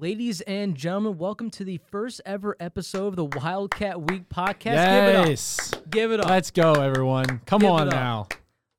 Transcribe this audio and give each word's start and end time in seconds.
Ladies 0.00 0.40
and 0.40 0.74
gentlemen, 0.74 1.18
welcome 1.18 1.50
to 1.50 1.64
the 1.64 1.78
first 1.90 2.20
ever 2.26 2.56
episode 2.58 3.06
of 3.06 3.16
the 3.16 3.26
Wildcat 3.26 4.02
Week 4.10 4.28
podcast. 4.28 4.64
Give 4.64 5.28
Yes. 5.28 5.68
it 5.72 5.76
up. 5.76 5.90
Give 5.90 6.10
it 6.12 6.20
up. 6.20 6.28
Let's 6.28 6.50
go, 6.50 6.72
everyone. 6.72 7.40
Come 7.46 7.60
Give 7.60 7.70
on 7.70 7.88
now. 7.90 8.26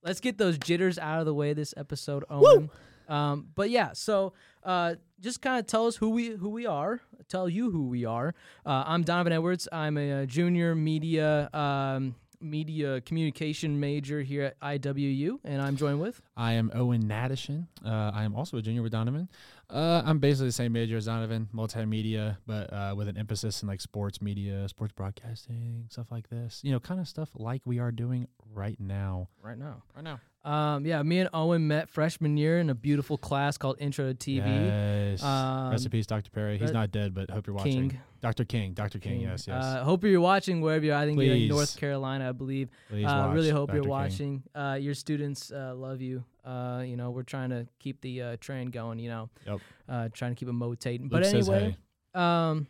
Let's 0.04 0.20
get 0.20 0.38
those 0.38 0.58
jitters 0.58 1.00
out 1.00 1.20
of 1.20 1.26
the 1.26 1.34
way 1.34 1.54
this 1.54 1.74
episode, 1.78 2.26
Owen. 2.30 2.70
Um, 3.08 3.48
but 3.56 3.70
yeah, 3.70 3.94
so 3.94 4.34
uh, 4.64 4.96
just 5.22 5.42
kind 5.42 5.58
of 5.60 5.68
tell 5.68 5.88
us 5.88 5.96
who 5.96 6.10
we 6.10 6.32
who 6.36 6.50
we 6.50 6.66
are. 6.66 7.00
Tell 7.30 7.48
you 7.48 7.72
who 7.72 7.88
we 7.88 8.04
are. 8.04 8.36
Uh, 8.66 8.84
I'm 8.86 9.04
Donovan 9.04 9.32
Edwards. 9.32 9.70
I'm 9.72 9.98
a, 9.98 10.26
junior 10.26 10.76
media 10.76 11.50
um, 11.54 12.16
media 12.46 13.02
communication 13.02 13.80
major 13.80 14.22
here 14.22 14.44
at 14.44 14.60
IWU, 14.60 15.40
and 15.44 15.62
I'm 15.62 15.76
joined 15.76 16.00
with. 16.00 16.22
I 16.38 16.54
am 16.54 16.72
Owen 16.74 17.06
Hnatyshyn. 17.06 17.68
Uh, 17.86 18.12
I 18.14 18.24
am 18.24 18.36
also 18.36 18.58
a 18.58 18.62
junior 18.62 18.82
with 18.82 18.92
Donovan. 18.92 19.30
Uh, 19.70 20.04
I'm 20.06 20.20
basically 20.20 20.48
the 20.48 20.54
same 20.54 20.74
major 20.74 20.98
as 20.98 21.06
Donovan, 21.06 21.50
multimedia, 21.54 22.38
but 22.46 22.72
uh, 22.72 22.94
with 22.96 23.08
an 23.08 23.18
emphasis 23.18 23.62
in 23.62 23.68
like 23.68 23.82
sports 23.82 24.22
media, 24.22 24.68
sports 24.70 24.94
broadcasting, 24.94 25.86
stuff 25.90 26.12
like 26.12 26.30
this. 26.30 26.62
You 26.64 26.72
know, 26.72 26.80
kind 26.80 27.00
of 27.00 27.08
stuff 27.08 27.30
like 27.34 27.62
we 27.66 27.80
are 27.80 27.92
doing 27.92 28.28
right 28.54 28.80
now. 28.80 29.30
Right 29.42 29.58
now. 29.58 29.84
Right 29.96 30.04
now. 30.04 30.20
Um, 30.46 30.86
yeah, 30.86 31.02
me 31.02 31.20
and 31.20 31.30
Owen 31.34 31.68
met 31.68 31.90
freshman 31.90 32.38
year 32.38 32.60
in 32.60 32.70
a 32.70 32.76
beautiful 32.76 33.18
class 33.18 33.58
called 33.58 33.78
Intro 33.80 34.14
to 34.14 34.16
TV. 34.16 34.46
Yes. 34.46 35.24
Um, 35.24 35.76
peace, 35.90 36.06
Dr. 36.06 36.30
Perry. 36.30 36.60
He's 36.60 36.72
not 36.72 36.92
dead, 36.92 37.16
but 37.16 37.32
hope 37.32 37.48
you're 37.48 37.56
watching. 37.56 37.90
King. 37.90 38.00
Dr. 38.22 38.46
King. 38.46 38.74
Dr. 38.74 39.00
King. 39.00 39.22
Yes. 39.22 39.48
Yes. 39.48 39.64
Uh, 39.64 39.84
hope 39.84 40.04
you're 40.04 40.22
watching 40.22 40.62
wherever 40.62 40.86
you're. 40.86 40.96
I 40.96 41.06
think 41.06 41.20
you're 41.20 41.34
in 41.36 41.48
North 41.48 41.76
Carolina, 41.78 42.30
I 42.30 42.32
believe. 42.32 42.70
Please 42.90 43.06
uh, 43.06 43.26
watch 43.28 43.36
really 43.36 43.50
hope 43.50 43.70
Dr. 43.70 43.78
you're 43.78 43.84
King. 43.86 43.90
watching. 43.90 44.44
Uh, 44.54 44.78
your 44.80 44.94
students 44.94 45.52
uh, 45.52 45.74
love 45.76 46.00
you. 46.02 46.24
Uh, 46.46 46.84
you 46.86 46.96
know, 46.96 47.10
we're 47.10 47.24
trying 47.24 47.50
to 47.50 47.68
keep 47.80 48.02
the 48.02 48.22
uh, 48.22 48.38
train 48.40 48.70
going. 48.70 49.00
You 49.00 49.10
know, 49.10 49.30
Yep. 49.48 49.60
uh, 49.90 50.10
trying 50.14 50.32
to 50.32 50.36
keep 50.40 50.48
it 50.48 50.54
motivating. 50.54 51.04
Luke 51.08 51.12
But 51.12 51.26
says 51.26 51.50
anyway, 51.50 51.76
hey. 52.14 52.20
um, 52.22 52.68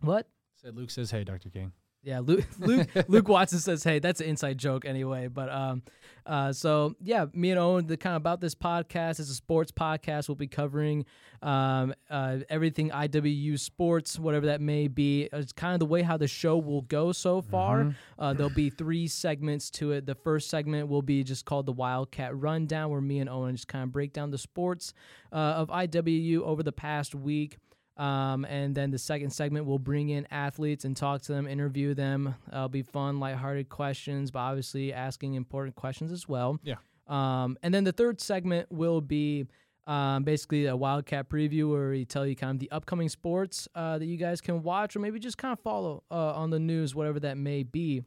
what? 0.00 0.26
Said 0.62 0.74
Luke 0.74 0.90
says 0.90 1.10
hey, 1.10 1.22
Dr. 1.24 1.50
King. 1.50 1.72
Yeah, 2.04 2.20
Luke, 2.20 2.44
Luke, 2.58 2.88
Luke 3.08 3.28
Watson 3.28 3.58
says, 3.58 3.82
"Hey, 3.82 3.98
that's 3.98 4.20
an 4.20 4.26
inside 4.26 4.58
joke 4.58 4.84
anyway." 4.84 5.28
But 5.28 5.48
um, 5.50 5.82
uh, 6.26 6.52
so 6.52 6.94
yeah, 7.02 7.26
me 7.32 7.50
and 7.50 7.58
Owen, 7.58 7.86
the 7.86 7.96
kind 7.96 8.14
of 8.14 8.20
about 8.20 8.40
this 8.42 8.54
podcast. 8.54 9.20
It's 9.20 9.30
a 9.30 9.34
sports 9.34 9.72
podcast. 9.72 10.28
We'll 10.28 10.34
be 10.36 10.46
covering 10.46 11.06
um, 11.42 11.94
uh, 12.10 12.38
everything 12.50 12.90
IWU 12.90 13.58
sports, 13.58 14.18
whatever 14.18 14.46
that 14.46 14.60
may 14.60 14.86
be. 14.88 15.28
It's 15.32 15.52
kind 15.52 15.72
of 15.74 15.80
the 15.80 15.86
way 15.86 16.02
how 16.02 16.16
the 16.18 16.28
show 16.28 16.58
will 16.58 16.82
go 16.82 17.12
so 17.12 17.40
far. 17.40 17.84
Mhm. 17.84 17.94
Uh, 18.18 18.32
there'll 18.34 18.50
be 18.54 18.68
three 18.70 19.06
segments 19.06 19.70
to 19.72 19.92
it. 19.92 20.04
The 20.04 20.14
first 20.14 20.50
segment 20.50 20.88
will 20.88 21.02
be 21.02 21.24
just 21.24 21.46
called 21.46 21.64
the 21.64 21.72
Wildcat 21.72 22.36
Rundown, 22.38 22.90
where 22.90 23.00
me 23.00 23.18
and 23.18 23.30
Owen 23.30 23.56
just 23.56 23.68
kind 23.68 23.82
of 23.82 23.92
break 23.92 24.12
down 24.12 24.30
the 24.30 24.38
sports 24.38 24.92
uh, 25.32 25.36
of 25.36 25.68
IWU 25.70 26.40
over 26.42 26.62
the 26.62 26.72
past 26.72 27.14
week. 27.14 27.56
Um, 27.96 28.44
and 28.46 28.74
then 28.74 28.90
the 28.90 28.98
second 28.98 29.30
segment, 29.30 29.66
we'll 29.66 29.78
bring 29.78 30.08
in 30.08 30.26
athletes 30.30 30.84
and 30.84 30.96
talk 30.96 31.22
to 31.22 31.32
them, 31.32 31.46
interview 31.46 31.94
them. 31.94 32.34
Uh, 32.52 32.56
it'll 32.56 32.68
be 32.68 32.82
fun, 32.82 33.20
lighthearted 33.20 33.68
questions, 33.68 34.30
but 34.30 34.40
obviously 34.40 34.92
asking 34.92 35.34
important 35.34 35.76
questions 35.76 36.10
as 36.10 36.28
well. 36.28 36.58
Yeah. 36.64 36.76
Um, 37.06 37.56
and 37.62 37.72
then 37.72 37.84
the 37.84 37.92
third 37.92 38.20
segment 38.20 38.72
will 38.72 39.00
be 39.00 39.46
um, 39.86 40.24
basically 40.24 40.66
a 40.66 40.76
Wildcat 40.76 41.28
preview 41.28 41.70
where 41.70 41.90
we 41.90 42.04
tell 42.04 42.26
you 42.26 42.34
kind 42.34 42.56
of 42.56 42.58
the 42.58 42.70
upcoming 42.70 43.08
sports 43.08 43.68
uh, 43.74 43.98
that 43.98 44.06
you 44.06 44.16
guys 44.16 44.40
can 44.40 44.62
watch 44.62 44.96
or 44.96 45.00
maybe 45.00 45.18
just 45.18 45.38
kind 45.38 45.52
of 45.52 45.60
follow 45.60 46.02
uh, 46.10 46.32
on 46.32 46.50
the 46.50 46.58
news, 46.58 46.94
whatever 46.94 47.20
that 47.20 47.36
may 47.36 47.62
be. 47.62 48.02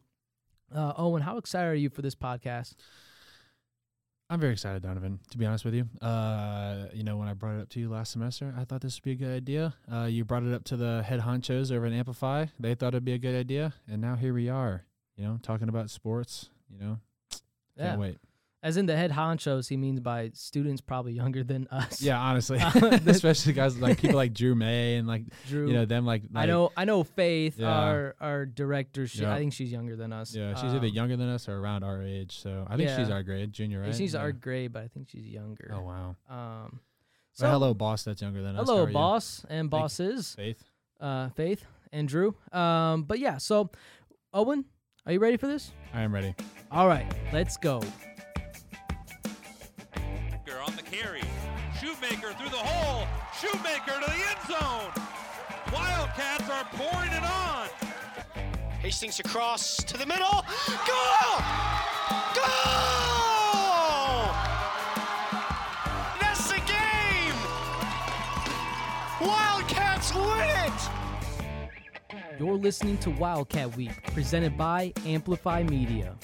Uh, 0.74 0.94
Owen, 0.98 1.22
how 1.22 1.38
excited 1.38 1.68
are 1.68 1.76
you 1.76 1.90
for 1.90 2.02
this 2.02 2.16
podcast? 2.16 2.74
I'm 4.30 4.42
very 4.42 4.52
excited, 4.52 4.82
Donovan. 4.84 5.20
To 5.32 5.38
be 5.38 5.46
honest 5.46 5.64
with 5.64 5.74
you, 5.74 5.88
uh, 6.02 6.88
you 6.94 7.04
know, 7.04 7.16
when 7.16 7.30
I 7.30 7.34
brought 7.34 7.56
it 7.56 7.62
up 7.62 7.70
to 7.70 7.80
you 7.80 7.90
last 7.90 8.12
semester, 8.12 8.54
I 8.58 8.66
thought 8.66 8.82
this 8.82 8.98
would 8.98 9.04
be 9.04 9.12
a 9.12 9.16
good 9.16 9.34
idea. 9.34 9.74
Uh, 9.92 10.04
you 10.04 10.26
brought 10.26 10.44
it 10.44 10.54
up 10.54 10.66
to 10.66 10.76
the 10.76 11.02
head 11.04 11.22
honchos 11.22 11.72
over 11.72 11.86
at 11.86 11.94
Amplify. 11.94 12.48
They 12.60 12.76
thought 12.76 12.90
it'd 12.90 13.06
be 13.06 13.14
a 13.14 13.18
good 13.18 13.36
idea, 13.36 13.74
and 13.88 14.02
now 14.02 14.16
here 14.16 14.34
we 14.34 14.50
are. 14.50 14.84
You 15.16 15.24
know, 15.26 15.40
talking 15.42 15.70
about 15.70 15.90
sports. 15.90 16.50
You 16.70 16.78
know, 16.78 17.00
can't 17.32 17.42
Yeah. 17.78 17.96
wait. 17.98 18.18
As 18.64 18.76
in 18.76 18.88
the 18.88 18.96
head 18.98 19.12
honchos, 19.12 19.70
he 19.70 19.78
means 19.78 20.00
by 20.00 20.32
students 20.34 20.82
probably 20.82 21.14
younger 21.14 21.44
than 21.44 21.68
us. 21.68 22.02
Yeah, 22.02 22.20
honestly, 22.20 22.60
Uh, 22.62 23.00
especially 23.06 23.54
guys 23.54 23.78
like 23.78 24.02
people 24.02 24.16
like 24.16 24.34
Drew 24.34 24.56
May 24.56 24.96
and 24.96 25.08
like 25.08 25.26
Drew. 25.48 25.68
you 25.68 25.74
know 25.74 25.86
them 25.86 26.06
like, 26.08 26.24
I 26.34 26.48
know. 26.48 26.72
I 26.76 26.86
know. 26.86 27.04
Faith, 27.04 27.60
Yeah. 27.60 27.68
our 27.70 28.16
our 28.20 28.46
director. 28.48 29.06
She, 29.06 29.22
Yeah. 29.22 29.34
I 29.34 29.38
think 29.38 29.54
she's 29.54 29.72
younger 29.72 29.96
than 29.96 30.12
us. 30.12 30.34
Yeah, 30.36 30.56
she's 30.56 30.74
either 30.74 30.88
Um, 30.88 30.94
younger 30.94 31.16
than 31.18 31.30
us 31.30 31.48
or 31.48 31.58
around 31.58 31.84
our 31.84 32.02
age. 32.02 32.40
So 32.40 32.66
I 32.68 32.78
think 32.78 32.90
she's 32.98 33.12
our 33.12 33.22
grade, 33.22 33.54
junior, 33.54 33.82
right? 33.82 33.94
She's 33.96 34.16
yeah. 34.16 34.22
our 34.22 34.32
grade, 34.32 34.74
but 34.74 34.84
I 34.84 34.88
think 34.88 35.10
she's 35.10 35.28
younger. 35.28 35.72
Oh 35.74 35.82
wow. 35.82 36.16
Um. 36.28 36.80
So 37.34 37.48
hello, 37.48 37.76
boss. 37.76 38.04
That's 38.04 38.24
younger 38.24 38.42
than 38.42 38.56
us. 38.58 38.68
Hello, 38.68 38.86
are 38.86 38.88
you? 38.88 38.94
boss 38.94 39.46
and 39.50 39.70
bosses. 39.70 40.34
Faith. 40.34 40.64
Uh, 41.00 41.30
Faith 41.30 41.64
and 41.94 42.08
Drew. 42.08 42.34
Um. 42.52 43.04
But 43.04 43.20
yeah. 43.20 43.38
So, 43.38 43.70
Owen, 44.34 44.66
are 45.06 45.12
you 45.14 45.20
ready 45.20 45.38
for 45.38 45.46
this? 45.46 45.72
I 45.94 46.02
am 46.02 46.12
ready. 46.12 46.34
All 46.72 46.88
right. 46.88 47.06
Let's 47.32 47.56
go. 47.58 47.82
Shoemaker 53.52 54.00
to 54.02 54.06
the 54.06 54.12
end 54.12 54.42
zone. 54.48 54.92
Wildcats 55.72 56.50
are 56.50 56.66
pouring 56.74 57.12
it 57.12 57.24
on. 57.24 57.68
Hastings 58.82 59.20
across 59.20 59.78
to 59.78 59.98
the 59.98 60.06
middle. 60.06 60.46
Goal! 60.68 61.40
Goal! 62.36 64.32
That's 66.20 66.48
the 66.50 66.62
game! 66.66 67.36
Wildcats 69.22 70.14
win 70.14 70.50
it! 70.66 72.40
You're 72.40 72.56
listening 72.56 72.98
to 73.00 73.12
Wildcat 73.12 73.76
Week, 73.78 74.04
presented 74.14 74.58
by 74.58 74.94
Amplify 75.06 75.64
Media. 75.64 76.16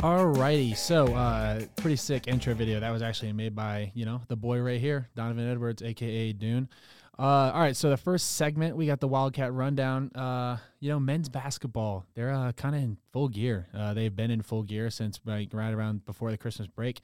Alrighty, 0.00 0.74
so 0.74 1.14
uh, 1.14 1.60
pretty 1.76 1.96
sick 1.96 2.26
intro 2.26 2.54
video. 2.54 2.80
That 2.80 2.90
was 2.90 3.02
actually 3.02 3.34
made 3.34 3.54
by 3.54 3.92
you 3.94 4.06
know 4.06 4.22
the 4.28 4.36
boy 4.36 4.58
right 4.60 4.80
here, 4.80 5.10
Donovan 5.14 5.46
Edwards, 5.46 5.82
aka 5.82 6.32
Dune. 6.32 6.70
Uh, 7.18 7.52
all 7.52 7.60
right, 7.60 7.76
so 7.76 7.90
the 7.90 7.98
first 7.98 8.36
segment 8.36 8.78
we 8.78 8.86
got 8.86 8.98
the 8.98 9.06
Wildcat 9.06 9.52
rundown. 9.52 10.10
Uh, 10.14 10.56
you 10.78 10.88
know, 10.88 10.98
men's 10.98 11.28
basketball, 11.28 12.06
they're 12.14 12.32
uh, 12.32 12.50
kind 12.52 12.74
of 12.74 12.82
in 12.82 12.96
full 13.12 13.28
gear. 13.28 13.68
Uh, 13.76 13.92
they've 13.92 14.16
been 14.16 14.30
in 14.30 14.40
full 14.40 14.62
gear 14.62 14.88
since 14.88 15.20
like 15.26 15.50
right 15.52 15.74
around 15.74 16.06
before 16.06 16.30
the 16.30 16.38
Christmas 16.38 16.66
break. 16.66 17.02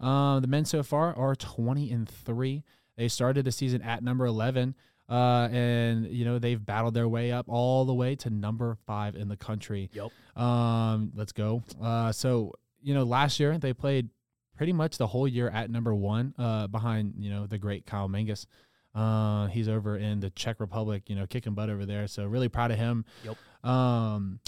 Uh, 0.00 0.38
the 0.38 0.46
men 0.46 0.64
so 0.64 0.84
far 0.84 1.16
are 1.18 1.34
twenty 1.34 1.90
and 1.90 2.08
three. 2.08 2.62
They 2.96 3.08
started 3.08 3.44
the 3.44 3.50
season 3.50 3.82
at 3.82 4.04
number 4.04 4.24
eleven. 4.24 4.76
Uh, 5.08 5.48
and 5.52 6.06
you 6.08 6.24
know 6.24 6.38
they've 6.38 6.64
battled 6.64 6.94
their 6.94 7.08
way 7.08 7.30
up 7.30 7.46
all 7.48 7.84
the 7.84 7.94
way 7.94 8.16
to 8.16 8.30
number 8.30 8.76
five 8.86 9.14
in 9.14 9.28
the 9.28 9.36
country. 9.36 9.88
Yep. 9.92 10.10
Um, 10.42 11.12
let's 11.14 11.32
go. 11.32 11.62
Uh, 11.80 12.10
so 12.12 12.52
you 12.82 12.94
know, 12.94 13.04
last 13.04 13.38
year 13.38 13.56
they 13.58 13.72
played 13.72 14.08
pretty 14.56 14.72
much 14.72 14.98
the 14.98 15.06
whole 15.06 15.28
year 15.28 15.48
at 15.48 15.70
number 15.70 15.94
one, 15.94 16.34
uh, 16.38 16.66
behind 16.66 17.14
you 17.18 17.30
know 17.30 17.46
the 17.46 17.58
great 17.58 17.86
Kyle 17.86 18.08
Mangas. 18.08 18.46
Uh, 18.94 19.46
he's 19.48 19.68
over 19.68 19.96
in 19.96 20.20
the 20.20 20.30
Czech 20.30 20.58
Republic, 20.58 21.02
you 21.08 21.14
know, 21.14 21.26
kicking 21.26 21.52
butt 21.52 21.68
over 21.68 21.84
there. 21.84 22.06
So 22.08 22.24
really 22.24 22.48
proud 22.48 22.70
of 22.70 22.78
him. 22.78 23.04
Yep. 23.24 23.70
Um, 23.70 24.40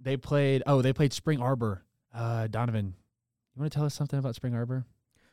they 0.00 0.16
played. 0.16 0.62
Oh, 0.66 0.82
they 0.82 0.92
played 0.92 1.12
Spring 1.12 1.40
Arbor. 1.40 1.82
Uh, 2.14 2.46
Donovan, 2.46 2.94
you 3.54 3.60
want 3.60 3.72
to 3.72 3.76
tell 3.76 3.84
us 3.84 3.94
something 3.94 4.18
about 4.18 4.34
Spring 4.34 4.54
Arbor? 4.54 4.84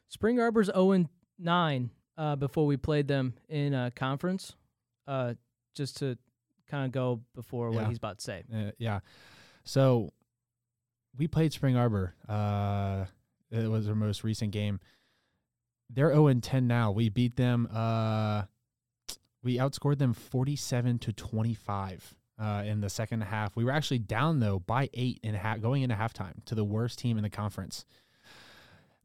Spring 0.08 0.40
Arbor's 0.40 0.68
0 0.68 0.91
and 0.91 1.09
9 1.38 1.91
uh, 2.19 2.35
before 2.35 2.68
we 2.68 2.78
played 2.78 3.07
them 3.07 3.34
in 3.47 3.74
a 3.74 3.90
conference. 3.96 4.53
Uh, 5.07 5.34
just 5.74 5.97
to 5.97 6.16
kind 6.68 6.85
of 6.85 6.91
go 6.91 7.22
before 7.34 7.72
what 7.72 7.81
Yeah. 7.81 7.88
he's 7.88 7.97
about 7.97 8.19
to 8.19 8.24
say. 8.24 8.44
Uh, 8.53 8.72
yeah. 8.78 9.00
So 9.63 10.12
we 11.18 11.28
played 11.28 11.52
Spring 11.53 11.75
Arbor. 11.75 12.13
Uh, 12.28 13.06
it 13.50 13.68
was 13.68 13.88
our 13.90 13.96
most 13.96 14.24
recent 14.24 14.52
game. 14.52 14.79
They're 15.90 16.09
0 16.09 16.28
and 16.28 16.44
10 16.44 16.68
now. 16.68 16.91
We 16.91 17.09
beat 17.09 17.35
them. 17.38 17.68
Uh, 17.74 18.44
we 19.41 19.58
outscored 19.58 19.97
them 19.97 20.14
47 20.14 20.99
to 20.99 21.14
25 21.14 22.14
uh, 22.38 22.64
in 22.66 22.82
the 22.82 22.90
second 22.90 23.22
half. 23.22 23.55
We 23.55 23.64
were 23.64 23.72
actually 23.72 23.99
down 23.99 24.40
though 24.40 24.59
by 24.59 24.90
eight 24.93 25.20
and 25.23 25.35
a 25.35 25.40
half 25.40 25.61
going 25.61 25.82
into 25.82 25.96
halftime 25.96 26.43
to 26.46 26.53
the 26.55 26.64
worst 26.66 26.99
team 26.99 27.17
in 27.17 27.23
the 27.23 27.29
conference. 27.29 27.85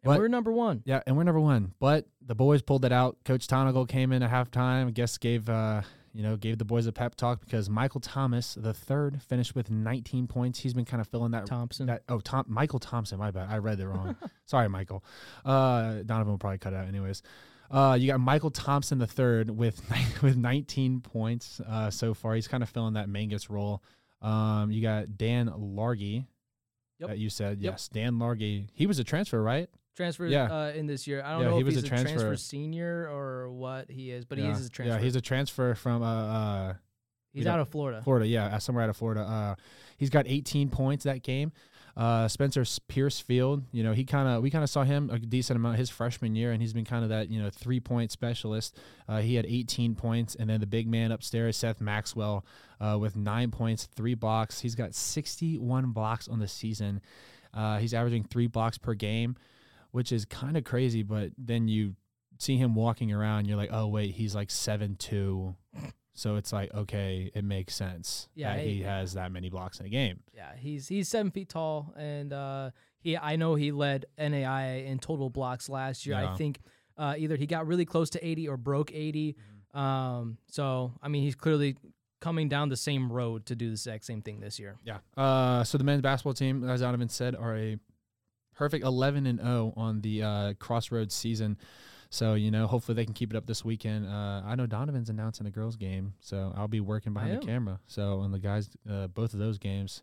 And 0.04 0.10
But- 0.12 0.18
we're 0.18 0.28
number 0.28 0.52
one. 0.52 0.82
Yeah, 0.84 1.02
and 1.06 1.16
we're 1.16 1.24
number 1.24 1.40
one. 1.40 1.72
But 1.80 2.06
the 2.20 2.34
boys 2.34 2.62
pulled 2.62 2.84
it 2.84 2.92
out. 2.92 3.16
Coach 3.24 3.46
Tonagel 3.46 3.88
came 3.88 4.12
in 4.12 4.22
at 4.22 4.30
halftime. 4.30 4.86
I 4.88 4.90
guess 4.90 5.16
gave 5.18 5.48
uh, 5.48 5.82
you 6.12 6.22
know, 6.22 6.36
gave 6.36 6.58
the 6.58 6.64
boys 6.64 6.86
a 6.86 6.92
pep 6.92 7.16
talk 7.16 7.40
because 7.40 7.68
Michael 7.68 8.00
Thomas, 8.00 8.54
the 8.54 8.72
third, 8.72 9.20
finished 9.22 9.56
with 9.56 9.68
19 9.70 10.28
points. 10.28 10.60
He's 10.60 10.72
been 10.74 10.84
kind 10.84 11.00
of 11.00 11.08
filling 11.08 11.32
that 11.32 11.46
Thompson. 11.46 11.86
that 11.86 12.02
oh 12.08 12.20
Tom 12.20 12.44
Michael 12.48 12.78
Thompson, 12.78 13.18
my 13.18 13.30
bad. 13.32 13.48
I 13.50 13.58
read 13.58 13.80
it 13.80 13.88
wrong. 13.88 14.14
Sorry, 14.46 14.68
Michael. 14.68 15.02
Uh 15.44 16.02
Donovan 16.04 16.32
will 16.32 16.38
probably 16.38 16.58
cut 16.58 16.74
out 16.74 16.86
anyways. 16.86 17.22
Uh, 17.70 17.96
you 17.98 18.06
got 18.06 18.20
Michael 18.20 18.50
Thompson 18.50 18.98
the 18.98 19.06
third 19.06 19.50
with 19.50 19.82
with 20.22 20.36
19 20.36 21.00
points 21.00 21.60
uh, 21.66 21.90
so 21.90 22.12
far. 22.14 22.34
He's 22.34 22.46
kind 22.46 22.62
of 22.62 22.68
filling 22.68 22.94
that 22.94 23.08
Mangas 23.08 23.48
role. 23.50 23.82
Um, 24.22 24.70
you 24.70 24.82
got 24.82 25.16
Dan 25.16 25.48
Largy. 25.48 26.26
Yep. 27.00 27.08
That 27.08 27.18
you 27.18 27.30
said 27.30 27.60
Yep. 27.60 27.72
yes, 27.72 27.88
Dan 27.88 28.14
Largy. 28.18 28.68
He 28.74 28.86
was 28.86 28.98
a 29.00 29.04
transfer, 29.04 29.42
right? 29.42 29.68
Transferred 29.94 30.30
Yeah. 30.30 30.44
uh, 30.52 30.72
in 30.72 30.86
this 30.86 31.06
year. 31.06 31.22
I 31.22 31.32
don't 31.32 31.40
Yeah, 31.42 31.46
know 31.48 31.54
he 31.56 31.60
if 31.60 31.66
was 31.66 31.74
he's 31.76 31.84
a 31.84 31.88
transfer. 31.88 32.08
transfer. 32.08 32.36
senior 32.36 33.08
or 33.10 33.50
what 33.50 33.90
he 33.90 34.10
is, 34.10 34.24
but 34.24 34.38
he 34.38 34.44
is 34.44 34.66
a 34.66 34.70
transfer. 34.70 34.96
Yeah, 34.96 35.02
he's 35.02 35.16
a 35.16 35.20
transfer 35.20 35.74
from 35.74 36.02
uh, 36.02 36.06
uh 36.06 36.74
he's 37.32 37.46
out 37.46 37.52
don't- 37.52 37.60
of 37.60 37.68
Florida. 37.68 38.02
Florida. 38.02 38.26
Yeah, 38.26 38.46
uh, 38.46 38.58
somewhere 38.58 38.84
out 38.84 38.90
of 38.90 38.96
Florida. 38.96 39.22
Uh, 39.22 39.54
he's 39.96 40.10
got 40.10 40.26
18 40.28 40.68
points 40.70 41.04
that 41.04 41.22
game. 41.22 41.52
Uh, 41.96 42.26
Spencer 42.26 42.64
Pierce 42.88 43.20
Field, 43.20 43.62
you 43.70 43.84
know, 43.84 43.92
he 43.92 44.04
kind 44.04 44.28
of 44.28 44.42
we 44.42 44.50
kind 44.50 44.64
of 44.64 44.70
saw 44.70 44.82
him 44.82 45.10
a 45.12 45.18
decent 45.20 45.56
amount 45.56 45.78
his 45.78 45.90
freshman 45.90 46.34
year, 46.34 46.50
and 46.50 46.60
he's 46.60 46.72
been 46.72 46.84
kind 46.84 47.04
of 47.04 47.10
that 47.10 47.28
you 47.30 47.40
know 47.40 47.50
three 47.50 47.78
point 47.78 48.10
specialist. 48.10 48.76
Uh, 49.08 49.20
he 49.20 49.36
had 49.36 49.46
18 49.46 49.94
points, 49.94 50.34
and 50.34 50.50
then 50.50 50.58
the 50.58 50.66
big 50.66 50.88
man 50.88 51.12
upstairs, 51.12 51.56
Seth 51.56 51.80
Maxwell, 51.80 52.44
uh, 52.80 52.98
with 53.00 53.14
nine 53.14 53.52
points, 53.52 53.84
three 53.94 54.14
blocks. 54.14 54.58
He's 54.58 54.74
got 54.74 54.92
61 54.92 55.92
blocks 55.92 56.26
on 56.26 56.40
the 56.40 56.48
season. 56.48 57.00
Uh, 57.52 57.78
he's 57.78 57.94
averaging 57.94 58.24
three 58.24 58.48
blocks 58.48 58.76
per 58.76 58.94
game, 58.94 59.36
which 59.94 60.10
is 60.10 60.24
kind 60.24 60.56
of 60.56 60.64
crazy. 60.64 61.04
But 61.04 61.30
then 61.38 61.68
you 61.68 61.94
see 62.40 62.56
him 62.56 62.74
walking 62.74 63.12
around, 63.12 63.46
you're 63.46 63.56
like, 63.56 63.70
oh 63.72 63.86
wait, 63.86 64.10
he's 64.10 64.34
like 64.34 64.50
seven 64.50 64.96
two. 64.96 65.54
So 66.14 66.34
it's 66.34 66.52
like, 66.52 66.74
okay, 66.74 67.30
it 67.32 67.44
makes 67.44 67.76
sense 67.76 68.28
Yeah, 68.34 68.54
that 68.54 68.60
hey, 68.62 68.74
he 68.74 68.82
has 68.82 69.14
that 69.14 69.30
many 69.30 69.50
blocks 69.50 69.78
in 69.78 69.86
a 69.86 69.88
game. 69.88 70.18
Yeah, 70.34 70.50
he's 70.56 70.88
he's 70.88 71.08
seven 71.08 71.30
feet 71.30 71.48
tall, 71.48 71.94
and 71.96 72.32
uh, 72.32 72.70
he 72.98 73.16
I 73.16 73.36
know 73.36 73.54
he 73.54 73.70
led 73.70 74.06
NAIA 74.18 74.84
in 74.84 74.98
total 74.98 75.30
blocks 75.30 75.68
last 75.68 76.06
year. 76.06 76.16
I 76.16 76.34
think 76.34 76.58
uh, 76.98 77.14
either 77.16 77.36
he 77.36 77.46
got 77.46 77.68
really 77.68 77.84
close 77.84 78.10
to 78.10 78.26
80 78.26 78.48
or 78.48 78.56
broke 78.56 78.92
80. 78.92 79.36
Um, 79.74 80.38
so 80.48 80.92
I 81.00 81.06
mean, 81.06 81.22
he's 81.22 81.36
clearly 81.36 81.76
coming 82.20 82.48
down 82.48 82.68
the 82.68 82.76
same 82.76 83.12
road 83.12 83.46
to 83.46 83.54
do 83.54 83.66
the 83.66 83.74
exact 83.74 84.04
same 84.04 84.22
thing 84.22 84.40
this 84.40 84.58
year. 84.58 84.76
Yeah. 84.82 84.98
Uh, 85.16 85.62
so 85.62 85.78
the 85.78 85.84
men's 85.84 86.02
basketball 86.02 86.34
team, 86.34 86.68
as 86.68 86.80
Donovan 86.80 87.10
said, 87.10 87.36
are 87.36 87.56
a 87.56 87.78
perfect 88.54 88.84
11 88.84 89.26
and 89.26 89.38
0 89.40 89.72
on 89.76 90.00
the 90.00 90.22
uh, 90.22 90.52
Crossroads 90.58 91.14
season. 91.14 91.58
So 92.10 92.34
you 92.34 92.50
know, 92.50 92.66
hopefully 92.68 92.94
they 92.94 93.04
can 93.04 93.14
keep 93.14 93.32
it 93.32 93.36
up 93.36 93.46
this 93.46 93.64
weekend. 93.64 94.06
Uh, 94.06 94.42
I 94.44 94.54
know 94.54 94.66
Donovan's 94.66 95.10
announcing 95.10 95.44
the 95.44 95.50
girls' 95.50 95.76
game, 95.76 96.14
so 96.20 96.52
I'll 96.56 96.68
be 96.68 96.80
working 96.80 97.12
behind 97.12 97.32
the 97.42 97.46
camera. 97.46 97.80
So 97.86 98.20
on 98.20 98.30
the 98.30 98.38
guys, 98.38 98.70
uh, 98.88 99.08
both 99.08 99.32
of 99.34 99.40
those 99.40 99.58
games. 99.58 100.02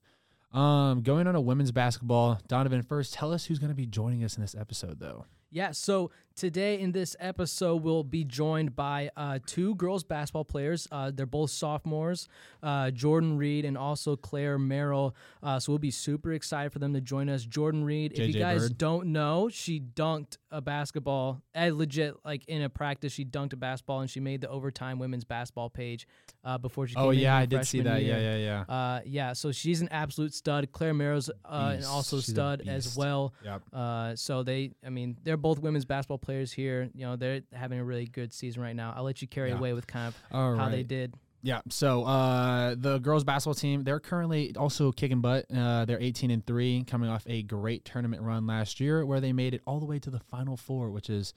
Um, 0.53 1.01
going 1.01 1.27
on 1.27 1.36
a 1.36 1.42
women's 1.42 1.71
basketball, 1.71 2.39
Donovan. 2.48 2.81
First, 2.81 3.13
tell 3.13 3.31
us 3.33 3.45
who's 3.45 3.59
going 3.59 3.69
to 3.71 3.75
be 3.75 3.86
joining 3.86 4.24
us 4.24 4.36
in 4.36 4.42
this 4.42 4.56
episode, 4.56 5.00
though. 5.00 5.25
Yeah, 5.53 5.71
so 5.71 6.12
today 6.33 6.80
in 6.80 6.94
this 6.94 7.13
episode, 7.19 7.83
we'll 7.83 8.06
be 8.06 8.24
joined 8.24 8.74
by 8.74 9.12
uh, 9.18 9.39
two 9.45 9.75
girls 9.75 10.06
basketball 10.06 10.45
players. 10.45 10.88
Uh, 10.89 11.12
they're 11.13 11.25
both 11.25 11.51
sophomores, 11.51 12.30
uh, 12.63 12.89
Jordan 12.92 13.38
Reid 13.38 13.65
and 13.65 13.77
also 13.77 14.15
Klair 14.15 14.57
Merrell. 14.57 15.13
Uh, 15.44 15.59
so 15.59 15.74
we'll 15.74 15.80
be 15.80 15.92
super 15.92 16.31
excited 16.31 16.71
for 16.71 16.80
them 16.80 16.94
to 16.94 17.01
join 17.01 17.27
us. 17.27 17.44
Jordan 17.44 17.83
Reid, 17.83 18.13
if 18.18 18.33
you 18.33 18.39
guys 18.39 18.69
Bird. 18.69 18.77
don't 18.77 19.07
know, 19.07 19.50
she 19.51 19.81
dunked 19.81 20.38
a 20.51 20.62
basketball, 20.62 21.42
eh, 21.54 21.69
legit, 21.74 22.15
like 22.24 22.45
in 22.45 22.62
a 22.62 22.69
practice, 22.69 23.12
she 23.12 23.25
dunked 23.25 23.51
a 23.51 23.57
basketball 23.57 24.00
and 24.00 24.09
she 24.09 24.21
made 24.21 24.39
the 24.39 24.50
overtime 24.50 25.00
women's 25.00 25.25
basketball 25.25 25.69
page 25.69 26.07
uh, 26.45 26.57
before 26.57 26.88
she 26.88 26.95
came 26.95 27.04
Oh 27.04 27.09
yeah, 27.09 27.36
I 27.36 27.45
did 27.45 27.65
see 27.65 27.81
that. 27.81 28.01
year. 28.04 28.18
Yeah, 28.18 28.36
yeah, 28.38 28.63
yeah. 28.68 28.74
Uh, 28.74 29.01
yeah, 29.06 29.33
so 29.33 29.51
she's 29.51 29.81
an 29.81 29.89
absolute 29.92 30.33
stud. 30.41 30.71
Klair 30.71 30.93
Merrell's 30.93 31.29
uh, 31.45 31.73
and 31.75 31.85
also 31.85 32.17
She's 32.17 32.27
stud 32.27 32.67
as 32.67 32.95
well. 32.97 33.33
Yep. 33.45 33.61
Uh, 33.71 34.15
so 34.15 34.43
they, 34.43 34.71
I 34.85 34.89
mean, 34.89 35.17
they're 35.23 35.38
both 35.38 35.59
women's 35.59 35.85
basketball 35.85 36.17
players 36.17 36.51
here. 36.51 36.89
You 36.93 37.05
know, 37.05 37.15
they're 37.15 37.41
having 37.53 37.79
a 37.79 37.83
really 37.83 38.05
good 38.05 38.33
season 38.33 38.61
right 38.61 38.75
now. 38.75 38.93
I'll 38.95 39.03
let 39.03 39.21
you 39.21 39.27
carry 39.27 39.49
Yeah. 39.49 39.57
away 39.57 39.73
with 39.73 39.88
kind 39.88 40.07
of 40.07 40.15
All 40.31 40.55
how 40.55 40.63
right. 40.65 40.71
they 40.71 40.83
did. 40.83 41.13
Yeah. 41.43 41.61
So 41.69 42.03
uh, 42.03 42.75
the 42.77 42.99
girls 42.99 43.23
basketball 43.23 43.55
team, 43.55 43.83
they're 43.83 43.99
currently 43.99 44.55
also 44.55 44.91
kicking 44.91 45.21
butt. 45.21 45.45
Uh, 45.55 45.85
they're 45.85 45.99
18 46.01 46.29
and 46.31 46.45
three, 46.45 46.83
coming 46.85 47.09
off 47.09 47.23
a 47.27 47.41
great 47.44 47.83
tournament 47.85 48.21
run 48.21 48.45
last 48.45 48.79
year 48.79 49.03
where 49.05 49.19
they 49.19 49.33
made 49.33 49.53
it 49.53 49.61
all 49.65 49.79
the 49.79 49.85
way 49.87 49.97
to 49.99 50.09
the 50.11 50.19
final 50.19 50.55
four, 50.57 50.91
which 50.91 51.09
is, 51.09 51.33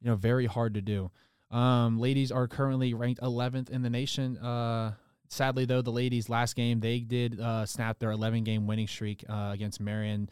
you 0.00 0.10
know, 0.10 0.16
very 0.16 0.46
hard 0.46 0.74
to 0.74 0.80
do. 0.80 1.10
Um, 1.52 1.98
ladies 2.00 2.32
are 2.32 2.48
currently 2.48 2.92
ranked 2.92 3.20
11th 3.20 3.70
in 3.70 3.82
the 3.82 3.90
nation. 3.90 4.36
Uh, 4.38 4.94
sadly, 5.28 5.64
though, 5.64 5.82
the 5.82 5.92
ladies' 5.92 6.28
last 6.28 6.56
game 6.56 6.80
they 6.80 7.00
did 7.00 7.40
uh, 7.40 7.66
snap 7.66 7.98
their 7.98 8.10
11 8.10 8.44
game 8.44 8.66
winning 8.66 8.86
streak 8.86 9.24
uh, 9.28 9.50
against 9.52 9.80
Marian. 9.80 10.28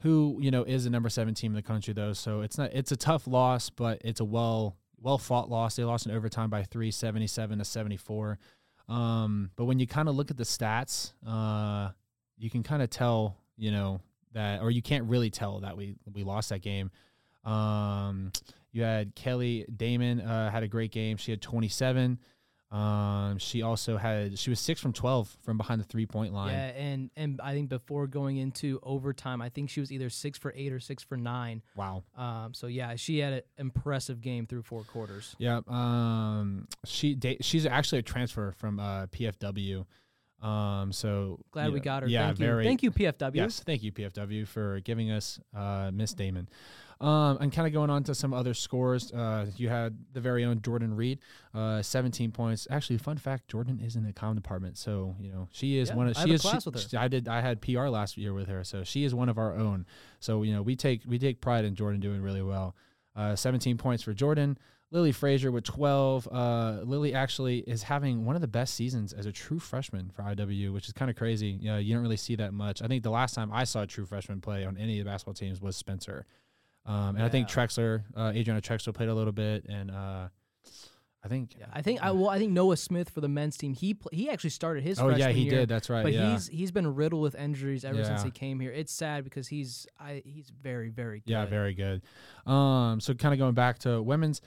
Who 0.00 0.38
you 0.40 0.50
know 0.50 0.62
is 0.62 0.84
the 0.84 0.90
number 0.90 1.08
seven 1.08 1.32
team 1.32 1.52
in 1.52 1.56
the 1.56 1.62
country 1.62 1.94
though, 1.94 2.12
so 2.12 2.42
it's 2.42 2.58
not 2.58 2.70
it's 2.74 2.92
a 2.92 2.96
tough 2.96 3.26
loss, 3.26 3.70
but 3.70 4.02
it's 4.04 4.20
a 4.20 4.24
well 4.24 4.76
well 5.00 5.18
fought 5.18 5.48
loss. 5.48 5.76
They 5.76 5.84
lost 5.84 6.06
in 6.06 6.12
overtime 6.12 6.50
by 6.50 6.64
three, 6.64 6.90
77 6.90 7.58
to 7.58 7.64
74. 7.64 8.38
Um, 8.88 9.50
but 9.56 9.64
when 9.64 9.78
you 9.78 9.86
kind 9.86 10.08
of 10.08 10.14
look 10.14 10.30
at 10.30 10.36
the 10.36 10.44
stats, 10.44 11.12
uh, 11.26 11.90
you 12.38 12.50
can 12.50 12.62
kind 12.62 12.82
of 12.82 12.90
tell, 12.90 13.36
you 13.56 13.70
know, 13.70 14.00
that, 14.32 14.60
or 14.60 14.70
you 14.70 14.82
can't 14.82 15.04
really 15.04 15.30
tell 15.30 15.60
that 15.60 15.76
we 15.76 15.96
we 16.12 16.22
lost 16.22 16.50
that 16.50 16.60
game. 16.60 16.90
Um, 17.44 18.32
you 18.72 18.82
had 18.82 19.14
Kelly 19.14 19.64
Damon 19.74 20.20
uh, 20.20 20.50
had 20.50 20.62
a 20.62 20.68
great 20.68 20.92
game. 20.92 21.16
She 21.16 21.30
had 21.30 21.40
27. 21.40 22.18
Um, 22.72 23.38
she 23.38 23.62
also 23.62 23.96
had 23.96 24.38
she 24.38 24.50
was 24.50 24.58
six 24.58 24.80
from 24.80 24.92
12 24.92 25.36
from 25.44 25.56
behind 25.56 25.80
the 25.80 25.84
three 25.84 26.06
point 26.06 26.34
line. 26.34 26.52
Yeah, 26.52 26.66
and 26.66 27.10
and 27.16 27.40
I 27.40 27.52
think 27.52 27.68
before 27.68 28.08
going 28.08 28.38
into 28.38 28.80
overtime, 28.82 29.40
I 29.40 29.50
think 29.50 29.70
she 29.70 29.78
was 29.78 29.92
either 29.92 30.10
six 30.10 30.36
for 30.38 30.52
eight 30.56 30.72
or 30.72 30.80
six 30.80 31.02
for 31.02 31.16
nine. 31.16 31.62
Wow. 31.76 32.02
Um, 32.16 32.54
so 32.54 32.66
yeah, 32.66 32.96
she 32.96 33.18
had 33.18 33.32
an 33.34 33.42
impressive 33.56 34.20
game 34.20 34.46
through 34.46 34.62
four 34.62 34.82
quarters. 34.82 35.36
Yeah. 35.38 35.60
Um, 35.68 36.66
she 36.84 37.14
da- 37.14 37.38
she's 37.40 37.66
actually 37.66 38.00
a 38.00 38.02
transfer 38.02 38.52
from 38.52 38.80
uh, 38.80 39.06
PFW. 39.06 39.86
Um, 40.42 40.92
so 40.92 41.38
Glad 41.52 41.68
you 41.68 41.72
we 41.72 41.80
got 41.80 42.02
her. 42.02 42.08
Yeah, 42.08 42.26
Thank 42.26 42.38
very. 42.38 42.64
you. 42.64 42.68
Thank 42.68 42.82
you, 42.82 42.90
PFW. 42.90 43.34
Yes, 43.36 43.60
thank 43.60 43.82
you 43.82 43.92
PFW 43.92 44.46
for 44.46 44.80
giving 44.80 45.10
us 45.10 45.40
uh, 45.56 45.90
Miss 45.94 46.12
Damon. 46.12 46.48
Um, 46.98 47.36
and 47.42 47.52
kind 47.52 47.66
of 47.66 47.74
going 47.74 47.90
on 47.90 48.04
to 48.04 48.14
some 48.14 48.32
other 48.32 48.54
scores, 48.54 49.12
uh, 49.12 49.46
you 49.56 49.68
had 49.68 49.98
the 50.14 50.20
very 50.20 50.44
own 50.46 50.62
Jordan 50.62 50.96
Reid, 50.96 51.18
uh, 51.54 51.82
17 51.82 52.32
points. 52.32 52.66
Actually, 52.70 52.96
fun 52.96 53.18
fact: 53.18 53.48
Jordan 53.48 53.80
is 53.80 53.96
in 53.96 54.02
the 54.04 54.14
comm 54.14 54.34
department, 54.34 54.78
so 54.78 55.14
you 55.20 55.30
know 55.30 55.46
she 55.52 55.76
is 55.76 55.90
Yeah, 55.90 55.96
one 55.96 56.08
of 56.08 56.16
she 56.16 56.32
is. 56.32 56.40
class 56.40 56.62
she- 56.62 56.68
with 56.70 56.82
her. 56.82 56.88
she- 56.88 56.96
I 56.96 57.08
did. 57.08 57.28
I 57.28 57.42
had 57.42 57.60
PR 57.60 57.88
last 57.88 58.16
year 58.16 58.32
with 58.32 58.48
her, 58.48 58.64
so 58.64 58.82
she 58.82 59.04
is 59.04 59.14
one 59.14 59.28
of 59.28 59.36
our 59.36 59.54
own. 59.54 59.84
So 60.20 60.42
you 60.42 60.54
know 60.54 60.62
we 60.62 60.74
take 60.74 61.02
we 61.06 61.18
take 61.18 61.42
pride 61.42 61.66
in 61.66 61.74
Jordan 61.74 62.00
doing 62.00 62.22
really 62.22 62.42
well. 62.42 62.74
Uh, 63.14 63.36
17 63.36 63.76
points 63.76 64.02
for 64.02 64.14
Jordan. 64.14 64.56
Lily 64.92 65.10
Frazier 65.12 65.50
with 65.50 65.64
12. 65.64 66.28
Uh, 66.30 66.78
Lily 66.84 67.12
actually 67.12 67.58
is 67.58 67.82
having 67.82 68.24
one 68.24 68.36
of 68.36 68.40
the 68.40 68.46
best 68.48 68.74
seasons 68.74 69.12
as 69.12 69.26
a 69.26 69.32
true 69.32 69.58
freshman 69.58 70.10
for 70.14 70.22
IW, 70.22 70.72
which 70.72 70.86
is 70.86 70.92
kind 70.92 71.10
of 71.10 71.16
crazy. 71.16 71.48
You, 71.60 71.72
know, 71.72 71.78
you 71.78 71.92
don't 71.92 72.02
really 72.04 72.16
see 72.16 72.36
that 72.36 72.54
much. 72.54 72.80
I 72.82 72.86
think 72.86 73.02
the 73.02 73.10
last 73.10 73.34
time 73.34 73.50
I 73.52 73.64
saw 73.64 73.82
a 73.82 73.86
true 73.86 74.06
freshman 74.06 74.40
play 74.40 74.64
on 74.64 74.76
any 74.78 74.98
of 75.00 75.04
the 75.04 75.10
basketball 75.10 75.34
teams 75.34 75.60
was 75.60 75.76
Spencer. 75.76 76.24
Um, 76.86 77.16
and 77.16 77.24
I 77.24 77.28
think 77.28 77.48
Yeah. 77.48 77.54
Trexler, 77.54 78.04
uh, 78.16 78.32
Adriana 78.34 78.60
Trexler 78.60 78.94
played 78.94 79.08
a 79.08 79.14
little 79.14 79.32
bit, 79.32 79.66
and 79.68 79.90
uh, 79.90 80.28
I 81.24 81.28
think. 81.28 81.56
Yeah, 81.58 81.66
I 81.72 81.82
think 81.82 82.00
I 82.00 82.12
well, 82.12 82.28
I 82.28 82.38
think 82.38 82.52
Noah 82.52 82.76
Smith 82.76 83.10
for 83.10 83.20
the 83.20 83.28
men's 83.28 83.56
team. 83.56 83.74
He 83.74 83.94
pl- 83.94 84.10
he 84.12 84.30
actually 84.30 84.50
started 84.50 84.84
his. 84.84 85.00
oh 85.00 85.08
yeah, 85.08 85.30
he 85.30 85.42
year, 85.42 85.50
did. 85.50 85.68
That's 85.68 85.90
right. 85.90 86.04
But 86.04 86.12
yeah. 86.12 86.32
he's 86.32 86.46
he's 86.46 86.70
been 86.70 86.94
riddled 86.94 87.22
with 87.22 87.34
injuries 87.34 87.84
ever 87.84 88.04
since 88.04 88.22
he 88.22 88.30
came 88.30 88.60
here. 88.60 88.70
It's 88.70 88.92
sad 88.92 89.24
because 89.24 89.48
he's 89.48 89.86
I 89.98 90.22
he's 90.24 90.50
very 90.50 90.88
very 90.90 91.20
good. 91.20 91.32
Yeah, 91.32 91.44
very 91.46 91.74
good. 91.74 92.02
Um, 92.46 93.00
so 93.00 93.14
kind 93.14 93.34
of 93.34 93.38
going 93.38 93.54
back 93.54 93.80
to 93.80 94.00
women's, 94.00 94.40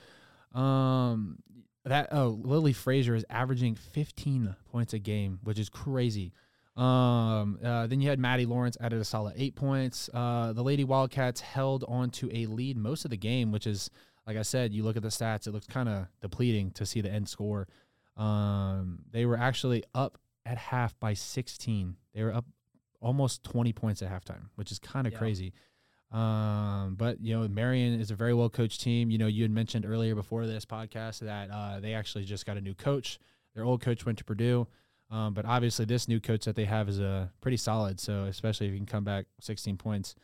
um, 0.54 1.38
that 1.84 2.08
oh 2.12 2.40
Lily 2.42 2.72
Frazier 2.72 3.14
is 3.14 3.26
averaging 3.28 3.74
15 3.74 4.56
points 4.72 4.94
a 4.94 4.98
game, 4.98 5.40
which 5.44 5.58
is 5.58 5.68
crazy. 5.68 6.32
Um, 6.76 7.58
uh, 7.64 7.86
then 7.88 8.00
you 8.00 8.08
had 8.08 8.18
Maddie 8.18 8.46
Lawrence 8.46 8.76
added 8.80 9.00
a 9.00 9.04
solid 9.04 9.34
eight 9.36 9.54
points. 9.54 10.08
Uh, 10.14 10.52
the 10.52 10.62
Lady 10.62 10.84
Wildcats 10.84 11.40
held 11.40 11.84
on 11.88 12.10
to 12.10 12.30
a 12.34 12.46
lead 12.46 12.76
most 12.76 13.04
of 13.04 13.10
the 13.10 13.16
game, 13.16 13.52
which 13.52 13.66
is 13.66 13.90
like 14.26 14.36
I 14.36 14.42
said. 14.42 14.72
You 14.72 14.82
look 14.84 14.96
at 14.96 15.02
the 15.02 15.08
stats; 15.08 15.46
it 15.46 15.52
looks 15.52 15.66
kind 15.66 15.88
of 15.88 16.06
depleting 16.20 16.70
to 16.72 16.86
see 16.86 17.00
the 17.00 17.10
end 17.10 17.28
score. 17.28 17.66
Um, 18.16 19.00
they 19.10 19.26
were 19.26 19.36
actually 19.36 19.82
up 19.94 20.18
at 20.46 20.58
half 20.58 20.98
by 21.00 21.14
16. 21.14 21.96
They 22.14 22.22
were 22.22 22.34
up 22.34 22.44
almost 23.00 23.42
20 23.44 23.72
points 23.72 24.02
at 24.02 24.10
halftime, 24.10 24.48
which 24.56 24.70
is 24.70 24.78
kind 24.78 25.06
of 25.06 25.12
Yeah. 25.14 25.18
crazy. 25.18 25.52
Um, 26.12 26.96
but 26.96 27.20
you 27.20 27.38
know, 27.38 27.46
Marian 27.48 28.00
is 28.00 28.10
a 28.10 28.14
very 28.16 28.34
well 28.34 28.50
coached 28.50 28.80
team. 28.80 29.10
You 29.10 29.18
know, 29.18 29.26
you 29.26 29.42
had 29.42 29.50
mentioned 29.50 29.86
earlier 29.86 30.14
before 30.14 30.46
this 30.46 30.64
podcast 30.64 31.20
that 31.20 31.50
uh, 31.50 31.80
they 31.80 31.94
actually 31.94 32.24
just 32.24 32.46
got 32.46 32.56
a 32.56 32.60
new 32.60 32.74
coach. 32.74 33.18
Their 33.54 33.64
old 33.64 33.80
coach 33.80 34.04
went 34.06 34.18
to 34.18 34.24
Purdue, 34.24 34.66
um, 35.10 35.34
but 35.34 35.44
obviously 35.44 35.84
this 35.84 36.08
new 36.08 36.20
coach 36.20 36.44
that 36.44 36.56
they 36.56 36.64
have 36.64 36.88
is 36.88 37.00
uh, 37.00 37.28
pretty 37.40 37.56
solid. 37.56 37.98
So 38.00 38.24
especially 38.24 38.66
if 38.68 38.72
you 38.72 38.78
can 38.78 38.86
come 38.86 39.04
back 39.04 39.26
16 39.40 39.76
points. 39.76 40.14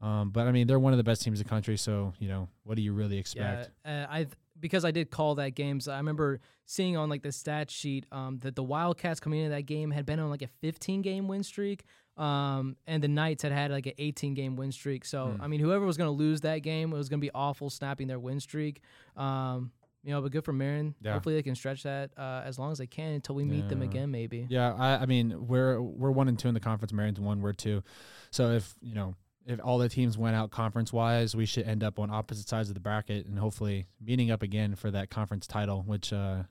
Um, 0.00 0.30
but 0.30 0.48
I 0.48 0.52
mean, 0.52 0.66
they're 0.66 0.80
one 0.80 0.92
of 0.92 0.96
the 0.96 1.04
best 1.04 1.22
teams 1.22 1.40
in 1.40 1.44
the 1.44 1.48
country. 1.48 1.76
So 1.76 2.12
you 2.18 2.28
know, 2.28 2.48
what 2.64 2.74
do 2.74 2.82
you 2.82 2.92
really 2.92 3.18
expect? 3.18 3.70
Yeah, 3.84 4.04
uh, 4.04 4.12
I 4.12 4.26
because 4.58 4.84
I 4.84 4.90
did 4.90 5.10
call 5.10 5.36
that 5.36 5.54
game. 5.54 5.78
So 5.80 5.92
I 5.92 5.96
remember 5.96 6.40
seeing 6.66 6.96
on 6.96 7.08
like 7.08 7.22
the 7.22 7.32
stat 7.32 7.70
sheet 7.70 8.06
um, 8.10 8.38
that 8.42 8.56
the 8.56 8.62
Wildcats 8.62 9.20
coming 9.20 9.40
into 9.40 9.50
that 9.50 9.62
game 9.62 9.90
had 9.90 10.04
been 10.04 10.18
on 10.18 10.28
like 10.30 10.42
a 10.42 10.48
15 10.60 11.02
game 11.02 11.28
win 11.28 11.42
streak, 11.44 11.84
um, 12.16 12.76
and 12.86 13.02
the 13.02 13.08
Knights 13.08 13.42
had 13.44 13.52
had 13.52 13.70
like 13.70 13.86
an 13.86 13.94
18 13.98 14.34
game 14.34 14.56
win 14.56 14.72
streak. 14.72 15.04
So 15.04 15.28
Hmm. 15.36 15.42
I 15.42 15.46
mean, 15.46 15.60
whoever 15.60 15.84
was 15.86 15.96
going 15.96 16.08
to 16.08 16.16
lose 16.16 16.40
that 16.40 16.58
game, 16.58 16.92
it 16.92 16.96
was 16.96 17.08
going 17.08 17.20
to 17.20 17.24
be 17.24 17.30
awful 17.32 17.70
snapping 17.70 18.08
their 18.08 18.18
win 18.18 18.40
streak. 18.40 18.80
Um, 19.16 19.70
you 20.04 20.12
know, 20.12 20.20
but 20.20 20.32
good 20.32 20.44
for 20.44 20.52
Marian. 20.52 20.94
Yeah. 21.00 21.12
Hopefully 21.12 21.34
they 21.36 21.42
can 21.42 21.54
stretch 21.54 21.84
that 21.84 22.10
uh, 22.16 22.42
as 22.44 22.58
long 22.58 22.72
as 22.72 22.78
they 22.78 22.86
can 22.86 23.12
until 23.14 23.34
we 23.34 23.44
meet 23.44 23.68
them 23.68 23.82
again, 23.82 24.10
maybe. 24.10 24.46
Yeah, 24.48 24.74
I, 24.74 25.02
I 25.02 25.06
mean, 25.06 25.46
we're 25.46 25.80
we're 25.80 26.10
one 26.10 26.28
and 26.28 26.38
two 26.38 26.48
in 26.48 26.54
the 26.54 26.60
conference. 26.60 26.92
Marian's 26.92 27.20
one, 27.20 27.40
we're 27.40 27.52
two. 27.52 27.82
So 28.30 28.50
if 28.52 28.74
you 28.80 28.94
know, 28.94 29.14
if 29.46 29.60
all 29.62 29.78
the 29.78 29.88
teams 29.88 30.18
went 30.18 30.36
out 30.36 30.50
conference 30.50 30.92
wise, 30.92 31.34
we 31.36 31.46
should 31.46 31.66
end 31.66 31.84
up 31.84 31.98
on 31.98 32.10
opposite 32.10 32.48
sides 32.48 32.68
of 32.68 32.74
the 32.74 32.80
bracket 32.80 33.26
and 33.26 33.38
hopefully 33.38 33.86
meeting 34.00 34.30
up 34.30 34.42
again 34.42 34.74
for 34.74 34.90
that 34.90 35.10
conference 35.10 35.46
title, 35.46 35.82
which 35.86 36.12
uh, 36.12 36.42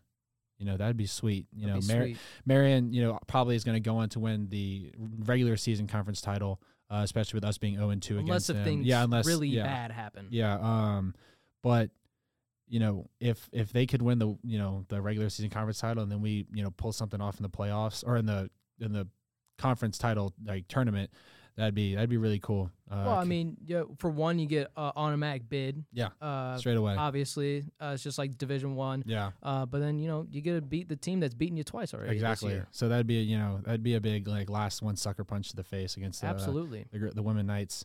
you 0.58 0.66
know 0.66 0.78
that'd 0.78 0.98
be 0.98 1.06
sweet. 1.06 1.48
You 1.54 1.68
That'd 1.68 1.88
know, 1.88 1.94
Mar- 1.94 2.04
sweet. 2.06 2.18
Marian, 2.46 2.94
you 2.94 3.04
know, 3.04 3.20
probably 3.28 3.56
is 3.56 3.64
going 3.64 3.76
to 3.76 3.88
go 3.90 3.98
on 3.98 4.10
to 4.10 4.20
win 4.20 4.48
the 4.50 4.92
regular 4.98 5.58
season 5.58 5.88
conference 5.88 6.22
title, 6.22 6.62
uh, 6.90 7.02
especially 7.04 7.38
with 7.38 7.46
us 7.46 7.58
being 7.58 7.76
zero 7.76 7.90
and 7.90 8.02
two 8.02 8.18
unless 8.18 8.48
against 8.48 8.50
if 8.50 8.56
them. 8.58 8.66
things 8.66 8.86
yeah, 8.86 9.04
unless 9.04 9.26
really 9.26 9.50
yeah, 9.50 9.64
bad 9.64 9.92
happen. 9.92 10.28
Yeah, 10.30 10.58
um, 10.60 11.16
but 11.64 11.90
you 12.72 12.80
know, 12.80 13.10
if 13.20 13.48
if 13.52 13.72
they 13.74 13.86
could 13.86 14.02
win 14.02 14.18
the 14.18 14.36
you 14.44 14.58
know 14.58 14.86
the 14.88 15.00
regular 15.02 15.30
season 15.30 15.50
conference 15.52 15.80
title 15.80 16.02
and 16.04 16.12
then 16.12 16.22
we 16.22 16.46
you 16.54 16.64
know 16.64 16.72
pull 16.72 16.92
something 16.94 17.20
off 17.22 17.36
in 17.38 17.44
the 17.44 17.50
playoffs 17.50 18.04
or 18.08 18.16
in 18.18 18.26
the 18.26 18.50
in 18.80 18.94
the 18.94 19.08
conference 19.58 19.98
title 19.98 20.34
like 20.46 20.68
tournament, 20.70 21.10
that'd 21.58 21.76
be 21.76 21.96
that'd 21.96 22.10
be 22.10 22.16
really 22.18 22.40
cool. 22.40 22.72
Uh, 22.90 23.04
well, 23.06 23.18
I 23.18 23.26
mean, 23.26 23.58
yeah, 23.66 23.84
for 23.98 24.10
one, 24.10 24.40
you 24.40 24.48
get 24.48 24.72
uh, 24.78 24.92
automatic 24.96 25.50
bid. 25.50 25.84
Yeah, 25.94 26.10
Uh, 26.22 26.58
straight 26.58 26.78
away. 26.78 26.96
obviously, 26.96 27.66
uh, 27.82 27.92
it's 27.94 28.04
just 28.04 28.18
like 28.18 28.38
Division 28.38 28.76
One. 28.76 29.04
yeah, 29.06 29.32
Uh, 29.44 29.66
but 29.66 29.80
then 29.80 30.00
you 30.00 30.08
know 30.08 30.26
you 30.32 30.40
get 30.42 30.56
to 30.56 30.62
beat 30.62 30.88
the 30.88 30.96
team 30.96 31.20
that's 31.20 31.34
beaten 31.36 31.58
you 31.58 31.64
twice 31.66 31.94
already. 31.94 32.14
exactly. 32.14 32.62
So 32.72 32.88
that'd 32.90 33.06
be 33.06 33.20
a, 33.20 33.22
you 33.22 33.38
know 33.38 33.60
that'd 33.64 33.84
be 33.84 33.96
a 33.96 34.02
big 34.02 34.28
like 34.30 34.50
last 34.50 34.82
one 34.82 34.96
sucker 34.96 35.26
punch 35.26 35.50
to 35.50 35.58
the 35.58 35.64
face 35.66 35.98
against 35.98 36.22
the, 36.22 36.28
Absolutely. 36.28 36.86
the 36.92 37.12
the 37.14 37.22
women 37.22 37.46
knights 37.48 37.84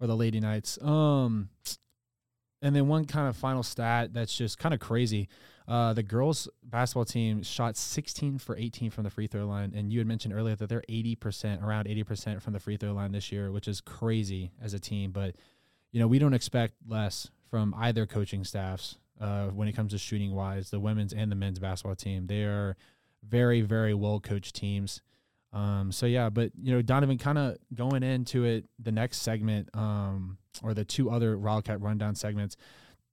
or 0.00 0.06
the 0.08 0.16
lady 0.16 0.40
knights. 0.40 0.82
Um, 0.82 1.48
and 2.62 2.74
then 2.74 2.88
one 2.88 3.04
kind 3.04 3.28
of 3.28 3.36
final 3.36 3.62
stat 3.62 4.12
that's 4.12 4.36
just 4.36 4.58
kind 4.58 4.74
of 4.74 4.80
crazy. 4.80 5.28
Uh, 5.68 5.92
the 5.92 6.02
girls 6.02 6.48
basketball 6.62 7.04
team 7.04 7.42
shot 7.42 7.76
16 7.76 8.38
for 8.38 8.56
18 8.56 8.90
from 8.90 9.04
the 9.04 9.10
free 9.10 9.26
throw 9.26 9.46
line, 9.46 9.72
and 9.74 9.92
you 9.92 9.98
had 9.98 10.06
mentioned 10.06 10.32
earlier 10.32 10.54
that 10.54 10.68
they're 10.68 10.84
80 10.88 11.16
percent, 11.16 11.62
around 11.62 11.88
80 11.88 12.04
percent 12.04 12.42
from 12.42 12.52
the 12.52 12.60
free 12.60 12.76
throw 12.76 12.92
line 12.92 13.12
this 13.12 13.32
year, 13.32 13.50
which 13.50 13.66
is 13.66 13.80
crazy 13.80 14.52
as 14.62 14.74
a 14.74 14.78
team. 14.78 15.10
But 15.10 15.34
you 15.90 16.00
know 16.00 16.06
we 16.06 16.18
don't 16.18 16.34
expect 16.34 16.74
less 16.86 17.30
from 17.50 17.74
either 17.76 18.06
coaching 18.06 18.44
staffs 18.44 18.96
uh, 19.20 19.46
when 19.46 19.66
it 19.66 19.74
comes 19.74 19.92
to 19.92 19.98
shooting 19.98 20.32
wise. 20.34 20.70
The 20.70 20.80
women's 20.80 21.12
and 21.12 21.30
the 21.32 21.36
men's 21.36 21.58
basketball 21.58 21.96
team, 21.96 22.26
they 22.26 22.44
are 22.44 22.76
very 23.22 23.60
very 23.60 23.94
well 23.94 24.20
coached 24.20 24.54
teams. 24.54 25.02
Um, 25.52 25.90
so 25.92 26.06
yeah, 26.06 26.28
but 26.28 26.50
you 26.60 26.74
know, 26.74 26.82
Donovan 26.82 27.18
kind 27.18 27.38
of 27.38 27.56
going 27.74 28.02
into 28.02 28.44
it, 28.44 28.66
the 28.78 28.92
next 28.92 29.18
segment, 29.18 29.68
um, 29.74 30.38
or 30.62 30.74
the 30.74 30.84
two 30.84 31.10
other 31.10 31.38
Wildcat 31.38 31.80
rundown 31.80 32.14
segments, 32.14 32.56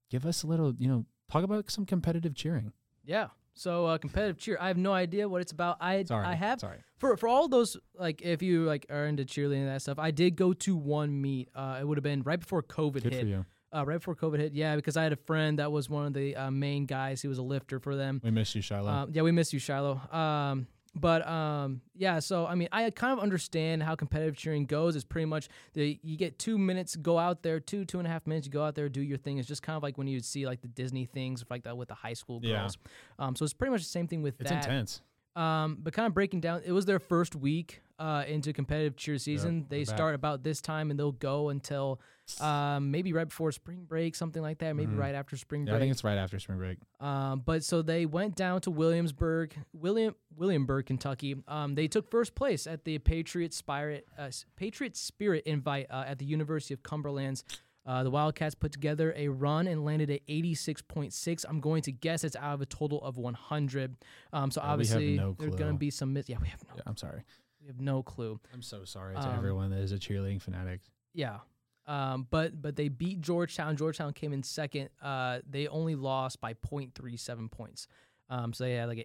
give 0.09 0.25
us 0.25 0.43
a 0.43 0.47
little, 0.47 0.73
you 0.77 0.87
know, 0.87 1.05
talk 1.31 1.43
about 1.43 1.69
some 1.71 1.85
competitive 1.85 2.35
cheering. 2.35 2.73
Yeah. 3.05 3.27
So 3.55 3.85
uh, 3.85 3.97
competitive 3.99 4.37
cheer. 4.37 4.57
I 4.59 4.67
have 4.67 4.77
no 4.77 4.93
idea 4.93 5.29
what 5.29 5.41
it's 5.41 5.51
about. 5.51 5.77
I 5.79 6.03
Sorry, 6.05 6.25
I 6.25 6.33
have 6.33 6.59
sorry. 6.59 6.79
for 6.97 7.15
for 7.17 7.29
all 7.29 7.47
those 7.47 7.77
like 7.97 8.21
if 8.23 8.41
you 8.41 8.63
like 8.63 8.87
are 8.89 9.05
into 9.05 9.25
cheerleading 9.25 9.59
and 9.59 9.67
that 9.69 9.81
stuff. 9.83 9.99
I 9.99 10.09
did 10.11 10.35
go 10.35 10.53
to 10.53 10.75
one 10.75 11.21
meet. 11.21 11.49
Uh, 11.53 11.77
it 11.79 11.87
would 11.87 11.97
have 11.97 12.03
been 12.03 12.23
right 12.23 12.39
before 12.39 12.63
COVID 12.63 13.03
Good 13.03 13.13
hit. 13.13 13.21
for 13.21 13.27
you. 13.27 13.45
Uh, 13.75 13.85
right 13.85 13.97
before 13.99 14.15
COVID 14.15 14.39
hit. 14.39 14.53
Yeah, 14.53 14.75
because 14.75 14.97
I 14.97 15.03
had 15.03 15.13
a 15.13 15.17
friend 15.17 15.59
that 15.59 15.71
was 15.71 15.87
one 15.89 16.05
of 16.07 16.13
the 16.13 16.35
uh, 16.35 16.49
main 16.51 16.85
guys. 16.85 17.21
He 17.21 17.27
was 17.27 17.37
a 17.37 17.43
lifter 17.43 17.79
for 17.79 17.95
them. 17.95 18.21
We 18.23 18.31
miss 18.31 18.53
you, 18.55 18.61
Shiloh. 18.61 18.89
Um, 18.89 19.09
yeah, 19.13 19.21
we 19.21 19.31
miss 19.31 19.53
you, 19.53 19.59
Shiloh. 19.59 19.99
Um, 20.11 20.65
but 20.95 21.27
um, 21.27 21.81
yeah, 21.95 22.19
so 22.19 22.45
I 22.45 22.55
mean, 22.55 22.69
I 22.71 22.89
kind 22.91 23.13
of 23.13 23.19
understand 23.19 23.81
how 23.81 23.95
competitive 23.95 24.35
cheering 24.37 24.65
goes. 24.65 24.95
It's 24.95 25.05
pretty 25.05 25.25
much 25.25 25.49
the 25.73 25.99
you 26.03 26.17
get 26.17 26.37
two 26.37 26.57
minutes, 26.57 26.95
go 26.95 27.17
out 27.17 27.41
there, 27.41 27.59
two 27.59 27.85
two 27.85 27.97
and 27.99 28.07
a 28.07 28.11
half 28.11 28.27
minutes, 28.27 28.45
you 28.45 28.53
go 28.53 28.63
out 28.63 28.75
there, 28.75 28.89
do 28.89 29.01
your 29.01 29.17
thing. 29.17 29.37
It's 29.37 29.47
just 29.47 29.63
kind 29.63 29.75
of 29.75 29.83
like 29.83 29.97
when 29.97 30.07
you 30.07 30.19
see 30.19 30.45
like 30.45 30.61
the 30.61 30.67
Disney 30.67 31.05
things 31.05 31.43
like 31.49 31.63
that 31.63 31.77
with 31.77 31.87
the 31.87 31.95
high 31.95 32.13
school 32.13 32.39
girls. 32.39 32.77
Yeah. 33.19 33.25
Um, 33.25 33.35
so 33.35 33.43
it's 33.43 33.53
pretty 33.53 33.71
much 33.71 33.81
the 33.81 33.89
same 33.89 34.07
thing 34.07 34.21
with 34.21 34.39
it's 34.39 34.49
that. 34.49 34.57
It's 34.57 34.67
intense. 34.67 35.01
Um, 35.35 35.77
but 35.81 35.93
kind 35.93 36.05
of 36.07 36.13
breaking 36.13 36.41
down, 36.41 36.61
it 36.65 36.71
was 36.71 36.85
their 36.85 36.99
first 36.99 37.35
week 37.35 37.81
uh, 37.99 38.23
into 38.27 38.53
competitive 38.53 38.95
cheer 38.95 39.17
season. 39.17 39.65
they 39.69 39.77
they're 39.77 39.85
back. 39.85 39.95
start 39.95 40.15
about 40.15 40.43
this 40.43 40.61
time 40.61 40.91
and 40.91 40.99
they'll 40.99 41.11
go 41.11 41.49
until 41.49 42.01
um, 42.39 42.91
maybe 42.91 43.13
right 43.13 43.27
before 43.27 43.51
spring 43.51 43.83
break, 43.87 44.15
something 44.15 44.41
like 44.41 44.57
that. 44.59 44.75
Maybe 44.75 44.93
Mhm. 44.93 44.97
right 44.99 45.15
after 45.15 45.35
spring 45.37 45.61
Yeah, 45.61 45.73
break. 45.73 45.75
I 45.75 45.79
think 45.81 45.91
it's 45.91 46.03
right 46.03 46.17
after 46.17 46.39
spring 46.39 46.57
break. 46.57 46.77
Um, 46.99 47.41
but 47.45 47.63
so 47.63 47.81
they 47.81 48.05
went 48.05 48.35
down 48.35 48.61
to 48.61 48.71
Williamsburg, 48.71 49.55
William 49.73 50.15
Williamburg, 50.35 50.85
Kentucky. 50.87 51.35
Um, 51.47 51.75
they 51.75 51.87
took 51.87 52.09
first 52.09 52.33
place 52.35 52.65
at 52.67 52.83
the 52.85 52.97
Patriot 52.99 53.53
Spirit 53.53 54.07
uh, 54.17 54.29
Patriot 54.55 54.95
Spirit 54.97 55.43
Invite 55.45 55.87
uh, 55.89 56.03
at 56.07 56.19
the 56.19 56.25
University 56.25 56.73
of 56.73 56.83
Cumberland's. 56.83 57.43
Uh, 57.85 58.03
the 58.03 58.09
Wildcats 58.09 58.55
put 58.55 58.71
together 58.71 59.13
a 59.17 59.27
run 59.27 59.67
and 59.67 59.83
landed 59.83 60.09
at 60.09 60.25
86.6. 60.27 61.45
I'm 61.47 61.59
going 61.59 61.81
to 61.83 61.91
guess 61.91 62.23
it's 62.23 62.35
out 62.35 62.53
of 62.53 62.61
a 62.61 62.65
total 62.65 63.01
of 63.01 63.17
100. 63.17 63.95
Um, 64.31 64.51
so 64.51 64.61
Yeah, 64.61 64.67
obviously 64.69 65.17
no 65.17 65.35
there's 65.37 65.55
going 65.55 65.71
to 65.73 65.77
be 65.77 65.89
some 65.89 66.13
miss. 66.13 66.29
Yeah, 66.29 66.37
we 66.41 66.47
have 66.47 66.63
no, 66.67 66.73
Yeah, 66.77 66.83
I'm 66.85 66.97
sorry. 66.97 67.23
we 67.61 67.67
have 67.67 67.79
no 67.81 68.01
clue. 68.03 68.39
I'm 68.53 68.61
so 68.61 68.85
sorry 68.85 69.15
to 69.15 69.21
Um, 69.27 69.35
everyone 69.35 69.69
that 69.71 69.79
is 69.79 69.91
a 69.91 69.97
cheerleading 69.97 70.41
fanatic. 70.41 70.81
Yeah. 71.13 71.39
Um, 71.85 72.27
but 72.29 72.61
but 72.61 72.77
they 72.77 72.87
beat 72.87 73.19
Georgetown. 73.19 73.75
Georgetown 73.75 74.13
came 74.13 74.31
in 74.31 74.41
second. 74.43 74.89
Uh, 75.01 75.39
they 75.49 75.67
only 75.67 75.95
lost 75.95 76.39
by 76.39 76.53
0.37 76.53 77.51
points. 77.51 77.87
Um, 78.29 78.53
so 78.53 78.63
they 78.63 78.75
had 78.75 78.87
like 78.87 78.99
an 78.99 79.03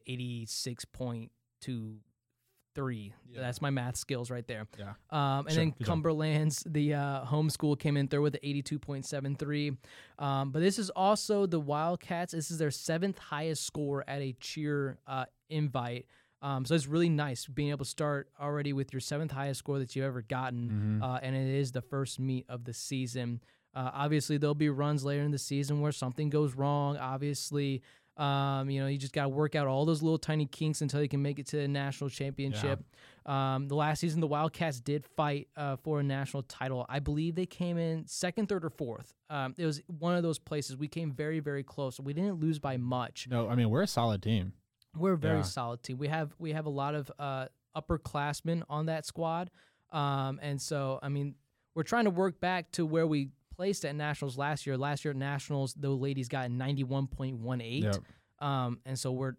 86.23. 2.76 3.12
Yeah. 3.30 3.40
That's 3.40 3.60
my 3.60 3.70
math 3.70 3.96
skills 3.96 4.30
right 4.30 4.46
there. 4.46 4.66
Yeah. 4.78 4.94
Um, 5.10 5.46
and 5.46 5.52
Sure, 5.54 5.64
then. 5.64 5.74
Cumberland's 5.84 6.62
the 6.66 6.94
uh, 6.94 7.24
home 7.24 7.50
school 7.50 7.76
came 7.76 7.96
in 7.96 8.08
third 8.08 8.20
with 8.20 8.34
an 8.34 8.40
82.73. 8.42 9.76
Um, 10.18 10.50
but 10.50 10.60
this 10.60 10.78
is 10.78 10.90
also 10.90 11.46
the 11.46 11.60
Wildcats. 11.60 12.32
This 12.32 12.50
is 12.50 12.58
their 12.58 12.70
seventh 12.70 13.18
highest 13.18 13.64
score 13.64 14.04
at 14.08 14.20
a 14.20 14.32
cheer 14.40 14.98
uh, 15.06 15.26
invite. 15.50 16.06
Um, 16.40 16.64
so 16.64 16.74
it's 16.74 16.86
really 16.86 17.08
nice 17.08 17.46
being 17.46 17.70
able 17.70 17.84
to 17.84 17.90
start 17.90 18.28
already 18.40 18.72
with 18.72 18.92
your 18.92 19.00
seventh 19.00 19.32
highest 19.32 19.58
score 19.58 19.80
that 19.80 19.96
you've 19.96 20.04
ever 20.04 20.22
gotten, 20.22 21.00
Mhm. 21.00 21.04
uh, 21.04 21.18
and 21.20 21.34
it 21.34 21.48
is 21.48 21.72
the 21.72 21.82
first 21.82 22.20
meet 22.20 22.46
of 22.48 22.64
the 22.64 22.72
season. 22.72 23.40
Uh, 23.74 23.90
obviously, 23.92 24.38
there'll 24.38 24.54
be 24.54 24.68
runs 24.70 25.04
later 25.04 25.22
in 25.24 25.32
the 25.32 25.38
season 25.38 25.80
where 25.80 25.90
something 25.92 26.30
goes 26.30 26.54
wrong. 26.54 26.96
Obviously, 26.96 27.82
um, 28.18 28.68
you 28.68 28.80
know 28.80 28.86
you 28.88 28.98
just 28.98 29.12
got 29.12 29.22
to 29.22 29.28
work 29.28 29.54
out 29.54 29.66
all 29.66 29.84
those 29.84 30.02
little 30.02 30.18
tiny 30.18 30.46
kinks 30.46 30.80
until 30.82 31.00
you 31.02 31.08
can 31.08 31.22
make 31.22 31.38
it 31.38 31.46
to 31.48 31.56
the 31.56 31.68
national 31.68 32.10
championship. 32.10 32.82
Um, 33.26 33.68
the 33.68 33.74
last 33.74 34.00
season, 34.00 34.20
the 34.20 34.26
Wildcats 34.26 34.80
did 34.80 35.04
fight 35.04 35.48
uh, 35.56 35.76
for 35.76 36.00
a 36.00 36.02
national 36.02 36.42
title. 36.44 36.86
I 36.88 36.98
believe 36.98 37.34
they 37.34 37.46
came 37.46 37.76
in 37.78 38.06
second, 38.06 38.48
third, 38.48 38.64
or 38.64 38.70
fourth. 38.70 39.12
Um, 39.30 39.54
it 39.58 39.66
was 39.66 39.82
one 39.86 40.16
of 40.16 40.22
those 40.22 40.38
places. 40.38 40.76
We 40.76 40.88
came 40.88 41.12
very, 41.12 41.38
very 41.40 41.62
close. 41.62 42.00
We 42.00 42.12
didn't 42.14 42.40
lose 42.40 42.58
by 42.58 42.76
much. 42.78 43.28
No, 43.30 43.48
I 43.48 43.54
mean 43.54 43.70
we're 43.70 43.82
a 43.82 43.86
solid 43.86 44.22
team. 44.22 44.52
We're 44.96 45.12
a 45.12 45.18
very 45.18 45.38
Yeah. 45.38 45.42
solid 45.42 45.82
team. 45.82 45.98
We 45.98 46.08
have 46.08 46.34
we 46.38 46.52
have 46.52 46.66
a 46.66 46.70
lot 46.70 46.94
of 46.94 47.10
uh, 47.18 47.46
upperclassmen 47.76 48.62
on 48.68 48.86
that 48.86 49.06
squad, 49.06 49.50
um, 49.92 50.38
and 50.42 50.60
so 50.60 50.98
I 51.02 51.08
mean 51.08 51.34
we're 51.74 51.82
trying 51.84 52.04
to 52.04 52.10
work 52.10 52.40
back 52.40 52.72
to 52.72 52.84
where 52.84 53.06
we 53.06 53.30
placed 53.58 53.84
at 53.84 53.94
nationals 53.96 54.38
last 54.38 54.66
year. 54.66 54.78
Last 54.78 55.04
year 55.04 55.10
at 55.12 55.16
nationals, 55.18 55.74
the 55.74 55.90
ladies 55.90 56.28
got 56.28 56.50
ninety 56.50 56.84
one 56.84 57.06
point 57.08 57.36
one 57.38 57.60
eight, 57.60 57.82
Yep. 57.84 57.96
um, 58.40 58.78
and 58.86 58.98
so 58.98 59.12
we're 59.12 59.34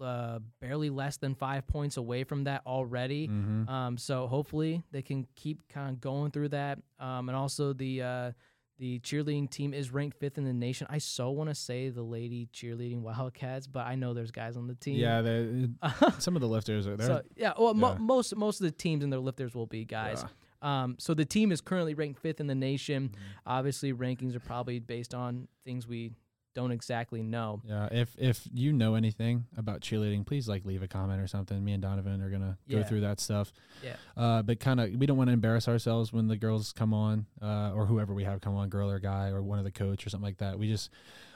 uh, 0.00 0.38
barely 0.60 0.90
less 0.90 1.16
than 1.18 1.34
five 1.34 1.66
points 1.66 1.96
away 1.96 2.24
from 2.24 2.44
that 2.44 2.62
already. 2.66 3.28
Mhm. 3.28 3.68
Um, 3.68 3.98
so 3.98 4.26
hopefully 4.28 4.82
they 4.92 5.02
can 5.02 5.26
keep 5.34 5.68
kind 5.68 5.90
of 5.90 6.00
going 6.00 6.30
through 6.30 6.50
that. 6.50 6.78
Um, 7.00 7.28
and 7.28 7.36
also 7.36 7.72
the 7.72 8.02
uh, 8.02 8.32
the 8.78 9.00
cheerleading 9.00 9.50
team 9.50 9.74
is 9.74 9.90
ranked 9.92 10.18
fifth 10.20 10.38
in 10.38 10.44
the 10.44 10.52
nation. 10.52 10.86
I 10.88 10.98
so 10.98 11.30
want 11.30 11.50
to 11.50 11.54
say 11.54 11.88
the 11.90 12.02
lady 12.04 12.48
cheerleading 12.54 13.00
Wildcats, 13.00 13.66
but 13.66 13.86
I 13.88 13.96
know 13.96 14.14
there's 14.14 14.30
guys 14.30 14.56
on 14.56 14.68
the 14.68 14.76
team. 14.76 14.96
Yeah, 15.00 15.20
they- 15.20 15.68
some 16.20 16.36
of 16.36 16.40
the 16.42 16.48
lifters 16.48 16.86
are 16.86 16.96
there. 16.96 17.06
so 17.08 17.22
yeah, 17.36 17.52
well, 17.58 17.74
mo- 17.74 17.96
most 17.98 18.34
most 18.36 18.60
of 18.60 18.66
the 18.66 18.70
teams 18.70 19.02
and 19.02 19.12
their 19.12 19.18
lifters 19.20 19.52
will 19.54 19.66
be 19.66 19.84
guys. 19.84 20.24
Um, 20.60 20.96
so 20.98 21.14
the 21.14 21.24
team 21.24 21.52
is 21.52 21.60
currently 21.60 21.94
ranked 21.94 22.20
fifth 22.20 22.40
in 22.40 22.46
the 22.46 22.54
nation. 22.54 23.10
Mm-hmm. 23.10 23.22
Obviously, 23.46 23.92
rankings 23.92 24.34
are 24.34 24.40
probably 24.40 24.78
based 24.78 25.14
on 25.14 25.48
things 25.64 25.86
we 25.86 26.12
don't 26.58 26.72
exactly 26.72 27.22
know. 27.22 27.62
Yeah, 27.64 27.88
if 27.92 28.16
if 28.18 28.48
you 28.52 28.72
know 28.72 28.96
anything 28.96 29.46
about 29.56 29.80
cheerleading, 29.80 30.26
please 30.26 30.48
like 30.48 30.64
leave 30.64 30.82
a 30.82 30.88
comment 30.88 31.20
or 31.20 31.28
something. 31.28 31.64
Me 31.64 31.72
and 31.72 31.80
Donovan 31.80 32.20
are 32.20 32.30
gonna 32.30 32.58
go 32.68 32.82
through 32.82 33.02
that 33.02 33.20
stuff. 33.20 33.52
Yeah. 33.84 33.94
Uh, 34.16 34.42
but 34.42 34.58
kind 34.58 34.80
of, 34.80 34.90
we 34.96 35.06
don't 35.06 35.16
want 35.16 35.28
to 35.28 35.34
embarrass 35.34 35.68
ourselves 35.68 36.12
when 36.12 36.26
the 36.26 36.36
girls 36.36 36.72
come 36.72 36.92
on, 36.92 37.26
uh, 37.40 37.72
or 37.74 37.86
whoever 37.86 38.12
we 38.12 38.24
have 38.24 38.40
come 38.40 38.56
on, 38.56 38.70
girl 38.70 38.90
or 38.90 38.98
guy, 38.98 39.28
or 39.28 39.40
one 39.40 39.58
of 39.58 39.64
the 39.64 39.70
coach 39.70 40.04
or 40.04 40.10
something 40.10 40.24
like 40.24 40.38
that. 40.38 40.58
We 40.58 40.68
just 40.68 40.90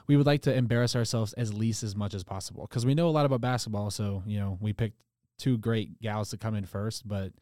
we 0.08 0.16
would 0.16 0.26
like 0.26 0.42
to 0.42 0.54
embarrass 0.54 0.96
ourselves 0.96 1.32
as 1.34 1.54
least 1.54 1.84
as 1.84 1.94
much 1.94 2.14
as 2.14 2.24
possible 2.24 2.66
because 2.68 2.84
we 2.84 2.94
know 2.94 3.08
a 3.08 3.10
lot 3.10 3.24
about 3.24 3.40
basketball. 3.40 3.90
So 3.90 4.24
you 4.26 4.40
know, 4.40 4.58
we 4.60 4.72
picked 4.72 5.00
two 5.38 5.56
great 5.56 6.00
gals 6.00 6.30
to 6.30 6.36
come 6.36 6.56
in 6.56 6.66
first, 6.66 7.06
but 7.06 7.32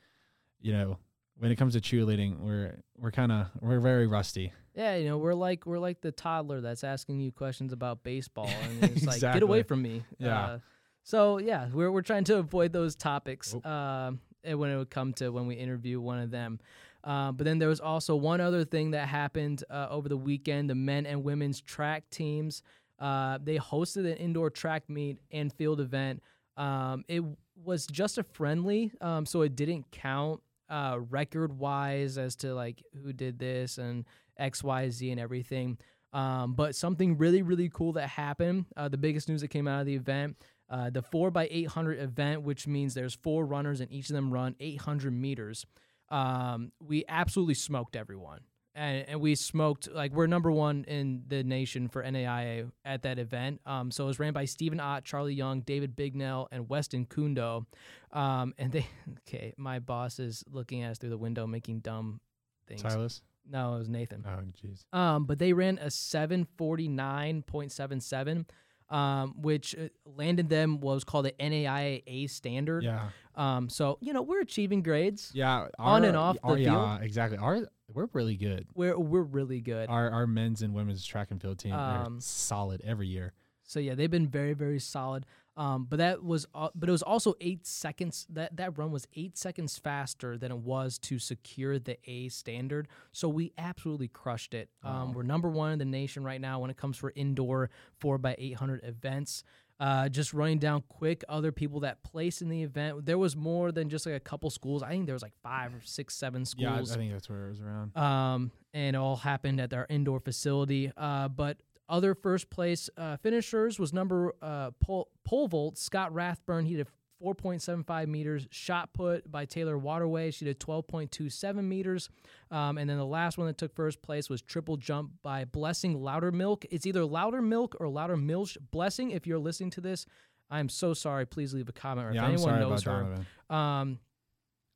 you 0.60 0.72
know, 0.72 0.98
when 1.40 1.50
it 1.50 1.56
comes 1.56 1.74
to 1.74 1.80
cheerleading, 1.80 2.38
we're 2.38 2.82
we're 2.96 3.10
kind 3.10 3.32
of 3.32 3.48
we're 3.60 3.80
very 3.80 4.06
rusty. 4.06 4.52
Yeah, 4.74 4.96
you 4.96 5.08
know, 5.08 5.18
we're 5.18 5.34
like 5.34 5.66
we're 5.66 5.78
like 5.78 6.00
the 6.00 6.12
toddler 6.12 6.60
that's 6.60 6.84
asking 6.84 7.20
you 7.20 7.32
questions 7.32 7.72
about 7.72 8.04
baseball, 8.04 8.48
and 8.48 8.84
it's 8.96 9.04
like, 9.04 9.20
get 9.20 9.42
away 9.42 9.62
from 9.62 9.82
me. 9.82 10.04
Yeah. 10.18 10.40
Uh, 10.40 10.58
so 11.02 11.38
yeah, 11.38 11.68
we're 11.72 11.90
we're 11.90 12.02
trying 12.02 12.24
to 12.24 12.36
avoid 12.36 12.72
those 12.72 12.94
topics 12.94 13.54
um, 13.64 14.20
when 14.44 14.70
it 14.70 14.76
would 14.76 14.90
come 14.90 15.12
to 15.14 15.30
when 15.30 15.46
we 15.46 15.56
interview 15.56 16.00
one 16.00 16.20
of 16.20 16.30
them. 16.30 16.60
Uh, 17.02 17.32
but 17.32 17.44
then 17.44 17.58
there 17.58 17.68
was 17.68 17.80
also 17.80 18.14
one 18.14 18.42
other 18.42 18.64
thing 18.64 18.90
that 18.90 19.08
happened 19.08 19.64
uh, 19.70 19.86
over 19.90 20.08
the 20.08 20.18
weekend. 20.18 20.68
The 20.68 20.74
men 20.74 21.06
and 21.06 21.24
women's 21.24 21.60
track 21.62 22.04
teams 22.10 22.62
uh, 23.00 23.38
they 23.42 23.56
hosted 23.56 24.10
an 24.10 24.18
indoor 24.18 24.50
track 24.50 24.88
meet 24.88 25.18
and 25.32 25.52
field 25.52 25.80
event. 25.80 26.22
Um, 26.56 27.04
it 27.08 27.24
was 27.64 27.86
just 27.86 28.18
a 28.18 28.22
friendly, 28.22 28.92
um, 29.00 29.24
so 29.24 29.42
it 29.42 29.56
didn't 29.56 29.90
count 29.90 30.40
uh, 30.70 30.98
record 31.10 31.58
wise 31.58 32.16
as 32.16 32.36
to 32.36 32.54
like 32.54 32.82
who 33.02 33.12
did 33.12 33.38
this 33.38 33.78
and 33.78 34.06
X, 34.38 34.64
Y, 34.64 34.88
Z, 34.90 35.10
and 35.10 35.20
everything. 35.20 35.78
Um, 36.12 36.54
but 36.54 36.74
something 36.74 37.18
really, 37.18 37.42
really 37.42 37.68
cool 37.68 37.92
that 37.92 38.08
happened. 38.08 38.66
Uh, 38.76 38.88
the 38.88 38.96
biggest 38.96 39.28
news 39.28 39.42
that 39.42 39.48
came 39.48 39.68
out 39.68 39.80
of 39.80 39.86
the 39.86 39.94
event. 39.94 40.36
Uh, 40.68 40.88
the 40.88 41.02
four 41.02 41.30
by 41.30 41.48
800 41.50 41.98
event, 41.98 42.42
which 42.42 42.66
means 42.66 42.94
there's 42.94 43.14
four 43.14 43.44
runners 43.44 43.80
and 43.80 43.90
each 43.92 44.08
of 44.08 44.14
them 44.14 44.32
run 44.32 44.54
800 44.60 45.12
meters. 45.12 45.66
Um, 46.08 46.72
we 46.80 47.04
absolutely 47.08 47.54
smoked 47.54 47.96
everyone 47.96 48.40
and, 48.74 49.04
and 49.08 49.20
we 49.20 49.34
smoked 49.34 49.90
like 49.90 50.12
we're 50.12 50.26
number 50.26 50.50
one 50.50 50.84
in 50.84 51.22
the 51.26 51.42
nation 51.42 51.88
for 51.88 52.02
NAIA 52.02 52.70
at 52.84 53.02
that 53.02 53.18
event. 53.18 53.60
Um, 53.66 53.90
so 53.90 54.04
it 54.04 54.06
was 54.08 54.18
ran 54.18 54.32
by 54.32 54.44
Stephen 54.44 54.80
Ott, 54.80 55.04
Charlie 55.04 55.34
Young, 55.34 55.60
David 55.62 55.96
Bignell, 55.96 56.46
and 56.52 56.68
Weston 56.68 57.06
Kundo. 57.06 57.66
Um, 58.12 58.54
and 58.58 58.72
they 58.72 58.86
okay, 59.28 59.54
my 59.56 59.78
boss 59.78 60.18
is 60.18 60.44
looking 60.50 60.82
at 60.82 60.92
us 60.92 60.98
through 60.98 61.10
the 61.10 61.18
window 61.18 61.46
making 61.46 61.80
dumb 61.80 62.20
things. 62.66 62.82
Silas. 62.82 63.22
No, 63.50 63.74
it 63.74 63.78
was 63.78 63.88
Nathan. 63.88 64.24
Oh, 64.26 64.42
jeez. 64.64 64.84
Um, 64.96 65.24
but 65.24 65.38
they 65.38 65.52
ran 65.52 65.78
a 65.78 65.90
seven 65.90 66.46
forty 66.56 66.88
nine 66.88 67.42
point 67.42 67.72
seven 67.72 68.00
seven. 68.00 68.46
Um, 68.88 69.34
which 69.40 69.76
uh, 69.76 69.82
landed 70.04 70.48
them 70.48 70.80
what 70.80 70.94
was 70.94 71.04
called 71.04 71.24
the 71.24 71.30
NAIA 71.38 72.02
A 72.08 72.26
standard. 72.26 72.82
Yeah. 72.82 73.10
Um, 73.36 73.68
so 73.68 73.98
you 74.00 74.12
know 74.12 74.22
we're 74.22 74.40
achieving 74.40 74.82
grades. 74.82 75.30
Yeah. 75.32 75.68
On 75.78 76.04
and 76.04 76.16
off 76.16 76.34
the 76.34 76.42
our- 76.42 76.58
Yeah, 76.58 76.96
field? 76.96 77.02
exactly. 77.04 77.38
Our 77.38 77.68
we're 77.92 78.08
really 78.12 78.36
good. 78.36 78.66
We're 78.74 78.98
we're 78.98 79.22
really 79.22 79.60
good. 79.60 79.88
Our 79.88 80.10
our 80.10 80.26
men's 80.26 80.62
and 80.62 80.74
women's 80.74 81.04
track 81.04 81.30
and 81.30 81.40
field 81.40 81.58
team 81.58 81.72
are 81.72 82.06
Um, 82.06 82.20
solid 82.20 82.80
every 82.84 83.08
year. 83.08 83.32
So 83.62 83.78
yeah, 83.78 83.94
they've 83.94 84.10
been 84.10 84.28
very 84.28 84.52
very 84.54 84.80
solid. 84.80 85.26
Um, 85.56 85.84
but 85.84 85.98
that 85.98 86.24
was 86.24 86.46
uh, 86.54 86.70
but 86.74 86.88
it 86.88 86.92
was 86.92 87.02
also 87.02 87.34
eight 87.40 87.66
seconds. 87.66 88.26
That 88.30 88.56
that 88.56 88.78
run 88.78 88.92
was 88.92 89.06
eight 89.14 89.36
seconds 89.36 89.78
faster 89.78 90.38
than 90.38 90.50
it 90.50 90.58
was 90.58 90.98
to 91.00 91.18
secure 91.18 91.78
the 91.78 91.98
A 92.04 92.28
standard. 92.28 92.88
So 93.12 93.28
we 93.28 93.52
absolutely 93.58 94.08
crushed 94.08 94.54
it. 94.54 94.70
Um, 94.82 95.12
we're 95.12 95.22
number 95.22 95.48
one 95.48 95.72
in 95.72 95.78
the 95.78 95.84
nation 95.84 96.24
right 96.24 96.40
now 96.40 96.60
when 96.60 96.70
it 96.70 96.76
comes 96.76 96.96
for 96.96 97.12
indoor 97.14 97.68
four 97.98 98.16
by 98.16 98.36
eight 98.38 98.56
hundred 98.56 98.82
events. 98.84 99.42
Uh, 99.80 100.10
just 100.10 100.34
running 100.34 100.58
down 100.58 100.82
quick 100.88 101.24
other 101.26 101.50
people 101.50 101.80
that 101.80 102.02
placed 102.02 102.42
in 102.42 102.50
the 102.50 102.62
event. 102.62 103.06
There 103.06 103.16
was 103.16 103.34
more 103.34 103.72
than 103.72 103.88
just 103.88 104.04
like 104.04 104.14
a 104.14 104.20
couple 104.20 104.50
schools. 104.50 104.82
I 104.82 104.90
think 104.90 105.06
there 105.06 105.14
was 105.14 105.22
like 105.22 105.32
five 105.42 105.74
or 105.74 105.80
six, 105.82 106.14
seven 106.14 106.44
schools. 106.44 106.90
Yeah, 106.90 106.94
I, 106.94 106.98
think 106.98 107.12
that's 107.12 107.30
where 107.30 107.46
it 107.46 107.48
was 107.48 107.60
around. 107.62 107.96
um, 107.96 108.50
and 108.74 108.94
it 108.94 108.98
all 108.98 109.16
happened 109.16 109.58
at 109.58 109.72
our 109.72 109.86
indoor 109.88 110.20
facility. 110.20 110.92
Uh, 110.96 111.28
but 111.28 111.62
other 111.88 112.14
first 112.14 112.50
place 112.50 112.90
uh, 112.96 113.16
finishers 113.16 113.78
was 113.78 113.92
number 113.92 114.34
uh, 114.42 114.70
pole, 114.80 115.08
pole 115.24 115.48
vault 115.48 115.78
Scott 115.78 116.12
Rathburn. 116.14 116.66
He 116.66 116.76
did 116.76 116.86
4.75 117.22 118.08
meters. 118.08 118.46
Shot 118.50 118.92
put 118.92 119.30
by 119.30 119.44
Taylor 119.44 119.78
Waterway. 119.78 120.30
She 120.30 120.44
did 120.44 120.58
12.27 120.60 121.64
meters. 121.64 122.08
Um, 122.50 122.78
and 122.78 122.88
then 122.88 122.96
the 122.96 123.06
last 123.06 123.38
one 123.38 123.46
that 123.46 123.58
took 123.58 123.74
first 123.74 124.02
place 124.02 124.28
was 124.28 124.42
triple 124.42 124.76
jump 124.76 125.12
by 125.22 125.44
Blessing 125.44 125.98
Loudermilk. 125.98 126.64
It's 126.70 126.86
either 126.86 127.00
Loudermilk 127.00 127.74
or 127.78 127.86
Loudermilch. 127.86 128.56
Blessing, 128.70 129.10
if 129.10 129.26
you're 129.26 129.38
listening 129.38 129.70
to 129.70 129.80
this, 129.80 130.06
I'm 130.50 130.68
so 130.68 130.94
sorry. 130.94 131.26
Please 131.26 131.54
leave 131.54 131.68
a 131.68 131.72
comment 131.72 132.08
or 132.08 132.12
yeah, 132.12 132.22
if 132.22 132.28
I'm 132.28 132.32
anyone 132.34 132.60
knows 132.60 132.82
her. 132.84 133.16
Um, 133.48 133.98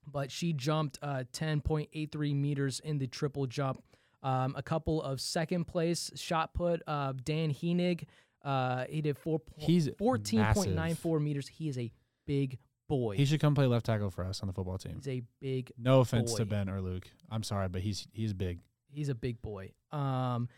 but 0.06 0.30
she 0.30 0.52
jumped 0.52 0.98
uh, 1.02 1.24
10.83 1.32 2.34
meters 2.34 2.80
in 2.80 2.98
the 2.98 3.06
triple 3.06 3.46
jump. 3.46 3.82
Um, 4.22 4.54
a 4.56 4.62
couple 4.62 5.02
of 5.02 5.20
second 5.20 5.66
place 5.66 6.10
shot 6.14 6.54
put. 6.54 6.82
Uh, 6.86 7.12
Dan 7.24 7.50
Heenig, 7.50 8.04
uh, 8.42 8.84
he 8.88 9.02
did 9.02 9.18
four, 9.18 9.40
He's 9.56 9.88
14.94 9.88 11.20
meters. 11.20 11.48
He 11.48 11.68
is 11.68 11.78
a 11.78 11.90
big 12.26 12.58
boy. 12.88 13.16
He 13.16 13.24
should 13.24 13.40
come 13.40 13.54
play 13.54 13.66
left 13.66 13.86
tackle 13.86 14.10
for 14.10 14.24
us 14.24 14.40
on 14.40 14.46
the 14.46 14.52
football 14.52 14.78
team. 14.78 14.94
He's 14.96 15.08
a 15.08 15.22
big. 15.40 15.72
No 15.78 16.00
offense 16.00 16.34
to. 16.34 16.44
Ben 16.44 16.68
or 16.68 16.80
Luke. 16.80 17.08
I'm 17.30 17.42
sorry, 17.42 17.68
but 17.68 17.82
he's 17.82 18.06
he's 18.12 18.32
big. 18.32 18.60
He's 18.90 19.08
a 19.08 19.14
big 19.14 19.42
boy. 19.42 19.72
Um, 19.92 20.48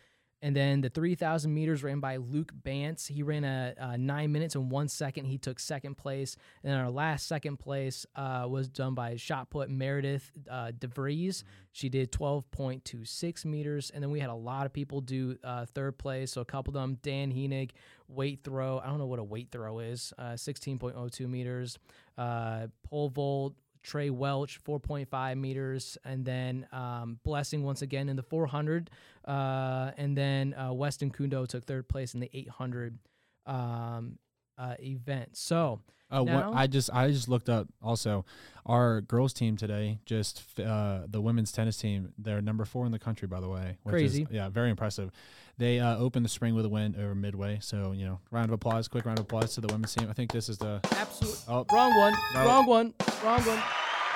and 0.41 0.55
then 0.55 0.81
the 0.81 0.89
3,000 0.89 1.51
meters 1.51 1.83
ran 1.83 1.99
by 1.99 2.17
Luke 2.17 2.51
Bantz. 2.61 3.07
He 3.07 3.23
ran 3.23 3.43
a, 3.43 3.73
a 3.77 3.97
nine 3.97 4.31
minutes 4.31 4.53
and 4.53 4.69
one 4.69 4.87
second. 4.87 5.25
He 5.25 5.39
took 5.39 5.59
second 5.59 5.95
place. 5.95 6.35
And 6.63 6.71
then 6.71 6.79
our 6.79 6.91
last 6.91 7.27
second 7.27 7.57
place 7.57 8.05
uh, 8.15 8.45
was 8.47 8.69
done 8.69 8.93
by 8.93 9.15
shot 9.15 9.49
put 9.49 9.69
Meredith 9.71 10.31
uh, 10.49 10.71
DeVries. 10.77 11.43
She 11.71 11.89
did 11.89 12.11
12.26 12.11 13.45
meters. 13.45 13.89
And 13.91 14.03
then 14.03 14.11
we 14.11 14.19
had 14.19 14.29
a 14.29 14.35
lot 14.35 14.67
of 14.67 14.73
people 14.73 15.01
do 15.01 15.37
uh, 15.43 15.65
third 15.65 15.97
place. 15.97 16.33
So 16.33 16.41
a 16.41 16.45
couple 16.45 16.69
of 16.69 16.81
them, 16.81 16.99
Dan 17.01 17.31
Heenig, 17.31 17.71
weight 18.07 18.41
throw. 18.43 18.79
I 18.79 18.87
don't 18.87 18.97
know 18.97 19.05
what 19.05 19.19
a 19.19 19.23
weight 19.23 19.49
throw 19.51 19.79
is. 19.79 20.13
Uh, 20.17 20.33
16.02 20.33 21.27
meters. 21.27 21.77
Uh, 22.17 22.67
pole 22.83 23.09
vault, 23.09 23.55
Trey 23.83 24.09
Welch, 24.09 24.61
4.5 24.63 25.37
meters, 25.37 25.97
and 26.03 26.25
then 26.25 26.67
um, 26.71 27.19
Blessing 27.23 27.63
once 27.63 27.81
again 27.81 28.09
in 28.09 28.15
the 28.15 28.23
400, 28.23 28.89
uh, 29.25 29.91
and 29.97 30.17
then 30.17 30.53
uh, 30.53 30.73
Weston 30.73 31.11
Kundo 31.11 31.47
took 31.47 31.65
third 31.65 31.87
place 31.87 32.13
in 32.13 32.19
the 32.19 32.29
800 32.33 32.97
um, 33.45 34.17
uh, 34.57 34.75
event. 34.79 35.37
So 35.37 35.81
Oh, 36.09 36.23
Now- 36.23 36.53
I 36.53 36.67
just 36.67 36.89
I 36.93 37.11
just 37.11 37.27
looked 37.27 37.49
up 37.49 37.67
also 37.81 38.25
our 38.65 39.01
girls 39.01 39.33
team 39.33 39.57
today. 39.57 39.99
Just 40.05 40.41
uh, 40.59 41.01
the 41.07 41.19
women's 41.19 41.51
tennis 41.51 41.77
team. 41.77 42.13
They're 42.17 42.41
number 42.41 42.63
four 42.65 42.85
in 42.85 42.91
the 42.91 42.99
country, 42.99 43.27
by 43.27 43.41
the 43.41 43.49
way. 43.49 43.77
Which 43.83 43.93
Crazy. 43.93 44.23
Is, 44.23 44.27
yeah, 44.31 44.49
very 44.49 44.69
impressive. 44.69 45.11
They 45.59 45.79
uh, 45.79 45.97
opened 45.97 46.23
the 46.23 46.29
spring 46.29 46.53
with 46.53 46.65
a 46.65 46.69
win 46.69 46.95
over 46.99 47.15
Midway. 47.15 47.59
So 47.61 47.91
you 47.91 48.05
know, 48.05 48.19
round 48.31 48.49
of 48.49 48.53
applause, 48.53 48.87
quick 48.87 49.05
round 49.05 49.17
of 49.19 49.25
applause 49.25 49.55
to 49.55 49.61
the 49.61 49.67
women's 49.67 49.93
team. 49.95 50.07
I 50.09 50.13
think 50.13 50.31
this 50.31 50.49
is 50.49 50.57
the. 50.57 50.79
absolute 50.91 51.37
Oh, 51.47 51.65
wrong 51.71 51.97
one, 51.97 52.13
No. 52.33 52.45
wrong 52.45 52.65
one, 52.67 52.93
wrong 53.23 53.41
one. 53.41 53.59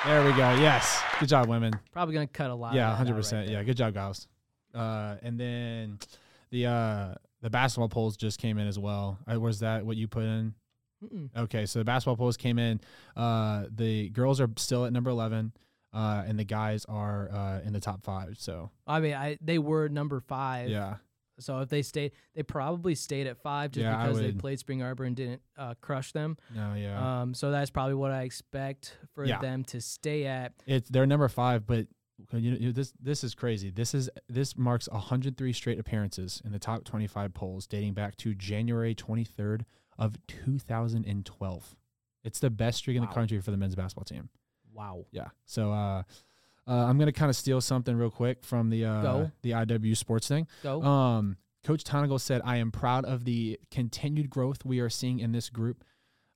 there 0.06 0.24
we 0.24 0.32
go. 0.32 0.54
Yes, 0.56 1.02
good 1.20 1.30
job, 1.30 1.48
women. 1.48 1.74
Probably 1.92 2.14
gonna 2.14 2.28
cut 2.28 2.52
a 2.52 2.56
lot. 2.56 2.74
Yeah, 2.76 2.82
of 2.84 2.86
that 2.88 2.92
out 2.92 2.98
hundred 2.98 3.12
right 3.14 3.18
percent. 3.18 3.48
there. 3.48 3.58
Yeah, 3.58 3.64
good 3.64 3.78
job, 3.78 3.94
guys. 3.94 4.28
Uh, 4.74 5.16
and 5.24 5.40
then 5.40 6.00
the 6.52 6.66
uh 6.68 7.16
the 7.42 7.50
basketball 7.50 7.90
polls 7.90 8.18
just 8.18 8.40
came 8.40 8.58
in 8.60 8.68
as 8.68 8.78
well. 8.78 9.18
Uh, 9.32 9.40
was 9.40 9.60
that 9.62 9.84
what 9.86 9.98
you 9.98 10.08
put 10.08 10.24
in? 10.24 10.54
Mm-mm. 11.04 11.30
Okay, 11.36 11.66
so 11.66 11.80
the 11.80 11.86
basketball 11.86 12.18
polls 12.18 12.38
came 12.38 12.60
in. 12.60 12.80
Uh, 13.18 13.66
the 13.76 14.10
girls 14.10 14.40
are 14.40 14.50
still 14.58 14.86
at 14.86 14.94
number 14.94 15.10
eleven, 15.10 15.52
uh, 15.92 16.24
and 16.28 16.38
the 16.38 16.44
guys 16.44 16.86
are 16.86 17.32
uh, 17.32 17.62
in 17.66 17.74
the 17.74 17.80
top 17.80 18.04
five. 18.04 18.36
So 18.38 18.70
I 18.86 19.00
mean, 19.00 19.16
I 19.16 19.40
they 19.42 19.58
were 19.58 19.90
number 19.90 20.20
five. 20.20 20.70
yeah, 20.70 20.98
So 21.40 21.60
if 21.60 21.70
they 21.70 21.82
stayed, 21.82 22.12
they 22.36 22.44
probably 22.44 22.94
stayed 22.96 23.26
at 23.28 23.38
five 23.38 23.72
just 23.72 23.84
Yeah, 23.84 23.98
I 23.98 24.04
because 24.08 24.20
they 24.20 24.26
would- 24.28 24.40
played 24.40 24.60
Spring 24.60 24.82
Arbor 24.84 25.06
and 25.06 25.16
didn't 25.16 25.42
uh, 25.58 25.74
crush 25.82 26.12
them. 26.12 26.38
no, 26.54 26.74
yeah, 26.76 27.22
Um, 27.22 27.34
so 27.34 27.50
that's 27.52 27.72
probably 27.72 27.96
what 27.96 28.12
I 28.12 28.24
expect 28.24 28.98
for 29.14 29.26
Yeah. 29.26 29.40
them 29.40 29.64
to 29.66 29.82
stay 29.82 30.26
at. 30.26 30.54
it's 30.68 30.90
they're 30.90 31.06
number 31.08 31.28
five, 31.28 31.66
but. 31.66 31.88
You 32.34 32.52
know, 32.60 32.72
this 32.72 32.94
this 33.02 33.24
is 33.24 33.34
crazy. 33.34 33.72
This 33.72 33.96
is 33.96 34.08
this 34.30 34.56
marks 34.56 34.88
103 34.90 35.52
straight 35.54 35.80
appearances 35.80 36.40
in 36.46 36.52
the 36.52 36.60
top 36.60 36.84
25 36.84 37.34
polls 37.34 37.66
dating 37.66 37.96
back 37.96 38.16
to 38.18 38.36
January 38.36 38.94
23rd 38.94 39.66
of 39.98 40.18
2012. 40.28 41.76
It's 42.24 42.40
the 42.40 42.52
best 42.52 42.78
streak 42.78 42.96
in 42.96 43.02
the 43.02 43.08
Wow. 43.08 43.14
country 43.14 43.40
for 43.42 43.50
the 43.50 43.58
men's 43.58 43.74
basketball 43.76 44.04
team. 44.06 44.30
Wow. 44.72 45.06
Yeah. 45.12 45.30
So 45.46 45.72
uh, 45.72 46.04
uh, 46.68 46.74
I'm 46.74 46.98
gonna 46.98 47.12
kind 47.12 47.30
of 47.30 47.36
steal 47.36 47.62
something 47.62 47.96
real 47.96 48.12
quick 48.12 48.44
from 48.44 48.70
the 48.70 48.86
uh, 48.86 49.28
the 49.42 49.52
IW 49.52 49.98
sports 49.98 50.28
thing. 50.28 50.48
Go. 50.64 50.82
Um, 50.82 51.38
Coach 51.64 51.84
Tonagel 51.84 52.20
said, 52.20 52.42
"I 52.44 52.58
am 52.58 52.72
proud 52.72 53.06
of 53.06 53.26
the 53.26 53.60
continued 53.70 54.30
growth 54.30 54.64
we 54.66 54.80
are 54.80 54.90
seeing 54.90 55.20
in 55.20 55.32
this 55.32 55.50
group, 55.50 55.84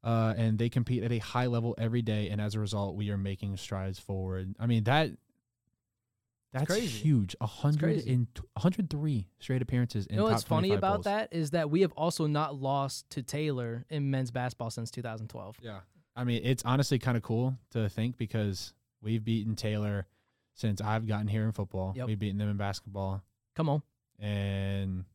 uh, 0.03 0.33
and 0.38 0.57
they 0.57 0.69
compete 0.69 1.03
at 1.03 1.11
a 1.11 1.19
high 1.19 1.45
level 1.47 1.75
every 1.77 2.01
day, 2.01 2.29
and 2.29 2.41
as 2.41 2.55
a 2.55 2.59
result, 2.59 2.95
we 2.95 3.09
are 3.11 3.17
making 3.17 3.57
strides 3.57 3.99
forward." 3.99 4.55
I 4.59 4.65
mean 4.65 4.83
that. 4.85 5.11
That's 6.53 6.73
huge. 6.73 7.35
A 7.41 7.45
hundred 7.45 7.95
crazy. 7.95 8.13
and 8.13 8.27
103 8.53 9.27
straight 9.39 9.61
appearances 9.61 10.05
in 10.05 10.15
You 10.15 10.21
know 10.21 10.29
what's 10.29 10.43
funny 10.43 10.71
about 10.71 10.93
polls. 10.93 11.03
that 11.03 11.33
is 11.33 11.51
that 11.51 11.69
we 11.69 11.81
have 11.81 11.91
also 11.93 12.27
not 12.27 12.55
lost 12.55 13.09
to 13.09 13.21
Taylor 13.21 13.83
in 13.89 14.09
men's 14.09 14.31
basketball 14.31 14.69
since 14.69 14.89
2012. 14.89 15.57
Yeah. 15.61 15.79
I 16.15 16.23
mean, 16.23 16.39
it's 16.45 16.63
honestly 16.63 16.97
kind 16.97 17.17
of 17.17 17.23
cool 17.23 17.57
to 17.71 17.89
think 17.89 18.17
because 18.17 18.73
we've 19.01 19.21
beaten 19.21 19.57
Taylor 19.57 20.07
since 20.56 20.82
I've 20.82 21.06
gotten 21.08 21.28
here 21.28 21.44
in 21.46 21.52
football. 21.52 21.94
Yep. 21.96 22.08
We've 22.08 22.20
beaten 22.20 22.38
them 22.39 22.50
in 22.50 22.58
basketball. 22.58 23.22
Come 23.56 23.70
on. 23.70 23.84
And 24.20 25.06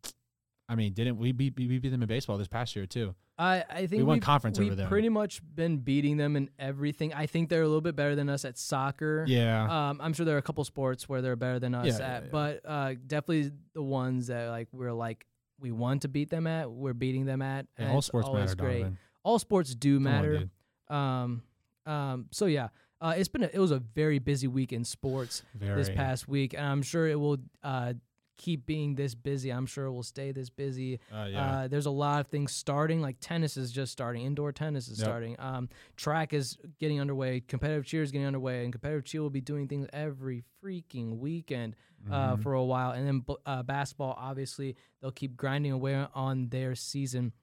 I 0.69 0.75
mean, 0.77 0.93
didn't 0.93 1.17
we 1.19 1.33
beat, 1.33 1.55
we 1.57 1.79
beat 1.79 1.89
them 1.89 2.03
in 2.03 2.09
baseball 2.09 2.39
this 2.39 2.49
past 2.49 2.77
year 2.77 2.87
too? 2.87 3.15
I, 3.39 3.65
I 3.71 3.87
think 3.87 4.07
won 4.07 4.17
we've- 4.17 4.21
conference 4.25 4.59
over 4.61 4.75
them. 4.75 4.89
pretty 4.89 5.09
much 5.09 5.41
been 5.55 5.79
beating 5.79 6.19
them 6.19 6.37
in 6.37 6.51
everything. 6.59 7.15
I 7.15 7.25
think 7.27 7.49
they're 7.49 7.63
a 7.63 7.67
little 7.67 7.81
bit 7.81 7.97
better 7.97 8.15
than 8.15 8.29
us 8.29 8.45
at 8.45 8.59
soccer. 8.59 9.25
Yeah. 9.27 9.89
Um, 9.91 9.99
I'm 10.03 10.13
sure 10.13 10.27
there 10.27 10.35
are 10.35 10.39
a 10.39 10.43
couple 10.43 10.63
sports 10.65 11.09
where 11.09 11.23
they're 11.23 11.37
better 11.37 11.59
than 11.59 11.75
us 11.75 11.87
Yeah, 11.87 11.95
at, 11.95 12.01
yeah, 12.01 12.21
yeah. 12.21 12.29
but 12.31 12.61
uh, 12.67 12.95
definitely 13.07 13.51
the 13.73 13.83
ones 13.83 14.27
that 14.27 14.49
like 14.51 14.69
we're 14.73 14.93
like 14.93 15.27
we 15.59 15.71
want 15.73 16.03
to 16.03 16.09
beat 16.09 16.29
them 16.31 16.47
at, 16.47 16.71
we're 16.71 16.93
beating 16.93 17.25
them 17.25 17.41
at. 17.41 17.67
And 17.79 17.91
all 17.91 18.03
sports 18.03 18.29
matter, 18.31 18.55
great. 18.57 18.73
Donovan. 18.81 18.99
All 19.23 19.39
sports 19.39 19.75
do 19.75 19.97
Come 19.99 20.07
on, 20.07 20.13
matter. 20.13 20.51
um, 20.95 21.43
um, 21.87 22.27
so 22.31 22.45
yeah, 22.47 22.69
uh, 23.01 23.15
it's 23.17 23.29
been 23.29 23.43
a, 23.45 23.51
it 23.53 23.59
was 23.59 23.71
a 23.71 23.79
very 23.79 24.19
busy 24.19 24.47
week 24.47 24.73
in 24.73 24.85
sports 24.85 25.43
Very. 25.55 25.77
this 25.77 25.89
past 25.91 26.29
week, 26.29 26.55
and 26.55 26.65
I'm 26.67 26.83
sure 26.83 27.09
it 27.09 27.19
will 27.19 27.39
uh, 27.63 27.95
keep 28.37 28.65
being 28.67 28.95
this 28.95 29.15
busy. 29.15 29.51
I'm 29.51 29.67
sure 29.67 29.85
it 29.87 29.93
will 29.93 30.03
stay 30.03 30.33
this 30.33 30.49
busy. 30.51 30.99
Uh, 31.13 31.27
yeah. 31.31 31.51
Uh, 31.61 31.69
there's 31.69 31.87
a 31.87 31.91
lot 31.91 32.21
of 32.21 32.29
things 32.29 32.53
starting, 32.53 33.03
like 33.03 33.17
tennis 33.21 33.57
is 33.57 33.71
just 33.71 33.93
starting, 33.93 34.23
indoor 34.25 34.51
tennis 34.53 34.89
is 34.89 34.99
Yep. 34.99 35.07
starting, 35.07 35.37
um, 35.39 35.69
track 35.97 36.33
is 36.33 36.57
getting 36.79 37.01
underway, 37.01 37.41
competitive 37.41 37.85
cheer 37.85 38.03
is 38.03 38.11
getting 38.13 38.27
underway, 38.27 38.65
and 38.65 38.73
competitive 38.73 39.05
cheer 39.05 39.21
will 39.23 39.29
be 39.31 39.43
doing 39.43 39.69
things 39.69 39.87
every 39.93 40.43
freaking 40.63 41.19
weekend 41.19 41.77
uh, 42.11 42.37
Mhm. 42.37 42.43
for 42.43 42.55
a 42.55 42.65
while. 42.65 42.93
And 42.93 43.07
then 43.07 43.37
uh, 43.45 43.63
basketball, 43.63 44.15
obviously, 44.19 44.75
they'll 45.03 45.11
keep 45.11 45.37
grinding 45.37 45.73
away 45.73 45.95
on 46.15 46.49
their 46.49 46.75
season. 46.75 47.35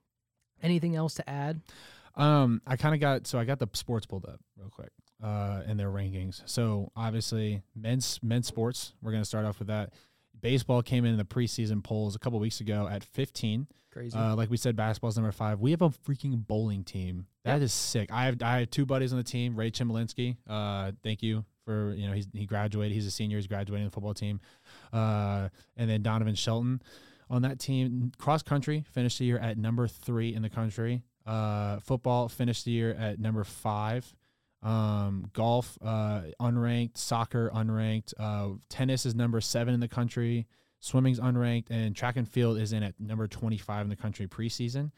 Anything 0.63 0.96
else 0.96 1.13
to 1.15 1.30
add? 1.30 1.62
Um, 2.15 2.63
I 2.65 2.76
kind 2.76 2.96
of 2.96 3.00
got 3.00 3.28
so 3.28 3.38
I 3.38 3.46
got 3.46 3.60
the 3.60 3.67
sports 3.74 4.08
pulled 4.08 4.26
up 4.26 4.39
real 4.58 4.70
quick, 4.72 4.89
uh, 5.23 5.62
in 5.67 5.77
their 5.77 5.89
rankings. 5.89 6.41
So 6.45 6.91
obviously, 6.95 7.62
men's 7.75 8.19
men's 8.21 8.47
sports. 8.47 8.93
We're 9.01 9.12
gonna 9.12 9.25
start 9.25 9.45
off 9.45 9.60
with 9.60 9.67
that. 9.69 9.93
Baseball 10.39 10.82
came 10.84 11.06
in 11.06 11.17
the 11.17 11.25
preseason 11.25 11.84
polls 11.84 12.15
a 12.15 12.19
couple 12.19 12.39
weeks 12.39 12.62
ago 12.62 12.88
at 12.89 13.03
15. 13.03 13.67
Crazy. 13.91 14.15
Uh, 14.15 14.36
like 14.36 14.51
we 14.51 14.58
said, 14.58 14.75
basketball's 14.75 15.17
number 15.17 15.32
five. 15.32 15.60
We 15.60 15.71
have 15.71 15.82
a 15.82 15.89
freaking 15.89 16.45
bowling 16.45 16.84
team. 16.84 17.25
That 17.43 17.63
is 17.63 17.73
sick. 17.73 18.12
I 18.12 18.25
have 18.25 18.41
I 18.43 18.60
have 18.60 18.69
two 18.69 18.86
buddies 18.86 19.12
on 19.12 19.17
the 19.17 19.23
team. 19.23 19.56
Ray 19.56 19.71
Chimalinsky. 19.71 20.38
Uh, 20.47 20.91
thank 21.03 21.23
you 21.23 21.45
for 21.65 21.93
you 21.93 22.08
know 22.08 22.13
he's 22.13 22.27
he 22.34 22.45
graduated. 22.45 22.93
He's 22.93 23.08
a 23.08 23.12
senior. 23.12 23.38
He's 23.38 23.47
graduating 23.47 23.86
the 23.86 23.91
football 23.91 24.13
team. 24.13 24.39
Uh, 24.93 25.49
and 25.75 25.89
then 25.89 26.03
Donovan 26.03 26.36
Shelton 26.36 26.82
on 27.30 27.41
that 27.41 27.60
team. 27.60 28.12
Cross 28.19 28.43
country 28.43 28.86
finished 28.91 29.17
the 29.19 29.25
year 29.25 29.39
at 29.39 29.58
number 29.58 29.88
three 29.88 30.36
in 30.36 30.41
the 30.41 30.49
country. 30.49 31.01
Uh, 31.25 31.80
football 31.80 32.30
finished 32.30 32.65
the 32.65 32.71
year 32.71 32.91
at 32.91 33.19
number 33.19 33.43
five. 33.43 34.13
Um, 34.67 35.30
golf, 35.34 35.77
uh, 35.82 36.21
unranked. 36.41 36.97
Soccer, 36.97 37.49
unranked. 37.53 38.13
Uh, 38.19 38.58
tennis 38.69 39.06
is 39.06 39.15
number 39.15 39.39
seven 39.41 39.73
in 39.73 39.80
the 39.80 39.88
country. 39.88 40.47
Swimming's 40.80 41.19
unranked, 41.19 41.69
and 41.69 41.95
track 41.95 42.17
and 42.17 42.27
field 42.27 42.58
is 42.60 42.73
in 42.73 42.84
at 42.84 42.99
number 42.99 43.27
25 43.27 43.84
in 43.84 43.89
the 43.89 43.95
country 43.95 44.27
preseason. 44.27 44.91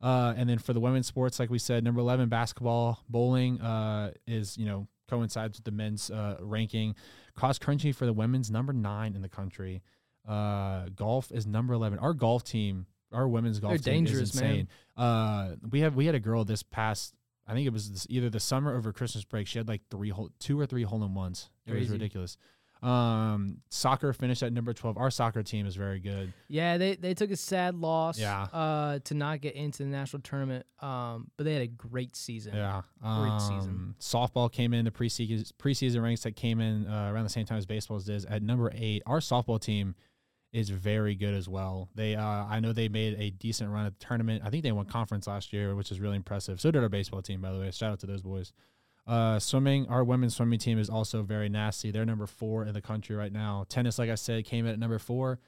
Uh, 0.00 0.32
and 0.36 0.48
then 0.48 0.58
for 0.58 0.72
the 0.72 0.80
women's 0.80 1.06
sports, 1.06 1.38
like 1.40 1.50
we 1.50 1.58
said, 1.58 1.82
number 1.82 2.00
11 2.00 2.28
basketball, 2.28 3.00
bowling 3.08 3.60
uh, 3.60 4.12
is 4.26 4.56
you 4.56 4.64
know 4.64 4.86
coincides 5.08 5.58
with 5.58 5.64
the 5.64 5.72
men's 5.72 6.10
uh, 6.10 6.36
ranking. 6.40 6.94
Cross 7.34 7.58
country 7.58 7.92
for 7.92 8.06
the 8.06 8.12
women's 8.12 8.50
number 8.50 8.72
nine 8.72 9.14
in 9.14 9.22
the 9.22 9.28
country. 9.28 9.82
Uh, 10.26 10.86
golf 10.94 11.32
is 11.32 11.46
number 11.46 11.72
11. 11.74 11.98
Our 11.98 12.12
golf 12.12 12.44
team, 12.44 12.86
our 13.12 13.26
women's 13.26 13.58
golf 13.58 13.72
They're 13.72 13.92
team 13.94 14.04
dangerous, 14.04 14.34
is 14.34 14.40
man. 14.40 14.50
insane. 14.50 14.68
Uh, 14.96 15.48
we 15.70 15.80
have 15.80 15.96
we 15.96 16.06
had 16.06 16.14
a 16.14 16.20
girl 16.20 16.44
this 16.44 16.62
past. 16.62 17.14
I 17.48 17.54
think 17.54 17.66
it 17.66 17.72
was 17.72 17.90
this, 17.90 18.06
either 18.10 18.28
the 18.30 18.40
summer 18.40 18.76
over 18.76 18.92
Christmas 18.92 19.24
break. 19.24 19.46
She 19.46 19.58
had 19.58 19.66
like 19.68 19.80
three 19.90 20.10
hole, 20.10 20.30
two 20.38 20.60
or 20.60 20.66
three 20.66 20.82
hole 20.82 21.02
in 21.02 21.14
ones. 21.14 21.48
It 21.66 21.74
was 21.74 21.88
ridiculous. 21.88 22.36
Um, 22.80 23.58
soccer 23.70 24.12
finished 24.12 24.42
at 24.44 24.52
number 24.52 24.72
12. 24.72 24.96
Our 24.98 25.10
soccer 25.10 25.42
team 25.42 25.66
is 25.66 25.74
very 25.74 25.98
good. 25.98 26.32
Yeah, 26.46 26.78
they, 26.78 26.94
they 26.94 27.12
took 27.14 27.30
a 27.32 27.36
sad 27.36 27.74
loss 27.74 28.18
Yeah. 28.18 28.42
uh, 28.52 29.00
to 29.04 29.14
not 29.14 29.40
get 29.40 29.54
into 29.56 29.78
the 29.78 29.88
national 29.88 30.22
tournament, 30.22 30.64
um, 30.80 31.28
but 31.36 31.42
they 31.44 31.54
had 31.54 31.62
a 31.62 31.66
great 31.66 32.14
season. 32.14 32.54
Yeah. 32.54 32.82
Great 33.02 33.40
season. 33.40 33.70
Um, 33.70 33.94
Softball 33.98 34.50
came 34.52 34.72
in 34.74 34.84
the 34.84 34.92
preseason 34.92 35.50
preseason 35.54 36.02
ranks 36.02 36.22
that 36.22 36.36
came 36.36 36.60
in 36.60 36.86
uh, 36.86 37.10
around 37.12 37.24
the 37.24 37.30
same 37.30 37.46
time 37.46 37.58
as 37.58 37.66
baseball's 37.66 38.04
did 38.04 38.24
at 38.26 38.42
number 38.42 38.70
eight. 38.74 39.02
Our 39.06 39.18
softball 39.18 39.60
team 39.60 39.96
is 40.58 40.70
very 40.70 41.14
good 41.14 41.34
as 41.34 41.48
well. 41.48 41.88
They 41.94 42.16
uh, 42.16 42.22
I 42.22 42.60
know 42.60 42.72
they 42.72 42.88
made 42.88 43.16
a 43.18 43.30
decent 43.30 43.70
run 43.70 43.86
at 43.86 43.98
the 43.98 44.04
tournament. 44.04 44.42
I 44.44 44.50
think 44.50 44.64
they 44.64 44.72
won 44.72 44.86
conference 44.86 45.26
last 45.26 45.52
year, 45.52 45.74
which 45.74 45.92
is 45.92 46.00
really 46.00 46.16
impressive. 46.16 46.60
So 46.60 46.70
did 46.70 46.82
our 46.82 46.88
baseball 46.88 47.22
team, 47.22 47.40
by 47.40 47.52
the 47.52 47.58
way. 47.58 47.70
Shout 47.70 47.92
out 47.92 48.00
to 48.00 48.06
those 48.06 48.22
boys. 48.22 48.52
Uh, 49.06 49.38
swimming, 49.38 49.86
our 49.86 50.04
women's 50.04 50.36
swimming 50.36 50.58
team 50.58 50.78
is 50.78 50.90
also 50.90 51.22
very 51.22 51.48
nasty. 51.48 51.90
They're 51.90 52.04
number 52.04 52.26
four 52.26 52.64
in 52.64 52.74
the 52.74 52.82
country 52.82 53.16
right 53.16 53.32
now. 53.32 53.64
Tennis, 53.68 53.98
like 53.98 54.10
I 54.10 54.16
said, 54.16 54.44
came 54.44 54.66
in 54.66 54.72
at 54.72 54.78
number 54.78 54.98
four. 54.98 55.38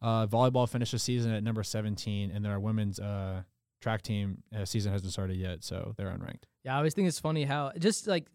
Uh, 0.00 0.26
volleyball 0.26 0.66
finished 0.66 0.92
the 0.92 0.98
season 0.98 1.32
at 1.32 1.42
number 1.42 1.62
17, 1.62 2.30
and 2.30 2.42
then 2.42 2.50
our 2.50 2.58
women's 2.58 2.98
uh, 2.98 3.42
track 3.82 4.00
team 4.00 4.42
uh, 4.56 4.64
season 4.64 4.90
hasn't 4.90 5.12
started 5.12 5.36
yet, 5.36 5.62
so 5.62 5.92
they're 5.98 6.08
unranked. 6.08 6.44
Yeah, 6.64 6.74
I 6.74 6.78
always 6.78 6.94
think 6.94 7.08
it's 7.08 7.20
funny 7.20 7.44
how 7.44 7.72
just 7.78 8.06
like 8.06 8.26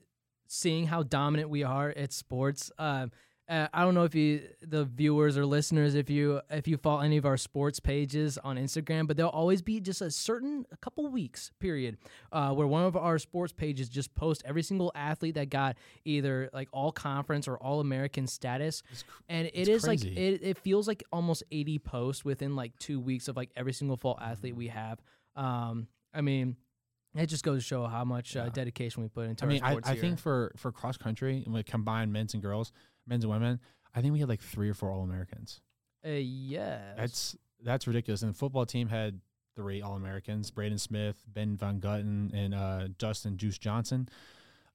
seeing 0.47 0.85
how 0.85 1.01
dominant 1.01 1.49
we 1.49 1.63
are 1.63 1.91
at 1.95 2.13
sports. 2.13 2.71
Um, 2.77 3.11
uh, 3.47 3.67
I 3.73 3.83
don't 3.83 3.93
know 3.93 4.05
if 4.05 4.15
you, 4.15 4.41
the 4.61 4.85
viewers 4.85 5.37
or 5.37 5.45
listeners, 5.45 5.93
if 5.93 6.09
you 6.09 6.41
if 6.49 6.67
you 6.67 6.77
follow 6.77 7.01
any 7.01 7.17
of 7.17 7.25
our 7.25 7.37
sports 7.37 7.79
pages 7.79 8.39
on 8.39 8.57
Instagram, 8.57 9.05
but 9.05 9.17
there'll 9.17 9.31
always 9.31 9.61
be 9.61 9.79
just 9.79 10.01
a 10.01 10.09
certain 10.09 10.65
a 10.71 10.77
couple 10.77 11.07
weeks 11.09 11.51
period 11.59 11.97
uh, 12.31 12.51
where 12.53 12.65
one 12.65 12.83
of 12.83 12.97
our 12.97 13.19
sports 13.19 13.53
pages 13.53 13.87
just 13.87 14.15
post 14.15 14.41
every 14.45 14.63
single 14.63 14.91
athlete 14.95 15.35
that 15.35 15.51
got 15.51 15.77
either 16.05 16.49
like 16.53 16.69
all 16.71 16.91
conference 16.91 17.47
or 17.47 17.57
all 17.57 17.81
American 17.81 18.25
status, 18.25 18.81
and 19.29 19.49
it's 19.53 19.69
is 19.69 19.85
like 19.85 20.03
it, 20.03 20.39
it 20.41 20.57
feels 20.57 20.87
like 20.87 21.03
almost 21.13 21.43
eighty 21.51 21.77
posts 21.77 22.25
within 22.25 22.55
like 22.55 22.75
two 22.79 22.99
weeks 22.99 23.27
of 23.27 23.37
like 23.37 23.51
every 23.55 23.73
single 23.73 23.95
fall 23.95 24.17
athlete 24.19 24.55
we 24.55 24.69
have. 24.69 24.99
Um, 25.35 25.87
I 26.13 26.21
mean. 26.21 26.57
It 27.17 27.27
just 27.27 27.45
goes 27.45 27.63
to 27.63 27.65
show 27.65 27.85
how 27.85 28.03
much 28.03 28.35
uh, 28.35 28.49
dedication 28.49 29.01
we 29.01 29.07
put 29.07 29.29
into 29.29 29.45
I 29.45 29.47
mean, 29.47 29.63
I, 29.63 29.71
sports 29.71 29.89
I 29.89 29.95
think 29.95 30.19
for 30.19 30.51
for 30.57 30.73
cross 30.73 30.97
country, 30.97 31.43
and 31.45 31.53
with 31.53 31.65
combined 31.65 32.11
men's 32.11 32.33
and 32.33 32.43
girls, 32.43 32.73
men's 33.07 33.23
and 33.23 33.31
women, 33.33 33.59
I 33.93 34.01
think 34.01 34.13
we 34.13 34.19
had 34.19 34.29
like 34.29 34.41
three 34.41 34.69
or 34.69 34.73
four 34.73 34.91
All 34.91 35.03
Americans. 35.03 35.61
uh, 36.05 36.09
yeah, 36.11 36.93
That's 36.97 37.35
that's 37.63 37.87
ridiculous. 37.87 38.21
And 38.21 38.33
the 38.33 38.37
football 38.37 38.65
team 38.65 38.87
had 38.87 39.19
three 39.55 39.81
All 39.81 39.95
Americans: 39.95 40.51
Braden 40.51 40.77
Smith, 40.77 41.23
Ben 41.27 41.57
Van 41.57 41.79
Gutten, 41.79 42.33
and 42.33 42.53
uh, 42.53 42.87
Justin 42.97 43.37
Juice 43.37 43.57
Johnson. 43.57 44.09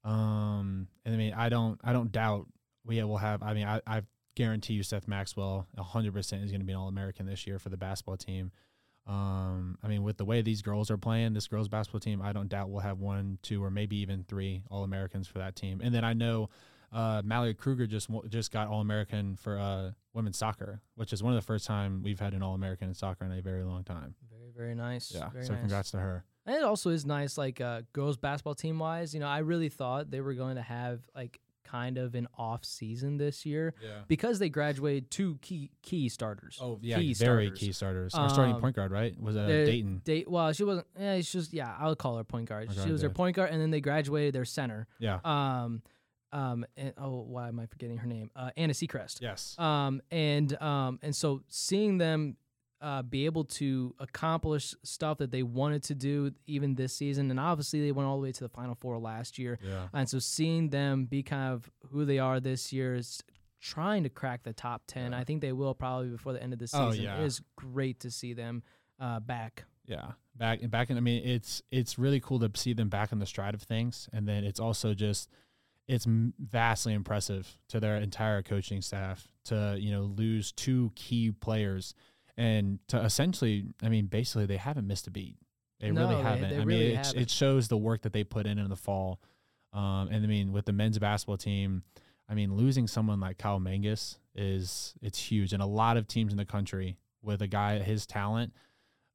Um, 0.03 0.87
and 1.05 1.13
I 1.13 1.17
mean, 1.17 1.33
I 1.33 1.49
don't 1.49 1.79
I 1.83 1.93
don't 1.93 2.11
doubt 2.11 2.47
we 2.85 3.01
will 3.03 3.17
have. 3.17 3.43
I 3.43 3.53
mean, 3.53 3.67
I 3.67 3.81
I 3.85 4.01
guarantee 4.35 4.73
you, 4.73 4.83
Seth 4.83 5.07
Maxwell, 5.07 5.67
hundred 5.77 6.13
percent 6.13 6.43
is 6.43 6.51
going 6.51 6.61
to 6.61 6.65
be 6.65 6.73
an 6.73 6.79
All 6.79 6.87
American 6.87 7.25
this 7.25 7.45
year 7.45 7.59
for 7.59 7.69
the 7.69 7.77
basketball 7.77 8.17
team. 8.17 8.51
Um, 9.07 9.77
I 9.83 9.87
mean, 9.87 10.03
with 10.03 10.17
the 10.17 10.25
way 10.25 10.41
these 10.41 10.61
girls 10.61 10.91
are 10.91 10.97
playing, 10.97 11.33
this 11.33 11.47
girls 11.47 11.67
basketball 11.67 11.99
team, 11.99 12.21
I 12.21 12.33
don't 12.33 12.49
doubt 12.49 12.69
we'll 12.69 12.81
have 12.81 12.99
one, 12.99 13.39
two, 13.41 13.63
or 13.63 13.71
maybe 13.71 13.97
even 13.97 14.23
three 14.27 14.63
All 14.69 14.83
Americans 14.83 15.27
for 15.27 15.39
that 15.39 15.55
team. 15.55 15.81
And 15.83 15.93
then 15.93 16.03
I 16.03 16.13
know 16.13 16.49
uh, 16.91 17.21
Mallory 17.23 17.53
Kruger 17.53 17.87
just 17.87 18.09
just 18.29 18.51
got 18.51 18.67
All 18.67 18.81
American 18.81 19.35
for 19.35 19.57
uh, 19.57 19.91
women's 20.13 20.37
soccer, 20.37 20.81
which 20.95 21.13
is 21.13 21.23
one 21.23 21.33
of 21.33 21.39
the 21.39 21.45
first 21.45 21.65
time 21.65 22.01
we've 22.03 22.19
had 22.19 22.33
an 22.33 22.43
All 22.43 22.53
American 22.53 22.89
in 22.89 22.93
soccer 22.93 23.25
in 23.25 23.31
a 23.31 23.41
very 23.41 23.63
long 23.63 23.83
time. 23.83 24.15
very 24.29 24.51
very 24.55 24.75
nice. 24.75 25.11
Yeah, 25.13 25.29
very 25.29 25.45
so 25.45 25.53
nice. 25.53 25.61
congrats 25.61 25.91
to 25.91 25.99
her. 25.99 26.25
And 26.45 26.55
it 26.55 26.63
also 26.63 26.89
is 26.89 27.05
nice, 27.05 27.37
like 27.37 27.61
uh, 27.61 27.81
girls 27.93 28.17
basketball 28.17 28.55
team 28.55 28.79
wise. 28.79 29.13
You 29.13 29.19
know, 29.19 29.27
I 29.27 29.39
really 29.39 29.69
thought 29.69 30.09
they 30.11 30.21
were 30.21 30.33
going 30.33 30.55
to 30.55 30.61
have 30.63 31.01
like 31.15 31.39
kind 31.63 31.97
of 31.97 32.15
an 32.15 32.27
off 32.37 32.65
season 32.65 33.15
this 33.17 33.45
year 33.45 33.73
Yeah. 33.81 33.99
because 34.09 34.39
they 34.39 34.49
graduated 34.49 35.09
two 35.09 35.37
key 35.41 35.71
key 35.83 36.09
starters. 36.09 36.57
Oh 36.61 36.79
yeah, 36.81 36.97
key 36.97 37.13
very 37.13 37.45
starters. 37.45 37.59
key 37.59 37.71
starters. 37.71 38.13
Our 38.15 38.27
starting 38.29 38.55
Um, 38.55 38.61
point 38.61 38.75
guard, 38.75 38.91
right? 38.91 39.17
Was 39.21 39.37
uh, 39.37 39.45
they're- 39.47 39.65
Dayton. 39.65 40.01
Date 40.03 40.29
well, 40.29 40.51
she 40.51 40.63
wasn't. 40.65 40.87
Yeah, 40.99 41.15
she's 41.17 41.31
just 41.31 41.53
yeah. 41.53 41.73
I 41.79 41.87
would 41.87 41.97
call 41.99 42.17
her 42.17 42.23
point 42.25 42.49
guard. 42.49 42.69
She 42.73 42.91
was 42.91 42.99
their 43.01 43.09
point 43.11 43.35
guard, 43.37 43.51
and 43.51 43.61
then 43.61 43.69
they 43.71 43.79
graduated 43.79 44.33
their 44.33 44.43
center. 44.43 44.87
Yeah. 44.99 45.19
Um, 45.23 45.81
um, 46.33 46.65
and, 46.77 46.93
oh, 46.97 47.21
why 47.21 47.47
am 47.47 47.59
I 47.59 47.65
forgetting 47.65 47.97
her 47.97 48.07
name? 48.07 48.31
Uh, 48.35 48.51
Anna 48.55 48.73
Seacrest. 48.73 49.21
yes. 49.21 49.55
Um, 49.57 50.01
and 50.11 50.59
um, 50.61 50.99
and 51.01 51.15
so 51.15 51.41
seeing 51.47 51.97
them 51.97 52.37
uh, 52.81 53.03
be 53.03 53.25
able 53.25 53.43
to 53.43 53.93
accomplish 53.99 54.73
stuff 54.83 55.19
that 55.19 55.31
they 55.31 55.43
wanted 55.43 55.83
to 55.83 55.95
do 55.95 56.31
even 56.47 56.75
this 56.75 56.93
season, 56.93 57.29
and 57.29 57.39
obviously 57.39 57.81
they 57.81 57.91
went 57.91 58.07
all 58.07 58.17
the 58.17 58.23
way 58.23 58.31
to 58.31 58.43
the 58.43 58.49
Final 58.49 58.75
Four 58.75 58.97
last 58.97 59.37
year, 59.37 59.59
yeah. 59.63 59.87
and 59.93 60.09
so 60.09 60.19
seeing 60.19 60.69
them 60.69 61.05
be 61.05 61.21
kind 61.21 61.53
of 61.53 61.69
who 61.91 62.05
they 62.05 62.17
are 62.17 62.39
this 62.39 62.73
year 62.73 62.95
is 62.95 63.21
trying 63.59 64.01
to 64.03 64.09
crack 64.09 64.43
the 64.43 64.53
top 64.53 64.83
ten. 64.87 65.11
Yeah. 65.11 65.19
I 65.19 65.23
think 65.23 65.41
they 65.41 65.51
will 65.51 65.75
probably 65.75 66.09
before 66.09 66.33
the 66.33 66.41
end 66.41 66.53
of 66.53 66.59
the 66.59 66.67
season. 66.67 66.85
Oh, 66.85 66.91
season. 66.91 67.05
yeah. 67.05 67.21
It 67.21 67.25
is 67.25 67.41
great 67.55 67.99
to 67.99 68.09
see 68.09 68.33
them 68.33 68.63
uh, 68.99 69.19
back. 69.19 69.65
Yeah, 69.85 70.11
back 70.35 70.61
and 70.61 70.71
back 70.71 70.89
in. 70.89 70.97
I 70.97 71.01
mean, 71.01 71.23
it's 71.23 71.61
it's 71.71 71.99
really 71.99 72.19
cool 72.19 72.39
to 72.39 72.49
see 72.55 72.73
them 72.73 72.89
back 72.89 73.11
in 73.11 73.19
the 73.19 73.25
stride 73.25 73.53
of 73.53 73.61
things, 73.61 74.09
and 74.11 74.27
then 74.27 74.43
it's 74.43 74.59
also 74.59 74.93
just 74.93 75.29
it's 75.91 76.05
vastly 76.07 76.93
impressive 76.93 77.57
to 77.69 77.79
their 77.79 77.97
entire 77.97 78.41
coaching 78.41 78.81
staff 78.81 79.27
to 79.45 79.75
you 79.79 79.91
know 79.91 80.03
lose 80.03 80.51
two 80.51 80.91
key 80.95 81.31
players 81.31 81.93
and 82.37 82.79
to 82.87 82.97
essentially, 82.97 83.65
I 83.83 83.89
mean, 83.89 84.05
basically 84.07 84.45
they 84.45 84.57
haven't 84.57 84.87
missed 84.87 85.05
a 85.07 85.11
beat. 85.11 85.35
They 85.79 85.91
No, 85.91 86.07
really 86.07 86.21
haven't. 86.23 86.49
they 86.49 86.55
I 86.55 86.59
mean, 86.59 86.67
really 86.67 86.93
it, 86.95 87.13
it 87.15 87.29
shows 87.29 87.67
the 87.67 87.77
work 87.77 88.03
that 88.03 88.13
they 88.13 88.23
put 88.23 88.45
in 88.45 88.57
in 88.57 88.69
the 88.69 88.75
fall. 88.75 89.19
Um, 89.73 90.09
and 90.11 90.23
I 90.23 90.27
mean, 90.27 90.51
with 90.51 90.65
the 90.65 90.73
men's 90.73 90.97
basketball 90.97 91.37
team, 91.37 91.83
I 92.29 92.33
mean, 92.33 92.55
losing 92.55 92.87
someone 92.87 93.19
like 93.19 93.37
Kyle 93.37 93.59
Mangas 93.59 94.17
is 94.33 94.93
it's 95.01 95.19
huge, 95.19 95.53
and 95.53 95.61
a 95.61 95.65
lot 95.65 95.97
of 95.97 96.07
teams 96.07 96.31
in 96.31 96.37
the 96.37 96.45
country 96.45 96.97
with 97.21 97.41
a 97.41 97.47
guy 97.47 97.79
his 97.79 98.05
talent, 98.05 98.53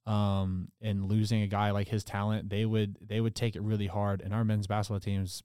um, 0.06 0.68
and 0.80 1.06
losing 1.06 1.42
a 1.42 1.46
guy 1.46 1.70
like 1.70 1.88
his 1.88 2.04
talent, 2.04 2.48
they 2.50 2.64
would 2.66 2.96
they 3.00 3.20
would 3.20 3.34
take 3.34 3.56
it 3.56 3.62
really 3.62 3.86
hard. 3.86 4.20
And 4.20 4.34
our 4.34 4.44
men's 4.44 4.66
basketball 4.66 5.00
team's 5.00 5.42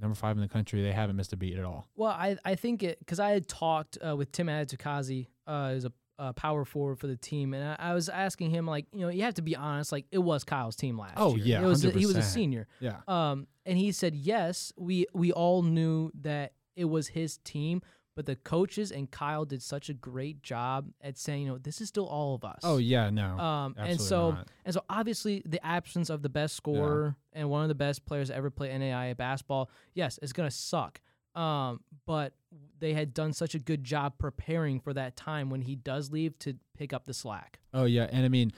number 0.00 0.14
five 0.14 0.36
in 0.36 0.42
the 0.42 0.48
country. 0.48 0.82
They 0.82 0.92
haven't 0.92 1.16
missed 1.16 1.32
a 1.32 1.36
beat 1.36 1.56
at 1.58 1.64
all. 1.64 1.86
Well, 1.96 2.10
I 2.10 2.36
I 2.44 2.54
think 2.54 2.82
it 2.82 2.98
because 2.98 3.20
I 3.20 3.30
had 3.30 3.46
talked 3.48 3.98
uh, 4.06 4.16
with 4.16 4.32
Tim 4.32 4.46
Adatukazi, 4.48 5.26
uh, 5.46 5.70
who's 5.72 5.84
a, 5.84 5.92
a 6.18 6.32
power 6.32 6.64
forward 6.64 6.98
for 6.98 7.06
the 7.06 7.16
team, 7.16 7.54
and 7.54 7.64
I, 7.78 7.90
I 7.90 7.94
was 7.94 8.08
asking 8.08 8.50
him 8.50 8.66
like, 8.66 8.86
you 8.92 9.00
know, 9.00 9.08
you 9.08 9.22
have 9.22 9.34
to 9.34 9.42
be 9.42 9.56
honest, 9.56 9.92
like 9.92 10.06
it 10.12 10.18
was 10.18 10.44
Kyle's 10.44 10.76
team 10.76 10.98
last 10.98 11.14
Oh, 11.16 11.36
year. 11.36 11.60
yeah, 11.60 11.62
it 11.62 11.66
was 11.66 11.84
a- 11.84 11.90
he 11.90 12.06
was 12.06 12.16
a 12.16 12.22
senior. 12.22 12.66
Yeah. 12.80 12.98
Um, 13.08 13.46
and 13.66 13.76
he 13.78 13.92
said 13.92 14.14
yes, 14.14 14.72
we 14.76 15.06
we 15.14 15.32
all 15.32 15.62
knew 15.62 16.10
that 16.22 16.52
it 16.76 16.86
was 16.86 17.08
his 17.08 17.38
team, 17.38 17.82
but 18.14 18.26
the 18.26 18.36
coaches 18.36 18.92
and 18.92 19.10
Kyle 19.10 19.44
did 19.44 19.62
such 19.62 19.88
a 19.88 19.94
great 19.94 20.42
job 20.42 20.88
at 21.00 21.16
saying, 21.16 21.42
you 21.44 21.48
know, 21.48 21.58
this 21.58 21.80
is 21.80 21.88
still 21.88 22.06
all 22.06 22.34
of 22.34 22.44
us. 22.44 22.60
Oh 22.62 22.76
yeah, 22.76 23.10
no. 23.10 23.38
Um, 23.38 23.74
and 23.78 24.00
so 24.00 24.32
not. 24.32 24.48
and 24.64 24.74
so 24.74 24.84
obviously 24.90 25.42
the 25.46 25.64
absence 25.64 26.10
of 26.10 26.22
the 26.22 26.28
best 26.28 26.54
scorer 26.56 27.16
and 27.32 27.48
one 27.48 27.62
of 27.62 27.68
the 27.68 27.74
best 27.74 28.04
players 28.04 28.28
to 28.28 28.34
ever 28.34 28.50
play 28.50 28.68
NAIA 28.68 29.16
basketball, 29.16 29.70
yes, 29.94 30.18
it's 30.22 30.32
gonna 30.32 30.50
suck. 30.50 31.00
Um, 31.34 31.80
but 32.06 32.34
they 32.78 32.92
had 32.92 33.14
done 33.14 33.32
such 33.32 33.54
a 33.54 33.58
good 33.58 33.84
job 33.84 34.18
preparing 34.18 34.80
for 34.80 34.92
that 34.92 35.16
time 35.16 35.48
when 35.48 35.62
he 35.62 35.76
does 35.76 36.10
leave 36.10 36.38
to 36.40 36.56
pick 36.76 36.92
up 36.92 37.06
the 37.06 37.14
slack. 37.14 37.60
Oh 37.72 37.84
yeah, 37.84 38.08
and 38.10 38.24
I 38.24 38.28
mean, 38.28 38.52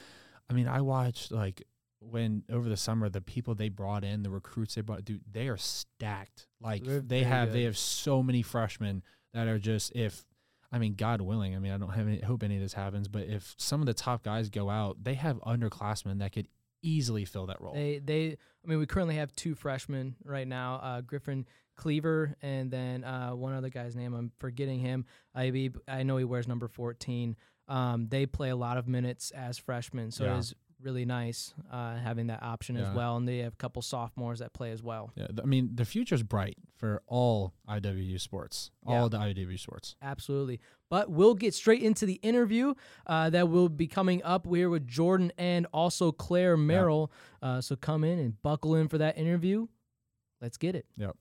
I 0.50 0.54
mean, 0.54 0.66
I 0.66 0.80
watched 0.80 1.30
like 1.30 1.62
when 2.00 2.42
over 2.50 2.68
the 2.68 2.76
summer 2.76 3.08
the 3.08 3.20
people 3.20 3.54
they 3.54 3.68
brought 3.68 4.04
in, 4.04 4.22
the 4.22 4.30
recruits 4.30 4.74
they 4.74 4.80
brought, 4.80 5.04
dude, 5.04 5.22
they 5.30 5.48
are 5.48 5.56
stacked. 5.56 6.46
Like 6.60 6.84
They're 6.84 7.00
they 7.00 7.20
very 7.20 7.30
have, 7.30 7.52
they 7.52 7.62
have 7.62 7.78
so 7.78 8.22
many 8.22 8.42
freshmen 8.42 9.02
that 9.34 9.46
are 9.48 9.58
just 9.58 9.92
if. 9.94 10.24
I 10.72 10.78
mean, 10.78 10.94
God 10.96 11.20
willing. 11.20 11.54
I 11.54 11.60
mean, 11.60 11.70
I 11.70 11.76
don't 11.78 11.90
have 11.90 12.08
any, 12.08 12.20
hope 12.20 12.42
any 12.42 12.56
of 12.56 12.60
this 12.62 12.72
happens, 12.72 13.06
but 13.06 13.24
if 13.28 13.54
some 13.58 13.78
of 13.80 13.86
the 13.86 13.94
top 13.94 14.24
guys 14.24 14.48
go 14.50 14.68
out, 14.68 14.96
they 15.04 15.14
have 15.14 15.36
underclassmen 15.42 16.18
that 16.18 16.32
could 16.32 16.48
easily 16.82 17.24
fill 17.24 17.46
that 17.46 17.60
role. 17.60 17.74
They 17.74 18.00
they 18.04 18.36
I 18.64 18.68
mean 18.68 18.78
we 18.80 18.86
currently 18.86 19.14
have 19.16 19.32
two 19.36 19.54
freshmen 19.54 20.16
right 20.24 20.48
now, 20.48 20.80
uh, 20.82 21.00
Griffin 21.02 21.46
Cleaver 21.76 22.34
and 22.42 22.70
then 22.70 23.04
uh, 23.04 23.30
one 23.30 23.54
other 23.54 23.68
guy's 23.68 23.94
name 23.94 24.14
I'm 24.14 24.32
forgetting 24.38 24.80
him. 24.80 25.04
I 25.34 25.50
be 25.50 25.70
I 25.86 26.02
know 26.02 26.16
he 26.16 26.24
wears 26.24 26.48
number 26.48 26.66
14. 26.66 27.36
Um, 27.68 28.08
they 28.10 28.26
play 28.26 28.50
a 28.50 28.56
lot 28.56 28.76
of 28.76 28.86
minutes 28.88 29.30
as 29.30 29.56
freshmen, 29.58 30.10
so 30.10 30.24
Yeah. 30.24 30.34
it 30.34 30.38
is 30.40 30.54
really 30.84 31.04
nice 31.06 31.54
uh, 31.72 31.96
having 31.96 32.26
that 32.28 32.42
option 32.42 32.76
as 32.76 32.94
well. 32.94 33.16
And 33.16 33.26
they 33.26 33.38
have 33.38 33.54
a 33.54 33.56
couple 33.56 33.80
sophomores 33.82 34.38
that 34.40 34.52
play 34.52 34.70
as 34.70 34.82
well. 34.82 35.10
yeah, 35.16 35.28
I 35.42 35.46
mean, 35.46 35.70
the 35.74 35.84
future's 35.84 36.22
bright 36.22 36.56
for 36.76 37.02
all 37.06 37.54
IWU 37.68 38.20
sports, 38.20 38.70
Yeah. 38.86 39.00
all 39.00 39.08
the 39.08 39.18
IWU 39.18 39.58
sports. 39.58 39.96
Absolutely. 40.02 40.60
But 40.90 41.10
we'll 41.10 41.34
get 41.34 41.54
straight 41.54 41.82
into 41.82 42.04
the 42.06 42.20
interview 42.22 42.74
uh, 43.06 43.30
that 43.30 43.48
will 43.48 43.68
be 43.70 43.86
coming 43.86 44.22
up. 44.22 44.46
We're 44.46 44.68
with 44.68 44.86
Jordan 44.86 45.32
and 45.38 45.66
also 45.72 46.12
Klair 46.12 46.56
Merrell. 46.56 47.08
Uh, 47.42 47.60
so 47.60 47.74
come 47.76 48.04
in 48.04 48.18
and 48.18 48.40
buckle 48.42 48.74
in 48.76 48.88
for 48.88 48.98
that 48.98 49.16
interview. 49.18 49.66
Let's 50.40 50.58
get 50.58 50.74
it. 50.76 50.84
Yep. 50.98 51.16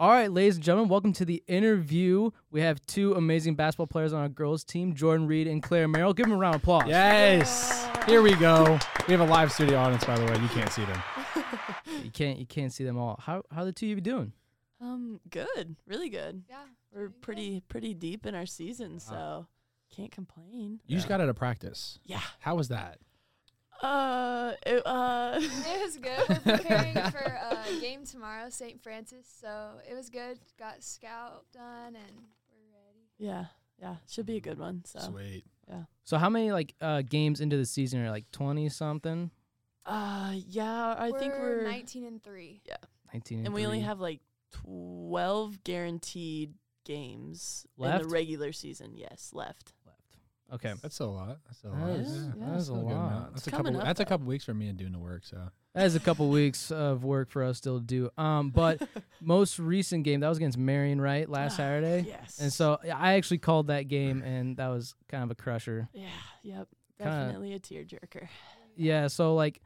All 0.00 0.10
right, 0.10 0.30
ladies 0.30 0.56
and 0.56 0.64
gentlemen, 0.64 0.88
welcome 0.88 1.12
to 1.12 1.24
the 1.24 1.44
interview. 1.46 2.30
We 2.50 2.60
have 2.62 2.84
two 2.84 3.14
amazing 3.14 3.54
basketball 3.54 3.86
players 3.86 4.12
on 4.12 4.20
our 4.20 4.28
girls 4.28 4.64
team, 4.64 4.92
Jordan 4.94 5.28
Reid 5.28 5.46
and 5.46 5.62
Klair 5.62 5.86
Merrell. 5.86 6.14
Give 6.16 6.26
them 6.26 6.32
a 6.34 6.36
round 6.36 6.56
of 6.56 6.62
applause. 6.62 6.88
Yes. 6.88 7.83
Here 8.06 8.20
we 8.20 8.34
go. 8.34 8.78
We 9.08 9.12
have 9.12 9.20
a 9.20 9.24
live 9.24 9.50
studio 9.50 9.78
audience, 9.78 10.04
by 10.04 10.18
the 10.18 10.26
way. 10.26 10.38
You 10.38 10.48
can't 10.48 10.70
see 10.70 10.84
them. 10.84 11.02
You 12.02 12.10
can't 12.10 12.38
you 12.38 12.46
can't 12.46 12.72
see 12.72 12.84
them 12.84 12.98
all. 12.98 13.18
How 13.22 13.42
how 13.50 13.62
are 13.62 13.64
the 13.64 13.72
two 13.72 13.86
of 13.86 13.90
you 13.90 14.00
doing? 14.00 14.32
Um, 14.80 15.20
good, 15.30 15.76
really 15.86 16.08
good. 16.10 16.42
Yeah. 16.50 16.56
We're 16.92 16.98
doing 17.00 17.12
good. 17.12 17.22
pretty 17.22 17.60
pretty 17.68 17.94
deep 17.94 18.26
in 18.26 18.34
our 18.34 18.46
season, 18.46 18.98
so 19.00 19.46
can't 19.94 20.10
complain. 20.10 20.80
You 20.86 20.96
just 20.96 21.08
got 21.08 21.20
out 21.20 21.28
of 21.28 21.36
practice. 21.36 21.98
Yeah. 22.04 22.20
How 22.40 22.56
was 22.56 22.68
that? 22.68 22.98
Uh, 23.82 24.52
it, 24.66 24.82
uh, 24.86 25.38
It 25.40 25.82
was 25.82 25.96
good. 25.96 26.40
We're 26.44 26.58
preparing 26.58 26.94
for 27.10 27.38
a 27.50 27.80
game 27.80 28.04
tomorrow, 28.04 28.50
St. 28.50 28.82
Francis. 28.82 29.26
So 29.40 29.72
it 29.88 29.94
was 29.94 30.10
good. 30.10 30.38
Got 30.58 30.82
scout 30.82 31.44
done 31.52 31.94
and 31.96 32.16
we're 32.50 32.72
ready. 32.72 33.06
yeah, 33.18 33.46
yeah, 33.80 33.96
should 34.08 34.26
be 34.26 34.36
a 34.36 34.40
good 34.40 34.58
one. 34.58 34.82
So, 34.84 34.98
Sweet. 35.00 35.44
So 36.04 36.18
how 36.18 36.28
many 36.28 36.52
like 36.52 36.74
uh, 36.80 37.02
games 37.02 37.40
into 37.40 37.56
the 37.56 37.64
season 37.64 38.04
are 38.04 38.10
like 38.10 38.30
twenty 38.30 38.68
something? 38.68 39.30
uh, 39.86 40.32
yeah, 40.46 40.94
I 40.98 41.10
we're 41.10 41.18
think 41.18 41.32
we're 41.34 41.64
19 41.64 42.04
and 42.06 42.22
3. 42.22 42.62
Yeah, 42.66 42.76
Nineteen. 43.12 43.44
and 43.46 43.54
we 43.54 43.64
only 43.66 43.80
have 43.80 44.00
like 44.00 44.20
twelve 44.52 45.62
guaranteed 45.64 46.54
games 46.84 47.66
left? 47.76 48.02
in 48.02 48.08
the 48.08 48.12
regular 48.14 48.52
season. 48.52 48.92
Yes, 48.96 49.30
left. 49.32 49.72
left. 49.86 49.98
Okay. 50.52 50.74
That's 50.82 51.00
a 51.00 51.06
lot. 51.06 51.38
That's 51.46 51.64
a 51.64 51.68
That 51.68 51.78
lot. 51.80 51.90
is- 52.00 52.08
yeah, 52.14 52.22
that 52.36 52.40
that's 52.50 52.62
a 52.62 52.64
still 52.64 52.74
good 52.82 52.92
amount. 52.92 53.12
lot. 53.14 53.30
That's 53.32 53.38
It's 53.38 53.46
a 53.46 53.50
couple. 53.50 53.76
up, 53.78 53.84
That's 53.84 54.00
a 54.00 54.04
couple 54.04 54.26
weeks 54.26 54.44
for 54.44 54.54
me 54.54 54.68
and 54.68 54.78
doing 54.78 54.92
the 54.92 54.98
work. 54.98 55.24
So 55.24 55.48
That 55.74 55.86
is 55.86 55.96
a 55.96 56.00
couple 56.00 56.28
weeks 56.28 56.70
of 56.70 57.02
work 57.02 57.30
for 57.30 57.42
us 57.42 57.58
still 57.58 57.80
to 57.80 57.84
do. 57.84 58.10
Um, 58.16 58.50
but 58.50 58.80
most 59.20 59.58
recent 59.58 60.04
game 60.04 60.20
that 60.20 60.28
was 60.28 60.38
against 60.38 60.56
Marion, 60.56 61.00
right? 61.00 61.28
Last 61.28 61.56
Saturday. 61.56 62.04
Yes. 62.06 62.38
And 62.40 62.52
so 62.52 62.78
I 62.84 63.14
actually 63.14 63.38
called 63.38 63.66
that 63.66 63.88
game, 63.88 64.22
and 64.22 64.56
that 64.58 64.68
was 64.68 64.94
kind 65.08 65.24
of 65.24 65.30
a 65.32 65.34
crusher. 65.34 65.88
yeah, 65.92 66.06
yep, 66.42 66.68
Kinda- 66.98 67.12
definitely 67.12 67.54
a 67.54 67.58
tearjerker. 67.58 68.28
Yeah. 68.76 69.08
So 69.08 69.34
like, 69.34 69.60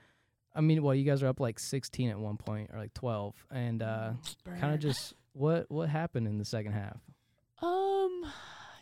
I 0.54 0.62
mean, 0.62 0.82
well, 0.82 0.94
you 0.94 1.04
guys 1.04 1.22
are 1.22 1.26
up 1.28 1.40
like 1.40 1.58
16 1.58 2.08
at 2.08 2.18
one 2.18 2.38
point, 2.38 2.70
or 2.72 2.78
like 2.78 2.94
12, 2.94 3.34
and 3.50 3.82
uh, 3.82 4.12
kind 4.60 4.72
of 4.74 4.80
just 4.80 5.12
what 5.34 5.70
what 5.70 5.88
happened 5.90 6.26
in 6.26 6.38
the 6.38 6.44
second 6.44 6.72
half? 6.72 6.96
Um, 7.60 8.24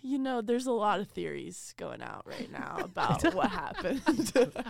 you 0.01 0.19
know, 0.19 0.43
there's 0.43 0.67
a 0.67 0.73
lot 0.73 1.01
of 1.01 1.09
theories 1.09 1.75
going 1.77 2.03
out 2.03 2.23
right 2.25 2.51
now 2.53 2.77
about 2.83 3.35
what 3.35 3.51
happened. 3.51 4.01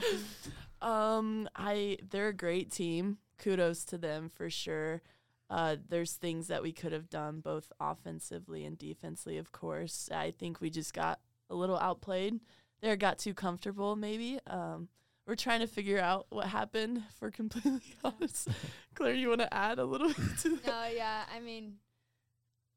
um, 0.83 1.49
I 1.55 1.99
they're 2.11 2.29
a 2.29 2.35
great 2.35 2.71
team. 2.71 3.19
Kudos 3.39 3.85
to 3.87 3.99
them 3.99 4.31
for 4.35 4.49
sure. 4.49 5.03
Uh, 5.49 5.77
there's 5.89 6.15
things 6.15 6.49
that 6.49 6.62
we 6.62 6.73
could 6.73 6.93
have 6.93 7.09
done 7.09 7.41
both 7.41 7.71
offensively 7.79 8.65
and 8.65 8.77
defensively, 8.77 9.39
of 9.39 9.53
course. 9.53 10.09
I 10.12 10.33
think 10.33 10.61
we 10.61 10.71
just 10.71 10.93
got 10.93 11.21
a 11.49 11.55
little 11.55 11.79
outplayed. 11.79 12.41
There 12.81 12.97
got 12.97 13.19
too 13.19 13.35
comfortable, 13.35 13.95
maybe. 13.95 14.41
Um, 14.47 14.89
we're 15.27 15.37
trying 15.37 15.61
to 15.61 15.67
figure 15.67 16.01
out 16.01 16.27
what 16.31 16.47
happened. 16.47 17.03
for 17.19 17.31
completely 17.31 17.95
honest, 18.05 18.49
Klair, 18.95 19.15
you 19.15 19.29
want 19.29 19.41
to 19.41 19.53
add 19.53 19.79
a 19.79 19.85
little 19.85 20.09
bit 20.09 20.39
to 20.43 20.57
that? 20.57 20.67
No, 20.67 20.89
yeah. 20.95 21.25
I 21.35 21.41
mean, 21.41 21.75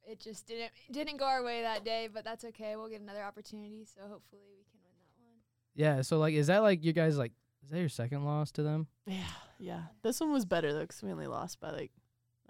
it 0.07 0.19
just 0.19 0.47
didn't 0.47 0.71
it 0.87 0.93
didn't 0.93 1.17
go 1.17 1.25
our 1.25 1.43
way 1.43 1.61
that 1.61 1.85
day, 1.85 2.09
but 2.11 2.23
that's 2.23 2.43
okay. 2.45 2.75
We'll 2.75 2.89
get 2.89 3.01
another 3.01 3.23
opportunity. 3.23 3.85
So 3.85 4.01
hopefully 4.01 4.41
we 4.57 4.63
can 4.71 4.79
win 4.83 4.93
that 4.97 5.23
one. 5.23 5.35
Yeah. 5.75 6.01
So 6.01 6.17
like, 6.17 6.33
is 6.33 6.47
that 6.47 6.59
like 6.59 6.83
you 6.83 6.93
guys 6.93 7.17
like? 7.17 7.33
Is 7.63 7.69
that 7.71 7.79
your 7.79 7.89
second 7.89 8.25
loss 8.25 8.51
to 8.53 8.63
them? 8.63 8.87
Yeah, 9.05 9.17
yeah. 9.59 9.81
This 10.03 10.19
one 10.19 10.31
was 10.31 10.45
better 10.45 10.73
though, 10.73 10.85
'cause 10.85 11.01
we 11.03 11.11
only 11.11 11.27
lost 11.27 11.59
by 11.59 11.71
like 11.71 11.91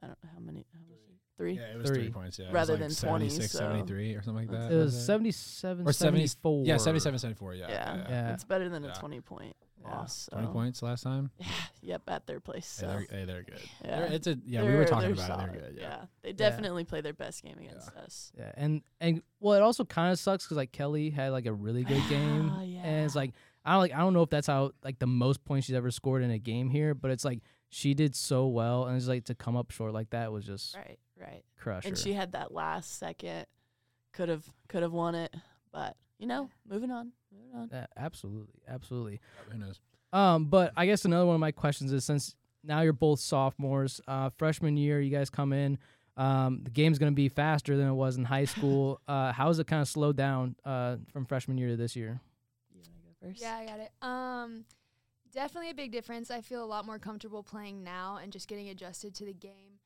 I 0.01 0.07
don't 0.07 0.23
know 0.23 0.29
how 0.33 0.39
many. 0.39 0.65
How 0.73 0.79
much? 0.79 0.95
Three. 1.37 1.53
yeah, 1.53 1.71
it 1.71 1.77
was 1.77 1.87
three, 1.89 1.99
Three. 2.03 2.09
points. 2.11 2.37
Yeah, 2.37 2.47
Rather 2.51 2.73
it 2.73 2.81
was 2.81 3.01
like 3.01 3.01
than 3.01 3.09
20, 3.11 3.29
76, 3.29 3.51
so 3.53 3.59
73 3.59 4.13
or 4.15 4.21
something 4.21 4.49
like 4.49 4.51
that. 4.59 4.73
It 4.73 4.75
was 4.75 4.93
it? 4.93 4.99
77, 5.05 5.87
or 5.87 5.93
74. 5.93 6.65
Yeah, 6.65 6.75
77, 6.75 7.17
74. 7.17 7.53
Yeah. 7.55 7.69
Yeah. 7.69 7.93
okay, 7.93 8.11
Yeah. 8.11 8.33
It's 8.33 8.43
better 8.43 8.67
than 8.67 8.83
Yeah. 8.83 8.91
a 8.91 8.95
twenty 8.99 9.21
point 9.21 9.55
Yeah. 9.81 9.89
loss. 9.89 10.27
Twenty 10.33 10.47
points 10.47 10.81
last 10.83 11.03
time. 11.03 11.31
Yeah. 11.39 11.45
Yep. 11.81 12.01
At 12.09 12.27
their 12.27 12.41
place. 12.41 12.81
Hey, 12.81 12.87
they're, 12.87 12.99
hey, 13.09 13.23
they're 13.25 13.43
good. 13.43 13.61
yeah. 13.85 13.99
They're- 14.01 14.11
it's 14.11 14.27
a 14.27 14.37
yeah. 14.45 14.63
We 14.63 14.67
were 14.67 14.73
They're- 14.79 14.85
talking 14.87 15.15
they're 15.15 15.25
about 15.25 15.47
it. 15.47 15.51
They're 15.53 15.61
good. 15.71 15.77
Yeah. 15.79 16.05
They 16.23 16.33
definitely 16.33 16.83
play 16.83 16.99
their 16.99 17.13
best 17.13 17.41
game 17.41 17.57
against 17.57 17.87
us. 17.95 18.33
Yeah, 18.37 18.51
and 18.57 18.81
and 18.99 19.21
well, 19.39 19.53
it 19.55 19.61
also 19.61 19.85
kind 19.85 20.11
of 20.11 20.19
sucks 20.19 20.43
because 20.43 20.57
like 20.57 20.73
Kelly 20.73 21.09
had 21.09 21.31
like 21.31 21.45
a 21.45 21.53
really 21.53 21.85
good 21.85 22.03
game, 22.09 22.49
Ah, 22.53 22.59
and 22.63 23.05
it's 23.05 23.15
like 23.15 23.31
I 23.65 23.73
don't 23.73 23.81
like 23.81 23.93
I 23.93 23.99
don't 23.99 24.13
know 24.13 24.23
if 24.23 24.29
that's 24.29 24.47
how 24.47 24.71
like 24.83 24.99
the 24.99 25.07
most 25.07 25.43
points 25.45 25.67
she's 25.67 25.75
ever 25.75 25.91
scored 25.91 26.23
in 26.23 26.31
a 26.31 26.39
game 26.39 26.69
here, 26.69 26.93
but 26.93 27.11
it's 27.11 27.25
like 27.25 27.41
she 27.69 27.93
did 27.93 28.15
so 28.15 28.47
well, 28.47 28.85
and 28.85 28.97
it's 28.97 29.07
like 29.07 29.25
to 29.25 29.35
come 29.35 29.55
up 29.55 29.71
short 29.71 29.93
like 29.93 30.09
that 30.11 30.31
was 30.31 30.45
just 30.45 30.75
Right. 30.75 30.99
Right. 31.19 31.43
crusher. 31.57 31.89
And 31.89 31.97
she 31.97 32.13
had 32.13 32.31
that 32.31 32.53
last 32.53 32.97
second. 32.97 33.45
Could 34.13 34.29
have. 34.29 34.45
Could 34.67 34.83
have 34.83 34.93
won 34.93 35.15
it. 35.15 35.35
But 35.71 35.95
you 36.17 36.27
know, 36.27 36.49
moving 36.67 36.91
on. 36.91 37.11
Moving 37.31 37.61
on. 37.61 37.69
Yeah, 37.71 37.85
absolutely, 37.97 38.61
absolutely. 38.67 39.19
Who 39.51 39.57
knows? 39.57 39.79
Um, 40.11 40.45
but 40.45 40.73
I 40.75 40.85
guess 40.85 41.05
another 41.05 41.25
one 41.25 41.35
of 41.35 41.41
my 41.41 41.51
questions 41.51 41.91
is 41.91 42.03
since 42.03 42.35
now 42.63 42.81
you're 42.81 42.93
both 42.93 43.19
sophomores, 43.19 44.01
uh, 44.07 44.29
freshman 44.37 44.77
year, 44.77 44.99
you 44.99 45.11
guys 45.11 45.29
come 45.29 45.53
in. 45.53 45.77
Um, 46.17 46.61
the 46.63 46.71
game's 46.71 46.99
going 46.99 47.11
to 47.11 47.15
be 47.15 47.29
faster 47.29 47.77
than 47.77 47.87
it 47.87 47.93
was 47.93 48.17
in 48.17 48.25
high 48.25 48.45
school. 48.45 48.99
uh, 49.07 49.31
how 49.31 49.47
has 49.47 49.59
it 49.59 49.67
kind 49.67 49.81
of 49.81 49.87
slowed 49.87 50.17
down 50.17 50.55
uh, 50.65 50.97
from 51.13 51.25
freshman 51.25 51.57
year 51.57 51.69
to 51.69 51.77
this 51.77 51.95
year? 51.95 52.19
You 53.21 53.27
wanna 53.27 53.33
go 53.33 53.39
first? 53.39 53.41
Yeah, 53.41 53.57
I 53.57 53.65
got 53.65 53.79
it. 53.79 53.91
Um, 54.01 54.65
definitely 55.31 55.69
a 55.69 55.75
big 55.75 55.91
difference. 55.91 56.31
I 56.31 56.41
feel 56.41 56.63
a 56.63 56.65
lot 56.65 56.85
more 56.85 56.99
comfortable 56.99 57.43
playing 57.43 57.83
now 57.83 58.19
and 58.21 58.31
just 58.31 58.47
getting 58.47 58.69
adjusted 58.69 59.15
to 59.15 59.25
the 59.25 59.33
game. 59.33 59.79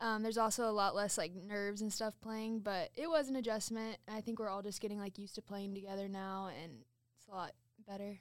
Um, 0.00 0.22
there's 0.22 0.38
also 0.38 0.64
a 0.68 0.72
lot 0.72 0.94
less 0.94 1.18
like 1.18 1.34
nerves 1.34 1.82
and 1.82 1.92
stuff 1.92 2.14
playing, 2.22 2.60
but 2.60 2.90
it 2.96 3.08
was 3.08 3.28
an 3.28 3.36
adjustment. 3.36 3.98
I 4.08 4.22
think 4.22 4.38
we're 4.38 4.48
all 4.48 4.62
just 4.62 4.80
getting 4.80 4.98
like 4.98 5.18
used 5.18 5.34
to 5.34 5.42
playing 5.42 5.74
together 5.74 6.08
now, 6.08 6.48
and 6.62 6.72
it's 7.18 7.28
a 7.28 7.34
lot 7.34 7.52
better. 7.86 8.18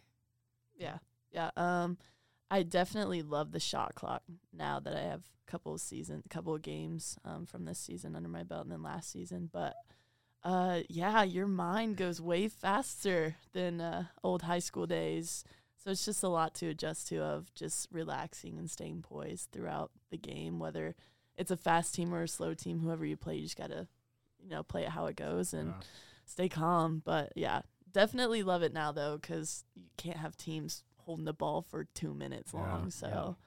Yeah, 0.76 0.98
yeah. 1.32 1.52
Um, 1.56 1.98
I 2.52 2.64
definitely 2.64 3.22
love 3.22 3.52
the 3.52 3.60
shot 3.62 3.96
clock 3.96 4.24
now 4.52 4.80
that 4.82 4.96
I 4.96 5.02
have 5.02 5.22
a 5.22 5.52
couple 5.52 5.74
of 5.74 5.80
season, 5.80 6.24
couple 6.30 6.54
of 6.54 6.62
games 6.62 7.18
um, 7.24 7.46
from 7.46 7.64
this 7.64 7.80
season 7.80 8.16
under 8.16 8.30
my 8.30 8.44
belt 8.44 8.64
and 8.64 8.72
then 8.72 8.84
last 8.84 9.12
season. 9.12 9.50
But 9.52 9.76
uh, 10.44 10.82
yeah, 10.90 11.24
your 11.24 11.48
mind 11.48 11.98
goes 11.98 12.22
way 12.22 12.48
faster 12.48 13.36
than 13.54 13.82
uh, 13.82 14.06
old 14.24 14.44
high 14.44 14.60
school 14.60 14.86
days. 14.86 15.44
So 15.84 15.92
it's 15.92 16.06
just 16.06 16.24
a 16.24 16.28
lot 16.30 16.54
to 16.56 16.68
adjust 16.68 17.08
to 17.10 17.22
of 17.22 17.54
just 17.56 17.88
relaxing 17.92 18.58
and 18.58 18.70
staying 18.70 19.02
poised 19.02 19.52
throughout 19.52 19.92
the 20.12 20.18
game, 20.18 20.60
whether 20.60 20.96
it's 21.38 21.52
a 21.52 21.58
fast 21.58 21.96
team 21.96 22.14
or 22.14 22.24
a 22.24 22.28
slow 22.28 22.54
team, 22.54 22.80
whoever 22.80 23.06
you 23.06 23.16
play, 23.16 23.36
you 23.36 23.44
just 23.44 23.58
gotta, 23.58 23.88
you 24.44 24.50
know, 24.50 24.62
play 24.64 24.84
it 24.84 24.90
how 24.90 25.06
it 25.06 25.16
goes 25.16 25.54
and 25.54 25.70
Yeah. 25.70 25.82
stay 26.26 26.50
calm. 26.50 27.02
But 27.06 27.32
yeah, 27.36 27.62
definitely 27.92 28.44
love 28.44 28.62
it 28.62 28.74
now 28.74 28.92
though, 28.92 29.18
because 29.18 29.64
you 29.74 29.86
can't 29.98 30.18
have 30.18 30.36
teams 30.36 30.84
holding 30.98 31.26
the 31.26 31.34
ball 31.34 31.62
for 31.62 31.86
two 31.86 32.14
minutes 32.14 32.54
Yeah. 32.54 32.60
long. 32.62 32.92
So 32.92 33.38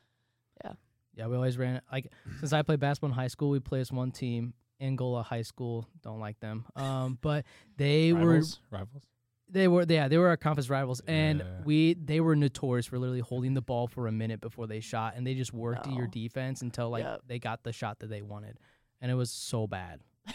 Yeah, 0.64 0.72
Yeah, 1.14 1.26
we 1.26 1.36
always 1.36 1.58
ran. 1.58 1.82
Like 1.92 2.06
since 2.40 2.52
I 2.54 2.62
played 2.62 2.80
basketball 2.80 3.10
in 3.10 3.14
high 3.14 3.28
school, 3.28 3.50
we 3.50 3.60
played 3.60 3.80
as 3.82 3.92
one 3.92 4.10
team, 4.10 4.54
Angola 4.82 5.22
High 5.22 5.42
School. 5.42 5.86
Don't 6.02 6.20
like 6.20 6.38
them. 6.40 6.64
Um, 6.76 7.16
but 7.22 7.44
they 7.76 8.12
were 8.12 8.28
Rivals? 8.34 8.60
Rivals? 8.70 9.02
they 9.48 9.68
were 9.68 9.84
yeah 9.88 10.08
they 10.08 10.16
were 10.18 10.28
our 10.28 10.36
conference 10.36 10.68
rivals, 10.70 11.00
and 11.06 11.40
Yeah. 11.40 11.46
we 11.64 11.94
they 11.94 12.20
were 12.20 12.34
notorious 12.34 12.86
for 12.86 12.98
literally 12.98 13.20
holding 13.20 13.54
the 13.54 13.60
ball 13.62 13.86
for 13.86 14.06
a 14.06 14.12
minute 14.12 14.40
before 14.40 14.66
they 14.66 14.80
shot, 14.80 15.14
and 15.16 15.26
they 15.26 15.34
just 15.34 15.52
worked 15.52 15.86
your 15.86 16.06
defense 16.06 16.62
until 16.62 16.88
like 16.90 17.04
Yep. 17.04 17.20
they 17.26 17.38
got 17.38 17.62
the 17.62 17.72
shot 17.72 17.98
that 18.00 18.08
they 18.08 18.22
wanted, 18.22 18.58
and 19.00 19.10
it 19.10 19.14
was 19.14 19.30
so 19.30 19.66
bad. 19.66 20.00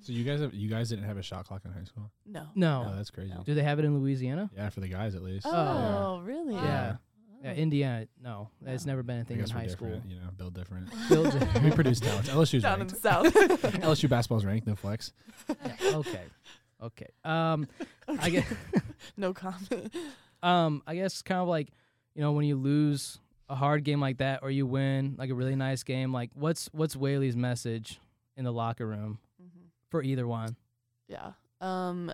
So 0.00 0.12
you 0.12 0.22
guys 0.22 0.40
have, 0.40 0.54
you 0.54 0.68
guys 0.70 0.90
didn't 0.90 1.06
have 1.06 1.16
a 1.18 1.22
shot 1.22 1.44
clock 1.48 1.62
in 1.64 1.72
high 1.72 1.82
school? 1.82 2.12
No. 2.24 2.46
No, 2.54 2.86
Oh, 2.88 2.96
that's 2.96 3.10
crazy. 3.10 3.34
No. 3.34 3.42
do 3.42 3.52
they 3.54 3.64
have 3.64 3.80
it 3.80 3.84
in 3.84 3.98
Louisiana? 3.98 4.48
Yeah, 4.56 4.68
for 4.70 4.78
the 4.78 4.86
guys 4.86 5.16
at 5.16 5.22
least. 5.24 5.44
Oh, 5.44 6.20
really? 6.22 6.54
Wow. 6.54 6.62
Yeah. 6.62 6.96
Oh. 7.40 7.46
Yeah, 7.46 7.52
Indiana. 7.54 8.06
No, 8.22 8.48
it's 8.66 8.84
never 8.86 9.02
been 9.02 9.18
a 9.18 9.20
I 9.20 9.24
thing 9.24 9.38
in 9.38 9.44
guess 9.44 9.54
we're 9.54 9.60
high 9.60 9.66
school. 9.68 10.02
you 10.08 10.16
know, 10.16 10.28
build 10.36 10.54
different. 10.54 10.88
Build- 11.08 11.34
we 11.64 11.70
produce 11.70 12.00
talents. 12.00 12.28
LSU's 12.28 12.62
Down 12.62 12.80
in 12.80 12.88
ranked. 12.88 12.94
the 12.94 13.00
south. 13.00 13.26
LSU 13.34 14.08
basketball's 14.08 14.44
ranked, 14.44 14.66
no 14.66 14.74
flex. 14.74 15.12
Yeah, 15.48 15.76
okay, 15.98 16.22
okay. 16.82 17.06
Um, 17.24 17.68
I 18.08 18.30
guess. 18.30 18.46
no 19.16 19.32
comment. 19.32 19.94
um, 20.42 20.82
I 20.86 20.96
guess 20.96 21.22
kind 21.22 21.40
of 21.40 21.46
like, 21.48 21.68
you 22.14 22.22
know, 22.22 22.32
when 22.32 22.44
you 22.44 22.56
lose 22.56 23.20
a 23.48 23.54
hard 23.54 23.84
game 23.84 24.00
like 24.00 24.18
that, 24.18 24.40
or 24.42 24.50
you 24.50 24.66
win 24.66 25.14
like 25.16 25.30
a 25.30 25.34
really 25.34 25.54
nice 25.56 25.84
game, 25.84 26.12
like 26.12 26.30
what's 26.34 26.68
what's 26.72 26.96
Whaley's 26.96 27.36
message 27.36 28.00
in 28.36 28.44
the 28.44 28.52
locker 28.52 28.86
room 28.86 29.18
hmm 29.40 29.46
for 29.90 30.02
either 30.02 30.26
one? 30.26 30.56
Yeah. 31.08 31.32
Um, 31.60 32.12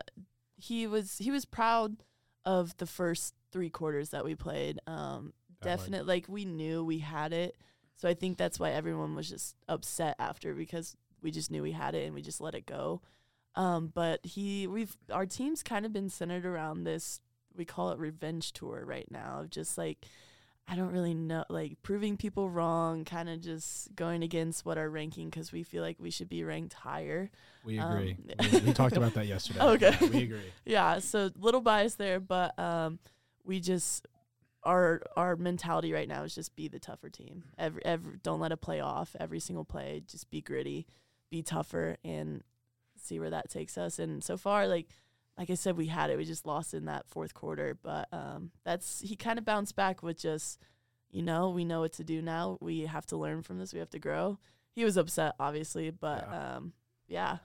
he 0.56 0.86
was 0.86 1.16
he 1.18 1.30
was 1.30 1.44
proud 1.46 1.96
of 2.44 2.76
the 2.76 2.86
first 2.86 3.34
three 3.54 3.70
quarters 3.70 4.10
that 4.10 4.24
we 4.24 4.34
played. 4.34 4.80
Um, 4.88 5.32
like- 5.64 6.06
like 6.06 6.26
we 6.28 6.44
knew 6.44 6.84
we 6.84 6.98
had 6.98 7.32
it, 7.32 7.56
so 7.96 8.08
I 8.08 8.14
think 8.14 8.36
that's 8.36 8.58
why 8.60 8.72
everyone 8.72 9.14
was 9.14 9.28
just 9.30 9.54
upset 9.68 10.16
after 10.18 10.52
because 10.54 10.96
we 11.22 11.30
just 11.30 11.50
knew 11.50 11.62
we 11.62 11.72
had 11.72 11.94
it 11.94 12.04
and 12.04 12.14
we 12.14 12.20
just 12.20 12.40
let 12.40 12.54
it 12.54 12.66
go. 12.66 13.00
Um, 13.54 13.92
but 13.94 14.18
he 14.26 14.66
we've 14.66 14.96
our 15.10 15.24
team's 15.26 15.62
kind 15.62 15.86
of 15.86 15.92
been 15.92 16.10
centered 16.10 16.44
around 16.44 16.84
this. 16.84 17.20
We 17.56 17.64
call 17.64 17.92
it 17.92 17.98
revenge 17.98 18.52
tour 18.52 18.82
right 18.84 19.08
now. 19.10 19.40
of 19.42 19.50
Just 19.50 19.78
like 19.78 20.04
I 20.66 20.74
don't 20.76 20.92
really 20.92 21.14
know, 21.14 21.44
like 21.50 21.76
proving 21.82 22.16
people 22.16 22.48
wrong, 22.50 23.04
kind 23.04 23.28
of 23.28 23.40
just 23.40 23.94
going 23.94 24.22
against 24.22 24.64
what 24.66 24.76
our 24.78 24.88
ranking 24.90 25.28
because 25.30 25.52
we 25.52 25.62
feel 25.62 25.82
like 25.82 25.98
we 26.00 26.10
should 26.10 26.28
be 26.28 26.42
ranked 26.42 26.72
higher. 26.74 27.30
We 27.64 27.78
Um, 27.78 27.92
agree. 27.92 28.16
we, 28.52 28.58
we 28.60 28.72
talked 28.72 28.96
about 28.96 29.14
that 29.14 29.26
yesterday. 29.26 29.60
Okay. 29.74 29.96
Yeah, 30.00 30.08
we 30.08 30.22
agree. 30.24 30.52
yeah 30.66 30.98
so 30.98 31.30
little 31.38 31.60
bias 31.60 31.94
there 31.96 32.18
but 32.18 32.58
um 32.58 32.98
we 33.44 33.60
just 33.60 34.06
our 34.62 35.02
our 35.16 35.36
mentality 35.36 35.92
right 35.92 36.08
now 36.08 36.22
is 36.22 36.34
just 36.34 36.56
be 36.56 36.68
the 36.68 36.78
tougher 36.78 37.10
team. 37.10 37.44
Every 37.58 37.84
every 37.84 38.16
don't 38.22 38.40
let 38.40 38.52
it 38.52 38.58
play 38.62 38.80
off. 38.80 39.14
Every 39.20 39.40
single 39.40 39.64
play 39.64 40.02
just 40.06 40.30
be 40.30 40.40
gritty 40.40 40.86
be 41.30 41.42
tougher 41.42 41.96
and 42.04 42.42
see 42.96 43.18
where 43.18 43.30
that 43.30 43.50
takes 43.50 43.76
us. 43.76 43.98
And 43.98 44.22
so 44.24 44.36
far 44.36 44.66
like 44.66 44.88
like 45.36 45.50
I 45.50 45.54
said 45.54 45.76
we 45.76 45.88
had 45.88 46.10
it. 46.10 46.16
We 46.16 46.24
just 46.24 46.46
lost 46.46 46.74
in 46.74 46.84
that 46.86 47.06
fourth 47.08 47.34
quarter. 47.34 47.76
But 47.82 48.08
um 48.12 48.52
that's 48.64 49.00
he 49.00 49.16
kind 49.16 49.38
of 49.38 49.44
bounced 49.44 49.76
back 49.76 50.02
with 50.02 50.18
just 50.18 50.60
you 51.10 51.22
know 51.22 51.50
we 51.50 51.64
know 51.64 51.80
what 51.80 51.92
to 51.94 52.04
do 52.04 52.22
now. 52.22 52.56
We 52.60 52.80
have 52.86 53.04
to 53.06 53.16
learn 53.16 53.42
from 53.42 53.58
this. 53.58 53.72
We 53.74 53.80
have 53.80 53.90
to 53.90 53.98
grow. 53.98 54.38
He 54.74 54.84
was 54.84 54.96
upset 54.96 55.34
obviously 55.38 55.90
but 55.90 56.26
Yeah. 56.30 56.54
um 56.56 56.72
yeah. 57.06 57.36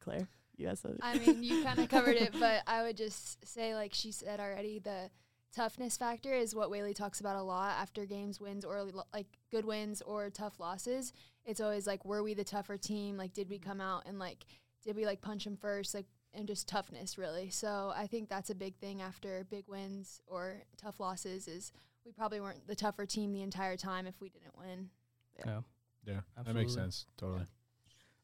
Klair 0.00 0.28
you 0.56 0.66
guys 0.66 0.84
I 1.02 1.18
mean, 1.18 1.42
you 1.42 1.62
kind 1.62 1.78
of 1.78 1.88
covered 1.88 2.16
it, 2.16 2.32
but 2.40 2.62
I 2.66 2.82
would 2.82 2.96
just 2.96 3.46
say, 3.46 3.74
like 3.74 3.92
she 3.94 4.12
said 4.12 4.40
already, 4.40 4.78
the 4.78 5.10
toughness 5.54 5.96
factor 5.96 6.32
is 6.34 6.54
what 6.54 6.70
Whaley 6.70 6.94
talks 6.94 7.20
about 7.20 7.36
a 7.36 7.42
lot 7.42 7.76
after 7.80 8.04
games, 8.04 8.40
wins, 8.40 8.64
or 8.64 8.82
lo- 8.82 9.04
like 9.12 9.26
good 9.50 9.64
wins 9.64 10.02
or 10.02 10.30
tough 10.30 10.58
losses. 10.58 11.12
It's 11.44 11.60
always 11.60 11.86
like, 11.86 12.04
were 12.04 12.22
we 12.22 12.34
the 12.34 12.44
tougher 12.44 12.76
team? 12.76 13.16
Like, 13.16 13.32
did 13.32 13.48
we 13.48 13.58
come 13.58 13.80
out 13.80 14.04
and 14.06 14.18
like, 14.18 14.44
did 14.84 14.96
we 14.96 15.06
like 15.06 15.20
punch 15.20 15.44
them 15.44 15.56
first? 15.56 15.94
Like, 15.94 16.06
and 16.34 16.46
just 16.46 16.68
toughness, 16.68 17.16
really. 17.16 17.50
So 17.50 17.92
I 17.96 18.06
think 18.06 18.28
that's 18.28 18.50
a 18.50 18.54
big 18.54 18.76
thing 18.76 19.00
after 19.00 19.46
big 19.50 19.64
wins 19.68 20.20
or 20.26 20.62
tough 20.76 21.00
losses 21.00 21.48
is 21.48 21.72
we 22.04 22.12
probably 22.12 22.40
weren't 22.40 22.66
the 22.66 22.74
tougher 22.74 23.06
team 23.06 23.32
the 23.32 23.42
entire 23.42 23.76
time 23.76 24.06
if 24.06 24.20
we 24.20 24.28
didn't 24.28 24.56
win. 24.58 24.90
Yeah. 25.38 25.60
Yeah, 26.06 26.20
that 26.44 26.54
makes 26.54 26.74
sense. 26.74 27.06
Totally. 27.16 27.46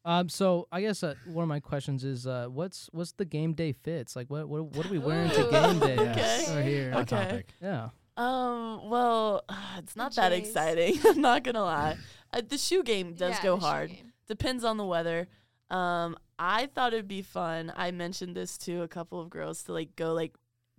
Um, 0.05 0.27
so 0.29 0.67
I 0.71 0.81
guess 0.81 1.01
uh, 1.03 1.15
one 1.25 1.43
of 1.43 1.49
my 1.49 1.59
questions 1.59 2.03
is, 2.03 2.27
uh, 2.27 2.47
what's 2.49 2.89
what's 2.91 3.13
the 3.13 3.25
game 3.25 3.53
day 3.53 3.71
fits? 3.71 4.15
Like, 4.15 4.29
what 4.29 4.49
what 4.49 4.63
what 4.75 4.85
are 4.85 4.89
we 4.89 4.99
wearing 4.99 5.29
to 5.31 5.47
game 5.49 5.79
day? 5.87 5.97
Okay. 5.97 6.45
Right 6.55 6.65
here. 6.65 6.91
Hot 6.91 7.01
Okay. 7.13 7.23
topic. 7.25 7.47
Yeah. 7.61 7.89
Um. 8.17 8.89
Well, 8.89 9.43
it's 9.77 9.95
not 9.95 10.13
that 10.15 10.33
exciting. 10.33 10.99
I'm 11.05 11.21
not 11.21 11.43
gonna 11.43 11.63
lie. 11.63 11.97
Uh, 12.35 12.41
the 12.49 12.57
shoe 12.57 12.81
game 12.81 13.13
does 13.13 13.35
Yeah, 13.35 13.43
go 13.43 13.57
hard. 13.57 13.91
game. 13.91 14.11
Depends 14.27 14.63
on 14.63 14.77
the 14.77 14.85
weather. 14.85 15.27
Um. 15.69 16.17
I 16.39 16.65
thought 16.65 16.93
it'd 16.93 17.07
be 17.07 17.21
fun. 17.21 17.71
I 17.75 17.91
mentioned 17.91 18.35
this 18.35 18.57
to 18.59 18.81
a 18.81 18.87
couple 18.87 19.21
of 19.21 19.29
girls 19.29 19.61
to 19.63 19.71
like 19.73 19.95
go 19.95 20.13
like 20.13 20.33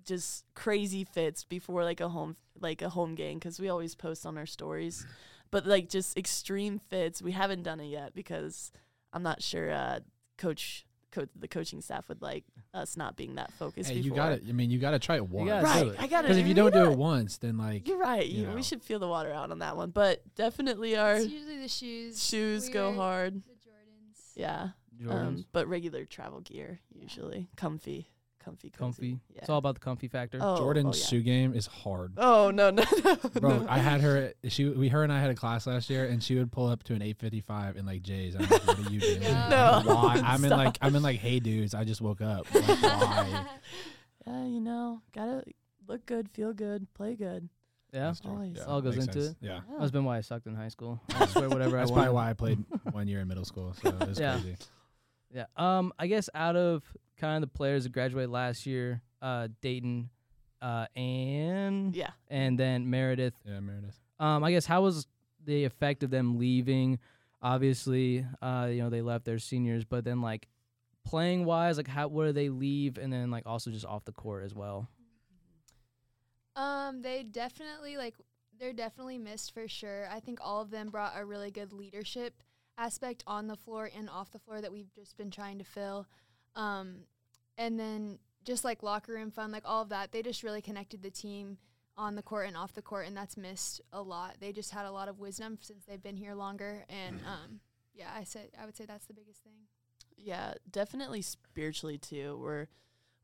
just 0.05 0.45
crazy 0.55 1.05
fits 1.05 1.45
before 1.45 1.85
like 1.85 2.01
a 2.01 2.09
home 2.09 2.37
like 2.61 2.83
a 2.83 2.89
home 2.91 3.15
game 3.15 3.39
because 3.39 3.59
we 3.61 3.69
always 3.69 3.95
post 3.95 4.27
on 4.27 4.37
our 4.37 4.47
stories. 4.47 5.07
But 5.53 5.65
like 5.65 5.89
just 5.89 6.19
extreme 6.19 6.81
fits, 6.91 7.23
we 7.23 7.31
haven't 7.33 7.63
done 7.63 7.79
it 7.81 7.87
yet 7.87 8.15
because 8.17 8.73
I'm 9.15 9.23
not 9.23 9.43
sure. 9.43 9.71
Uh, 9.73 10.01
coach, 10.37 10.85
coach, 11.13 11.29
the 11.39 11.49
coaching 11.49 11.81
staff 11.81 12.09
would 12.09 12.21
like 12.21 12.45
us 12.75 12.97
not 12.97 13.17
being 13.17 13.37
that 13.37 13.53
focused. 13.55 13.89
Hey, 13.91 13.99
you 14.01 14.11
got 14.13 14.33
it. 14.33 14.43
I 14.49 14.53
mean, 14.53 14.71
you 14.71 14.79
got 14.79 14.91
to 14.91 14.99
try 14.99 15.17
it 15.17 15.27
once. 15.29 15.49
gotta 15.49 15.65
Right. 15.65 15.87
it. 15.87 15.97
I 16.01 16.07
got 16.09 16.21
it. 16.21 16.23
Because 16.29 16.37
if 16.39 16.47
you 16.49 16.55
don't 16.55 16.75
do 16.75 16.91
it 16.91 16.99
once, 16.99 17.39
then 17.39 17.57
like 17.57 17.87
You're 17.89 17.97
right. 17.99 18.27
you 18.27 18.41
You 18.43 18.47
know. 18.49 18.55
We 18.55 18.63
should 18.63 18.83
feel 18.83 18.99
the 18.99 19.09
water 19.09 19.33
out 19.33 19.51
on 19.51 19.61
that 19.61 19.77
one, 19.77 19.91
but 19.91 20.23
definitely 20.35 20.97
our 20.97 21.15
It's 21.15 21.29
usually 21.29 21.59
the 21.59 21.69
shoes. 21.69 22.23
shoes 22.23 22.67
We 22.67 22.73
go 22.73 22.93
hard. 22.93 23.35
The 23.37 23.53
Jordans. 23.53 24.33
Yeah, 24.35 24.69
Jordans. 25.01 25.11
um, 25.13 25.45
but 25.53 25.69
regular 25.69 26.05
travel 26.05 26.41
gear 26.41 26.81
usually 26.93 27.49
comfy, 27.57 28.11
comfy, 28.45 28.71
cozy. 28.71 28.79
comfy. 28.79 29.09
Yeah. 29.33 29.41
It's 29.41 29.49
all 29.49 29.59
about 29.59 29.75
the 29.75 29.81
comfy 29.81 30.09
factor. 30.09 30.39
oh, 30.41 30.57
Jordan's 30.57 30.97
oh, 30.97 30.99
yeah. 31.01 31.07
shoe 31.07 31.23
game 31.23 31.55
is 31.55 31.67
hard. 31.67 32.13
Oh 32.17 32.51
no 32.51 32.71
no 32.71 32.85
no, 33.05 33.17
Bro, 33.41 33.59
no. 33.61 33.67
I 33.69 33.79
had 33.79 34.01
her. 34.03 34.33
She, 34.49 34.69
we, 34.69 34.89
her 34.89 35.03
and 35.03 35.13
I 35.13 35.21
had 35.21 35.31
a 35.31 35.35
class 35.35 35.67
last 35.67 35.89
year, 35.91 36.05
and 36.07 36.23
she 36.23 36.37
would 36.37 36.53
pull 36.53 36.67
up 36.69 36.83
to 36.85 36.95
an 36.95 37.01
8:55 37.01 37.77
in 37.77 37.87
like 37.87 38.03
J's. 38.03 38.35
I'm 38.35 38.43
like, 38.43 38.67
what 38.67 38.79
are 38.79 38.91
you 38.91 39.01
doing? 39.01 39.23
Yeah. 39.23 39.49
No. 39.51 39.83
Why? 39.95 40.21
I'm 40.25 40.45
in 40.45 40.51
like, 40.51 40.79
I'm 40.83 40.95
in 40.97 41.03
like, 41.03 41.19
hey 41.21 41.41
dudes, 41.41 41.75
I 41.75 41.85
just 41.85 42.01
woke 42.01 42.21
up. 42.21 42.47
Like, 42.55 42.65
why? 42.83 43.47
Yeah, 44.27 44.47
you 44.47 44.61
know, 44.61 45.03
gotta 45.15 45.45
look 45.87 46.07
good, 46.07 46.31
feel 46.31 46.55
good, 46.55 46.87
play 46.95 47.15
good. 47.15 47.47
yeah. 47.93 48.07
That's 48.07 48.21
true. 48.21 48.31
Always. 48.31 48.59
All 48.61 48.81
goes 48.81 48.97
into 48.97 49.13
sense. 49.13 49.27
it. 49.27 49.37
Yeah. 49.43 49.61
Yeah. 49.71 49.77
That's 49.79 49.91
been 49.91 50.05
why 50.05 50.17
I 50.17 50.23
sucked 50.23 50.47
in 50.47 50.55
high 50.55 50.69
school. 50.69 50.99
I 51.15 51.27
swear 51.27 51.51
whatever 51.51 51.77
That's 51.77 51.91
I 51.91 51.95
probably 51.95 52.13
why 52.15 52.31
I 52.31 52.33
played 52.33 52.65
one 52.93 53.07
year 53.07 53.21
in 53.21 53.29
middle 53.29 53.45
school. 53.45 53.75
So 53.83 53.95
it's 54.01 54.19
Yeah. 54.19 54.33
crazy. 54.41 54.57
Yeah. 55.35 55.47
Um, 55.57 55.93
I 55.99 56.07
guess 56.07 56.31
out 56.35 56.57
of 56.57 56.85
kind 57.19 57.43
of 57.43 57.51
the 57.51 57.57
players 57.57 57.83
that 57.83 57.93
graduated 57.93 58.31
last 58.31 58.67
year, 58.67 59.03
uh, 59.21 59.49
Dayton, 59.61 60.11
uh, 60.63 60.87
and 60.97 61.95
yeah. 61.95 62.11
and 62.29 62.59
then 62.59 62.89
Meredith. 62.89 63.35
Yeah, 63.45 63.61
Meredith. 63.61 63.99
Um, 64.21 64.45
I 64.45 64.53
guess 64.53 64.65
how 64.65 64.83
was 64.83 65.07
the 65.45 65.65
effect 65.65 66.05
of 66.05 66.11
them 66.11 66.39
leaving? 66.39 67.01
Obviously, 67.43 68.25
uh, 68.41 68.69
you 68.71 68.83
know 68.83 68.91
they 68.91 69.03
left 69.03 69.25
their 69.25 69.39
seniors, 69.39 69.85
but 69.85 70.05
then 70.05 70.21
like 70.23 70.49
playing 71.05 71.45
wise, 71.45 71.77
like 71.77 71.89
how 71.89 72.09
where 72.09 72.29
do 72.29 72.33
they 72.33 72.49
leave, 72.49 72.97
and 72.97 73.13
then 73.13 73.31
like 73.31 73.45
also 73.45 73.71
just 73.71 73.85
off 73.85 74.05
the 74.05 74.13
court 74.13 74.45
as 74.45 74.55
well. 74.55 74.89
Um, 76.57 77.03
they 77.03 77.25
definitely 77.25 77.97
like 77.97 78.15
they're 78.61 78.73
definitely 78.73 79.19
missed 79.19 79.53
for 79.53 79.67
sure. 79.67 80.09
I 80.11 80.21
think 80.21 80.39
all 80.41 80.61
of 80.61 80.71
them 80.71 80.91
brought 80.91 81.15
a 81.17 81.25
really 81.25 81.51
good 81.51 81.73
leadership 81.73 82.35
aspect 82.77 83.25
on 83.27 83.47
the 83.47 83.57
floor 83.57 83.91
and 83.97 84.09
off 84.09 84.31
the 84.31 84.39
floor 84.39 84.61
that 84.61 84.73
we've 84.73 84.93
just 84.95 85.17
been 85.17 85.31
trying 85.31 85.59
to 85.59 85.65
fill. 85.65 86.07
Um, 86.57 87.05
and 87.57 87.79
then 87.79 88.19
just 88.45 88.65
like 88.65 88.83
locker 88.83 89.13
room 89.13 89.31
fun, 89.31 89.51
like 89.51 89.63
all 89.65 89.83
of 89.83 89.89
that, 89.91 90.13
they 90.13 90.23
just 90.23 90.43
really 90.43 90.63
connected 90.63 91.03
the 91.03 91.11
team 91.11 91.59
on 91.97 92.17
the 92.17 92.23
court 92.23 92.49
and 92.49 92.57
off 92.57 92.73
the 92.73 92.83
court, 92.83 93.07
and 93.07 93.17
that's 93.17 93.37
missed 93.37 93.81
a 93.93 94.03
lot. 94.03 94.37
They 94.41 94.53
just 94.53 94.73
had 94.73 94.87
a 94.87 94.93
lot 94.93 95.09
of 95.09 95.19
wisdom 95.19 95.59
since 95.61 95.85
they've 95.85 96.03
been 96.03 96.17
here 96.17 96.35
longer, 96.35 96.85
and 96.89 97.21
um, 97.21 97.61
yeah, 97.95 98.11
I 98.15 98.25
said 98.25 98.51
I 98.61 98.67
would 98.67 98.77
say 98.77 98.85
that's 98.85 99.07
the 99.07 99.15
biggest 99.15 99.43
thing. 99.43 99.69
Yeah, 100.17 100.55
definitely 100.71 101.23
spiritually 101.23 101.99
too. 101.99 102.39
We're 102.43 102.67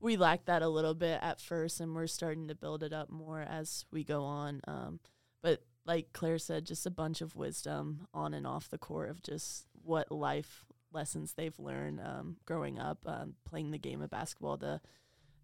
we 0.01 0.17
lacked 0.17 0.47
that 0.47 0.63
a 0.63 0.69
little 0.69 0.95
bit 0.95 1.19
at 1.23 1.41
first, 1.41 1.81
and 1.81 1.95
we're 1.95 2.07
starting 2.07 2.49
to 2.49 2.55
build 2.55 2.83
it 2.83 2.93
up 2.93 3.11
more 3.11 3.41
as 3.41 3.85
we 3.91 4.05
go 4.05 4.23
on. 4.23 4.61
Um, 4.67 5.01
but 5.43 5.63
like 5.87 6.13
Klair 6.13 6.39
said, 6.39 6.67
just 6.67 6.87
a 6.87 6.91
bunch 6.91 7.21
of 7.21 7.37
wisdom 7.37 8.07
on 8.13 8.35
and 8.35 8.47
off 8.47 8.69
the 8.69 8.79
court 8.79 9.11
of 9.11 9.23
just 9.23 9.67
what 9.83 10.13
life 10.13 10.65
lessons 10.93 11.35
they've 11.35 11.59
learned 11.59 12.01
um, 12.01 12.37
growing 12.45 12.79
up, 12.79 12.99
um, 13.07 13.35
playing 13.45 13.71
the 13.71 13.79
game 13.79 14.03
of 14.03 14.11
basketball. 14.11 14.57
The 14.57 14.81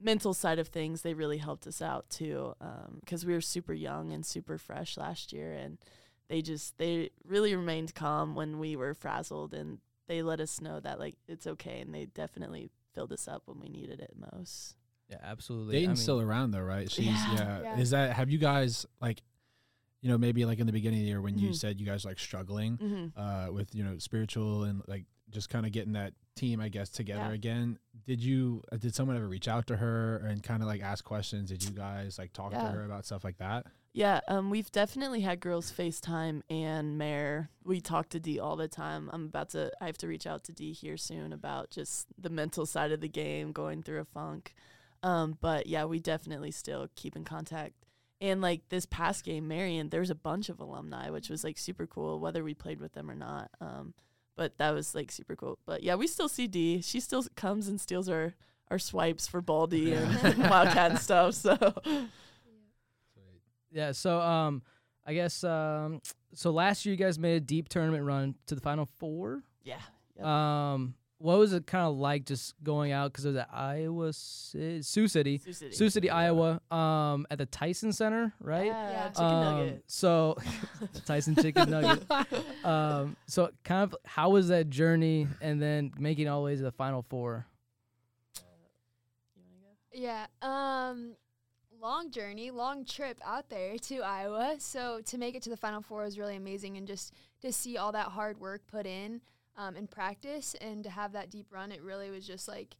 mental 0.00 0.34
side 0.34 0.58
of 0.58 0.68
things, 0.68 1.02
they 1.02 1.14
really 1.14 1.38
helped 1.38 1.66
us 1.66 1.80
out 1.80 2.10
too, 2.10 2.54
because 3.00 3.24
we 3.24 3.32
were 3.32 3.40
super 3.40 3.72
young 3.72 4.12
and 4.12 4.24
super 4.26 4.58
fresh 4.58 4.96
last 4.96 5.32
year, 5.32 5.52
and 5.52 5.78
they 6.28 6.42
just 6.42 6.76
they 6.78 7.10
really 7.24 7.54
remained 7.54 7.94
calm 7.94 8.34
when 8.34 8.58
we 8.58 8.76
were 8.76 8.94
frazzled 8.94 9.54
and 9.54 9.78
they 10.08 10.22
let 10.22 10.40
us 10.40 10.60
know 10.60 10.80
that 10.80 10.98
like 10.98 11.16
it's 11.28 11.46
okay 11.46 11.80
and 11.80 11.94
they 11.94 12.06
definitely 12.06 12.70
filled 12.94 13.12
us 13.12 13.28
up 13.28 13.42
when 13.46 13.60
we 13.60 13.68
needed 13.68 14.00
it 14.00 14.12
most. 14.32 14.76
Yeah, 15.08 15.18
absolutely. 15.22 15.76
I 15.76 15.80
Dayton's 15.80 16.00
mean, 16.00 16.02
still 16.02 16.20
around 16.20 16.50
though, 16.50 16.60
right? 16.60 16.90
She's 16.90 17.06
yeah. 17.06 17.34
Yeah. 17.34 17.60
Yeah. 17.62 17.78
Is 17.78 17.90
that 17.90 18.14
have 18.14 18.30
you 18.30 18.38
guys 18.38 18.86
like, 19.00 19.22
you 20.02 20.08
know, 20.10 20.18
maybe 20.18 20.44
like 20.44 20.58
in 20.58 20.66
the 20.66 20.72
beginning 20.72 21.00
of 21.00 21.04
the 21.04 21.08
year 21.08 21.20
when 21.22 21.38
you 21.38 21.50
Mhm. 21.50 21.54
said 21.56 21.80
you 21.80 21.86
guys 21.86 22.04
like 22.04 22.18
struggling 22.18 22.76
Mm-hmm. 22.78 23.18
uh 23.20 23.50
with 23.52 23.74
you 23.74 23.82
know 23.84 23.98
spiritual 23.98 24.64
and 24.64 24.82
like 24.86 25.04
just 25.30 25.48
kind 25.50 25.66
of 25.66 25.72
getting 25.72 25.94
that 25.94 26.12
team, 26.36 26.60
I 26.60 26.68
guess, 26.68 26.88
together 26.90 27.28
Yeah. 27.28 27.32
again. 27.32 27.78
Did 28.06 28.22
you? 28.22 28.62
uh, 28.70 28.76
Did 28.76 28.94
someone 28.94 29.16
ever 29.16 29.26
reach 29.26 29.48
out 29.48 29.66
to 29.68 29.76
her 29.78 30.18
and 30.18 30.40
kind 30.42 30.62
of 30.62 30.68
like 30.68 30.82
ask 30.82 31.04
questions? 31.04 31.48
Did 31.50 31.64
you 31.64 31.70
guys 31.70 32.18
like 32.18 32.32
talk 32.32 32.52
to 32.52 32.58
her 32.58 32.84
about 32.84 33.04
stuff 33.06 33.24
like 33.24 33.38
that? 33.38 33.66
Yeah, 33.92 34.20
um, 34.28 34.50
we've 34.50 34.70
definitely 34.70 35.22
had 35.22 35.40
girls 35.40 35.72
FaceTime 35.72 36.42
and 36.50 36.98
Mare. 36.98 37.48
We 37.64 37.80
talk 37.80 38.10
to 38.10 38.20
D 38.20 38.38
all 38.38 38.54
the 38.54 38.68
time. 38.68 39.08
I'm 39.12 39.24
about 39.24 39.48
to. 39.50 39.72
I 39.80 39.86
have 39.86 39.96
to 39.98 40.06
reach 40.06 40.26
out 40.26 40.44
to 40.44 40.52
D 40.52 40.72
here 40.74 40.98
soon 40.98 41.32
about 41.32 41.70
just 41.70 42.06
the 42.18 42.28
mental 42.28 42.66
side 42.66 42.92
of 42.92 43.00
the 43.00 43.08
game, 43.08 43.52
going 43.52 43.82
through 43.82 44.00
a 44.00 44.04
funk. 44.04 44.54
Um, 45.02 45.38
but 45.40 45.66
yeah, 45.66 45.86
we 45.86 45.98
definitely 45.98 46.50
still 46.50 46.88
keep 46.94 47.16
in 47.16 47.24
contact. 47.24 47.85
And 48.20 48.40
like 48.40 48.68
this 48.70 48.86
past 48.86 49.24
game, 49.24 49.46
Marion, 49.46 49.90
there's 49.90 50.10
a 50.10 50.14
bunch 50.14 50.48
of 50.48 50.58
alumni, 50.58 51.10
which 51.10 51.28
was 51.28 51.44
like 51.44 51.58
super 51.58 51.86
cool, 51.86 52.18
whether 52.18 52.42
we 52.42 52.54
played 52.54 52.80
with 52.80 52.92
them 52.92 53.10
or 53.10 53.14
not. 53.14 53.50
Um, 53.60 53.92
but 54.36 54.56
that 54.58 54.70
was 54.70 54.94
like 54.94 55.10
super 55.12 55.36
cool. 55.36 55.58
But 55.66 55.82
yeah, 55.82 55.96
we 55.96 56.06
still 56.06 56.28
see 56.28 56.46
D. 56.46 56.80
She 56.80 57.00
still 57.00 57.24
comes 57.34 57.68
and 57.68 57.80
steals 57.80 58.08
our 58.08 58.34
our 58.70 58.78
swipes 58.78 59.26
for 59.26 59.40
Baldy 59.40 59.92
and 59.92 60.38
Wildcat 60.38 60.92
and 60.92 61.00
stuff. 61.00 61.34
So 61.34 61.74
Yeah. 63.70 63.92
So 63.92 64.20
um, 64.20 64.62
I 65.04 65.14
guess 65.14 65.44
um, 65.44 66.00
so 66.34 66.50
last 66.50 66.84
year 66.84 66.92
you 66.92 66.98
guys 66.98 67.18
made 67.18 67.36
a 67.36 67.40
deep 67.40 67.68
tournament 67.68 68.04
run 68.04 68.34
to 68.46 68.54
the 68.54 68.60
final 68.60 68.86
four. 68.86 69.42
yeah, 69.62 69.76
Yep. 70.16 70.26
Um, 70.26 70.94
what 71.18 71.38
was 71.38 71.52
it 71.54 71.66
kind 71.66 71.86
of 71.86 71.96
like 71.96 72.24
just 72.26 72.54
going 72.62 72.92
out 72.92 73.10
because 73.12 73.24
it 73.24 73.28
was 73.30 73.36
at 73.38 73.48
Iowa, 73.52 74.12
Ci- 74.12 74.82
Sioux 74.82 75.08
City, 75.08 75.38
Sioux 75.38 75.52
City. 75.52 75.74
Sioux 75.74 75.88
City, 75.90 76.10
Iowa, 76.10 76.60
um, 76.70 77.26
at 77.30 77.38
the 77.38 77.46
Tyson 77.46 77.92
Center, 77.92 78.34
right? 78.40 78.66
Yeah, 78.66 78.90
Yeah. 78.90 79.08
chicken 79.08 79.24
um, 79.24 79.40
nugget. 79.58 79.84
So 79.86 80.36
Tyson 81.06 81.34
chicken 81.36 81.70
nugget. 81.70 82.04
um, 82.64 83.16
so 83.26 83.50
kind 83.64 83.82
of 83.84 83.96
how 84.04 84.30
was 84.30 84.48
that 84.48 84.68
journey, 84.68 85.26
and 85.40 85.60
then 85.60 85.92
making 85.98 86.28
all 86.28 86.40
the 86.40 86.44
way 86.46 86.56
to 86.56 86.62
the 86.62 86.72
final 86.72 87.02
four? 87.08 87.46
Yeah. 89.92 90.26
Um 90.42 91.14
long 91.80 92.10
journey, 92.10 92.50
long 92.50 92.84
trip 92.84 93.18
out 93.24 93.48
there 93.48 93.78
to 93.78 94.00
Iowa. 94.00 94.56
So 94.58 95.00
to 95.06 95.18
make 95.18 95.34
it 95.34 95.42
to 95.42 95.50
the 95.50 95.56
final 95.56 95.80
four 95.80 96.02
was 96.02 96.18
really 96.18 96.36
amazing 96.36 96.76
and 96.76 96.86
just 96.86 97.12
to 97.42 97.52
see 97.52 97.76
all 97.76 97.92
that 97.92 98.08
hard 98.08 98.40
work 98.40 98.62
put 98.66 98.86
in 98.86 99.20
um 99.56 99.76
in 99.76 99.86
practice 99.86 100.54
and 100.60 100.84
to 100.84 100.90
have 100.90 101.12
that 101.12 101.30
deep 101.30 101.46
run, 101.50 101.72
it 101.72 101.82
really 101.82 102.10
was 102.10 102.26
just 102.26 102.48
like 102.48 102.76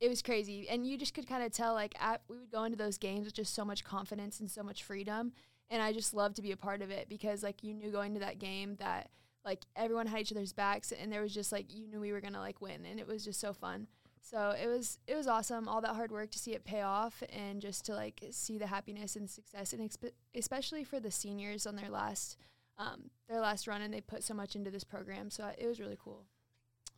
it 0.00 0.08
was 0.08 0.22
crazy. 0.22 0.68
And 0.68 0.86
you 0.86 0.98
just 0.98 1.14
could 1.14 1.28
kind 1.28 1.42
of 1.42 1.52
tell 1.52 1.72
like 1.74 1.94
at, 2.00 2.22
we 2.28 2.38
would 2.38 2.50
go 2.50 2.64
into 2.64 2.76
those 2.76 2.98
games 2.98 3.24
with 3.24 3.34
just 3.34 3.54
so 3.54 3.64
much 3.64 3.84
confidence 3.84 4.40
and 4.40 4.50
so 4.50 4.62
much 4.62 4.82
freedom. 4.82 5.32
And 5.70 5.82
I 5.82 5.92
just 5.92 6.12
loved 6.12 6.36
to 6.36 6.42
be 6.42 6.52
a 6.52 6.56
part 6.56 6.82
of 6.82 6.90
it 6.90 7.08
because 7.08 7.42
like 7.42 7.62
you 7.62 7.72
knew 7.72 7.90
going 7.90 8.14
to 8.14 8.20
that 8.20 8.38
game 8.38 8.76
that 8.76 9.10
like 9.44 9.62
everyone 9.76 10.06
had 10.06 10.20
each 10.20 10.32
other's 10.32 10.52
backs 10.52 10.92
and 10.92 11.12
there 11.12 11.22
was 11.22 11.32
just 11.32 11.52
like 11.52 11.74
you 11.74 11.86
knew 11.86 12.00
we 12.00 12.12
were 12.12 12.20
gonna 12.20 12.40
like 12.40 12.60
win 12.60 12.84
and 12.84 12.98
it 12.98 13.06
was 13.06 13.24
just 13.24 13.40
so 13.40 13.52
fun. 13.52 13.86
So 14.24 14.54
it 14.60 14.66
was 14.66 14.98
it 15.06 15.14
was 15.14 15.26
awesome, 15.26 15.68
all 15.68 15.82
that 15.82 15.94
hard 15.94 16.10
work 16.10 16.30
to 16.30 16.38
see 16.38 16.52
it 16.52 16.64
pay 16.64 16.80
off, 16.80 17.22
and 17.30 17.60
just 17.60 17.84
to 17.86 17.94
like 17.94 18.24
see 18.30 18.56
the 18.56 18.66
happiness 18.66 19.16
and 19.16 19.28
success, 19.28 19.74
and 19.74 19.82
expe- 19.82 20.12
especially 20.34 20.82
for 20.82 20.98
the 20.98 21.10
seniors 21.10 21.66
on 21.66 21.76
their 21.76 21.90
last 21.90 22.38
um, 22.78 23.10
their 23.28 23.40
last 23.40 23.66
run, 23.66 23.82
and 23.82 23.92
they 23.92 24.00
put 24.00 24.22
so 24.22 24.34
much 24.34 24.56
into 24.56 24.70
this 24.70 24.84
program. 24.84 25.30
So 25.30 25.50
it 25.58 25.66
was 25.66 25.80
really 25.80 25.98
cool. 26.02 26.24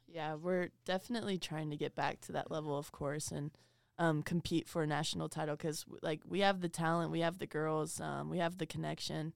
Yeah, 0.07 0.35
we're 0.35 0.71
definitely 0.85 1.39
trying 1.39 1.71
to 1.71 1.77
get 1.77 1.95
back 1.95 2.21
to 2.23 2.33
that 2.33 2.51
level, 2.51 2.79
of 2.79 2.93
course, 2.93 3.31
and 3.31 3.51
um, 3.99 4.23
compete 4.23 4.69
for 4.69 4.83
a 4.83 4.87
national 4.87 5.29
title 5.29 5.57
because, 5.57 5.85
like, 6.03 6.21
we 6.29 6.41
have 6.41 6.61
the 6.61 6.69
talent, 6.69 7.11
we 7.11 7.21
have 7.21 7.39
the 7.39 7.47
girls, 7.47 8.01
um, 8.01 8.31
we 8.31 8.39
have 8.39 8.59
the 8.59 8.67
connection. 8.67 9.35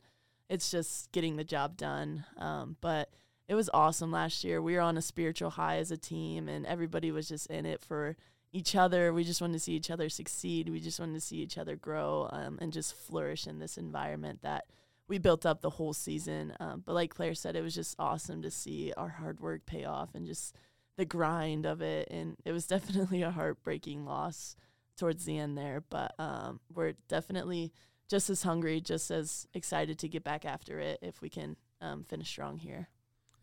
It's 0.48 0.70
just 0.70 1.10
getting 1.12 1.36
the 1.36 1.44
job 1.44 1.76
done. 1.76 2.24
Um, 2.36 2.76
but 2.80 3.10
it 3.48 3.54
was 3.54 3.70
awesome 3.74 4.12
last 4.12 4.44
year. 4.44 4.62
We 4.62 4.74
were 4.74 4.80
on 4.80 4.96
a 4.96 5.02
spiritual 5.02 5.50
high 5.50 5.78
as 5.78 5.90
a 5.90 5.96
team, 5.96 6.48
and 6.48 6.64
everybody 6.66 7.10
was 7.10 7.28
just 7.28 7.46
in 7.48 7.66
it 7.66 7.80
for 7.80 8.16
each 8.52 8.76
other. 8.76 9.12
We 9.12 9.24
just 9.24 9.40
wanted 9.40 9.54
to 9.54 9.60
see 9.60 9.74
each 9.74 9.90
other 9.90 10.08
succeed. 10.08 10.68
We 10.68 10.80
just 10.80 11.00
wanted 11.00 11.14
to 11.14 11.20
see 11.20 11.38
each 11.38 11.58
other 11.58 11.76
grow 11.76 12.28
um, 12.30 12.58
and 12.60 12.72
just 12.72 12.94
flourish 12.94 13.46
in 13.46 13.58
this 13.58 13.76
environment 13.76 14.42
that 14.42 14.66
we 15.10 15.18
built 15.18 15.44
up 15.44 15.60
the 15.60 15.70
whole 15.70 15.92
season. 15.92 16.54
Um, 16.60 16.82
but 16.86 16.94
like 16.94 17.12
Klair 17.14 17.34
said, 17.36 17.56
it 17.56 17.62
was 17.62 17.74
just 17.74 17.96
awesome 17.98 18.40
to 18.42 18.50
see 18.50 18.92
our 18.96 19.08
hard 19.08 19.40
work 19.40 19.66
pay 19.66 19.84
off 19.84 20.14
and 20.14 20.24
just 20.26 20.54
the 20.96 21.04
grind 21.04 21.66
of 21.66 21.82
it. 21.82 22.08
And 22.10 22.36
it 22.44 22.52
was 22.52 22.66
definitely 22.74 23.20
a 23.22 23.30
heartbreaking 23.32 24.04
loss 24.06 24.54
towards 24.96 25.24
the 25.24 25.36
end 25.36 25.58
there. 25.58 25.82
But 25.90 26.14
um, 26.18 26.60
we're 26.72 26.94
definitely 27.08 27.72
just 28.08 28.30
as 28.30 28.44
hungry, 28.44 28.80
just 28.80 29.10
as 29.10 29.46
excited 29.52 29.98
to 29.98 30.08
get 30.08 30.22
back 30.24 30.44
after 30.44 30.78
it 30.78 31.00
if 31.02 31.20
we 31.20 31.28
can 31.28 31.56
um, 31.80 32.04
finish 32.04 32.28
strong 32.28 32.56
here. 32.58 32.88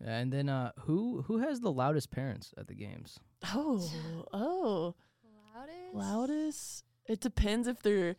Yeah, 0.01 0.17
and 0.19 0.31
then 0.31 0.47
uh, 0.47 0.71
who 0.81 1.23
who 1.23 1.39
has 1.39 1.59
the 1.59 1.71
loudest 1.71 2.11
parents 2.11 2.53
at 2.57 2.67
the 2.67 2.75
games? 2.75 3.19
Oh, 3.53 3.91
oh, 4.31 4.95
Loudest. 5.55 5.93
loudest. 5.93 6.83
It 7.07 7.19
depends 7.19 7.67
if 7.67 7.81
they're. 7.81 8.15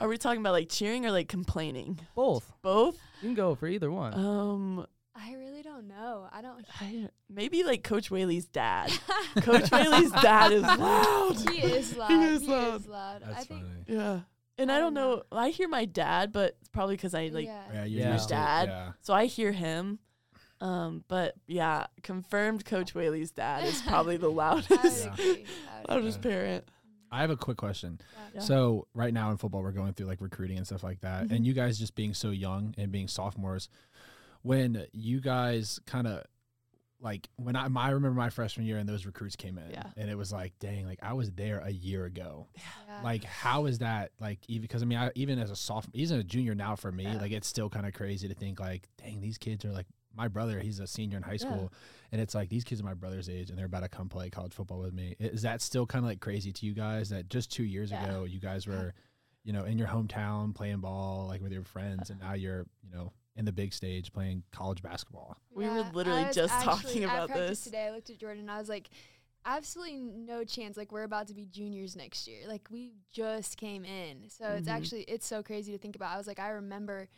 Are 0.00 0.08
we 0.08 0.16
talking 0.18 0.40
about 0.40 0.52
like 0.52 0.68
cheering 0.68 1.06
or 1.06 1.10
like 1.12 1.28
complaining? 1.28 2.00
Both. 2.14 2.52
Both. 2.62 2.96
You 3.22 3.28
can 3.28 3.34
go 3.34 3.54
for 3.54 3.66
either 3.66 3.90
one. 3.90 4.14
Um, 4.14 4.86
I 5.14 5.34
really 5.34 5.62
don't 5.62 5.88
know. 5.88 6.28
I 6.30 6.40
don't. 6.42 6.64
I, 6.80 7.08
maybe 7.28 7.64
like 7.64 7.82
Coach 7.82 8.10
Whaley's 8.10 8.46
dad. 8.46 8.92
Coach 9.40 9.70
Whaley's 9.72 10.12
dad 10.12 10.52
is 10.52 10.62
loud. 10.62 11.36
he 11.50 11.60
is 11.62 11.96
loud. 11.96 12.10
He 12.10 12.24
is 12.24 12.40
He 12.42 12.48
loud. 12.48 12.74
is 12.80 12.86
loud. 12.86 13.22
I 13.24 13.26
That's 13.32 13.46
think. 13.46 13.62
funny. 13.62 13.84
Yeah. 13.86 14.20
And 14.60 14.70
I, 14.72 14.76
I 14.76 14.78
don't 14.80 14.94
don't 14.94 14.94
know. 14.94 15.22
I 15.32 15.50
hear 15.50 15.68
my 15.68 15.84
dad, 15.84 16.32
but 16.32 16.56
it's 16.60 16.68
probably 16.68 16.96
because 16.96 17.14
I 17.14 17.28
like. 17.28 17.46
yeah. 17.46 17.62
Yeah, 17.72 17.84
you're 17.84 18.00
Yeah. 18.02 18.12
used 18.12 18.28
to 18.28 18.34
it, 18.34 18.38
Dad. 18.38 18.68
Yeah. 18.68 18.92
So 19.00 19.14
I 19.14 19.26
hear 19.26 19.52
him. 19.52 19.98
Um, 20.60 21.04
but 21.06 21.34
yeah, 21.46 21.86
confirmed 22.02 22.64
Coach 22.64 22.92
Whaley's 22.94 23.30
dad 23.30 23.64
is 23.64 23.80
probably 23.82 24.16
the 24.16 24.26
I 24.30 24.54
would 24.54 24.70
loudest, 24.70 25.04
Yeah. 25.06 25.12
agree. 25.14 25.44
I 25.88 25.94
loudest 25.94 26.20
parent. 26.22 26.64
I 27.10 27.20
have 27.22 27.30
a 27.30 27.36
quick 27.36 27.56
question. 27.56 28.00
Yeah. 28.34 28.40
So 28.40 28.86
right 28.94 29.12
now 29.14 29.30
in 29.30 29.36
football, 29.36 29.62
we're 29.62 29.72
going 29.72 29.92
through 29.94 30.06
like 30.06 30.20
recruiting 30.20 30.56
and 30.58 30.66
stuff 30.66 30.82
like 30.82 31.00
that, 31.00 31.28
Mhm. 31.28 31.32
and 31.36 31.46
you 31.46 31.52
guys 31.54 31.78
just 31.78 31.94
being 31.94 32.14
so 32.14 32.30
young 32.30 32.74
and 32.78 32.92
being 32.92 33.08
sophomores, 33.08 33.68
when 34.42 34.86
you 34.92 35.20
guys 35.20 35.80
kind 35.86 36.06
of 36.06 36.24
like 37.00 37.28
when 37.36 37.54
I, 37.54 37.66
I 37.76 37.90
remember 37.90 38.18
my 38.18 38.28
freshman 38.28 38.66
year 38.66 38.76
and 38.76 38.88
those 38.88 39.06
recruits 39.06 39.36
came 39.36 39.56
in, 39.56 39.70
Yeah. 39.70 39.84
and 39.96 40.10
it 40.10 40.16
was 40.16 40.32
like, 40.32 40.58
dang, 40.58 40.84
like 40.84 40.98
I 41.00 41.12
was 41.12 41.30
there 41.30 41.60
a 41.60 41.70
year 41.70 42.04
ago. 42.06 42.48
Yeah. 42.56 43.02
Like, 43.04 43.22
how 43.22 43.66
is 43.66 43.78
that? 43.78 44.10
Like, 44.20 44.40
even 44.48 44.62
because 44.62 44.82
I 44.82 44.86
mean, 44.86 44.98
I, 44.98 45.12
even 45.14 45.38
as 45.38 45.52
a 45.52 45.56
sophomore, 45.56 45.92
even 45.94 46.18
a 46.18 46.24
junior 46.24 46.56
now 46.56 46.74
for 46.74 46.90
me, 46.90 47.04
Yeah. 47.04 47.18
like 47.18 47.30
it's 47.30 47.46
still 47.46 47.70
kind 47.70 47.86
of 47.86 47.94
crazy 47.94 48.26
to 48.26 48.34
think 48.34 48.58
like, 48.58 48.88
dang, 48.96 49.20
these 49.20 49.38
kids 49.38 49.64
are 49.64 49.70
like 49.72 49.86
my 50.18 50.28
brother. 50.28 50.60
He's 50.60 50.80
a 50.80 50.86
senior 50.86 51.16
in 51.16 51.22
high 51.22 51.32
Yeah. 51.32 51.36
school, 51.38 51.72
and 52.12 52.20
it's 52.20 52.34
like 52.34 52.50
these 52.50 52.64
kids 52.64 52.80
are 52.80 52.84
my 52.84 52.94
brother's 52.94 53.28
age, 53.30 53.48
and 53.48 53.58
they're 53.58 53.66
about 53.66 53.80
to 53.84 53.88
come 53.88 54.08
play 54.10 54.28
college 54.28 54.52
football 54.52 54.80
with 54.80 54.92
me. 54.92 55.14
Is 55.18 55.42
that 55.42 55.62
still 55.62 55.86
kind 55.86 56.04
of 56.04 56.08
like 56.10 56.20
crazy 56.20 56.52
to 56.52 56.66
you 56.66 56.74
guys? 56.74 57.08
That 57.08 57.30
just 57.30 57.50
two 57.50 57.64
years 57.64 57.90
Yeah. 57.90 58.04
ago, 58.04 58.24
you 58.24 58.40
guys 58.40 58.66
were, 58.66 58.92
you 59.44 59.52
know, 59.54 59.64
in 59.64 59.78
your 59.78 59.88
hometown 59.88 60.54
playing 60.54 60.80
ball 60.80 61.26
like 61.28 61.40
with 61.40 61.52
your 61.52 61.64
friends, 61.64 62.10
and 62.10 62.20
now 62.20 62.34
you're, 62.34 62.66
you 62.82 62.90
know, 62.90 63.12
in 63.36 63.44
the 63.44 63.52
big 63.52 63.72
stage 63.72 64.12
playing 64.12 64.42
college 64.50 64.82
basketball. 64.82 65.38
We 65.52 65.64
were 65.68 65.82
literally 65.94 66.26
just 66.32 66.52
actually- 66.52 66.72
talking 66.82 67.04
about 67.04 67.28
this. 67.28 67.62
today. 67.62 67.86
I 67.86 67.90
looked 67.92 68.10
at 68.10 68.18
Jordan 68.18 68.40
and 68.40 68.50
I 68.50 68.58
was 68.58 68.68
like, 68.68 68.90
absolutely 69.44 69.96
no 70.00 70.44
chance. 70.44 70.76
Like 70.76 70.90
we're 70.92 71.04
about 71.04 71.28
to 71.28 71.34
be 71.34 71.46
juniors 71.46 71.94
next 71.96 72.26
year. 72.26 72.48
Like 72.48 72.68
we 72.70 72.94
just 73.12 73.56
came 73.56 73.84
in, 73.84 74.28
so 74.28 74.44
it's 74.54 74.68
Mhm. 74.68 74.72
actually 74.72 75.02
it's 75.02 75.24
so 75.26 75.42
crazy 75.42 75.70
to 75.72 75.78
think 75.78 75.94
about. 75.96 76.12
I 76.12 76.18
was 76.18 76.26
like, 76.26 76.40
I 76.40 76.48
remember 76.50 77.08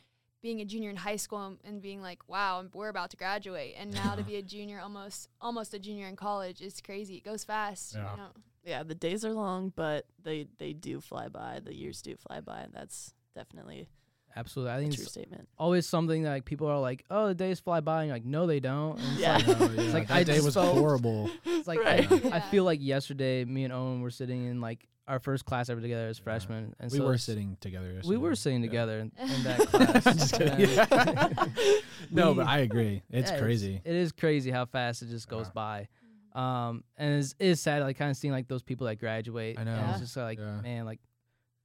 being 0.43 0.61
a 0.61 0.65
junior 0.65 0.91
in 0.91 0.97
high 0.97 1.17
school 1.17 1.45
and, 1.47 1.59
and 1.65 1.83
being 1.83 2.01
like, 2.01 2.29
wow, 2.29 2.65
we're 2.73 2.89
about 2.89 3.11
to 3.11 3.17
graduate, 3.17 3.75
and 3.79 3.93
now 3.93 4.15
to 4.15 4.23
be 4.23 4.37
a 4.37 4.43
junior, 4.55 4.81
almost 4.81 5.29
almost 5.41 5.75
a 5.75 5.79
junior 5.79 6.07
in 6.07 6.17
college, 6.17 6.61
it's 6.63 6.81
crazy. 6.81 7.17
It 7.17 7.25
goes 7.25 7.45
fast. 7.45 7.95
Yeah. 7.95 8.11
You 8.13 8.17
know? 8.17 8.29
Yeah, 8.65 8.83
the 8.83 8.95
days 8.95 9.25
are 9.25 9.33
long, 9.33 9.73
but 9.75 10.05
they 10.23 10.47
they 10.59 10.73
do 10.73 11.01
fly 11.01 11.29
by. 11.29 11.61
The 11.65 11.75
years 11.75 12.03
do 12.03 12.17
fly 12.17 12.41
by, 12.41 12.61
and 12.61 12.73
that's 12.75 13.15
definitely 13.35 13.89
Absolutely. 14.37 14.73
I 14.73 14.77
a 14.77 14.81
think 14.81 14.95
true 14.95 15.03
it's 15.03 15.11
statement. 15.13 15.49
always 15.59 15.89
something 15.89 16.23
that 16.23 16.31
like 16.31 16.45
people 16.45 16.69
are 16.69 16.79
like, 16.79 17.05
oh, 17.11 17.29
the 17.29 17.35
days 17.35 17.59
fly 17.59 17.81
by, 17.81 18.03
and 18.03 18.09
you're 18.09 18.15
like, 18.17 18.25
no, 18.25 18.47
they 18.47 18.61
don't. 18.61 18.99
And 19.01 19.13
it's 19.13 19.21
Yeah. 19.21 19.37
like, 19.39 19.49
Oh, 19.61 19.71
yeah, 19.73 19.93
like, 19.93 20.09
that 20.09 20.17
I 20.17 20.23
day 20.25 20.41
was 20.41 20.55
felt- 20.55 20.77
horrible. 20.77 21.29
it's 21.45 21.67
like 21.67 21.81
Right. 21.81 22.11
I, 22.11 22.15
Yeah. 22.15 22.37
I 22.37 22.41
feel 22.41 22.63
like 22.65 22.81
yesterday, 22.81 23.45
me 23.45 23.65
and 23.65 23.73
Owen 23.73 24.03
were 24.03 24.11
sitting 24.11 24.45
in 24.47 24.61
like 24.61 24.87
our 25.11 25.19
first 25.19 25.45
class 25.45 25.69
ever 25.69 25.81
together 25.81 26.07
as 26.09 26.19
Yeah. 26.19 26.25
freshmen, 26.25 26.75
and 26.79 26.91
so 26.91 26.95
we 26.97 27.01
so 27.01 27.07
were 27.07 27.19
sitting 27.19 27.57
together. 27.61 28.01
We 28.05 28.17
were 28.17 28.35
sitting 28.35 28.63
Yeah. 28.63 28.69
together 28.71 28.99
in, 29.01 29.13
in 29.19 29.43
that 29.45 29.59
class. 29.69 30.05
Just 30.05 30.35
kidding. 30.35 30.79
and- 30.79 31.53
no, 32.11 32.31
we- 32.33 32.37
but 32.39 32.47
I 32.47 32.59
agree. 32.61 33.03
It's 33.11 33.31
Yeah, 33.31 33.39
crazy. 33.39 33.81
it 33.85 33.95
is 33.95 34.13
crazy 34.13 34.51
how 34.51 34.65
fast 34.67 35.03
it 35.03 35.09
just 35.11 35.29
goes 35.29 35.47
Yeah. 35.47 35.53
by. 35.55 35.89
Um, 36.33 36.85
and 36.97 37.19
it's, 37.21 37.35
it's 37.41 37.61
sad, 37.61 37.83
like 37.83 37.99
kind 37.99 38.11
of 38.11 38.17
seeing 38.17 38.33
like 38.33 38.47
those 38.49 38.63
people 38.63 38.87
that 38.87 38.97
graduate. 39.01 39.59
I 39.59 39.63
and 39.63 39.71
know. 39.71 39.89
it's 39.91 40.01
just 40.01 40.17
like, 40.17 40.39
Yeah. 40.39 40.61
man, 40.61 40.85
like 40.85 41.01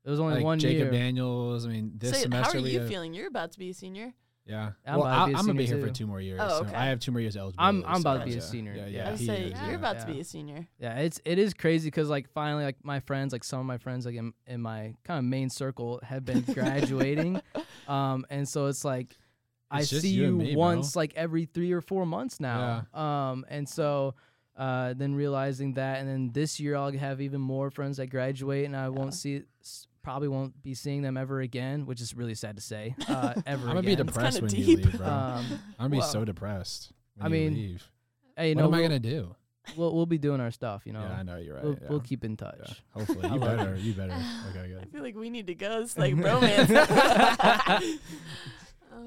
it 0.04 0.10
was 0.10 0.20
only 0.20 0.36
like 0.36 0.44
one 0.44 0.60
Jacob 0.60 0.92
year. 0.92 0.92
Daniels. 0.92 1.66
I 1.66 1.70
mean, 1.70 1.94
this 1.98 2.12
so 2.14 2.18
semester 2.24 2.58
how 2.58 2.64
are 2.64 2.68
you 2.68 2.80
have- 2.80 2.90
feeling? 2.90 3.14
You're 3.14 3.28
about 3.28 3.52
to 3.54 3.60
be 3.60 3.70
a 3.70 3.74
senior. 3.74 4.14
Yeah. 4.48 4.72
I'm 4.86 5.00
well, 5.00 5.08
about 5.08 5.16
to 5.16 5.22
I, 5.22 5.26
be 5.28 5.34
a 5.34 5.38
I'm 5.38 5.46
gonna 5.48 5.58
be 5.58 5.66
senior 5.66 5.78
here 5.80 5.88
for 5.88 5.94
too. 5.94 6.04
two 6.04 6.08
more 6.08 6.22
years. 6.22 6.40
Oh, 6.44 6.50
so 6.50 6.56
okay. 6.66 6.76
I 6.76 6.86
have 6.86 7.00
two 7.00 7.12
more 7.12 7.22
years 7.22 7.36
eligible. 7.36 7.64
I'm- 7.64 7.84
I'm 7.88 8.02
about 8.02 8.20
to 8.20 8.26
be 8.26 8.32
a 8.34 8.36
yeah. 8.36 8.40
senior, 8.42 8.74
Yeah, 8.76 8.86
yeah. 8.86 8.98
yeah. 8.98 9.08
I 9.08 9.12
would 9.12 9.20
he 9.20 9.26
say 9.26 9.42
is, 9.46 9.62
you're 9.62 9.70
yeah. 9.72 9.76
about 9.76 10.00
to 10.02 10.06
be 10.06 10.20
a 10.20 10.24
senior. 10.24 10.68
Yeah, 10.80 11.00
it's 11.00 11.20
it 11.26 11.40
is 11.40 11.54
crazy 11.54 11.88
because 11.88 12.10
like 12.10 12.30
finally 12.30 12.64
like 12.64 12.78
my 12.84 13.00
friends 13.00 13.34
like 13.34 13.44
some 13.44 13.60
of 13.60 13.66
my 13.66 13.78
friends 13.80 14.06
like 14.06 14.16
in, 14.16 14.34
in 14.46 14.62
my 14.62 14.94
kind 15.04 15.18
of 15.20 15.26
main 15.26 15.50
circle 15.50 16.00
have 16.04 16.24
been 16.26 16.42
graduating, 16.54 17.42
um, 17.88 18.26
and 18.30 18.48
so 18.48 18.68
it's 18.68 18.86
like 18.86 19.18
I 19.72 19.80
It's 19.80 19.90
just 19.90 20.04
see 20.04 20.10
you 20.10 20.22
you, 20.24 20.28
and 20.30 20.38
me, 20.38 20.54
bro. 20.54 20.60
once 20.62 20.96
like 20.96 21.14
every 21.16 21.46
three 21.46 21.72
or 21.72 21.82
four 21.82 22.06
months 22.06 22.40
now, 22.40 22.86
um, 22.94 23.46
and 23.50 23.68
so 23.68 24.14
Uh, 24.58 24.94
then 24.94 25.14
realizing 25.14 25.74
that, 25.74 26.00
and 26.00 26.08
then 26.08 26.32
this 26.32 26.62
year 26.62 26.78
I'll 26.78 26.90
have 26.94 27.20
even 27.20 27.42
more 27.42 27.70
friends 27.70 27.98
that 27.98 28.08
graduate, 28.08 28.64
and 28.66 28.74
I 28.74 28.88
won't 28.88 29.14
see, 29.14 29.44
s- 29.60 29.86
probably 30.06 30.28
won't 30.28 30.62
be 30.64 30.74
seeing 30.76 31.02
them 31.02 31.18
ever 31.18 31.42
again, 31.42 31.86
which 31.88 32.00
is 32.00 32.14
really 32.16 32.36
sad 32.36 32.56
to 32.56 32.62
say. 32.62 32.96
Uh, 33.10 33.34
ever 33.46 33.64
I'm 33.64 33.68
gonna 33.76 33.82
be 33.82 33.94
again. 33.94 34.06
depressed 34.06 34.40
kinda 34.40 34.56
you 34.58 34.78
deep. 34.78 34.86
leave, 34.86 34.98
bro. 35.00 35.08
Um, 35.08 35.12
I'm 35.50 35.60
gonna 35.80 35.90
be 35.90 35.98
well, 35.98 36.08
so 36.08 36.24
depressed. 36.24 36.92
When 37.16 37.26
I 37.34 37.36
you 37.36 37.42
mean, 37.50 37.54
leave. 37.56 37.92
hey, 38.38 38.50
you 38.50 38.56
what 38.56 38.62
know, 38.62 38.68
am 38.68 38.74
I 38.74 38.78
we'll, 38.78 38.88
gonna 38.88 39.00
do? 39.00 39.36
we'll 39.76 39.96
we'll 39.96 40.06
be 40.06 40.18
doing 40.20 40.40
our 40.42 40.52
stuff. 40.52 40.84
You 40.86 40.94
know, 40.94 41.02
Yeah, 41.02 41.14
I 41.20 41.24
know 41.24 41.38
you're 41.38 41.56
right. 41.56 41.64
we'll, 41.64 41.74
yeah. 41.82 41.88
we'll 41.90 42.00
keep 42.02 42.24
in 42.24 42.32
Yeah. 42.32 42.36
touch. 42.52 42.84
Hopefully, 42.92 43.28
you 43.34 43.40
better. 43.52 43.76
You 43.76 43.94
better. 43.94 44.14
Okay, 44.52 44.68
good. 44.70 44.80
I 44.82 44.86
feel 44.86 45.02
like 45.02 45.16
we 45.16 45.30
need 45.32 45.48
to 45.48 45.56
go. 45.56 45.82
It's 45.82 45.98
like 45.98 46.14
bromance. 46.16 46.70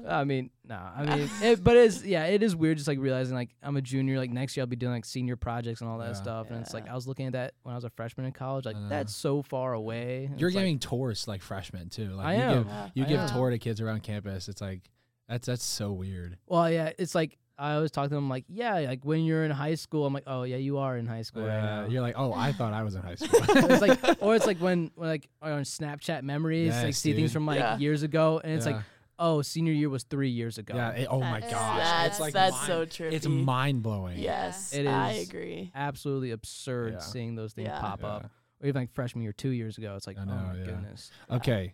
I 0.07 0.23
mean, 0.23 0.49
no, 0.67 0.75
I 0.75 1.05
mean, 1.15 1.29
it, 1.41 1.63
but 1.63 1.75
it's 1.77 2.03
yeah, 2.03 2.25
it 2.25 2.43
is 2.43 2.55
weird 2.55 2.77
just 2.77 2.87
like 2.87 2.99
realizing 2.99 3.35
like 3.35 3.49
I'm 3.63 3.75
a 3.77 3.81
junior, 3.81 4.17
like 4.17 4.29
next 4.31 4.55
year 4.55 4.63
I'll 4.63 4.67
be 4.67 4.75
doing 4.75 4.93
like 4.93 5.05
senior 5.05 5.35
projects 5.35 5.81
and 5.81 5.89
all 5.89 5.97
that 5.99 6.07
Yeah. 6.09 6.13
stuff, 6.13 6.51
and 6.51 6.61
it's 6.61 6.73
like 6.73 6.87
I 6.89 6.95
was 6.95 7.07
looking 7.07 7.27
at 7.27 7.33
that 7.33 7.53
when 7.63 7.73
I 7.73 7.75
was 7.75 7.83
a 7.85 7.89
freshman 7.89 8.25
in 8.25 8.31
college, 8.31 8.65
like 8.65 8.75
I 8.75 8.79
know. 8.79 8.89
that's 8.89 9.13
so 9.15 9.41
far 9.41 9.73
away. 9.73 10.25
and 10.31 10.39
You're 10.39 10.49
it's 10.49 10.55
like- 10.55 10.63
giving 10.63 10.79
tours 10.79 11.23
to 11.23 11.29
like 11.29 11.41
freshmen 11.41 11.89
too. 11.89 12.09
Like 12.11 12.25
I 12.27 12.35
you 12.35 12.41
am. 12.41 12.57
give 12.63 12.67
Yeah. 12.67 12.89
you 12.95 13.03
I 13.03 13.07
give 13.07 13.19
am. 13.21 13.29
tour 13.29 13.49
to 13.49 13.57
kids 13.59 13.81
around 13.81 14.03
campus. 14.03 14.47
It's 14.49 14.61
like 14.61 14.81
that's 15.27 15.47
that's 15.47 15.63
so 15.65 15.91
weird. 15.91 16.37
Well, 16.47 16.69
yeah, 16.71 16.91
it's 16.97 17.13
like 17.15 17.37
I 17.61 17.73
always 17.73 17.91
talk 17.91 18.07
to 18.07 18.15
them 18.15 18.29
like, 18.29 18.45
yeah, 18.47 18.75
like 18.79 19.03
when 19.03 19.25
you're 19.25 19.43
in 19.43 19.51
high 19.51 19.75
school, 19.75 20.05
I'm 20.05 20.13
like, 20.13 20.23
oh 20.27 20.43
yeah, 20.43 20.55
you 20.55 20.77
are 20.77 20.95
in 20.97 21.05
high 21.05 21.23
school 21.23 21.41
right 21.43 21.53
Yeah, 21.55 21.81
now. 21.81 21.87
you're 21.87 22.01
like, 22.01 22.15
oh, 22.17 22.31
I 22.33 22.53
thought 22.53 22.71
I 22.73 22.83
was 22.83 22.95
in 22.95 23.01
high 23.01 23.15
school. 23.15 23.37
it's 23.49 23.81
like, 23.81 23.99
or 24.21 24.33
it's 24.33 24.45
like 24.47 24.59
when, 24.59 24.91
when 24.95 25.09
like 25.09 25.27
on 25.41 25.63
Snapchat 25.63 26.23
memories, 26.23 26.73
like 26.73 26.85
Yes, 26.85 26.97
see 26.99 27.11
things 27.13 27.31
dude. 27.31 27.33
from 27.33 27.45
like 27.45 27.59
Yeah. 27.59 27.77
years 27.77 28.01
ago, 28.03 28.39
and 28.41 28.53
it's 28.53 28.65
like, 28.65 28.75
Yeah. 28.77 28.81
Oh, 29.19 29.41
senior 29.41 29.73
year 29.73 29.89
was 29.89 30.03
three 30.03 30.29
years 30.29 30.57
ago. 30.57 30.75
yeah. 30.75 30.91
it- 30.91 31.07
oh 31.11 31.19
my 31.19 31.39
That 31.41 31.45
is- 31.47 31.51
gosh, 31.53 31.77
that's 31.79 32.07
it's 32.13 32.19
like 32.19 32.33
that's 32.33 32.55
mind, 32.55 32.67
so 32.67 32.85
trippy. 32.85 33.11
it's 33.13 33.27
mind 33.27 33.83
blowing. 33.83 34.17
Yes, 34.17 34.73
It 34.73 34.87
I 34.87 35.11
is. 35.11 35.27
agree. 35.29 35.71
absolutely 35.75 36.31
absurd 36.31 36.93
Yeah. 36.93 36.99
seeing 36.99 37.35
those 37.35 37.53
things 37.53 37.67
Yeah. 37.67 37.79
pop 37.81 38.01
Yeah. 38.01 38.07
up. 38.07 38.31
Or 38.61 38.67
even 38.67 38.81
like 38.81 38.91
freshman 38.91 39.23
year, 39.23 39.33
two 39.33 39.49
years 39.51 39.77
ago, 39.77 39.95
it's 39.95 40.07
like, 40.07 40.17
I 40.17 40.21
oh 40.21 40.25
know, 40.25 40.35
my 40.35 40.55
yeah. 40.57 40.63
goodness. 40.65 41.11
Okay, 41.29 41.73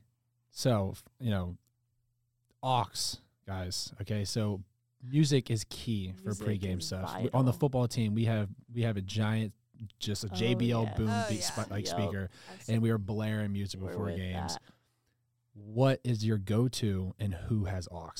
so 0.51 0.89
f- 0.91 1.03
you 1.19 1.29
know, 1.31 1.57
aux 2.63 2.85
guys. 3.47 3.93
Okay, 4.01 4.25
so 4.25 4.61
music 5.03 5.49
is 5.51 5.65
key 5.69 6.13
for 6.17 6.29
Music 6.29 6.47
pregame 6.47 6.79
is 6.79 6.87
stuff. 6.87 7.13
We- 7.21 7.29
On 7.31 7.45
the 7.45 7.51
vital. 7.51 7.59
football 7.59 7.87
team, 7.87 8.13
we 8.15 8.25
have 8.25 8.49
we 8.73 8.81
have 8.83 8.97
a 8.97 9.01
giant, 9.01 9.53
just 9.99 10.23
a 10.23 10.27
Oh, 10.31 10.35
JBL 10.35 10.83
yes. 10.83 10.97
boom 10.97 11.09
Oh, 11.09 11.25
beat 11.29 11.35
yeah. 11.39 11.41
sp- 11.45 11.69
like 11.71 11.85
Yup. 11.87 11.99
speaker, 11.99 12.29
I've 12.53 12.69
and 12.69 12.81
we 12.81 12.89
are 12.91 12.97
blaring 12.97 13.51
music 13.53 13.81
We're 13.81 13.89
before 13.89 14.05
with 14.05 14.17
games. 14.17 14.53
that. 14.53 14.61
What 15.55 16.01
is 16.03 16.25
your 16.25 16.37
go-to, 16.37 17.13
and 17.19 17.33
who 17.33 17.65
has 17.65 17.87
aux? 17.91 18.11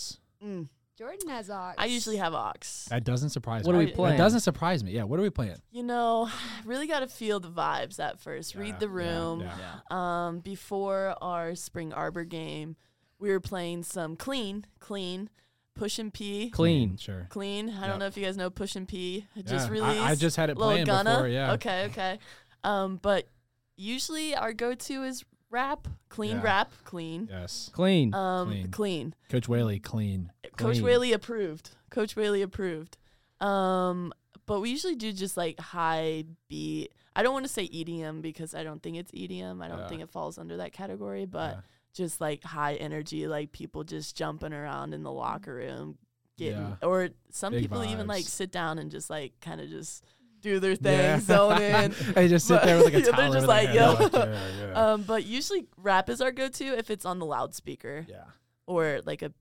Mm. 0.44 0.70
Jordan 0.98 1.28
has 1.30 1.50
aux. 1.50 1.74
I 1.78 1.86
usually 1.88 2.16
have 2.18 2.34
aux. 2.34 2.54
That 2.90 3.04
doesn't 3.04 3.32
surprise 3.32 3.66
What 3.66 3.74
me. 3.74 3.78
are 3.78 3.80
we 3.80 3.86
That 3.88 3.96
playing? 3.96 4.18
That 4.18 4.24
doesn't 4.24 4.40
surprise 4.40 4.84
me. 4.84 4.92
Yeah, 4.94 5.04
what 5.04 5.20
are 5.20 5.24
we 5.24 5.30
playing? 5.30 5.58
You 5.72 5.84
know, 5.84 6.30
really 6.66 6.88
got 6.88 7.02
to 7.02 7.08
feel 7.08 7.42
the 7.42 7.50
vibes 7.50 8.00
at 8.00 8.20
first. 8.22 8.56
Yeah, 8.56 8.62
Read 8.62 8.80
the 8.80 8.88
room. 8.88 9.42
yeah. 9.42 9.80
Um, 9.92 10.40
before 10.40 11.16
our 11.22 11.56
spring 11.56 11.92
arbor 11.92 12.24
game, 12.24 12.78
we 13.20 13.30
were 13.30 13.42
playing 13.42 13.84
some 13.84 14.16
clean, 14.16 14.66
clean, 14.80 15.30
Pushin 15.76 16.12
P. 16.12 16.50
Clean. 16.52 16.96
sure. 16.96 17.28
Clean. 17.30 17.70
I 17.70 17.82
Yep. 17.82 17.90
don't 17.90 18.00
know 18.00 18.06
if 18.06 18.16
you 18.16 18.24
guys 18.24 18.38
know 18.38 18.50
Pushin 18.50 18.86
P. 18.88 19.26
It 19.36 19.46
Yeah, 19.46 19.52
just 19.52 19.68
I- 19.68 19.72
released. 19.72 20.02
I, 20.02 20.16
just 20.16 20.38
had 20.38 20.50
it 20.50 20.58
Lil 20.58 20.70
playing 20.70 20.86
Gunna. 20.86 21.10
before. 21.16 21.28
Yeah. 21.28 21.52
Okay, 21.54 21.86
okay. 21.88 22.20
Um, 22.64 22.96
but 23.02 23.28
usually 23.76 24.34
our 24.36 24.54
go-to 24.54 25.04
is 25.04 25.26
rap, 25.56 25.88
clean 26.10 26.38
Yeah. 26.38 26.44
rap, 26.44 26.72
clean. 26.84 27.28
Yes. 27.32 27.70
Clean. 27.74 28.14
Um, 28.14 28.50
Clean. 28.50 28.72
clean. 28.72 29.16
Coach 29.30 29.48
Whaley, 29.48 29.80
clean. 29.80 30.32
Coach 30.58 30.76
Clean. 30.76 30.84
Whaley 30.84 31.14
approved. 31.14 31.72
Coach 31.90 32.16
Whaley 32.16 32.42
approved. 32.42 32.98
Um, 33.40 34.14
but 34.46 34.60
we 34.60 34.70
usually 34.70 34.96
do 34.96 35.12
just 35.14 35.38
like 35.38 35.60
high 35.60 36.26
beat. 36.50 36.92
I 37.16 37.24
don't 37.24 37.34
want 37.34 37.46
to 37.46 37.52
say 37.52 37.68
EDM 37.68 38.22
because 38.22 38.54
I 38.54 38.64
don't 38.64 38.84
think 38.84 38.98
it's 38.98 39.12
EDM. 39.14 39.62
I 39.64 39.68
don't 39.70 39.80
Yeah. 39.80 39.88
think 39.88 40.02
it 40.02 40.10
falls 40.10 40.38
under 40.38 40.58
that 40.58 40.74
category, 40.74 41.26
but 41.26 41.56
Yeah. 41.56 41.62
just 41.94 42.20
like 42.22 42.44
high 42.44 42.76
energy, 42.76 43.28
like 43.28 43.52
people 43.54 43.84
just 43.84 44.16
jumping 44.18 44.52
around 44.54 44.94
in 44.94 45.04
the 45.04 45.12
locker 45.12 45.56
room, 45.56 45.98
getting 46.38 46.60
Yeah. 46.82 46.88
or 46.88 47.10
some 47.32 47.54
Big 47.54 47.64
people 47.64 47.84
even 47.86 48.08
like 48.08 48.26
vibes. 48.26 48.30
sit 48.30 48.52
down 48.52 48.78
and 48.80 48.92
just 48.92 49.10
like 49.10 49.40
kind 49.40 49.62
of 49.62 49.70
just 49.70 50.04
do 50.46 50.60
their 50.60 50.76
thing, 50.76 50.98
Yeah. 51.00 51.20
zone 51.20 51.62
in. 51.62 51.96
they 52.14 52.28
just 52.28 52.48
sit 52.48 52.56
But- 52.56 52.66
there 52.66 52.78
with 52.78 52.86
like 52.86 52.94
a 52.94 52.98
yeah, 53.00 53.04
they're 53.06 53.14
towel 53.14 53.34
just 53.34 53.48
like, 53.48 53.74
their 53.74 53.84
head. 53.96 54.00
yo. 54.00 54.04
Like, 54.06 54.14
yeah, 54.14 54.40
yeah. 54.62 54.72
Um, 54.94 55.02
but 55.04 55.26
usually 55.26 55.66
rap 55.78 56.10
is 56.10 56.22
our 56.22 56.32
go-to 56.32 56.78
if 56.78 56.90
it's 56.90 57.06
on 57.06 57.20
the 57.20 57.26
loudspeaker 57.26 58.06
yeah. 58.10 58.24
or 58.68 59.02
like 59.06 59.22
a. 59.22 59.32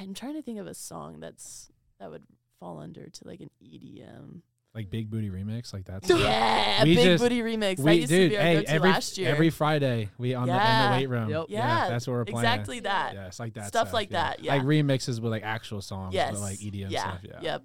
I'm 0.00 0.14
trying 0.14 0.34
to 0.34 0.42
think 0.42 0.58
of 0.58 0.66
a 0.66 0.74
song 0.74 1.20
that's 1.20 1.68
that 2.00 2.10
would 2.10 2.22
fall 2.60 2.78
under 2.78 3.08
to 3.08 3.26
like 3.26 3.40
an 3.40 3.50
EDM. 3.62 4.42
Like 4.74 4.90
big 4.90 5.10
booty 5.10 5.30
remix, 5.30 5.72
like 5.72 5.84
that's 5.86 6.08
Yeah, 6.08 6.84
We 6.84 6.94
Big 6.94 7.04
just- 7.04 7.22
Booty 7.24 7.40
remix. 7.40 7.76
that 7.78 7.82
we 7.82 7.94
used 7.94 8.10
to 8.10 8.28
be 8.28 8.36
our 8.36 8.42
Hey, 8.42 8.54
go-to 8.56 8.70
every 8.70 8.90
last 8.90 9.18
year. 9.18 9.28
every 9.30 9.50
Friday 9.50 10.10
we 10.18 10.34
on 10.34 10.46
the 10.46 10.52
in 10.54 10.82
the 10.84 10.96
weight 10.96 11.08
room. 11.08 11.30
Yep. 11.30 11.46
yeah, 11.48 11.88
that's 11.88 12.06
what 12.06 12.12
we're 12.12 12.24
playing. 12.26 12.38
exactly 12.46 12.80
that. 12.80 13.14
Yeah, 13.14 13.26
it's 13.26 13.40
like 13.40 13.54
that 13.54 13.66
Stuff 13.66 13.92
like 13.92 14.10
that, 14.10 14.40
yeah. 14.44 14.54
like 14.54 14.62
remixes 14.62 15.20
with 15.20 15.32
like 15.32 15.42
actual 15.42 15.80
songs, 15.82 16.14
Yes. 16.14 16.32
but 16.32 16.40
like 16.40 16.58
EDM 16.58 16.90
yeah. 16.90 17.00
stuff. 17.00 17.18
Yeah. 17.24 17.40
Yep. 17.42 17.62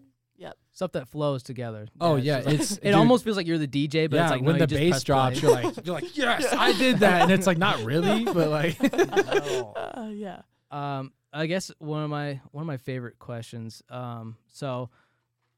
Stuff 0.76 0.94
that 0.94 1.08
flows 1.08 1.44
together. 1.44 1.88
Oh 2.02 2.16
it's 2.16 2.26
yeah, 2.26 2.38
just 2.38 2.48
like- 2.48 2.60
it's 2.60 2.72
it 2.78 2.84
dude, 2.86 2.94
almost 2.96 3.24
feels 3.24 3.38
like 3.38 3.46
you're 3.46 3.60
the 3.60 3.68
DJ, 3.68 4.10
but 4.10 4.18
yeah. 4.18 4.24
it's 4.24 4.32
like 4.32 4.42
when 4.42 4.58
no, 4.58 4.66
the 4.66 4.76
bass 4.76 5.04
drops, 5.04 5.40
play. 5.40 5.62
you're 5.62 5.62
like 5.62 5.86
you're 5.86 5.96
like 5.96 6.18
yes, 6.18 6.52
I 6.52 6.74
did 6.74 7.00
that, 7.00 7.22
and 7.22 7.32
it's 7.32 7.46
like 7.46 7.60
not 7.60 7.80
really, 7.84 8.24
but 8.34 8.50
like 8.50 8.78
Uh, 9.76 10.10
yeah. 10.12 10.42
Um, 10.72 11.14
I 11.32 11.46
guess 11.46 11.72
one 11.78 12.04
of 12.04 12.10
my 12.10 12.42
one 12.52 12.64
of 12.64 12.68
my 12.68 12.78
favorite 12.78 13.20
questions. 13.20 13.84
Um, 13.90 14.36
so 14.48 14.90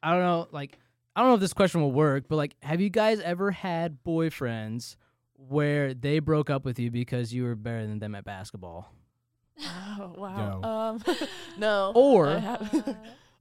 I 0.03 0.11
don't 0.11 0.21
know, 0.21 0.47
like 0.51 0.77
I 1.15 1.21
don't 1.21 1.29
know 1.29 1.35
if 1.35 1.39
this 1.41 1.53
question 1.53 1.79
will 1.79 1.93
work, 1.93 2.25
but 2.27 2.35
like, 2.35 2.55
have 2.61 2.81
you 2.81 2.89
guys 2.89 3.21
ever 3.21 3.51
had 3.51 4.03
boyfriends 4.05 4.97
where 5.37 5.93
they 5.93 6.19
broke 6.19 6.49
up 6.49 6.65
with 6.65 6.77
you 6.77 6.91
because 6.91 7.33
you 7.33 7.43
were 7.45 7.55
better 7.55 7.87
than 7.87 7.99
them 7.99 8.15
at 8.15 8.25
basketball? 8.25 8.91
Oh 9.63 10.13
wow. 10.17 10.59
Yo. 10.61 10.69
Um, 10.69 11.17
no. 11.57 11.93
Or- 11.95 12.27
I 12.27 12.39
haven't. 12.39 12.87
Uh, 12.89 12.93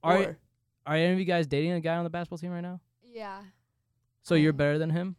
Are 0.03 0.17
Or- 0.17 0.37
are 0.85 0.95
any 0.95 1.13
of 1.13 1.19
you 1.19 1.25
guys 1.25 1.47
dating 1.47 1.71
a 1.71 1.79
guy 1.81 1.95
on 1.95 2.03
the 2.03 2.09
basketball 2.09 2.37
team 2.37 2.51
right 2.51 2.61
now? 2.61 2.79
yeah. 3.03 3.41
So 4.23 4.33
you're 4.35 4.53
better 4.53 4.79
than 4.79 4.89
him? 4.89 5.15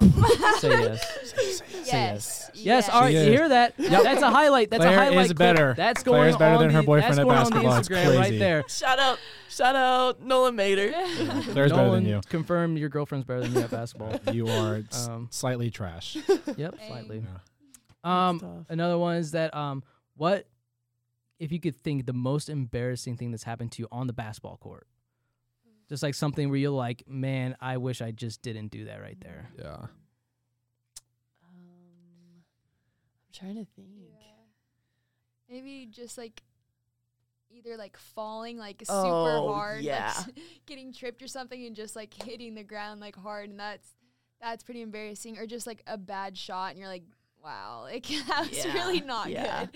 No. 0.00 0.08
Say 0.58 0.68
yes. 0.70 1.62
yes. 1.86 2.50
Yes. 2.54 2.88
All 2.88 3.02
right. 3.02 3.14
You 3.14 3.20
hear 3.20 3.48
that? 3.48 3.74
That's 3.78 4.20
a 4.22 4.30
highlight. 4.30 4.68
That's 4.70 4.82
Klair 4.82 4.96
a 4.98 5.00
highlight. 5.00 5.18
is 5.20 5.26
clip. 5.28 5.38
better. 5.38 5.74
That's 5.76 6.02
going 6.02 6.18
Klair's 6.22 6.36
better 6.36 6.54
on 6.56 6.60
than 6.62 6.70
her 6.70 6.80
the- 6.80 6.86
boyfriend 6.86 7.10
that's 7.12 7.18
at 7.20 7.22
going 7.24 7.36
basketball. 7.36 7.66
On 7.70 7.76
the 7.76 7.80
Instagram 7.82 8.06
right 8.18 8.26
crazy. 8.26 8.38
there. 8.38 8.64
shout 8.68 8.98
out, 8.98 9.18
shout 9.48 9.76
out, 9.76 10.20
Nolan 10.22 10.56
Mater. 10.56 10.90
Klair's 11.52 11.70
better 11.72 11.90
than 11.92 12.04
you. 12.04 12.20
confirmed 12.28 12.78
your 12.78 12.88
girlfriend's 12.88 13.24
better 13.26 13.42
than 13.42 13.52
you 13.54 13.60
at 13.60 13.70
basketball. 13.70 14.18
You 14.32 14.48
are 14.48 14.82
s- 14.90 15.08
Um, 15.08 15.28
slightly 15.30 15.70
trash. 15.70 16.16
Yep, 16.56 16.74
slightly. 16.88 17.22
Yeah. 17.24 18.28
Um, 18.28 18.66
another 18.68 18.98
one 18.98 19.16
is 19.18 19.30
that 19.30 19.54
um, 19.54 19.84
what 20.16 20.46
if 21.38 21.50
you 21.52 21.60
could 21.60 21.76
think 21.76 22.06
the 22.06 22.12
most 22.12 22.48
embarrassing 22.48 23.16
thing 23.16 23.30
that's 23.30 23.44
happened 23.44 23.72
to 23.72 23.82
you 23.82 23.88
on 23.92 24.06
the 24.06 24.12
basketball 24.12 24.56
court? 24.56 24.86
Just 25.88 26.02
like 26.02 26.14
something 26.14 26.48
where 26.48 26.58
you're 26.58 26.70
like, 26.70 27.02
man, 27.06 27.56
I 27.60 27.76
wish 27.76 28.00
I 28.00 28.10
just 28.10 28.40
didn't 28.40 28.68
do 28.68 28.86
that 28.86 29.02
right 29.02 29.18
there. 29.20 29.50
Yeah. 29.58 29.86
Um, 31.42 32.42
I'm 32.42 33.32
trying 33.32 33.54
to 33.56 33.66
think. 33.76 33.88
Yeah. 33.98 34.20
Maybe 35.48 35.86
just 35.90 36.16
like 36.16 36.42
either 37.50 37.76
like 37.76 37.96
falling 37.96 38.56
like 38.58 38.80
super 38.80 38.92
Oh, 38.98 39.52
hard, 39.52 39.82
yeah. 39.82 40.12
like 40.26 40.38
getting 40.66 40.92
tripped 40.92 41.22
or 41.22 41.28
something, 41.28 41.64
and 41.66 41.76
just 41.76 41.94
like 41.94 42.14
hitting 42.22 42.54
the 42.54 42.64
ground 42.64 43.00
like 43.00 43.16
hard, 43.16 43.50
and 43.50 43.60
that's 43.60 43.88
that's 44.40 44.64
pretty 44.64 44.80
embarrassing. 44.82 45.38
Or 45.38 45.46
just 45.46 45.66
like 45.66 45.82
a 45.86 45.98
bad 45.98 46.36
shot, 46.36 46.70
and 46.70 46.78
you're 46.78 46.88
like, 46.88 47.04
wow, 47.44 47.80
like 47.84 48.06
that 48.06 48.46
was 48.48 48.64
Yeah, 48.64 48.72
really 48.74 49.00
not 49.00 49.30
yeah. 49.30 49.66
good. 49.66 49.70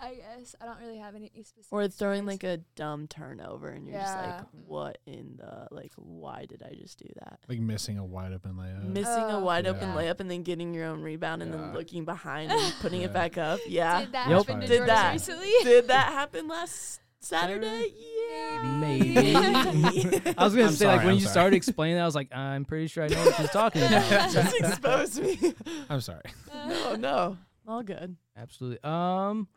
I 0.00 0.14
guess 0.14 0.54
I 0.60 0.66
don't 0.66 0.78
really 0.78 0.98
have 0.98 1.16
any 1.16 1.28
specific. 1.34 1.64
Or 1.72 1.88
throwing 1.88 2.22
stories. 2.22 2.42
like 2.42 2.44
a 2.44 2.58
dumb 2.76 3.08
turnover, 3.08 3.70
and 3.70 3.84
you're 3.88 3.98
just 3.98 4.16
like, 4.16 4.42
"What 4.64 4.98
in 5.06 5.38
the 5.38 5.66
like? 5.72 5.90
Why 5.96 6.44
did 6.48 6.62
I 6.62 6.74
just 6.74 7.00
do 7.00 7.08
that?" 7.16 7.40
Like 7.48 7.58
missing 7.58 7.98
a 7.98 8.04
wide 8.04 8.32
open 8.32 8.52
layup. 8.54 8.84
Missing 8.84 9.24
a 9.24 9.38
Oh, 9.38 9.40
wide 9.40 9.66
open 9.66 9.88
layup 9.94 10.20
and 10.20 10.30
then 10.30 10.44
getting 10.44 10.72
your 10.72 10.84
own 10.86 11.02
rebound 11.02 11.42
and 11.42 11.52
then 11.52 11.74
looking 11.74 12.04
behind 12.04 12.52
and 12.52 12.74
putting 12.80 13.00
Yeah. 13.00 13.06
it 13.08 13.12
back 13.12 13.38
up. 13.38 13.58
Yeah. 13.66 14.02
Did 14.02 14.12
that 14.12 14.28
Yep. 14.28 14.38
happen 14.46 14.60
to 14.60 14.66
Did 14.68 14.86
that. 14.88 15.12
recently? 15.14 15.50
Did 15.64 15.88
that 15.88 16.12
happen 16.12 16.46
last 16.46 17.00
Saturday? 17.20 17.92
Yeah. 18.30 18.62
Maybe. 18.80 19.16
I 19.36 20.44
was 20.44 20.54
gonna 20.54 20.66
I'm 20.68 20.72
say 20.72 20.86
like 20.86 20.98
when 21.00 21.08
I'm 21.08 21.14
you 21.14 21.20
sorry. 21.20 21.30
started 21.32 21.56
explaining 21.56 21.96
that, 21.96 22.02
I 22.02 22.06
was 22.06 22.14
like, 22.14 22.34
I'm 22.34 22.64
pretty 22.64 22.86
sure 22.86 23.04
I 23.04 23.08
know 23.08 23.24
what 23.24 23.34
she's 23.36 23.50
talking 23.50 23.82
about. 23.82 24.30
just 24.32 24.56
expose 24.56 25.20
me. 25.20 25.54
I'm 25.90 26.00
sorry. 26.00 26.22
no, 26.68 26.94
no. 26.96 27.38
All 27.66 27.82
good. 27.82 28.16
Absolutely. 28.36 28.78
Um, 28.82 29.48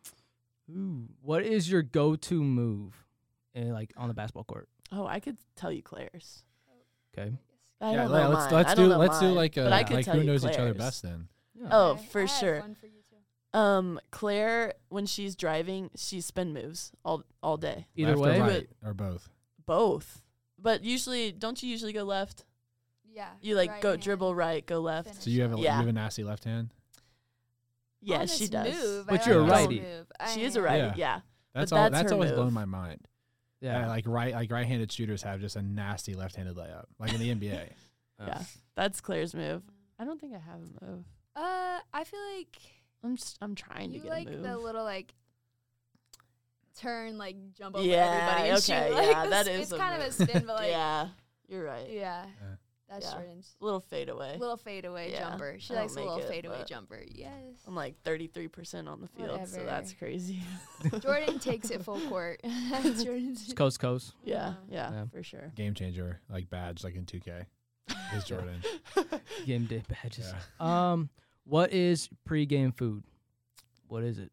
ooh, 0.70 1.08
what 1.22 1.44
is 1.44 1.70
your 1.70 1.82
go-to 1.82 2.42
move, 2.42 2.94
in, 3.54 3.72
like 3.72 3.92
on 3.96 4.08
the 4.08 4.14
basketball 4.14 4.44
court? 4.44 4.68
Oh, 4.90 5.06
I 5.06 5.20
could 5.20 5.38
tell 5.56 5.72
you 5.72 5.82
Klair's. 5.82 6.42
Okay. 7.16 7.32
I 7.80 7.90
yeah, 7.92 7.96
don't 8.02 8.10
let- 8.12 8.22
know 8.24 8.28
let's 8.30 8.44
mine. 8.44 8.54
let's 8.54 8.70
I 8.70 8.74
do 8.74 8.88
don't 8.88 8.98
let's 8.98 9.18
do 9.18 9.26
mine, 9.26 9.34
like 9.34 9.56
a 9.56 9.62
but 9.64 9.72
I 9.72 9.82
could 9.84 9.96
like 9.96 10.04
tell 10.04 10.14
who 10.14 10.20
you 10.20 10.26
knows 10.26 10.44
each 10.44 10.56
other 10.58 10.74
best 10.74 11.02
then. 11.02 11.28
Yeah. 11.54 11.68
Oh, 11.70 11.90
Okay, 11.92 12.06
for 12.06 12.18
I 12.18 12.22
have 12.26 12.30
sure. 12.30 12.60
one 12.60 12.74
for 12.74 12.86
you 12.86 12.92
too. 12.92 13.01
Um, 13.54 14.00
Klair, 14.10 14.72
when 14.88 15.04
she's 15.06 15.36
driving, 15.36 15.90
she 15.96 16.20
spin 16.20 16.52
moves 16.54 16.92
all 17.04 17.24
all 17.42 17.56
day. 17.58 17.86
Either 17.96 18.16
Left 18.16 18.20
way, 18.22 18.40
or 18.40 18.44
right 18.46 18.68
or 18.84 18.94
both. 18.94 19.28
Both, 19.66 20.22
but 20.58 20.82
usually, 20.84 21.32
don't 21.32 21.62
you 21.62 21.68
usually 21.68 21.92
go 21.92 22.04
left? 22.04 22.44
Yeah. 23.14 23.28
You 23.42 23.54
like 23.56 23.70
right 23.70 23.82
go 23.82 23.90
hand. 23.90 24.02
dribble 24.02 24.34
right, 24.34 24.64
go 24.64 24.80
left. 24.80 25.08
Finish. 25.08 25.24
So 25.24 25.30
you 25.30 25.42
have 25.42 25.52
a, 25.52 25.58
Yeah. 25.58 25.72
you 25.74 25.80
have 25.80 25.88
a 25.88 25.92
nasty 25.92 26.24
left 26.24 26.44
hand. 26.44 26.70
Yeah, 28.00 28.24
she 28.26 28.48
does. 28.48 28.72
Move, 28.82 29.06
But 29.06 29.26
I 29.26 29.30
you're 29.30 29.40
a 29.40 29.44
like 29.44 29.68
this 29.68 29.80
righty. 30.18 30.34
She 30.34 30.44
is 30.44 30.56
a 30.56 30.58
am. 30.60 30.64
righty. 30.64 30.82
Yeah. 30.82 30.92
Yeah. 30.96 31.20
That's 31.54 31.70
But 31.70 31.76
all. 31.76 31.82
that's 31.84 31.92
That's 31.94 32.10
her 32.10 32.14
always 32.14 32.30
move. 32.30 32.36
blown 32.38 32.52
my 32.54 32.64
mind. 32.64 33.06
Yeah. 33.60 33.80
Yeah, 33.80 33.88
like 33.88 34.06
right, 34.08 34.32
like 34.34 34.50
right-handed 34.50 34.90
shooters 34.90 35.22
have 35.22 35.40
just 35.40 35.54
a 35.56 35.62
nasty 35.62 36.14
left-handed 36.14 36.56
layup, 36.56 36.86
like 36.98 37.12
in 37.12 37.20
the 37.20 37.28
NBA. 37.34 37.68
Yeah. 38.24 38.40
That's 38.76 39.00
Klair's 39.00 39.34
move. 39.34 39.62
I 39.98 40.04
don't 40.04 40.20
think 40.20 40.32
I 40.32 40.38
have 40.38 40.60
a 40.60 40.84
move. 40.86 41.04
Uh, 41.34 41.80
I 41.92 42.04
feel 42.04 42.20
like 42.38 42.56
I'm 43.04 43.16
just 43.16 43.36
I'm 43.40 43.54
trying 43.54 43.90
to 43.90 43.96
you 43.96 44.02
get 44.02 44.10
like 44.10 44.28
a 44.28 44.30
move. 44.32 44.42
the 44.42 44.56
little 44.58 44.84
like 44.84 45.12
turn, 46.80 47.18
like 47.18 47.36
jump 47.54 47.76
over 47.76 47.84
Yeah, 47.84 48.04
everybody 48.06 48.48
and 48.50 48.58
okay, 48.58 48.88
shoot. 48.88 48.94
Like, 48.96 49.06
yeah, 49.10 49.24
the 49.24 49.30
that 49.30 49.46
s- 49.48 49.54
is 49.54 49.60
It's 49.62 49.72
a 49.72 49.78
kind 49.78 50.02
of 50.02 50.08
a 50.08 50.12
spin, 50.12 50.44
but 50.46 50.56
like 50.56 50.70
yeah, 50.70 51.02
yeah, 51.04 51.08
you're 51.48 51.64
right. 51.64 51.88
Yeah. 51.90 52.24
That's 52.88 53.06
Yeah. 53.06 53.12
Jordan's 53.14 53.56
Little 53.60 53.80
fadeaway. 53.80 54.36
little 54.38 54.56
fadeaway 54.58 55.12
Yeah, 55.12 55.30
jumper. 55.30 55.56
She 55.58 55.74
I 55.74 55.80
likes 55.80 55.94
a 55.96 56.00
little 56.00 56.18
it, 56.18 56.28
fadeaway 56.28 56.62
jumper. 56.68 57.02
Yes, 57.10 57.30
I'm 57.66 57.74
like 57.74 57.94
33% 58.04 58.86
on 58.86 59.00
the 59.00 59.08
field, 59.08 59.48
so 59.48 59.64
that's 59.64 59.94
crazy. 59.94 60.42
Jordan 61.00 61.38
takes 61.38 61.70
it 61.70 61.82
full 61.82 62.00
court. 62.10 62.40
That's 62.70 63.02
Jordan's. 63.02 63.44
It's 63.44 63.54
coast 63.54 63.80
to 63.80 63.86
coast. 63.86 64.12
yeah, 64.24 64.54
Yeah. 64.68 64.90
yeah, 64.90 64.92
Yeah. 64.92 65.04
for 65.10 65.22
sure. 65.22 65.52
Game 65.56 65.72
changer, 65.72 66.20
like 66.28 66.50
badge, 66.50 66.84
like 66.84 66.94
in 66.94 67.06
2K, 67.06 67.46
is 68.14 68.24
Jordan. 68.24 68.60
Game 69.46 69.64
day 69.64 69.82
badges. 69.88 70.30
Yeah. 70.60 70.90
Um, 70.92 71.08
what 71.44 71.72
is 71.72 72.08
pregame 72.28 72.76
food? 72.76 73.02
What 73.88 74.02
is 74.04 74.18
it? 74.18 74.30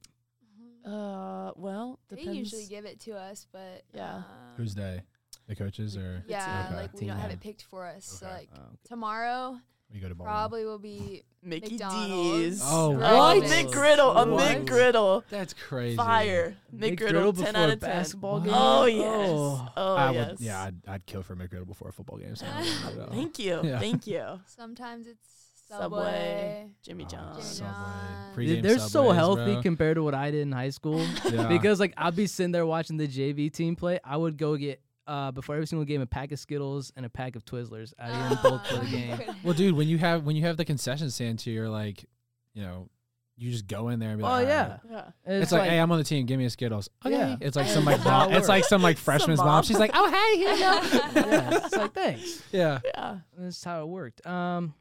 Uh, 0.85 1.51
well, 1.55 1.99
They 2.09 2.21
usually 2.23 2.65
give 2.65 2.85
it 2.85 2.99
to 3.01 3.11
us, 3.17 3.45
but 3.51 3.83
Yeah. 3.93 4.15
um, 4.17 4.23
Who's 4.57 4.73
they? 4.75 5.01
The 5.47 5.55
coaches 5.55 5.97
or 5.97 6.23
Yeah, 6.27 6.65
Okay. 6.67 6.75
like 6.75 6.93
we 6.93 7.07
don't 7.07 7.17
have 7.17 7.29
Team. 7.29 7.37
it 7.37 7.41
picked 7.41 7.63
for 7.63 7.85
us. 7.85 8.05
So 8.05 8.27
like 8.27 8.49
Oh, 8.55 8.59
okay. 8.61 8.75
tomorrow 8.85 9.59
we 9.91 9.99
go 9.99 10.07
to 10.07 10.15
Baldwin? 10.15 10.31
probably 10.33 10.65
will 10.65 10.79
be 10.79 11.23
Mickey 11.43 11.71
McDonald's. 11.71 12.59
D's. 12.59 12.61
Oh, 12.63 12.93
Oh, 12.93 12.99
what? 12.99 13.43
McGriddle, 13.43 14.15
a 14.15 14.31
What? 14.31 14.65
McGriddle. 14.65 15.23
That's 15.29 15.53
crazy. 15.53 15.97
Fire. 15.97 16.55
McGriddle, 16.75 17.35
10 17.37 17.55
out 17.55 17.69
of 17.71 17.79
10. 17.79 17.89
basketball 17.89 18.39
game. 18.41 18.53
Oh, 18.55 18.85
yes. 18.85 19.29
Oh. 19.29 19.67
Oh, 19.75 19.95
I 19.95 20.11
yes. 20.11 20.29
would, 20.31 20.39
yeah, 20.41 20.63
I'd, 20.63 20.75
I'd 20.87 21.05
kill 21.05 21.23
for 21.23 21.33
a 21.33 21.35
McGriddle 21.35 21.65
before 21.67 21.89
a 21.89 21.93
football 21.93 22.17
game. 22.17 22.35
So 22.35 22.45
I 22.45 22.63
don't 22.63 22.97
know. 22.97 23.07
Thank 23.11 23.39
you. 23.39 23.61
Yeah. 23.63 23.79
Thank 23.79 24.05
you. 24.07 24.39
sometimes 24.45 25.07
it's 25.07 25.38
Subway. 25.69 25.99
Subway. 25.99 26.67
Jimmy 26.83 27.05
Oh, 27.05 27.09
John's. 27.09 27.35
Jimmy 27.37 27.69
Subway. 27.69 28.33
Pre-game 28.33 28.55
Dude, 28.55 28.63
they're 28.65 28.79
so 28.79 28.87
Subways, 28.87 29.15
healthy 29.15 29.53
bro. 29.53 29.61
compared 29.61 29.95
to 29.95 30.03
what 30.03 30.13
I 30.15 30.31
did 30.31 30.41
in 30.41 30.51
high 30.51 30.69
school. 30.71 31.05
Yeah. 31.31 31.47
because 31.49 31.79
like 31.79 31.93
I'd 31.97 32.15
be 32.15 32.27
sitting 32.27 32.51
there 32.51 32.65
watching 32.65 32.97
the 32.97 33.07
JV 33.07 33.51
team 33.51 33.75
play. 33.75 33.99
I 34.03 34.17
would 34.17 34.37
go 34.37 34.55
get 34.57 34.81
uh 35.07 35.31
before 35.31 35.55
every 35.55 35.67
single 35.67 35.85
game 35.85 36.01
a 36.01 36.05
pack 36.05 36.31
of 36.31 36.39
Skittles 36.39 36.91
and 36.95 37.05
a 37.05 37.09
pack 37.09 37.35
of 37.35 37.45
Twizzlers. 37.45 37.93
I 37.99 38.07
didn't 38.29 38.41
both 38.43 38.65
for 38.67 38.77
the 38.77 38.85
game. 38.91 39.19
Well, 39.43 39.53
dude, 39.53 39.75
when 39.75 39.87
you 39.87 39.97
have 39.99 40.23
when 40.23 40.35
you 40.35 40.43
have 40.43 40.57
the 40.57 40.65
concession 40.65 41.09
stand 41.11 41.39
too, 41.39 41.51
you're 41.51 41.69
like, 41.69 42.05
you 42.53 42.61
know, 42.63 42.89
you 43.37 43.51
just 43.51 43.67
go 43.67 43.87
in 43.89 43.99
there 43.99 44.09
and 44.09 44.17
be 44.17 44.23
like, 44.23 44.31
Oh 44.31 44.35
like, 44.35 44.47
yeah. 44.47 44.77
"All 44.89 44.95
right." 44.95 45.05
Yeah. 45.27 45.39
It's, 45.41 45.51
like, 45.51 45.69
hey, 45.69 45.79
I'm 45.79 45.91
on 45.91 45.97
the 45.97 46.03
team. 46.03 46.25
Give 46.25 46.37
me 46.37 46.45
a 46.45 46.49
Skittles. 46.49 46.89
Okay. 47.05 47.15
Yeah. 47.15 47.37
It's 47.41 47.55
like 47.55 47.67
some 47.67 47.85
like 47.85 48.03
mom, 48.03 48.33
it's 48.33 48.47
like 48.49 48.65
some 48.65 48.81
like 48.81 48.97
freshman's 48.97 49.37
mom. 49.39 49.47
mom. 49.47 49.63
She's 49.63 49.79
like, 49.79 49.91
oh 49.93 50.09
hey, 50.09 50.37
here 50.37 50.53
you 50.53 50.59
go. 50.59 51.29
yeah, 51.29 51.65
it's 51.65 51.75
like 51.75 51.93
thanks. 51.93 52.43
yeah. 52.51 52.79
Yeah. 52.83 53.17
That's 53.37 53.63
how 53.63 53.81
it 53.83 53.87
worked. 53.87 54.25
Um, 54.27 54.73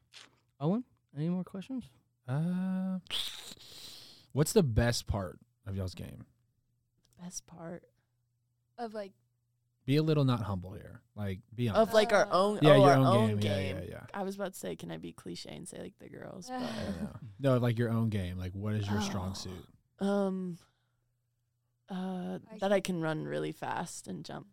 Owen, 0.60 0.84
any 1.16 1.28
more 1.28 1.44
questions? 1.44 1.90
Uh, 2.26 2.98
what's 4.32 4.52
the 4.52 4.62
best 4.62 5.06
part 5.06 5.38
of 5.66 5.76
y'all's 5.76 5.94
game? 5.94 6.24
Best 7.22 7.46
part 7.46 7.84
of 8.78 8.94
like 8.94 9.12
Be 9.86 9.96
a 9.96 10.02
little 10.02 10.24
not 10.24 10.42
humble 10.42 10.72
here. 10.72 11.00
Like 11.16 11.40
be 11.54 11.68
honest. 11.68 11.88
of 11.88 11.94
like 11.94 12.12
our 12.12 12.26
Uh, 12.26 12.30
own, 12.38 12.58
yeah, 12.62 12.70
oh, 12.72 12.76
your 12.76 12.84
our 12.90 12.96
own, 12.96 13.06
own 13.06 13.26
game. 13.28 13.38
game. 13.38 13.76
Yeah, 13.76 13.82
yeah, 13.84 13.88
yeah. 13.90 14.02
I 14.14 14.22
was 14.22 14.34
about 14.36 14.52
to 14.52 14.58
say, 14.58 14.76
can 14.76 14.90
I 14.90 14.98
be 14.98 15.12
cliche 15.12 15.50
and 15.54 15.66
say 15.68 15.80
like 15.80 15.98
the 15.98 16.08
girls? 16.08 16.48
Yeah. 16.50 16.60
yeah. 16.60 17.06
No, 17.40 17.56
like 17.58 17.78
your 17.78 17.90
own 17.90 18.08
game. 18.10 18.38
Like 18.38 18.52
what 18.52 18.74
is 18.74 18.88
your 18.88 19.00
strong 19.00 19.30
Oh. 19.30 19.34
suit? 19.34 20.06
Um, 20.06 20.58
uh, 21.90 22.38
I 22.52 22.58
that 22.60 22.72
I 22.72 22.80
can 22.80 23.00
run 23.00 23.24
really 23.24 23.52
fast 23.52 24.06
and 24.08 24.24
jump 24.24 24.46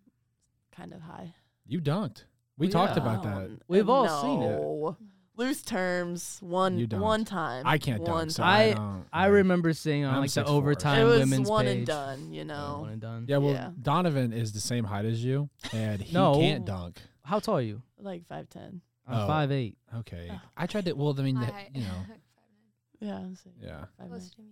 kind 0.72 0.94
of 0.94 1.02
high. 1.02 1.36
You 1.68 1.82
dunked. 1.82 2.24
We 2.58 2.68
Well, 2.68 2.86
talked 2.88 2.98
about 2.98 3.24
that. 3.24 3.60
We've 3.68 3.90
all 3.90 4.06
no. 4.06 4.22
seen 4.22 4.42
it. 4.42 4.96
Loose 5.38 5.62
terms, 5.64 6.38
one 6.42 6.78
You 6.78 6.88
don't. 6.88 7.02
one 7.02 7.26
time. 7.26 7.64
I 7.68 7.78
can't 7.78 8.02
one 8.02 8.20
dunk. 8.20 8.32
So 8.32 8.44
time. 8.44 8.50
I, 8.52 8.64
I- 8.64 8.74
don't, 8.74 9.06
I 9.12 9.24
like- 9.26 9.34
remember 9.34 9.74
seeing 9.74 10.06
on 10.06 10.14
I'm 10.16 10.22
like 10.22 10.32
the 10.32 10.44
6'4". 10.44 10.48
overtime 10.48 11.02
it 11.02 11.04
was 11.04 11.20
women's 11.20 11.50
one 11.50 11.66
page. 11.66 11.78
and 11.80 11.88
done. 11.88 12.32
You 12.32 12.38
Yeah, 12.40 12.44
know. 12.44 12.78
one 12.82 12.90
and 12.92 13.02
done. 13.02 13.26
Yeah, 13.28 13.38
well, 13.38 13.52
Yeah. 13.54 13.72
Donovan 13.82 14.32
is 14.34 14.54
the 14.54 14.62
same 14.62 14.86
height 14.86 15.06
as 15.06 15.24
you, 15.24 15.50
and 15.74 16.02
he 16.02 16.14
No. 16.14 16.36
can't 16.36 16.66
dunk. 16.66 17.02
How 17.24 17.40
tall 17.40 17.58
are 17.58 17.62
you? 17.62 17.82
like 18.00 18.26
five 18.28 18.48
ten. 18.50 18.82
I'm 19.08 19.24
Oh. 19.24 19.28
five 19.28 19.52
eight. 19.52 19.78
Okay, 19.98 20.30
Oh. 20.32 20.40
I 20.56 20.68
tried 20.68 20.86
to. 20.86 20.94
Well, 20.94 21.14
I 21.20 21.22
mean, 21.24 21.36
my 21.36 21.46
the- 21.46 21.52
height. 21.52 21.72
you 21.74 21.82
know, 21.82 22.06
Yeah. 23.02 23.18
I 23.20 23.26
was 23.26 23.42
like 23.46 23.56
yeah, 23.62 23.86
five 24.00 24.08
Close 24.10 24.22
nine. 24.22 24.30
to 24.38 24.42
me. 24.42 24.48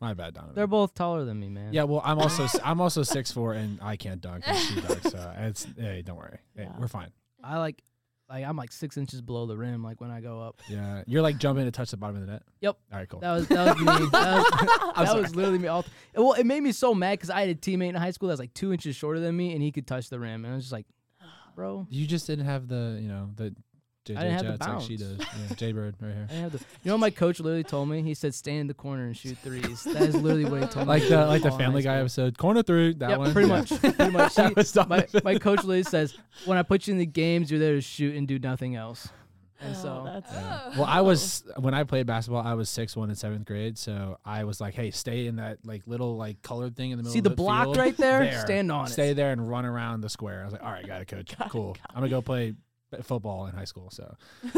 my 0.00 0.14
bad, 0.14 0.34
Donovan. 0.34 0.54
They're 0.54 0.66
both 0.68 0.94
taller 0.94 1.24
than 1.24 1.40
me, 1.40 1.48
man. 1.48 1.72
Yeah, 1.72 1.82
well, 1.84 2.00
I'm 2.04 2.18
also 2.20 2.44
s- 2.44 2.58
I'm 2.64 2.80
also 2.80 3.02
six 3.02 3.32
four, 3.36 3.54
and 3.54 3.80
I 3.82 3.96
can't 3.96 4.20
dunk, 4.20 4.44
and 4.46 4.56
she 4.56 4.74
dunks. 4.80 5.10
So 5.10 5.34
it's 5.38 5.66
hey, 5.76 6.02
don't 6.02 6.16
worry, 6.16 6.38
hey, 6.54 6.62
Yeah. 6.64 6.78
we're 6.78 6.86
fine. 6.88 7.10
I 7.42 7.58
like, 7.58 7.82
like 8.28 8.44
I'm 8.44 8.56
like 8.56 8.72
six 8.72 8.96
inches 8.96 9.20
below 9.20 9.46
the 9.46 9.56
rim. 9.56 9.82
Like 9.82 10.00
when 10.00 10.10
I 10.10 10.20
go 10.20 10.40
up. 10.40 10.60
Yeah, 10.68 11.02
you're 11.06 11.22
like 11.22 11.38
jumping 11.38 11.64
to 11.64 11.70
touch 11.70 11.90
the 11.90 11.96
bottom 11.96 12.16
of 12.16 12.26
the 12.26 12.32
net. 12.32 12.42
Yep. 12.60 12.76
All 12.92 12.98
right, 12.98 13.08
cool. 13.08 13.20
That 13.20 13.32
was 13.32 13.48
that 13.48 13.76
was 13.76 14.00
me. 14.00 14.08
That 14.12 14.94
was, 14.96 15.08
that 15.08 15.20
was 15.22 15.36
literally 15.36 15.58
me. 15.58 15.68
All 15.68 15.84
well, 16.14 16.32
it 16.34 16.44
made 16.44 16.62
me 16.62 16.72
so 16.72 16.94
mad 16.94 17.18
because 17.18 17.30
I 17.30 17.40
had 17.40 17.48
a 17.50 17.54
teammate 17.54 17.90
in 17.90 17.94
high 17.94 18.10
school 18.10 18.28
that 18.28 18.34
was 18.34 18.40
like 18.40 18.54
two 18.54 18.72
inches 18.72 18.96
shorter 18.96 19.20
than 19.20 19.36
me, 19.36 19.52
and 19.52 19.62
he 19.62 19.72
could 19.72 19.86
touch 19.86 20.10
the 20.10 20.18
rim, 20.18 20.44
and 20.44 20.52
I 20.52 20.56
was 20.56 20.64
just 20.64 20.72
like, 20.72 20.86
bro, 21.54 21.86
You 21.90 22.06
just 22.06 22.26
didn't 22.26 22.46
have 22.46 22.68
the 22.68 22.98
you 23.00 23.08
know 23.08 23.30
the 23.34 23.54
JJ 24.08 24.16
I 24.18 24.22
didn't 24.24 24.32
have 24.32 24.44
the 24.44 24.50
Jets 24.52 24.68
like 24.68 24.80
she 24.82 24.96
does. 24.96 25.16
bounce. 25.18 25.28
Yeah, 25.50 25.56
Jaybird 25.56 25.94
right 26.00 26.12
here. 26.14 26.26
I 26.30 26.32
didn't 26.32 26.42
have 26.42 26.52
the. 26.52 26.58
You 26.58 26.64
know, 26.88 26.94
what 26.94 27.00
my 27.00 27.10
coach 27.10 27.40
literally 27.40 27.64
told 27.64 27.88
me. 27.88 28.02
He 28.02 28.14
said, 28.14 28.34
"Stand 28.34 28.60
in 28.60 28.66
the 28.66 28.74
corner 28.74 29.04
and 29.06 29.16
shoot 29.16 29.36
threes. 29.38 29.84
That 29.84 30.02
is 30.02 30.14
literally 30.16 30.44
what 30.46 30.60
he 30.62 30.66
told 30.68 30.86
me. 30.86 30.94
Like 30.94 31.02
to 31.04 31.08
the 31.10 31.26
like 31.26 31.42
the 31.42 31.48
all 31.50 31.54
in 31.54 31.60
high 31.60 31.66
Family 31.66 31.82
Guy 31.82 31.94
school. 31.94 32.00
episode, 32.26 32.38
corner 32.38 32.62
three. 32.62 32.94
That 32.94 33.10
Yep, 33.10 33.18
one, 33.18 33.32
pretty 33.32 33.48
Yeah. 33.48 33.56
much. 33.58 33.68
Pretty 33.80 34.10
much. 34.10 34.34
That 34.36 34.48
He- 34.48 34.54
was 34.54 34.74
my, 34.76 34.82
Donovan. 34.84 35.20
my 35.24 35.38
coach 35.38 35.58
literally 35.58 35.82
says, 35.82 36.16
"When 36.44 36.58
I 36.58 36.62
put 36.62 36.86
you 36.86 36.92
in 36.92 36.98
the 36.98 37.06
games, 37.06 37.50
you're 37.50 37.60
there 37.60 37.74
to 37.74 37.80
shoot 37.80 38.14
and 38.16 38.26
do 38.28 38.38
nothing 38.38 38.74
else." 38.76 39.08
And 39.60 39.74
Oh, 39.74 39.82
so, 39.82 40.02
that's 40.04 40.30
Yeah. 40.32 40.60
Oh. 40.66 40.70
Well, 40.76 40.84
I 40.84 41.00
was 41.00 41.42
when 41.56 41.74
I 41.74 41.82
played 41.82 42.06
basketball. 42.06 42.46
I 42.46 42.54
was 42.54 42.70
six 42.70 42.96
one 42.96 43.10
in 43.10 43.16
seventh 43.16 43.44
grade, 43.44 43.76
so 43.76 44.16
I 44.24 44.44
was 44.44 44.60
like, 44.60 44.74
"Hey, 44.74 44.92
stay 44.92 45.26
in 45.26 45.34
that 45.36 45.58
like 45.66 45.82
little 45.84 46.16
like 46.16 46.40
colored 46.42 46.76
thing 46.76 46.92
in 46.92 46.96
the 46.96 47.02
middle." 47.02 47.12
see 47.12 47.18
of 47.18 47.24
the 47.24 47.30
the 47.30 47.34
block 47.34 47.64
field. 47.64 47.76
right 47.76 47.96
there? 47.96 48.20
There. 48.20 48.40
Stand 48.40 48.70
on 48.70 48.86
it. 48.86 48.90
Stay 48.90 49.14
there 49.14 49.32
and 49.32 49.48
run 49.50 49.64
around 49.64 50.02
the 50.02 50.08
square. 50.08 50.42
I 50.42 50.44
was 50.44 50.52
like, 50.52 50.62
"All 50.62 50.70
right, 50.70 50.86
got 50.86 51.00
it, 51.02 51.08
coach. 51.08 51.36
Got 51.36 51.48
it, 51.48 51.50
cool. 51.50 51.72
got 51.72 51.80
I'm 51.90 51.96
gonna 51.96 52.08
go 52.08 52.22
play 52.22 52.52
b- 52.52 52.56
football 53.02 53.46
in 53.46 53.54
high 53.54 53.64
school." 53.64 53.90
So 53.90 54.16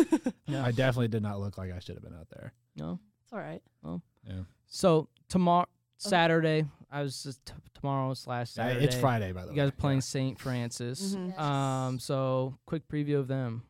No. 0.48 0.62
I 0.62 0.70
definitely 0.72 1.08
did 1.08 1.22
not 1.22 1.40
look 1.40 1.58
like 1.58 1.72
I 1.72 1.78
should 1.80 1.96
have 1.96 2.02
been 2.04 2.14
out 2.14 2.28
there. 2.30 2.52
No. 2.76 2.98
It's 3.24 3.32
all 3.32 3.38
right. 3.38 3.62
Well, 3.82 4.02
yeah. 4.26 4.40
So 4.66 5.08
tomorrow, 5.28 5.66
Saturday, 5.98 6.64
I 6.90 7.02
was 7.02 7.22
just 7.22 7.44
t- 7.46 7.52
tomorrow 7.74 8.14
slash 8.14 8.48
Uh, 8.52 8.62
Saturday. 8.62 8.84
It's 8.84 8.94
Friday, 8.96 9.32
by 9.32 9.42
the 9.42 9.46
You 9.48 9.50
way. 9.52 9.56
You 9.64 9.70
guys 9.70 9.78
playing 9.78 9.98
Yeah. 9.98 10.02
St. 10.02 10.40
Francis. 10.40 11.14
Mhm. 11.14 11.28
Yes. 11.28 11.38
Um, 11.38 11.98
so 11.98 12.58
quick 12.66 12.88
preview 12.88 13.18
of 13.18 13.28
them. 13.28 13.62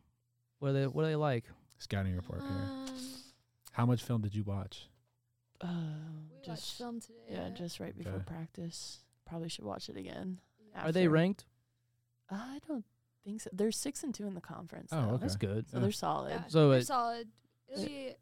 What 0.59 0.69
are 0.69 0.73
they? 0.73 0.87
What 0.87 1.03
are 1.05 1.07
they 1.09 1.15
like? 1.15 1.45
scouting 1.79 2.15
report 2.15 2.41
here. 2.41 2.49
Um, 2.51 2.85
How 3.71 3.85
much 3.87 4.03
film 4.03 4.21
did 4.21 4.35
you 4.35 4.43
watch? 4.43 4.87
Uh, 5.59 5.67
we 6.29 6.35
watched 6.35 6.45
just 6.45 6.77
film 6.77 6.99
today. 6.99 7.19
yeah, 7.29 7.49
just 7.49 7.79
right 7.79 7.97
before 7.97 8.13
Okay. 8.13 8.23
practice. 8.25 8.99
Probably 9.25 9.49
should 9.49 9.65
watch 9.65 9.89
it 9.89 9.95
again. 9.97 10.39
Are 10.75 10.91
they 10.91 11.01
after. 11.05 11.09
ranked? 11.09 11.45
I 12.29 12.59
don't 12.67 12.85
think 13.23 13.41
so. 13.41 13.49
They're 13.53 13.71
six 13.71 14.03
and 14.03 14.13
two 14.13 14.27
in 14.27 14.33
the 14.35 14.41
conference. 14.41 14.89
Oh, 14.91 15.01
though, 15.01 15.07
okay. 15.13 15.21
That's 15.21 15.35
good. 15.35 15.69
So 15.69 15.77
Yeah. 15.77 15.81
they're 15.83 15.91
solid. 15.91 16.29
Yeah, 16.31 16.47
So 16.47 16.69
they're 16.69 16.79
it- 16.79 16.87
solid. 16.87 17.27
It'll 17.67 17.85
be 17.85 18.07
a 18.07 18.15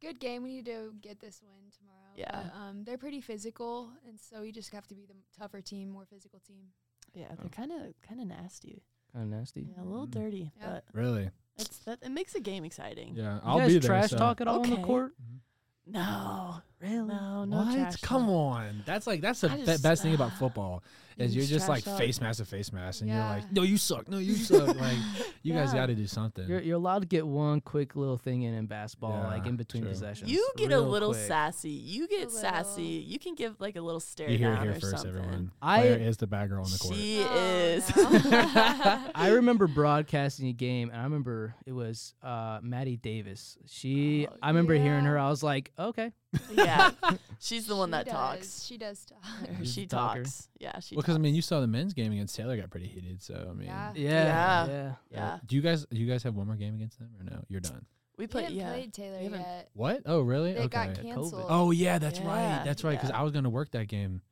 good 0.00 0.20
game. 0.20 0.42
We 0.42 0.50
need 0.56 0.66
to 0.66 0.94
get 1.00 1.20
this 1.20 1.40
win 1.42 1.70
tomorrow. 1.76 2.12
Yeah. 2.16 2.42
But, 2.52 2.54
um, 2.58 2.84
they're 2.84 2.98
pretty 2.98 3.20
physical, 3.20 3.90
and 4.06 4.20
so 4.20 4.42
we 4.42 4.52
just 4.52 4.70
have 4.70 4.86
to 4.88 4.94
be 4.94 5.06
the 5.06 5.14
tougher 5.38 5.60
team, 5.60 5.90
more 5.90 6.04
physical 6.06 6.40
team. 6.40 6.72
Yeah, 7.14 7.28
Oh. 7.30 7.36
they're 7.36 7.48
kind 7.48 7.72
of 7.72 7.94
kind 8.02 8.20
of 8.20 8.26
nasty. 8.26 8.82
Kind 9.12 9.24
of 9.32 9.38
nasty. 9.38 9.62
Yeah, 9.76 9.82
a 9.82 9.84
little 9.84 10.06
Mm. 10.06 10.10
dirty, 10.12 10.52
Yeah. 10.58 10.66
but 10.70 10.84
Really? 10.92 11.30
it's 11.56 11.78
that 11.84 12.02
it 12.02 12.10
makes 12.10 12.32
the 12.32 12.40
game 12.40 12.64
exciting. 12.64 13.14
Yeah, 13.16 13.40
I'll 13.44 13.58
guys 13.58 13.68
be 13.68 13.78
there. 13.78 13.88
trash 13.88 14.10
so- 14.10 14.18
talk 14.18 14.40
at 14.40 14.48
all 14.48 14.60
on 14.62 14.68
the 14.70 14.74
Okay. 14.74 14.82
court? 14.84 15.14
No, 15.86 16.62
Really? 16.84 17.08
no, 17.08 17.44
no 17.44 17.56
what? 17.58 17.74
trash 17.74 17.96
Come 18.02 18.26
talk. 18.26 18.30
on. 18.30 18.82
That's 18.86 19.06
like 19.06 19.20
that's 19.20 19.40
the 19.40 19.50
I 19.50 19.56
be- 19.56 19.64
just- 19.64 19.82
best 19.82 20.02
thing 20.02 20.14
about 20.14 20.32
football 20.38 20.82
is 21.16 21.32
You 21.32 21.42
you're 21.42 21.48
just 21.48 21.68
like 21.68 21.84
trash 21.84 21.92
talk. 21.92 22.00
face 22.00 22.20
mask 22.20 22.38
to 22.40 22.44
face 22.44 22.72
mask, 22.72 23.00
and 23.00 23.08
you're 23.08 23.20
like, 23.20 23.52
no, 23.52 23.62
you 23.62 23.76
suck, 23.78 24.08
no, 24.08 24.18
you 24.18 24.34
suck. 24.34 24.66
like 24.80 24.96
you 25.44 25.54
guys 25.54 25.68
Yeah. 25.72 25.80
got 25.82 25.86
to 25.86 25.94
do 25.94 26.08
something. 26.08 26.48
You're 26.48 26.60
you're 26.60 26.74
allowed 26.76 27.02
to 27.02 27.06
get 27.06 27.24
one 27.24 27.60
quick 27.60 27.94
little 27.94 28.18
thing 28.18 28.42
in 28.42 28.52
in 28.52 28.66
basketball, 28.66 29.12
Yeah, 29.22 29.28
like 29.28 29.46
in 29.46 29.54
between 29.54 29.84
true. 29.84 29.92
possessions. 29.92 30.28
You 30.28 30.44
get 30.56 30.72
a 30.72 30.76
real 30.76 30.88
little 30.88 31.12
quick. 31.12 31.24
sassy. 31.26 31.70
You 31.70 32.08
get 32.08 32.26
A 32.26 32.30
sassy. 32.30 32.82
little. 32.96 33.12
You 33.12 33.18
can 33.20 33.34
give 33.36 33.60
like 33.60 33.76
a 33.76 33.80
little 33.80 34.00
stare 34.00 34.28
you 34.28 34.38
hear 34.38 34.50
it 34.52 34.56
down 34.56 34.62
here 34.64 34.72
or 34.72 34.80
first, 34.80 34.90
something. 34.90 35.10
everyone. 35.10 35.52
I- 35.62 35.82
Klair 35.82 36.00
is 36.00 36.16
the 36.16 36.26
bad 36.26 36.48
girl 36.48 36.64
on 36.64 36.70
the 36.72 36.78
court. 36.78 36.94
She 36.96 37.24
Oh, 37.24 37.36
is. 37.36 37.96
no. 37.96 38.02
I 39.14 39.28
remember 39.34 39.68
broadcasting 39.68 40.48
a 40.48 40.52
game, 40.52 40.90
and 40.90 40.98
I 41.00 41.04
remember 41.04 41.54
it 41.64 41.72
was 41.72 42.14
uh, 42.24 42.58
Maddie 42.60 42.96
Davis. 42.96 43.56
She, 43.66 44.26
Oh, 44.28 44.34
I 44.42 44.48
remember 44.48 44.74
hearing 44.74 45.04
yeah. 45.04 45.10
her. 45.10 45.18
I 45.20 45.30
was 45.30 45.44
like, 45.44 45.70
okay, 45.78 46.10
yeah, 46.52 46.90
she's 47.40 47.66
the 47.66 47.76
one 47.76 47.88
She 47.88 47.92
that 47.92 48.04
does. 48.06 48.14
talks. 48.14 48.62
She 48.64 48.78
does 48.78 49.04
talk. 49.04 49.18
She's 49.58 49.72
she 49.72 49.80
the 49.82 49.86
talker. 49.96 50.22
talks. 50.22 50.48
Yeah, 50.58 50.78
she. 50.80 50.94
Well, 50.96 51.02
because 51.02 51.16
I 51.16 51.18
mean, 51.18 51.34
you 51.34 51.42
saw 51.42 51.60
the 51.60 51.66
men's 51.66 51.94
game 51.94 52.12
against 52.12 52.34
Taylor 52.36 52.56
got 52.56 52.70
pretty 52.70 52.88
heated. 52.88 53.22
So 53.22 53.46
I 53.50 53.52
mean, 53.52 53.66
Yeah. 53.68 53.92
Yeah, 53.94 54.10
Yeah. 54.10 54.66
yeah. 54.66 54.92
Yeah, 55.10 55.26
uh, 55.34 55.38
Do 55.46 55.56
you 55.56 55.62
guys 55.62 55.86
do 55.90 55.96
you 55.96 56.06
guys 56.06 56.22
have 56.22 56.34
one 56.34 56.46
more 56.46 56.56
game 56.56 56.74
against 56.74 56.98
them 56.98 57.10
or 57.18 57.24
no? 57.24 57.44
You're 57.48 57.60
done. 57.60 57.84
we 58.16 58.22
We 58.24 58.26
played. 58.28 58.44
haven't 58.44 58.58
Yeah, 58.58 58.68
played 58.70 58.92
Taylor 58.92 59.18
haven't- 59.18 59.40
yet. 59.40 59.70
What? 59.74 60.02
Oh, 60.06 60.20
really? 60.20 60.52
They 60.52 60.60
okay. 60.60 60.68
got 60.68 60.88
COVID. 60.90 61.02
canceled. 61.02 61.46
Oh 61.48 61.70
yeah, 61.70 61.98
that's 61.98 62.20
right. 62.20 62.62
That's 62.64 62.84
right. 62.84 62.92
Because 62.96 63.10
yeah. 63.10 63.18
I 63.18 63.22
was 63.22 63.32
gonna 63.32 63.50
work 63.50 63.70
that 63.72 63.88
game. 63.88 64.22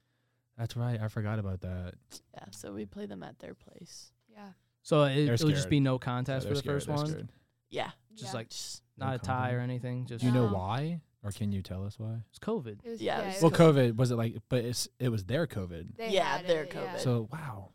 That's 0.58 0.76
right. 0.76 1.00
I 1.00 1.08
forgot 1.08 1.38
about 1.38 1.60
that. 1.62 1.94
yeah. 2.34 2.44
So 2.50 2.72
we 2.72 2.84
play 2.86 3.06
them 3.06 3.22
at 3.22 3.38
their 3.38 3.54
place. 3.54 4.12
Yeah. 4.30 4.50
So 4.82 5.04
it, 5.04 5.24
They're 5.26 5.34
it'll 5.34 5.50
just 5.50 5.70
be 5.70 5.80
no 5.80 5.98
contest 5.98 6.44
they're 6.44 6.50
for 6.50 6.54
the 6.54 6.58
scared, 6.60 6.74
first 6.76 6.86
they're 6.88 6.96
one. 6.96 7.06
scared. 7.06 7.28
Yeah, 7.70 7.90
Just 8.14 8.32
Yeah. 8.34 8.38
like 8.38 8.48
just 8.50 8.82
No 8.98 9.06
not 9.06 9.14
a 9.14 9.18
tie 9.18 9.52
or 9.54 9.60
anything. 9.60 10.04
Just 10.06 10.20
Do 10.20 10.26
you 10.26 10.32
know 10.32 10.48
No. 10.48 10.54
why, 10.56 11.00
or 11.24 11.30
can 11.30 11.52
you 11.52 11.62
tell 11.62 11.84
us 11.84 11.98
why? 11.98 12.22
it's 12.30 12.38
COVID. 12.38 12.78
It 12.84 12.90
was, 12.90 13.00
Yeah, 13.02 13.18
it 13.18 13.20
yeah, 13.20 13.26
was 13.34 13.42
Well, 13.42 13.50
was- 13.50 13.60
COVID 13.76 13.96
was 13.96 14.10
it 14.10 14.16
like? 14.16 14.36
But 14.48 14.64
it's 14.64 14.88
it 14.98 15.08
was 15.08 15.24
their 15.24 15.46
COVID. 15.46 15.96
they 15.96 16.10
Yeah, 16.10 16.42
their 16.42 16.64
it, 16.64 16.70
COVID. 16.70 16.98
So 17.00 17.28
wow. 17.32 17.70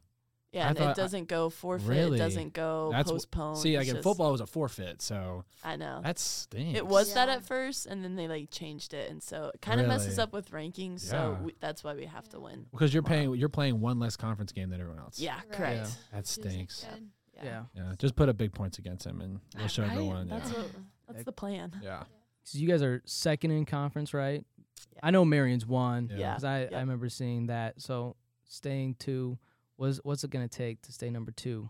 yeah. 0.52 0.66
I 0.66 0.70
And 0.70 0.80
it 0.80 0.96
doesn't 0.96 1.28
go 1.28 1.50
forfeit. 1.50 1.88
Really? 1.88 2.18
It 2.18 2.20
doesn't 2.24 2.54
go 2.54 2.90
That's 2.92 3.10
wh- 3.10 3.14
postponed. 3.14 3.58
See, 3.60 3.78
like 3.78 3.88
in 3.88 4.02
football, 4.02 4.30
it 4.30 4.32
was 4.34 4.42
a 4.42 4.48
forfeit. 4.48 5.02
So 5.02 5.44
I 5.64 5.76
know. 5.76 6.02
that 6.04 6.20
stinks. 6.20 6.78
It 6.78 6.86
was 6.88 7.14
that 7.14 7.30
at 7.30 7.44
first, 7.46 7.86
and 7.86 8.04
then 8.04 8.16
they 8.16 8.28
like 8.28 8.50
changed 8.52 8.94
it, 8.94 9.10
and 9.10 9.22
so 9.22 9.52
it 9.54 9.62
kind 9.62 9.80
of 9.82 9.88
messes 9.88 10.18
up 10.20 10.34
with 10.34 10.52
rankings. 10.52 11.02
So 11.02 11.38
we, 11.44 11.54
that's 11.60 11.84
why 11.84 11.94
we 11.96 12.06
have 12.06 12.28
to 12.30 12.40
win. 12.40 12.66
because 12.72 12.94
you're 12.94 13.04
tomorrow. 13.04 13.22
paying 13.28 13.36
you're 13.36 13.50
playing 13.50 13.80
one 13.82 14.00
less 14.00 14.16
conference 14.18 14.52
game 14.52 14.70
than 14.70 14.80
everyone 14.82 15.00
else. 15.02 15.20
Yeah, 15.20 15.36
Right. 15.36 15.52
correct. 15.52 15.98
that 16.14 16.28
stinks. 16.28 16.84
good. 16.90 17.10
Yeah, 17.36 17.44
Yeah. 17.44 17.64
Yeah, 17.76 17.94
just 18.00 18.16
put 18.16 18.30
up 18.30 18.38
big 18.38 18.52
points 18.52 18.80
against 18.80 19.06
him, 19.06 19.22
and 19.22 19.40
we'll 19.58 19.68
show 19.68 19.84
Right? 19.84 19.92
everyone. 19.92 20.28
That's 20.28 20.52
yeah. 20.52 20.58
what. 20.58 20.72
That's 21.08 21.24
the 21.24 21.32
plan. 21.32 21.72
yeah. 21.84 22.04
So 22.48 22.60
you 22.60 22.68
guys 22.70 22.82
are 22.82 23.02
second 23.06 23.52
in 23.52 23.66
conference, 23.66 24.14
right? 24.14 24.46
Yeah. 24.94 25.00
I 25.04 25.12
know 25.12 25.26
Marian's 25.26 25.66
one 25.66 26.08
Yeah. 26.10 26.18
Yeah. 26.18 26.30
because 26.32 26.44
I, 26.46 26.60
Yep. 26.62 26.74
I 26.74 26.80
remember 26.80 27.10
seeing 27.10 27.48
that. 27.48 27.82
So 27.82 28.16
staying 28.46 28.96
two, 29.00 29.38
was 29.76 30.00
what's 30.04 30.24
it 30.24 30.30
gonna 30.32 30.48
take 30.48 30.82
to 30.84 30.94
stay 30.94 31.10
number 31.10 31.32
two 31.32 31.70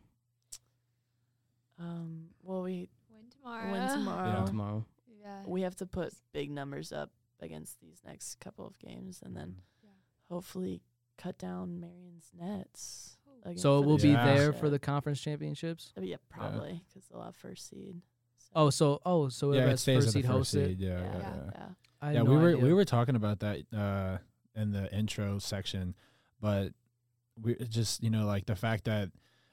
Um. 1.80 2.30
Well, 2.44 2.62
we 2.64 2.90
Win 3.10 3.30
tomorrow. 3.32 3.72
win 3.72 3.90
tomorrow. 3.90 4.40
Yeah. 4.40 4.46
tomorrow? 4.46 4.86
Yeah. 5.20 5.44
We 5.48 5.62
have 5.62 5.76
to 5.78 5.86
put 5.88 6.14
big 6.32 6.52
numbers 6.52 6.92
up 6.92 7.12
against 7.40 7.80
these 7.82 8.02
next 8.06 8.36
couple 8.40 8.66
of 8.68 8.78
games, 8.80 9.22
and 9.24 9.36
then 9.36 9.62
Yeah. 9.84 9.90
hopefully 10.30 10.82
cut 11.18 11.38
down 11.40 11.80
Marian's 11.80 12.32
nets. 12.34 13.18
again 13.44 13.58
So 13.58 13.82
it 13.82 13.86
will 13.86 13.98
be 13.98 14.10
Yeah. 14.10 14.26
there 14.36 14.54
for 14.54 14.70
the 14.70 14.80
conference 14.80 15.22
championships. 15.22 15.94
Yeah, 16.00 16.18
probably 16.30 16.84
because 16.88 17.08
they'll 17.08 17.22
have 17.24 17.36
first 17.36 17.68
seed. 17.68 18.02
So, 18.58 18.62
Oh, 18.66 18.70
so 18.72 19.02
oh, 19.06 19.30
so 19.30 19.54
Yeah, 19.54 19.60
whoever 19.62 19.72
it 19.74 19.78
stays 19.80 19.96
first 19.98 20.08
at 20.08 20.14
the 20.14 20.20
seed 20.20 20.26
first 20.26 20.32
hosts 20.34 20.54
seed. 20.54 20.80
Yeah, 20.80 20.90
yeah, 20.90 20.98
yeah, 21.00 21.12
yeah. 21.20 21.20
yeah. 21.36 21.52
yeah. 21.56 21.66
I 22.02 22.12
Yeah, 22.14 22.24
no 22.24 22.32
we 22.32 22.38
were 22.38 22.50
idea. 22.50 22.64
we 22.66 22.74
were 22.74 22.86
talking 22.86 23.16
about 23.16 23.40
that 23.40 23.60
uh, 23.76 24.18
in 24.60 24.72
the 24.72 24.92
intro 24.96 25.38
section, 25.40 25.96
but 26.42 26.74
we 27.42 27.54
it 27.54 27.70
just 27.70 28.02
you 28.04 28.10
know 28.10 28.26
like 28.26 28.46
the 28.48 28.56
fact 28.56 28.86
that 28.86 29.12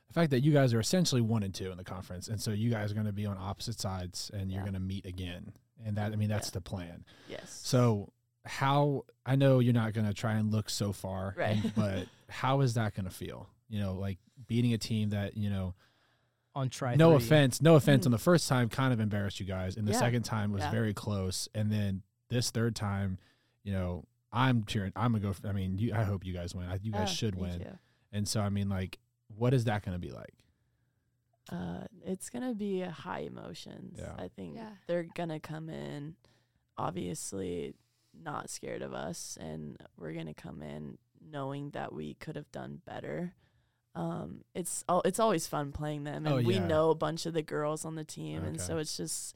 the 0.09 0.13
fact 0.15 0.31
that 0.31 0.41
you 0.41 0.53
guys 0.53 0.73
are 0.75 0.81
essentially 0.81 1.21
one 1.21 1.43
and 1.43 1.55
two 1.55 1.71
in 1.71 1.77
the 1.77 1.85
conference, 1.85 2.29
and 2.29 2.41
so 2.41 2.51
you 2.51 2.71
guys 2.71 2.91
are 2.91 2.95
going 2.95 3.07
to 3.07 3.13
be 3.13 3.27
on 3.27 3.37
opposite 3.39 3.79
sides, 3.79 4.31
and 4.33 4.51
you're 4.51 4.61
Yeah. 4.61 4.65
going 4.65 4.75
to 4.75 4.81
meet 4.81 5.05
again, 5.07 5.53
and 5.85 5.97
that 5.97 6.13
I 6.13 6.17
mean 6.17 6.29
that's 6.31 6.49
Yeah. 6.49 6.53
the 6.55 6.61
plan. 6.63 7.05
Yes. 7.29 7.61
So 7.63 8.11
how 8.47 9.05
I 9.27 9.37
know 9.37 9.59
you're 9.59 9.73
not 9.75 9.93
going 9.95 10.07
to 10.07 10.15
try 10.15 10.35
and 10.35 10.51
look 10.53 10.69
so 10.71 10.93
far, 10.93 11.35
Right. 11.37 11.57
and- 11.63 11.75
but 11.77 12.07
how 12.31 12.61
is 12.63 12.75
that 12.75 12.95
going 12.95 13.05
to 13.07 13.11
feel? 13.15 13.49
You 13.69 13.81
know, 13.81 13.95
like 13.95 14.19
beating 14.47 14.73
a 14.73 14.79
team 14.79 15.11
that 15.11 15.37
you 15.37 15.51
know. 15.51 15.75
On 16.55 16.69
try. 16.71 16.95
no 16.95 17.17
three. 17.19 17.27
offense, 17.27 17.61
no 17.63 17.75
offense. 17.77 18.03
Mhm. 18.05 18.07
On 18.07 18.13
the 18.13 18.19
first 18.19 18.49
time, 18.49 18.69
kind 18.69 18.93
of 18.93 19.01
embarrassed 19.01 19.41
you 19.41 19.47
guys, 19.47 19.77
and 19.77 19.87
the 19.89 19.93
Yeah. 19.93 19.99
second 19.99 20.23
time 20.25 20.53
was 20.53 20.63
Yeah. 20.63 20.71
very 20.71 20.95
close, 20.95 21.49
and 21.55 21.71
then 21.71 22.03
this 22.29 22.51
third 22.51 22.75
time, 22.77 23.19
you 23.63 23.73
know, 23.73 24.05
I'm 24.33 24.65
cheering. 24.65 24.93
I'm 24.97 25.13
gonna 25.13 25.23
go. 25.23 25.33
For, 25.33 25.47
I 25.49 25.53
mean, 25.53 25.79
you, 25.79 25.95
I 25.95 26.03
hope 26.05 26.25
you 26.27 26.33
guys 26.35 26.55
win. 26.55 26.69
I, 26.69 26.75
you 26.83 26.91
guys 26.93 27.09
Yeah, 27.09 27.15
should 27.15 27.35
win. 27.37 27.61
you. 27.61 27.79
And 28.13 28.27
so, 28.29 28.41
I 28.41 28.49
mean, 28.49 28.69
like, 28.69 28.99
what 29.29 29.55
is 29.55 29.65
that 29.65 29.83
gonna 29.85 29.99
be 29.99 30.11
like? 30.11 30.35
Uh, 31.51 31.85
it's 32.05 32.31
gonna 32.31 32.55
be 32.55 32.81
high 32.81 33.21
emotions. 33.21 33.99
Yeah. 33.99 34.15
I 34.19 34.29
think 34.29 34.57
Yeah. 34.57 34.71
they're 34.87 35.05
gonna 35.15 35.39
come 35.41 35.69
in, 35.69 36.17
obviously 36.79 37.75
not 38.13 38.49
scared 38.51 38.83
of 38.83 38.93
us, 38.95 39.37
and 39.41 39.77
we're 39.97 40.13
gonna 40.15 40.35
come 40.35 40.63
in 40.63 40.99
knowing 41.21 41.71
that 41.71 41.93
we 41.93 42.15
could 42.15 42.37
have 42.37 42.51
done 42.53 42.81
better. 42.85 43.35
Um, 43.95 44.43
it's 44.55 44.85
al- 44.89 45.03
it's 45.05 45.21
always 45.21 45.47
fun 45.47 45.71
playing 45.73 46.05
them, 46.05 46.27
and 46.27 46.35
Oh, 46.35 46.43
we 46.43 46.59
know 46.59 46.91
a 46.91 46.95
bunch 46.95 47.27
of 47.27 47.33
the 47.35 47.43
girls 47.43 47.85
on 47.85 47.95
the 47.95 48.05
team, 48.05 48.43
and 48.45 48.61
so 48.61 48.79
it's 48.79 48.97
just 48.97 49.35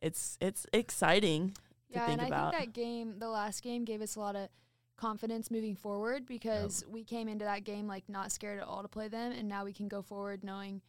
it's 0.00 0.38
it's 0.40 0.66
exciting 0.72 1.50
to 1.50 1.60
Yeah, 1.90 2.06
think 2.06 2.20
and 2.20 2.28
about. 2.28 2.54
I 2.54 2.58
think 2.58 2.74
that 2.74 2.80
game, 2.80 3.18
the 3.18 3.28
last 3.28 3.62
game, 3.62 3.84
gave 3.84 4.00
us 4.02 4.14
a 4.16 4.20
lot 4.20 4.36
of 4.36 4.48
confidence 4.96 5.50
moving 5.50 5.74
forward 5.74 6.24
because 6.26 6.84
we 6.88 7.04
came 7.04 7.28
into 7.28 7.44
that 7.44 7.64
game 7.64 7.86
like 7.86 8.08
not 8.08 8.30
scared 8.32 8.60
at 8.60 8.66
all 8.66 8.82
to 8.82 8.88
play 8.88 9.08
them, 9.08 9.32
and 9.32 9.48
now 9.48 9.64
we 9.64 9.72
can 9.72 9.88
go 9.88 10.02
forward 10.02 10.44
knowing. 10.44 10.82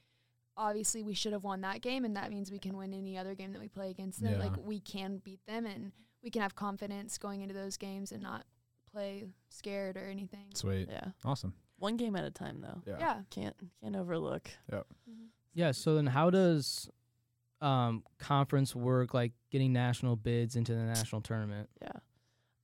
Obviously, 0.60 1.04
we 1.04 1.14
should 1.14 1.34
have 1.34 1.44
won 1.44 1.62
that 1.62 1.82
game, 1.82 2.04
and 2.04 2.16
that 2.18 2.32
means 2.32 2.52
we 2.52 2.58
can 2.60 2.76
win 2.78 2.92
any 2.94 3.16
other 3.18 3.36
game 3.36 3.52
that 3.54 3.62
we 3.62 3.68
play 3.68 3.92
against 3.92 4.22
them. 4.24 4.34
Yeah. 4.34 4.40
Like 4.40 4.54
we 4.64 4.80
can 4.80 5.22
beat 5.24 5.40
them, 5.48 5.66
and 5.66 5.92
we 6.24 6.30
can 6.30 6.42
have 6.42 6.56
confidence 6.56 7.18
going 7.18 7.42
into 7.42 7.54
those 7.54 7.78
games 7.78 8.12
and 8.12 8.22
not 8.24 8.44
play 8.92 9.26
scared 9.50 9.98
or 9.98 10.06
anything. 10.08 10.48
Sweet, 10.54 10.88
yeah, 10.92 11.10
awesome. 11.24 11.54
One 11.78 11.98
game 11.98 12.16
at 12.16 12.24
a 12.26 12.32
time 12.32 12.62
though. 12.62 12.82
Yeah. 12.86 12.98
Yeah. 13.00 13.22
Can't 13.30 13.56
can't 13.82 13.96
overlook. 13.96 14.50
Mhm. 14.72 15.28
Yeah. 15.54 15.72
So 15.72 15.96
then, 15.96 16.08
how 16.08 16.30
does 16.30 16.90
um 17.62 18.04
conference 18.20 18.76
work? 18.76 19.14
Like 19.14 19.34
getting 19.52 19.74
national 19.74 20.16
bids 20.16 20.56
into 20.56 20.74
the 20.74 20.82
national 20.84 21.22
tournament. 21.22 21.70
Yeah. 21.82 21.92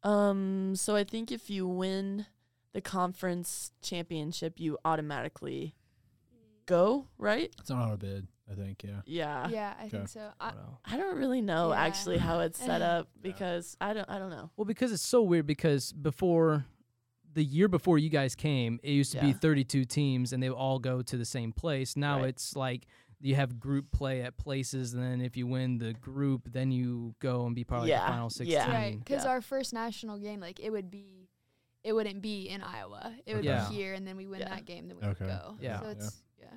Um. 0.03 0.76
So 0.76 0.95
I 0.95 1.03
think 1.03 1.32
if 1.32 1.49
you 1.49 1.68
win 1.68 2.26
the 2.74 2.82
conference 2.82 3.72
championship, 3.82 4.59
you 4.59 4.78
automatically 4.84 5.76
go 6.66 7.07
right. 7.18 7.53
It's 7.59 7.70
an 7.70 7.78
auto 7.78 7.97
bid, 7.97 8.28
I 8.49 8.55
think. 8.55 8.84
Yeah. 8.84 9.01
Yeah. 9.05 9.47
yeah, 9.49 9.74
I 9.78 9.82
Okay. 9.84 9.89
think 9.89 10.07
so. 10.09 10.30
I, 10.39 10.53
I 10.86 10.97
don't 10.97 11.18
really 11.18 11.41
know 11.41 11.72
Yeah. 11.72 11.82
actually 11.82 12.18
how 12.18 12.39
it's 12.39 12.57
set 12.59 12.82
up 12.93 13.07
Yeah. 13.16 13.20
because 13.22 13.78
I 13.80 13.93
don't. 13.93 14.09
I 14.09 14.18
don't 14.20 14.30
know. 14.30 14.49
Well, 14.57 14.66
because 14.66 14.91
it's 14.91 15.05
so 15.05 15.22
weird. 15.22 15.45
Because 15.45 15.91
before 15.93 16.66
the 17.34 17.44
year 17.44 17.68
before 17.68 17.98
you 17.98 18.10
guys 18.10 18.36
came, 18.36 18.80
it 18.84 18.92
used 18.92 19.12
to 19.14 19.20
be 19.22 19.34
32 19.34 19.86
teams, 19.86 20.34
and 20.34 20.42
they 20.42 20.50
would 20.50 20.58
all 20.58 20.80
go 20.80 21.02
to 21.02 21.18
the 21.18 21.26
same 21.26 21.52
place. 21.52 21.96
Now 21.96 22.20
Right. 22.20 22.30
it's 22.30 22.56
like 22.56 22.86
you 23.20 23.36
have 23.36 23.60
group 23.60 23.92
play 23.92 24.22
at 24.22 24.38
places, 24.38 24.94
and 24.94 25.02
then 25.02 25.22
if 25.22 25.38
you 25.38 25.48
win 25.48 25.78
the 25.78 25.94
group, 25.94 26.52
then 26.52 26.72
you 26.72 27.16
go 27.20 27.46
and 27.46 27.56
be 27.56 27.64
part 27.64 27.82
of 27.84 27.88
the 27.88 27.94
final 27.94 28.30
16. 28.30 28.52
yeah. 28.52 28.70
Right, 28.72 29.00
because 29.00 29.24
Yeah. 29.24 29.32
our 29.32 29.42
first 29.42 29.74
national 29.74 30.18
game, 30.18 30.40
like 30.42 30.60
it 30.60 30.70
would 30.72 30.92
be, 30.92 31.30
it 31.84 31.94
wouldn't 31.94 32.22
be 32.22 32.50
in 32.50 32.62
Iowa. 32.62 33.16
It 33.26 33.36
would 33.36 33.46
Yeah. 33.46 33.68
be 33.70 33.76
here, 33.76 33.94
and 33.94 34.06
then 34.08 34.18
we 34.18 34.28
win 34.28 34.42
Yeah. 34.42 34.50
that 34.50 34.66
game, 34.66 34.88
then 34.88 34.98
we 34.98 35.04
Okay. 35.08 35.26
would 35.26 35.32
go. 35.32 35.58
Yeah. 35.62 35.80
so 35.80 35.86
Yeah. 35.86 35.92
it's 35.92 36.24
yeah. 36.40 36.48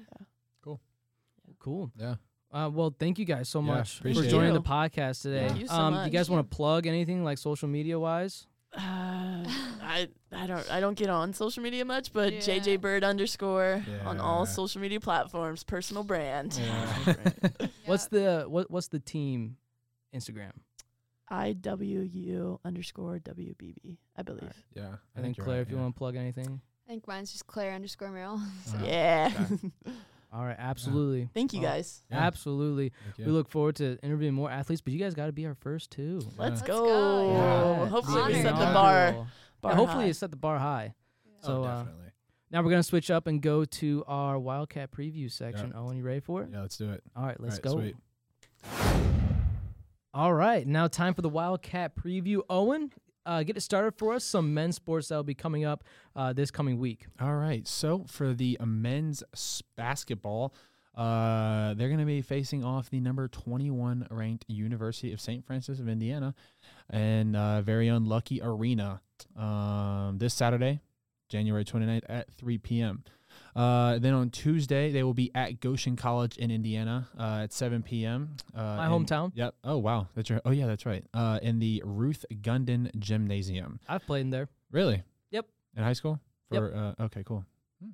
Cool. 1.58 1.90
Yeah. 1.98 2.16
Uh, 2.52 2.70
well, 2.72 2.94
thank 2.96 3.18
you 3.18 3.24
guys 3.24 3.48
so 3.48 3.60
Yeah, 3.60 3.66
much 3.66 3.98
for 3.98 4.12
joining 4.12 4.50
it. 4.50 4.54
the 4.54 4.62
podcast 4.62 5.22
today. 5.22 5.48
Thank 5.48 5.60
you 5.60 5.66
so 5.66 5.74
um, 5.74 5.94
do 5.94 6.00
you 6.04 6.10
guys 6.10 6.30
want 6.30 6.48
to 6.48 6.56
plug 6.56 6.86
anything 6.86 7.24
like 7.24 7.38
social 7.38 7.68
media 7.68 7.98
wise? 7.98 8.46
Uh, 8.76 9.44
I 9.82 10.08
I 10.32 10.46
don't 10.46 10.70
I 10.70 10.80
don't 10.80 10.96
get 10.98 11.08
on 11.08 11.32
social 11.32 11.62
media 11.62 11.84
much, 11.84 12.12
but 12.12 12.32
Yeah. 12.32 12.40
JJ 12.40 12.80
Bird 12.80 13.04
underscore 13.04 13.82
on 14.04 14.20
all 14.20 14.44
social 14.46 14.80
media 14.80 15.00
platforms, 15.00 15.64
personal 15.64 16.04
brand. 16.04 16.58
Yeah. 17.06 17.68
What's 17.86 18.08
the 18.08 18.44
what 18.48 18.70
What's 18.70 18.88
the 18.88 18.98
team 19.00 19.56
Instagram? 20.14 20.52
I 21.28 21.54
W 21.54 22.00
U 22.00 22.60
underscore 22.64 23.18
W 23.20 23.54
B 23.58 23.74
B. 23.82 23.98
I 24.16 24.22
believe. 24.22 24.52
yeah. 24.74 24.96
I 25.16 25.20
think 25.20 25.36
you're 25.36 25.44
Klair, 25.44 25.58
right, 25.58 25.66
if 25.66 25.70
you 25.70 25.76
want 25.78 25.94
to 25.94 25.98
plug 25.98 26.16
anything. 26.16 26.60
I 26.86 26.90
think 26.90 27.08
mine's 27.08 27.32
just 27.32 27.46
Klair 27.46 27.72
underscore 27.74 28.08
Merrell. 28.10 28.40
so. 28.66 28.76
Uh-huh. 28.76 28.86
Yeah. 28.86 29.32
All 30.36 30.44
right, 30.44 30.56
absolutely, 30.58 31.30
Thank 31.32 31.54
you 31.54 31.62
Well, 31.62 31.70
guys. 31.72 32.02
Yeah. 32.10 32.18
absolutely. 32.18 32.92
You. 33.16 33.24
We 33.24 33.32
look 33.32 33.48
forward 33.48 33.76
to 33.76 33.98
interviewing 34.02 34.34
more 34.34 34.50
athletes, 34.50 34.82
but 34.82 34.92
you 34.92 34.98
guys 34.98 35.14
got 35.14 35.26
to 35.26 35.32
be 35.32 35.46
our 35.46 35.54
first 35.54 35.90
too. 35.90 36.16
Let's 36.36 36.60
Let's 36.60 36.62
go. 36.62 36.84
go, 36.84 37.32
Yeah. 37.32 37.86
Hopefully 37.88 38.22
we 38.34 38.42
set 38.42 38.54
the 38.54 38.60
Yeah. 38.60 38.72
bar. 38.74 38.94
Yeah, 39.12 39.24
bar 39.62 39.74
hopefully 39.74 40.06
you 40.08 40.12
set 40.12 40.30
the 40.30 40.36
bar 40.36 40.58
high. 40.58 40.94
Oh, 41.42 41.46
So 41.46 41.64
uh, 41.64 41.78
definitely. 41.78 42.10
now 42.50 42.62
we're 42.62 42.68
gonna 42.70 42.82
switch 42.82 43.10
up 43.10 43.26
and 43.26 43.40
go 43.40 43.64
to 43.64 44.04
our 44.06 44.38
Wildcat 44.38 44.90
preview 44.92 45.32
section. 45.32 45.72
Owen, 45.74 45.96
you 45.96 46.02
ready 46.02 46.20
for 46.20 46.42
it? 46.42 46.50
yeah, 46.52 46.60
let's 46.60 46.76
do 46.76 46.90
it. 46.92 47.02
All 47.16 47.24
right, 47.24 47.40
let's 47.40 47.58
All 47.64 47.74
go. 47.76 47.80
sweet. 47.80 47.96
All 50.12 50.32
right, 50.34 50.66
now 50.66 50.86
time 50.88 51.14
for 51.14 51.22
the 51.22 51.28
Wildcat 51.28 51.94
preview. 51.94 52.40
Owen, 52.48 52.90
uh, 53.26 53.42
get 53.42 53.56
it 53.56 53.60
started 53.60 53.94
for 53.96 54.14
us. 54.14 54.24
Some 54.24 54.54
men's 54.54 54.76
sports 54.76 55.08
that 55.08 55.16
will 55.16 55.24
be 55.24 55.34
coming 55.34 55.64
up 55.64 55.84
uh, 56.14 56.32
this 56.32 56.50
coming 56.50 56.78
week. 56.78 57.06
All 57.20 57.34
right. 57.34 57.66
So 57.66 58.04
for 58.08 58.32
the 58.32 58.56
men's 58.64 59.22
basketball, 59.76 60.54
uh, 60.96 61.74
they're 61.74 61.88
going 61.88 62.00
to 62.00 62.06
be 62.06 62.22
facing 62.22 62.64
off 62.64 62.88
the 62.88 63.00
number 63.00 63.28
21 63.28 64.06
ranked 64.10 64.46
University 64.48 65.12
of 65.12 65.20
St. 65.20 65.44
Francis 65.44 65.78
of 65.78 65.88
Indiana 65.88 66.34
and 66.88 67.36
uh, 67.36 67.60
very 67.60 67.88
unlucky 67.88 68.40
arena 68.42 69.02
um, 69.36 70.16
this 70.18 70.32
Saturday, 70.32 70.80
January 71.28 71.64
29th 71.64 72.04
at 72.08 72.32
3 72.32 72.58
p.m. 72.58 73.04
Uh, 73.56 73.98
then 73.98 74.12
on 74.12 74.28
Tuesday, 74.28 74.92
they 74.92 75.02
will 75.02 75.14
be 75.14 75.30
at 75.34 75.60
Goshen 75.60 75.96
College 75.96 76.36
in 76.36 76.50
Indiana 76.50 77.08
uh, 77.18 77.40
at 77.44 77.52
7 77.54 77.82
p.m. 77.82 78.36
Uh, 78.54 78.60
My 78.60 78.86
in- 78.86 78.92
hometown. 78.92 79.32
Yep. 79.34 79.54
Oh 79.64 79.78
wow, 79.78 80.08
that's 80.14 80.30
right. 80.30 80.42
Oh 80.44 80.50
yeah, 80.50 80.66
that's 80.66 80.84
right. 80.84 81.02
Uh, 81.14 81.38
in 81.42 81.58
the 81.58 81.82
Ruth 81.84 82.26
Gunden 82.42 82.94
Gymnasium. 82.98 83.80
I've 83.88 84.04
played 84.06 84.20
in 84.22 84.30
there. 84.30 84.48
Really? 84.70 85.02
Yep. 85.30 85.46
In 85.74 85.82
high 85.82 85.94
school? 85.94 86.20
Yep. 86.50 86.60
For 86.60 86.74
uh, 87.00 87.04
okay, 87.04 87.22
cool. 87.24 87.46
Hmm. 87.82 87.90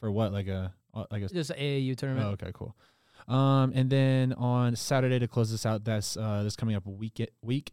For 0.00 0.12
what? 0.12 0.32
Like 0.32 0.48
a 0.48 0.74
like 1.10 1.22
a 1.22 1.28
Just 1.28 1.52
AAU 1.52 1.96
tournament. 1.96 2.26
Oh, 2.26 2.30
okay, 2.32 2.50
cool. 2.52 2.76
Um, 3.26 3.72
and 3.74 3.88
then 3.88 4.32
on 4.34 4.76
Saturday 4.76 5.18
to 5.18 5.28
close 5.28 5.50
this 5.50 5.64
out, 5.64 5.84
that's 5.84 6.16
uh, 6.16 6.42
this 6.42 6.56
coming 6.56 6.76
up 6.76 6.86
week 6.86 7.26
week. 7.42 7.72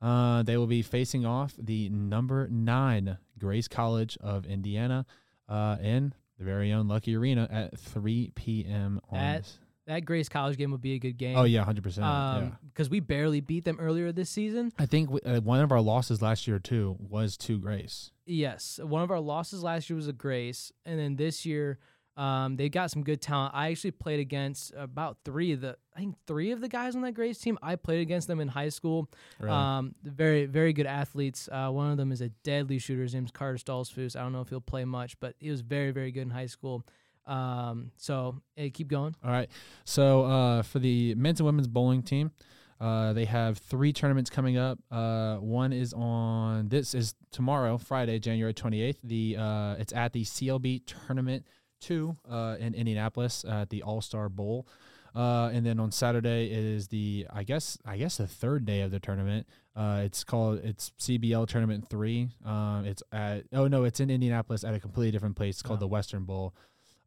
Uh, 0.00 0.44
they 0.44 0.56
will 0.56 0.68
be 0.68 0.82
facing 0.82 1.26
off 1.26 1.54
the 1.58 1.88
number 1.88 2.46
nine 2.48 3.18
Grace 3.36 3.66
College 3.66 4.16
of 4.20 4.46
Indiana, 4.46 5.06
uh, 5.48 5.76
in 5.82 6.14
the 6.38 6.44
very 6.44 6.72
own 6.72 6.86
Luckey 6.88 7.16
Arena 7.16 7.48
at 7.50 7.78
3 7.78 8.32
p.m. 8.34 9.00
on. 9.10 9.18
That- 9.18 9.52
That 9.86 10.04
Grace 10.04 10.28
College 10.28 10.58
game 10.58 10.70
would 10.72 10.82
be 10.82 10.92
a 10.94 10.98
good 10.98 11.16
game. 11.16 11.36
oh 11.38 11.44
yeah, 11.44 11.64
hundred 11.64 11.82
percent. 11.82 12.04
Yeah. 12.04 12.30
Um, 12.36 12.58
because 12.68 12.90
we 12.90 13.00
barely 13.00 13.40
beat 13.40 13.64
them 13.64 13.78
earlier 13.80 14.12
this 14.12 14.28
season. 14.28 14.70
I 14.78 14.84
think 14.84 15.08
w- 15.10 15.22
uh, 15.36 15.40
one 15.40 15.60
of 15.62 15.72
our 15.72 15.80
losses 15.80 16.20
last 16.20 16.46
year 16.46 16.58
too 16.58 16.96
was 17.00 17.38
to 17.38 17.58
Grace. 17.58 18.10
Yes, 18.26 18.78
one 18.82 19.00
of 19.02 19.10
our 19.10 19.18
losses 19.20 19.62
last 19.62 19.88
year 19.88 19.96
was 19.96 20.06
a 20.06 20.12
Grace, 20.12 20.72
and 20.84 20.98
then 21.00 21.16
this 21.16 21.46
year, 21.46 21.78
um, 22.18 22.56
they 22.56 22.68
got 22.68 22.90
some 22.90 23.04
good 23.04 23.22
talent. 23.22 23.52
I 23.54 23.70
actually 23.70 23.92
played 23.92 24.18
against 24.18 24.72
about 24.76 25.18
three 25.24 25.52
of 25.52 25.60
the, 25.60 25.76
I 25.96 26.00
think 26.00 26.16
three 26.26 26.50
of 26.50 26.60
the 26.60 26.68
guys 26.68 26.96
on 26.96 27.02
that 27.02 27.12
Grace 27.12 27.38
team. 27.38 27.56
I 27.62 27.76
played 27.76 28.00
against 28.00 28.26
them 28.26 28.40
in 28.40 28.48
high 28.48 28.70
school. 28.70 29.08
Really. 29.38 29.54
Um, 29.54 29.94
very, 30.02 30.46
very 30.46 30.72
good 30.72 30.86
athletes. 30.86 31.48
Uh, 31.50 31.70
one 31.70 31.92
of 31.92 31.96
them 31.96 32.10
is 32.10 32.20
a 32.20 32.30
deadly 32.42 32.80
shooter. 32.80 33.02
His 33.02 33.14
name's 33.14 33.30
Carter 33.30 33.58
Stoltzfus. 33.58 34.16
I 34.16 34.22
don't 34.22 34.32
know 34.32 34.40
if 34.40 34.48
he'll 34.48 34.60
play 34.60 34.84
much, 34.84 35.18
but 35.20 35.36
he 35.38 35.48
was 35.48 35.60
very, 35.60 35.92
very 35.92 36.10
good 36.10 36.22
in 36.22 36.30
high 36.30 36.46
school. 36.46 36.84
Um, 37.24 37.92
so 37.96 38.40
hey, 38.56 38.70
keep 38.70 38.88
going. 38.88 39.14
All 39.24 39.30
right. 39.30 39.48
So 39.84 40.24
uh, 40.24 40.62
for 40.62 40.80
the 40.80 41.14
men's 41.14 41.38
and 41.38 41.46
women's 41.46 41.68
bowling 41.68 42.02
team, 42.02 42.32
uh, 42.80 43.12
they 43.12 43.26
have 43.26 43.58
three 43.58 43.92
tournaments 43.92 44.30
coming 44.30 44.56
up. 44.56 44.78
Uh, 44.90 45.36
one 45.36 45.72
is 45.72 45.92
on 45.92 46.68
this 46.68 46.94
is 46.94 47.14
tomorrow, 47.30 47.78
Friday, 47.78 48.18
January 48.18 48.54
twenty 48.54 48.80
eighth. 48.80 48.98
The 49.04 49.36
uh, 49.38 49.74
it's 49.78 49.92
at 49.92 50.12
the 50.12 50.24
CLB 50.24 50.82
Tournament 50.86 51.46
Two 51.80 52.16
uh, 52.30 52.56
in 52.58 52.74
Indianapolis 52.74 53.44
at 53.48 53.70
the 53.70 53.82
All 53.82 54.00
Star 54.00 54.28
Bowl. 54.28 54.66
Uh, 55.14 55.50
and 55.52 55.64
then 55.64 55.80
on 55.80 55.90
Saturday 55.90 56.46
is 56.52 56.88
the 56.88 57.26
I 57.32 57.42
guess 57.42 57.78
I 57.84 57.96
guess 57.96 58.18
the 58.18 58.26
third 58.26 58.64
day 58.66 58.82
of 58.82 58.90
the 58.90 59.00
tournament. 59.00 59.46
Uh, 59.74 60.02
it's 60.04 60.22
called 60.22 60.60
it's 60.62 60.92
CBL 61.00 61.48
Tournament 61.48 61.88
Three. 61.88 62.28
Um, 62.44 62.84
it's 62.84 63.02
at 63.12 63.44
oh 63.52 63.68
no, 63.68 63.84
it's 63.84 64.00
in 64.00 64.10
Indianapolis 64.10 64.64
at 64.64 64.74
a 64.74 64.80
completely 64.80 65.10
different 65.12 65.36
place. 65.36 65.56
It's 65.56 65.62
called 65.62 65.78
Oh. 65.78 65.80
the 65.80 65.88
Western 65.88 66.24
Bowl. 66.24 66.54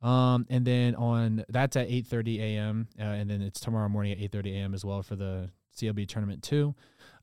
Um, 0.01 0.47
and 0.49 0.65
then 0.65 0.95
on 0.95 1.45
that's 1.47 1.75
at 1.75 1.87
8:30 1.89 2.39
a.m. 2.39 2.87
Uh, 2.99 3.03
and 3.03 3.29
then 3.29 3.41
it's 3.41 3.59
tomorrow 3.59 3.87
morning 3.87 4.13
at 4.13 4.17
8:30 4.31 4.53
a.m. 4.55 4.73
as 4.73 4.83
well 4.83 5.03
for 5.03 5.15
the 5.15 5.51
CLB 5.77 6.07
tournament 6.07 6.41
two. 6.43 6.73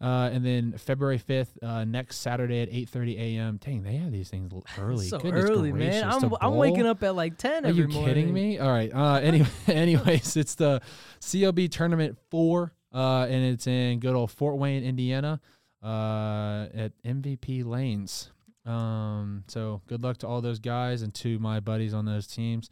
Uh, 0.00 0.30
and 0.32 0.46
then 0.46 0.72
February 0.78 1.18
5th, 1.18 1.48
uh, 1.62 1.84
next 1.84 2.18
Saturday 2.18 2.60
at 2.60 2.70
8:30 2.70 3.18
a.m. 3.18 3.56
Dang, 3.62 3.82
they 3.82 3.96
have 3.96 4.12
these 4.12 4.28
things 4.30 4.52
early. 4.78 5.06
so 5.08 5.18
Goodness 5.18 5.44
early, 5.50 5.72
gracious, 5.72 6.02
man. 6.02 6.22
I'm, 6.24 6.34
I'm 6.40 6.54
waking 6.56 6.86
up 6.86 7.02
at 7.02 7.14
like 7.16 7.36
ten 7.36 7.64
Are 7.64 7.68
every 7.68 7.82
you 7.82 7.88
morning. 7.88 8.14
kidding 8.14 8.32
me? 8.32 8.58
All 8.60 8.70
right. 8.70 8.92
Uh, 8.94 9.14
anyway, 9.22 9.48
anyways, 9.66 10.36
it's 10.36 10.54
the 10.54 10.80
CLB 11.20 11.70
tournament 11.70 12.16
four, 12.30 12.72
uh, 12.94 13.26
and 13.28 13.44
it's 13.44 13.66
in 13.66 13.98
good 13.98 14.14
old 14.14 14.30
Fort 14.30 14.56
Wayne, 14.56 14.84
Indiana, 14.84 15.40
uh, 15.82 16.66
at 16.74 16.92
MVP 17.04 17.64
Lanes. 17.64 18.30
Um, 18.64 19.44
so 19.48 19.80
good 19.86 20.02
luck 20.02 20.18
to 20.18 20.28
all 20.28 20.40
those 20.40 20.58
guys 20.58 21.02
and 21.02 21.12
to 21.14 21.38
my 21.38 21.58
buddies 21.58 21.94
on 21.94 22.04
those 22.04 22.26
teams. 22.26 22.70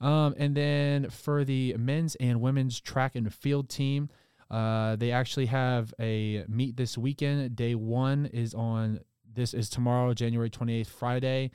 Um, 0.00 0.34
and 0.38 0.56
then 0.56 1.10
for 1.10 1.44
the 1.44 1.76
men's 1.78 2.14
and 2.16 2.40
women's 2.40 2.80
track 2.80 3.14
and 3.14 3.32
field 3.32 3.68
team, 3.68 4.08
uh, 4.50 4.96
they 4.96 5.10
actually 5.10 5.46
have 5.46 5.92
a 6.00 6.44
meet 6.48 6.76
this 6.76 6.96
weekend. 6.98 7.56
Day 7.56 7.74
one 7.74 8.26
is 8.26 8.54
on 8.54 9.00
this 9.34 9.54
is 9.54 9.68
tomorrow, 9.68 10.14
January 10.14 10.50
28th, 10.50 10.86
Friday, 10.86 11.50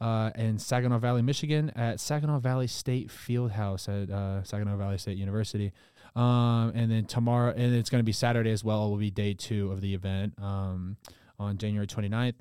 uh, 0.00 0.30
in 0.34 0.58
Saginaw 0.58 0.98
Valley, 0.98 1.22
Michigan, 1.22 1.70
at 1.76 2.00
Saginaw 2.00 2.40
Valley 2.40 2.66
State 2.66 3.08
Fieldhouse 3.08 3.88
at 3.88 4.10
uh, 4.10 4.42
Saginaw 4.42 4.76
Valley 4.76 4.98
State 4.98 5.16
University. 5.16 5.72
Um, 6.14 6.72
and 6.74 6.90
then 6.90 7.06
tomorrow, 7.06 7.54
and 7.56 7.74
it's 7.74 7.88
going 7.88 8.00
to 8.00 8.04
be 8.04 8.12
Saturday 8.12 8.50
as 8.50 8.62
well, 8.62 8.90
will 8.90 8.98
be 8.98 9.10
day 9.10 9.32
two 9.32 9.70
of 9.72 9.80
the 9.80 9.94
event 9.94 10.34
um, 10.42 10.96
on 11.38 11.56
January 11.56 11.86
29th. 11.86 12.34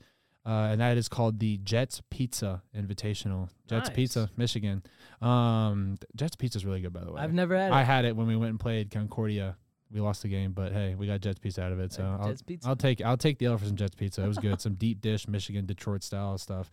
Uh, 0.44 0.70
and 0.72 0.82
that 0.82 0.98
is 0.98 1.08
called 1.08 1.40
the 1.40 1.58
Jets 1.58 2.02
Pizza 2.10 2.64
Invitational. 2.76 3.50
Jets 3.70 3.90
Nice. 3.90 3.96
Pizza, 3.96 4.30
Michigan. 4.38 4.82
Um, 5.22 5.98
Jets 6.16 6.36
Pizza 6.36 6.58
is 6.58 6.66
really 6.66 6.82
good, 6.82 6.92
by 6.92 7.04
the 7.04 7.12
way. 7.12 7.22
I've 7.22 7.34
never 7.34 7.56
had 7.56 7.68
it. 7.72 7.76
I 7.76 7.84
had 7.84 8.06
it 8.06 8.16
when 8.16 8.26
we 8.26 8.36
went 8.36 8.50
and 8.50 8.60
played 8.60 8.90
Concordia. 8.90 9.56
We 9.94 10.00
lost 10.02 10.22
the 10.22 10.30
game, 10.30 10.52
but 10.54 10.72
hey, 10.72 10.96
we 10.96 11.08
got 11.08 11.20
Jets 11.22 11.40
Pizza 11.40 11.64
out 11.64 11.72
of 11.72 11.80
it. 11.80 11.92
So 11.94 12.04
Uh, 12.04 12.18
I'll. 12.24 12.36
I'll 12.66 12.76
take 12.76 13.02
I'll 13.02 13.18
take 13.18 13.38
the 13.40 13.48
L 13.48 13.58
for 13.58 13.66
some 13.66 13.76
Jets 13.76 13.96
Pizza. 13.96 14.24
It 14.24 14.28
was 14.28 14.38
good. 14.38 14.62
some 14.62 14.76
deep 14.76 15.02
dish 15.02 15.28
Michigan 15.28 15.66
Detroit 15.66 16.04
style 16.04 16.38
stuff. 16.38 16.72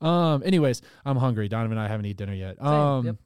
Um. 0.00 0.42
Anyways, 0.44 0.82
I'm 1.04 1.16
hungry. 1.16 1.48
Donovan 1.48 1.78
and 1.78 1.80
I 1.80 1.88
haven't 1.88 2.06
eaten 2.06 2.26
dinner 2.26 2.36
yet. 2.36 2.62
Um. 2.62 3.06
yep. 3.06 3.16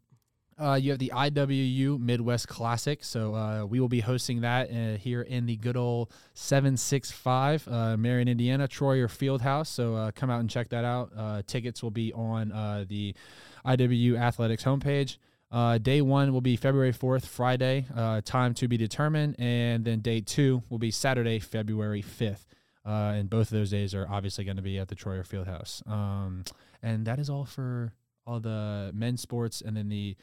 Uh, 0.57 0.75
you 0.75 0.93
have 0.93 1.01
the 1.01 1.11
IWU 1.13 1.99
Midwest 1.99 2.47
Classic, 2.47 3.03
so 3.03 3.35
uh, 3.35 3.65
we 3.65 3.81
will 3.81 3.89
be 3.89 3.99
hosting 3.99 4.43
that 4.43 4.71
uh, 4.71 4.97
here 4.97 5.23
in 5.23 5.47
the 5.47 5.57
good 5.57 5.77
old 5.77 6.13
765 6.35 7.67
uh, 7.67 7.97
Marion, 7.97 8.29
Indiana, 8.29 8.69
Troyer 8.69 9.07
Fieldhouse. 9.09 9.67
So 9.67 9.97
uh, 9.97 10.11
come 10.15 10.31
out 10.31 10.39
and 10.39 10.49
check 10.49 10.69
that 10.69 10.85
out. 10.85 11.11
Uh, 11.17 11.43
tickets 11.47 11.83
will 11.83 11.91
be 11.91 12.13
on 12.13 12.53
uh, 12.53 12.85
the 12.89 13.15
IWU 13.67 14.17
Athletics 14.17 14.63
homepage. 14.63 15.17
Uh, 15.55 15.79
day 15.79 16.01
one 16.01 16.33
will 16.33 16.41
be 16.41 16.57
February 16.57 16.93
4th, 16.93 17.27
Friday, 17.27 17.87
uh, 17.95 18.21
time 18.25 18.55
to 18.55 18.67
be 18.67 18.77
determined. 18.77 19.37
And 19.39 19.85
then 19.85 20.01
day 20.01 20.21
two 20.21 20.65
will 20.69 20.81
be 20.81 20.91
Saturday, 20.91 21.39
February 21.39 22.03
5th. 22.03 22.47
Uh, 22.85 23.15
and 23.15 23.31
both 23.31 23.43
of 23.43 23.51
those 23.51 23.71
days 23.71 23.95
are 23.95 24.05
obviously 24.11 24.45
going 24.45 24.57
to 24.57 24.63
be 24.63 24.79
at 24.81 24.89
the 24.89 24.97
Troyer 24.97 25.25
Fieldhouse. 25.25 25.89
Um, 25.89 26.43
and 26.83 27.07
that 27.07 27.21
is 27.21 27.31
all 27.31 27.45
for 27.45 27.93
all 28.27 28.41
the 28.41 28.91
men's 28.95 29.21
sports 29.21 29.61
and 29.61 29.77
then 29.77 29.89
the 29.89 30.17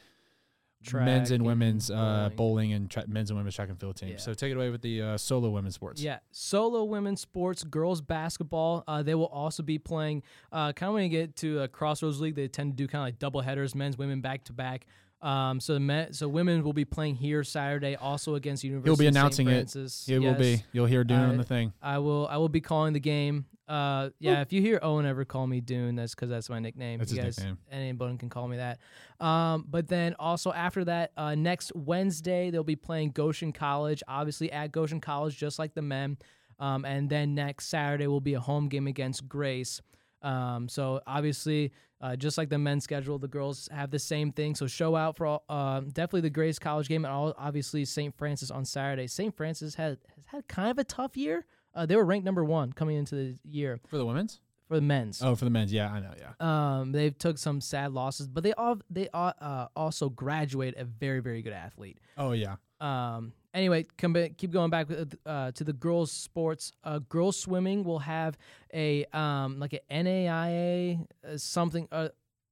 men's 0.90 1.28
Track 1.28 1.34
and 1.36 1.46
women's 1.46 1.90
uh, 1.90 1.94
bowling. 1.94 2.36
bowling 2.36 2.72
and 2.74 2.90
tra- 2.90 3.04
men's 3.08 3.30
and 3.30 3.38
women's 3.38 3.54
track 3.54 3.70
and 3.70 3.80
field 3.80 3.96
teams. 3.96 4.12
Yeah. 4.12 4.18
So 4.18 4.34
take 4.34 4.50
it 4.50 4.56
away 4.56 4.68
with 4.68 4.82
the 4.82 5.00
uh, 5.00 5.16
solo 5.16 5.48
women's 5.48 5.76
sports. 5.76 6.02
Yeah, 6.02 6.18
solo 6.30 6.84
women's 6.84 7.20
sports, 7.20 7.62
girls 7.64 8.00
basketball. 8.00 8.84
Uh, 8.86 9.02
they 9.02 9.14
will 9.14 9.26
also 9.26 9.62
be 9.62 9.78
playing. 9.78 10.24
Uh, 10.50 10.72
kind 10.72 10.88
of 10.88 10.94
when 10.94 11.04
you 11.04 11.08
get 11.08 11.36
to 11.36 11.62
a 11.62 11.68
Crossroads 11.68 12.20
League, 12.20 12.34
they 12.34 12.48
tend 12.48 12.72
to 12.72 12.76
do 12.76 12.86
kind 12.86 13.02
of 13.02 13.06
like 13.06 13.18
double 13.18 13.40
headers, 13.40 13.74
men's, 13.74 13.96
women, 13.96 14.20
back 14.20 14.44
to 14.44 14.52
back. 14.52 14.86
Um, 15.22 15.60
so 15.60 15.74
the 15.74 15.80
men, 15.80 16.12
so 16.12 16.28
women 16.28 16.64
will 16.64 16.72
be 16.72 16.84
playing 16.84 17.14
here 17.14 17.44
Saturday, 17.44 17.94
also 17.94 18.34
against 18.34 18.64
University. 18.64 18.90
He'll 18.90 18.96
be 18.98 19.06
announcing 19.06 19.48
it. 19.48 19.74
It 20.08 20.18
will 20.18 20.34
be. 20.34 20.64
You'll 20.72 20.86
hear 20.86 21.04
Dune 21.04 21.18
on 21.20 21.34
Uh, 21.34 21.38
the 21.38 21.44
thing. 21.44 21.72
I 21.80 21.98
will. 21.98 22.26
I 22.26 22.38
will 22.38 22.48
be 22.48 22.60
calling 22.60 22.92
the 22.92 23.00
game. 23.00 23.46
Uh, 23.68 24.10
yeah. 24.18 24.40
If 24.42 24.52
you 24.52 24.60
hear 24.60 24.80
Owen 24.82 25.06
ever 25.06 25.24
call 25.24 25.46
me 25.46 25.60
Dune, 25.60 25.94
that's 25.94 26.14
because 26.14 26.28
that's 26.28 26.50
my 26.50 26.58
nickname. 26.58 26.98
That's 26.98 27.12
you 27.12 27.22
his 27.22 27.36
guys, 27.36 27.38
nickname. 27.38 27.58
Anyone 27.70 28.18
can 28.18 28.28
call 28.28 28.48
me 28.48 28.56
that. 28.56 28.80
Um, 29.24 29.64
but 29.70 29.86
then 29.86 30.14
also 30.18 30.52
after 30.52 30.84
that, 30.86 31.12
uh, 31.16 31.36
next 31.36 31.72
Wednesday 31.76 32.50
they'll 32.50 32.64
be 32.64 32.76
playing 32.76 33.12
Goshen 33.12 33.52
College, 33.52 34.02
obviously 34.08 34.50
at 34.50 34.72
Goshen 34.72 35.00
College, 35.00 35.38
just 35.38 35.58
like 35.58 35.74
the 35.74 35.82
men. 35.82 36.18
Um, 36.58 36.84
and 36.84 37.08
then 37.08 37.34
next 37.34 37.68
Saturday 37.68 38.08
will 38.08 38.20
be 38.20 38.34
a 38.34 38.40
home 38.40 38.68
game 38.68 38.88
against 38.88 39.28
Grace. 39.28 39.80
Um, 40.20 40.68
so 40.68 41.00
obviously, 41.06 41.72
uh, 42.02 42.16
just 42.16 42.36
like 42.36 42.48
the 42.50 42.58
men's 42.58 42.84
schedule, 42.84 43.18
the 43.18 43.28
girls 43.28 43.68
have 43.72 43.90
the 43.90 43.98
same 43.98 44.32
thing. 44.32 44.54
So 44.56 44.66
show 44.66 44.96
out 44.96 45.16
for 45.16 45.26
all, 45.26 45.44
uh, 45.48 45.80
definitely 45.80 46.22
the 46.22 46.30
Grace 46.30 46.58
College 46.58 46.88
game, 46.88 47.04
and 47.04 47.14
all, 47.14 47.32
obviously 47.38 47.84
St. 47.84 48.14
Francis 48.16 48.50
on 48.50 48.64
Saturday. 48.64 49.06
St. 49.06 49.34
Francis 49.36 49.76
had 49.76 49.98
has 50.16 50.26
had 50.26 50.48
kind 50.48 50.70
of 50.70 50.78
a 50.78 50.84
tough 50.84 51.16
year. 51.16 51.46
Uh, 51.74 51.86
they 51.86 51.96
were 51.96 52.04
ranked 52.04 52.24
number 52.26 52.44
one 52.44 52.72
coming 52.72 52.96
into 52.96 53.14
the 53.14 53.38
year 53.44 53.80
For 53.88 53.96
the 53.96 54.04
women's? 54.04 54.40
for 54.68 54.76
the 54.76 54.82
men's. 54.82 55.22
Oh, 55.22 55.34
for 55.34 55.44
the 55.44 55.50
men's. 55.50 55.72
Yeah, 55.72 55.90
I 55.92 56.00
know. 56.00 56.12
Yeah. 56.18 56.32
Um, 56.80 56.92
they've 56.92 57.16
took 57.16 57.36
some 57.38 57.60
sad 57.60 57.92
losses, 57.92 58.26
but 58.28 58.42
they 58.42 58.52
all 58.54 58.78
they 58.90 59.08
all, 59.14 59.32
uh, 59.40 59.66
also 59.76 60.08
graduate 60.08 60.74
a 60.76 60.84
very 60.84 61.20
very 61.20 61.42
good 61.42 61.52
athlete. 61.52 61.98
Oh, 62.18 62.32
yeah. 62.32 62.56
Um, 62.80 63.32
anyway, 63.54 63.84
come 63.98 64.12
back, 64.12 64.36
keep 64.36 64.50
going 64.50 64.70
back 64.70 64.88
uh, 65.26 65.52
to 65.52 65.64
the 65.64 65.72
girls' 65.72 66.12
sports. 66.12 66.72
Uh, 66.84 67.00
girls 67.08 67.36
swimming 67.36 67.84
will 67.84 68.00
have 68.00 68.36
a 68.72 69.04
um 69.12 69.58
like 69.58 69.72
an 69.72 70.06
NAIA 70.06 71.06
uh, 71.26 71.36
something. 71.36 71.88
Uh, 71.92 72.08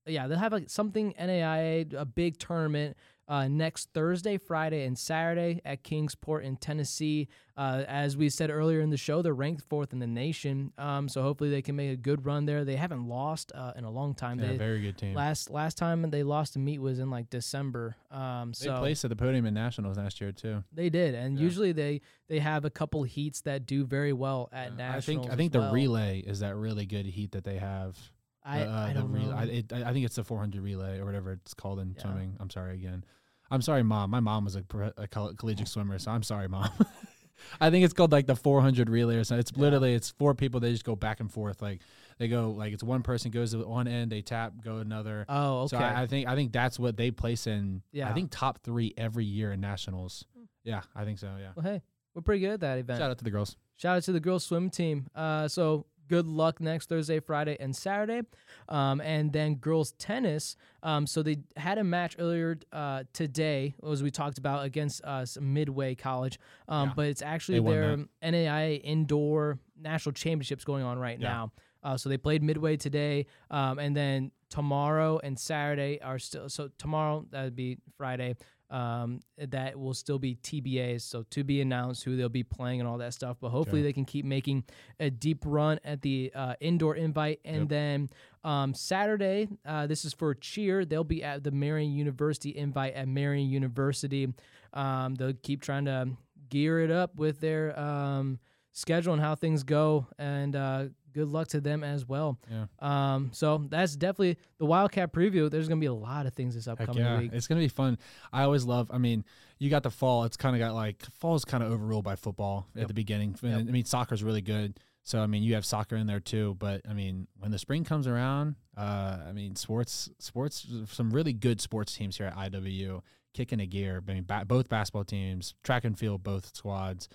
yeah, 0.07 0.26
they'll 0.26 0.38
have 0.38 0.53
like 0.53 0.70
something 0.70 1.14
NAIA 1.18 1.94
a 1.94 2.05
big 2.05 2.38
tournament. 2.38 2.96
Uh, 3.31 3.47
next 3.47 3.91
Thursday, 3.95 4.37
Friday, 4.37 4.85
and 4.85 4.99
Saturday 4.99 5.61
at 5.64 5.85
Kingsport 5.85 6.43
in 6.45 6.57
Tennessee. 6.57 7.28
Uh, 7.57 7.85
as 7.87 8.16
we 8.16 8.28
said 8.28 8.51
earlier 8.51 8.81
in 8.81 8.91
the 8.91 8.97
show, 8.97 9.22
they're 9.22 9.33
ranked 9.33 9.62
fourth 9.68 9.93
in 9.93 10.01
the 10.01 10.07
nation. 10.09 10.72
Um, 10.76 11.09
so 11.09 11.22
hopefully 11.22 11.49
they 11.49 11.62
can 11.62 11.76
make 11.76 11.93
a 11.93 11.97
good 11.97 12.26
run 12.26 12.45
there. 12.45 12.64
They 12.64 12.74
haven't 12.74 13.07
lost 13.07 13.53
uh, 13.55 13.72
in 13.76 13.85
a 13.85 13.91
long 13.91 14.14
time. 14.16 14.41
Yeah, 14.41 14.49
they, 14.49 14.57
very 14.57 14.81
good 14.81 14.99
team. 14.99 15.14
last 15.14 15.49
last 15.49 15.78
time 15.78 16.11
they 16.11 16.24
lost 16.24 16.57
a 16.57 16.59
meet 16.59 16.81
was 16.81 16.99
in 16.99 17.09
like 17.09 17.31
December. 17.31 17.95
Um, 18.11 18.53
they 18.61 18.66
placed 18.68 19.05
at 19.05 19.11
the 19.11 19.16
podium 19.16 19.47
in 19.47 19.55
nationals 19.55 19.97
last 19.97 20.20
year 20.20 20.33
too. 20.33 20.64
they 20.72 20.91
did, 20.91 21.14
and 21.14 21.39
Yeah. 21.39 21.45
usually 21.45 21.70
they 21.70 22.01
they 22.26 22.41
have 22.41 22.64
a 22.64 22.70
couple 22.70 23.05
heats 23.05 23.43
that 23.43 23.64
do 23.64 23.85
very 23.85 24.12
well 24.12 24.49
at 24.53 24.70
Yeah. 24.72 24.76
nationals. 24.76 25.05
I 25.05 25.07
think 25.28 25.33
I 25.33 25.37
think 25.37 25.53
the 25.53 25.61
well. 25.61 25.72
relay 25.72 26.18
is 26.18 26.41
that 26.41 26.57
really 26.57 26.85
good 26.85 27.07
heat 27.07 27.31
that 27.31 27.45
they 27.45 27.59
have. 27.59 27.97
I, 28.43 28.62
uh, 28.62 28.87
I 28.89 28.93
don't 28.95 29.12
know. 29.12 29.33
I, 29.37 29.43
it, 29.45 29.72
I 29.72 29.93
think 29.93 30.07
it's 30.07 30.16
the 30.16 30.24
400 30.24 30.62
relay 30.62 30.99
or 30.99 31.05
whatever 31.05 31.33
it's 31.33 31.53
called 31.53 31.78
in 31.78 31.95
swimming. 31.99 32.37
I'm 32.41 32.49
sorry 32.49 32.74
again. 32.74 33.05
I'm 33.51 33.62
sorry, 33.62 33.82
mom. 33.82 34.11
My 34.11 34.20
mom 34.20 34.44
was 34.44 34.57
a, 34.57 34.64
a 34.96 35.09
collegiate 35.09 35.68
swimmer, 35.68 35.98
so 35.98 36.11
I'm 36.11 36.22
sorry, 36.22 36.48
mom. 36.48 36.70
I 37.61 37.70
think 37.70 37.84
it's 37.84 37.94
called 37.94 38.12
like 38.12 38.26
the 38.26 38.36
400 38.36 38.90
relay 38.90 39.16
or 39.16 39.24
something. 39.24 39.40
It's 39.40 39.57
literally 39.57 39.94
it's 39.94 40.11
four 40.11 40.34
people. 40.34 40.61
They 40.61 40.72
just 40.72 40.84
go 40.84 40.94
back 40.94 41.20
and 41.20 41.32
forth. 41.32 41.62
Like 41.62 41.80
they 42.18 42.28
go 42.28 42.51
like 42.51 42.72
it's 42.72 42.82
one 42.82 43.03
person 43.03 43.30
goes 43.30 43.53
to 43.53 43.59
one 43.66 43.88
end, 43.88 44.12
they 44.12 44.22
tap, 44.22 44.53
go 44.62 44.76
another. 44.76 45.24
oh, 45.28 45.61
okay. 45.62 45.78
So 45.78 45.78
I, 45.78 46.03
I 46.03 46.07
think 46.07 46.28
I 46.28 46.34
think 46.34 46.53
that's 46.53 46.78
what 46.78 46.96
they 46.96 47.11
place 47.11 47.46
in. 47.46 47.82
Yeah. 47.92 48.09
I 48.09 48.12
think 48.12 48.30
top 48.30 48.62
three 48.62 48.94
every 48.96 49.24
year 49.24 49.53
in 49.53 49.61
nationals. 49.61 50.24
Yeah, 50.64 50.82
I 50.94 51.05
think 51.05 51.18
so. 51.18 51.28
Yeah. 51.40 51.53
well, 51.57 51.64
hey, 51.64 51.82
we're 52.14 52.22
pretty 52.22 52.40
good 52.40 52.51
at 52.51 52.61
that 52.61 52.78
event. 52.78 52.98
Shout 52.98 53.11
out 53.11 53.18
to 53.18 53.24
the 53.24 53.30
girls. 53.30 53.57
Shout 53.76 53.96
out 53.96 54.03
to 54.05 54.12
the 54.12 54.20
girls 54.20 54.44
swim 54.44 54.68
team. 54.68 55.07
Uh, 55.14 55.48
so 55.48 55.86
good 56.11 56.26
luck 56.26 56.61
next 56.61 56.88
Thursday, 56.88 57.20
Friday, 57.20 57.56
and 57.61 57.74
Saturday. 57.74 58.22
Um, 58.68 59.00
and 59.00 59.32
then 59.32 59.54
girls 59.54 59.92
tennis. 59.92 60.56
Um, 60.82 61.06
so 61.06 61.22
they 61.22 61.36
had 61.56 61.78
a 61.78 61.84
match 61.84 62.16
earlier 62.18 62.58
uh, 62.72 63.04
today, 63.12 63.74
as 63.88 64.02
we 64.02 64.11
talked 64.11 64.36
about, 64.36 64.64
against 64.64 65.00
uh, 65.04 65.24
Midway 65.40 65.94
College. 65.94 66.38
Um, 66.68 66.88
Yeah. 66.88 66.94
But 66.96 67.06
it's 67.06 67.22
actually 67.22 67.61
their 67.61 67.96
NAIA 68.22 68.80
indoor 68.82 69.58
national 69.80 70.12
championships 70.14 70.64
going 70.64 70.82
on 70.82 70.98
right 70.98 71.18
Yeah. 71.18 71.28
now. 71.28 71.52
Uh, 71.82 71.96
so 71.96 72.08
they 72.11 72.18
played 72.18 72.42
Midway 72.42 72.76
today, 72.76 73.24
um, 73.50 73.78
and 73.78 73.96
then 73.96 74.32
tomorrow 74.50 75.18
and 75.22 75.38
Saturday 75.38 75.98
are 76.02 76.18
still. 76.18 76.48
So 76.50 76.68
tomorrow 76.76 77.24
that 77.30 77.44
would 77.44 77.56
be 77.56 77.78
Friday. 77.96 78.34
Um, 78.71 79.21
that 79.37 79.77
will 79.79 79.95
still 79.95 80.21
be 80.21 80.37
TBAs, 80.37 81.01
so 81.03 81.25
to 81.31 81.43
be 81.43 81.61
announced 81.61 82.05
who 82.05 82.16
they'll 82.16 82.29
be 82.29 82.45
playing 82.45 82.79
and 82.79 82.89
all 82.89 82.99
that 82.99 83.14
stuff. 83.14 83.37
But 83.41 83.49
hopefully 83.49 83.81
Okay. 83.81 83.89
they 83.89 83.93
can 83.93 84.05
keep 84.05 84.25
making 84.25 84.62
a 85.01 85.11
deep 85.11 85.43
run 85.45 85.81
at 85.85 86.03
the 86.03 86.31
uh, 86.35 86.55
indoor 86.61 86.95
invite, 86.95 87.41
and 87.45 87.62
Yep. 87.62 87.68
then 87.68 88.11
um, 88.45 88.73
Saturday, 88.75 89.49
uh, 89.66 89.87
this 89.89 90.05
is 90.05 90.12
for 90.12 90.35
cheer. 90.35 90.85
They'll 90.85 91.03
be 91.03 91.25
at 91.25 91.43
the 91.43 91.51
Marian 91.51 91.91
University 91.93 92.57
invite 92.57 92.95
at 92.95 93.09
Marian 93.09 93.49
University. 93.51 94.33
Um, 94.73 95.16
they'll 95.16 95.33
keep 95.35 95.62
trying 95.62 95.87
to 95.87 96.11
gear 96.49 96.79
it 96.81 96.93
up 96.93 97.16
with 97.16 97.41
their 97.41 97.79
um, 97.79 98.39
schedule 98.73 99.12
and 99.12 99.21
how 99.23 99.35
things 99.35 99.64
go, 99.64 100.07
and 100.16 100.55
uh, 100.55 100.85
good 101.12 101.28
luck 101.28 101.48
to 101.48 101.61
them 101.61 101.84
as 101.84 102.06
well. 102.06 102.38
Yeah. 102.50 102.66
Um, 102.80 103.30
so 103.32 103.66
that's 103.68 103.96
definitely 103.96 104.38
the 104.58 104.66
Wildcat 104.66 105.12
preview. 105.12 105.50
There's 105.50 105.68
gonna 105.68 105.80
be 105.80 105.86
a 105.86 105.94
lot 105.94 106.26
of 106.26 106.34
things 106.34 106.54
this 106.54 106.68
upcoming 106.68 107.02
yeah, 107.02 107.18
week. 107.18 107.32
it's 107.32 107.46
gonna 107.46 107.61
be 107.61 107.68
fun. 107.68 107.98
I 108.32 108.42
always 108.42 108.64
love. 108.64 108.90
I 108.92 108.98
mean, 108.98 109.24
you 109.58 109.70
got 109.70 109.82
the 109.82 109.90
fall. 109.90 110.24
It's 110.24 110.36
kind 110.36 110.54
of 110.54 110.61
got 110.61 110.74
like 110.74 111.02
fall's 111.18 111.44
kind 111.44 111.62
of 111.62 111.72
overruled 111.72 112.04
by 112.04 112.16
football 112.16 112.66
at 112.76 112.88
the 112.88 112.94
beginning. 112.94 113.36
Yep. 113.42 113.58
I 113.58 113.62
mean, 113.62 113.84
soccer's 113.84 114.22
really 114.22 114.42
good. 114.42 114.78
So 115.02 115.20
I 115.20 115.26
mean, 115.26 115.42
you 115.42 115.54
have 115.54 115.64
soccer 115.64 115.96
in 115.96 116.06
there 116.06 116.20
too. 116.20 116.56
But 116.58 116.82
I 116.88 116.92
mean, 116.92 117.26
when 117.38 117.50
the 117.50 117.58
spring 117.58 117.84
comes 117.84 118.06
around, 118.06 118.56
uh, 118.76 119.18
I 119.28 119.32
mean, 119.32 119.56
sports, 119.56 120.11
sports, 120.18 120.66
some 120.90 121.11
really 121.11 121.32
good 121.32 121.61
sports 121.61 121.94
teams 121.94 122.16
here 122.16 122.26
at 122.26 122.36
IWU 122.36 123.02
kicking 123.34 123.61
a 123.61 123.66
gear. 123.66 124.02
I 124.06 124.12
mean, 124.12 124.24
ba- 124.24 124.44
both 124.46 124.68
basketball 124.68 125.04
teams, 125.04 125.54
track 125.62 125.84
and 125.84 125.98
field, 125.98 126.22
both 126.22 126.54
squads. 126.54 127.08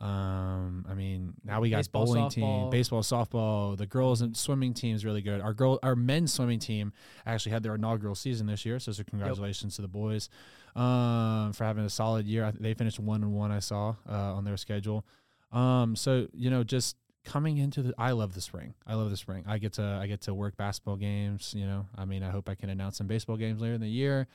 Um, 0.00 0.84
I 0.88 0.94
mean, 0.94 1.34
now 1.44 1.60
we 1.60 1.70
got 1.70 1.78
Baseball, 1.78 2.04
bowling 2.04 2.24
softball. 2.24 2.30
team, 2.30 2.70
baseball, 2.70 3.02
softball. 3.02 3.76
The 3.76 3.86
girls 3.86 4.20
and 4.20 4.36
swimming 4.36 4.74
team 4.74 4.94
is 4.94 5.04
really 5.04 5.22
good. 5.22 5.40
Our 5.40 5.54
girl, 5.54 5.78
our 5.82 5.96
men's 5.96 6.32
swimming 6.32 6.58
team 6.58 6.92
actually 7.24 7.52
had 7.52 7.62
their 7.62 7.74
inaugural 7.74 8.14
season 8.14 8.46
this 8.46 8.66
year, 8.66 8.78
so, 8.78 8.92
so 8.92 9.02
congratulations 9.04 9.76
to 9.76 9.82
the 9.82 9.88
boys 9.88 10.28
um, 10.74 11.52
for 11.54 11.64
having 11.64 11.84
a 11.84 11.90
solid 11.90 12.26
year. 12.26 12.44
I 12.44 12.50
They 12.50 12.74
finished 12.74 13.00
one 13.00 13.22
and 13.22 13.32
one. 13.32 13.50
I 13.50 13.60
saw 13.60 13.94
uh, 14.08 14.34
on 14.34 14.44
their 14.44 14.56
schedule. 14.58 15.06
Um, 15.50 15.96
so 15.96 16.26
you 16.34 16.50
know, 16.50 16.62
just 16.62 16.96
coming 17.24 17.56
into 17.58 17.82
the, 17.82 17.94
I 17.98 18.12
love 18.12 18.34
the 18.34 18.40
spring. 18.40 18.74
I 18.86 18.94
love 18.94 19.10
the 19.10 19.16
spring. 19.16 19.44
I 19.46 19.58
get 19.58 19.72
to 19.74 19.98
I 20.00 20.06
get 20.06 20.20
to 20.22 20.34
work 20.34 20.56
basketball 20.56 20.96
games. 20.96 21.54
You 21.56 21.66
know, 21.66 21.86
I 21.96 22.04
mean, 22.04 22.22
I 22.22 22.30
hope 22.30 22.48
I 22.48 22.54
can 22.54 22.68
announce 22.68 22.98
some 22.98 23.06
baseball 23.06 23.36
games 23.36 23.60
later 23.60 23.74
in 23.74 23.80
the 23.80 23.88
year. 23.88 24.28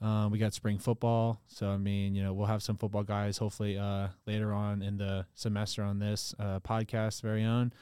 Um, 0.00 0.30
we 0.30 0.38
got 0.38 0.54
spring 0.54 0.78
football, 0.78 1.42
so 1.46 1.68
I 1.68 1.76
mean, 1.76 2.14
you 2.14 2.22
know, 2.22 2.32
we'll 2.32 2.46
have 2.46 2.62
some 2.62 2.78
football 2.78 3.02
guys 3.02 3.36
hopefully 3.36 3.76
uh, 3.76 4.08
later 4.26 4.52
on 4.52 4.80
in 4.80 4.96
the 4.96 5.26
semester 5.34 5.82
on 5.82 5.98
this 5.98 6.34
uh, 6.38 6.58
podcast, 6.60 7.20
very 7.20 7.44
own. 7.44 7.72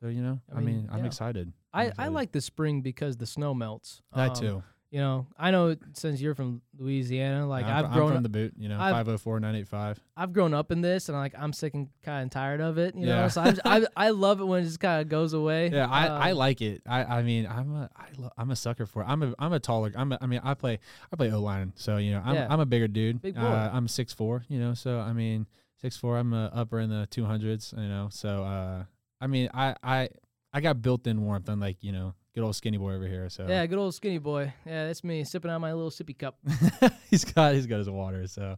So 0.00 0.06
you 0.06 0.22
know, 0.22 0.40
I 0.54 0.58
I 0.58 0.60
mean, 0.60 0.66
mean, 0.82 0.88
I'm 0.92 1.00
yeah. 1.00 1.06
excited. 1.06 1.52
I, 1.74 1.90
I 1.98 2.08
like 2.08 2.30
the 2.32 2.40
spring 2.40 2.80
because 2.82 3.16
the 3.16 3.26
snow 3.26 3.54
melts. 3.54 4.02
that 4.14 4.30
Um, 4.30 4.34
too. 4.36 4.62
You 4.90 5.00
know, 5.00 5.26
I 5.38 5.50
know 5.50 5.76
since 5.92 6.18
you're 6.18 6.34
from 6.34 6.62
Louisiana, 6.78 7.46
like 7.46 7.66
I'm, 7.66 7.70
I've 7.70 7.80
fr- 7.80 7.86
I'm 7.88 7.92
grown 7.94 8.08
from 8.08 8.16
up, 8.18 8.22
the 8.22 8.28
boot. 8.30 8.54
You 8.56 8.70
know, 8.70 8.80
I've- 8.80 8.94
five 8.94 9.04
zero 9.04 9.18
four 9.18 9.38
nine 9.38 9.54
eight 9.54 9.68
five. 9.68 10.00
I've 10.16 10.32
grown 10.32 10.54
up 10.54 10.72
in 10.72 10.80
this, 10.80 11.10
and 11.10 11.18
like 11.18 11.34
I'm 11.38 11.52
sick 11.52 11.74
and 11.74 11.88
kind 12.02 12.24
of 12.24 12.30
tired 12.30 12.62
of 12.62 12.78
it. 12.78 12.94
You 12.94 13.04
know, 13.04 13.28
so 13.28 13.42
I, 13.42 13.54
I 13.66 13.86
I 13.96 14.10
love 14.10 14.40
it 14.40 14.44
when 14.44 14.62
it 14.62 14.64
just 14.64 14.80
kind 14.80 15.02
of 15.02 15.08
goes 15.10 15.34
away. 15.34 15.68
Yeah, 15.68 15.88
I, 15.90 16.06
I 16.06 16.30
Um, 16.32 16.38
like 16.38 16.62
it. 16.62 16.80
I, 16.86 17.04
I 17.18 17.22
mean, 17.22 17.46
I'm 17.46 17.74
a 17.74 17.90
I 17.94 18.06
lo- 18.16 18.32
I'm 18.38 18.50
a 18.50 18.56
sucker 18.56 18.86
for 18.86 19.02
it. 19.02 19.06
I'm 19.08 19.22
a 19.22 19.34
I'm 19.38 19.52
a 19.52 19.60
taller. 19.60 19.92
I'm 19.94 20.12
a, 20.12 20.18
I 20.22 20.26
mean, 20.26 20.40
I 20.42 20.54
play 20.54 20.78
I 21.12 21.16
play 21.16 21.30
O 21.32 21.40
line, 21.40 21.74
so 21.76 21.98
you 21.98 22.12
know, 22.12 22.22
I'm 22.24 22.34
Yeah. 22.34 22.46
I'm 22.48 22.60
a 22.60 22.66
bigger 22.66 22.88
dude. 22.88 23.20
Big 23.20 23.34
boy. 23.34 23.42
Uh, 23.42 23.70
I'm 23.70 23.88
six 23.88 24.14
four. 24.14 24.44
You 24.48 24.58
know, 24.58 24.72
so 24.72 25.00
I 25.00 25.12
mean, 25.12 25.46
six 25.82 25.98
four. 25.98 26.16
I'm 26.16 26.32
uh, 26.32 26.46
upper 26.46 26.80
in 26.80 26.88
the 26.88 27.06
two 27.10 27.26
hundreds. 27.26 27.74
You 27.76 27.88
know, 27.88 28.08
so 28.10 28.42
uh, 28.42 28.84
I 29.20 29.26
mean, 29.26 29.50
I 29.52 29.74
I 29.82 30.08
I 30.54 30.62
got 30.62 30.80
built 30.80 31.06
in 31.06 31.20
warmth. 31.26 31.46
I'm 31.50 31.54
Unlike 31.54 31.76
you 31.82 31.92
know, 31.92 32.14
good 32.38 32.44
old 32.44 32.54
skinny 32.54 32.76
boy 32.78 32.94
over 32.94 33.06
here. 33.08 33.28
So 33.28 33.46
Yeah, 33.48 33.66
good 33.66 33.78
old 33.78 33.94
skinny 33.96 34.18
boy. 34.18 34.52
Yeah, 34.64 34.86
that's 34.86 35.02
me 35.02 35.24
sipping 35.24 35.50
out 35.50 35.60
my 35.60 35.72
little 35.72 35.90
sippy 35.90 36.16
cup. 36.16 36.38
he's 37.10 37.24
got 37.24 37.54
he's 37.54 37.66
got 37.66 37.78
his 37.78 37.90
water. 37.90 38.28
So, 38.28 38.54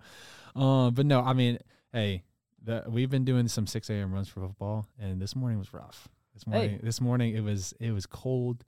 um, 0.55 0.93
but 0.93 1.07
no, 1.07 1.22
I 1.22 1.33
mean, 1.33 1.59
hey, 1.93 2.24
the, 2.62 2.85
we've 2.89 3.09
been 3.09 3.24
doing 3.24 3.49
some 3.49 3.66
six 3.66 3.89
a.m. 3.89 4.12
runs 4.12 4.28
for 4.28 4.41
football, 4.41 4.87
and 5.01 5.18
this 5.20 5.35
morning 5.35 5.59
was 5.59 5.72
rough. 5.72 6.09
This 6.35 6.45
Hey. 6.45 6.51
morning, 6.51 6.81
this 6.83 7.01
morning 7.01 7.35
it 7.35 7.41
was 7.43 7.72
it 7.81 7.93
was 7.93 8.05
cold. 8.05 8.64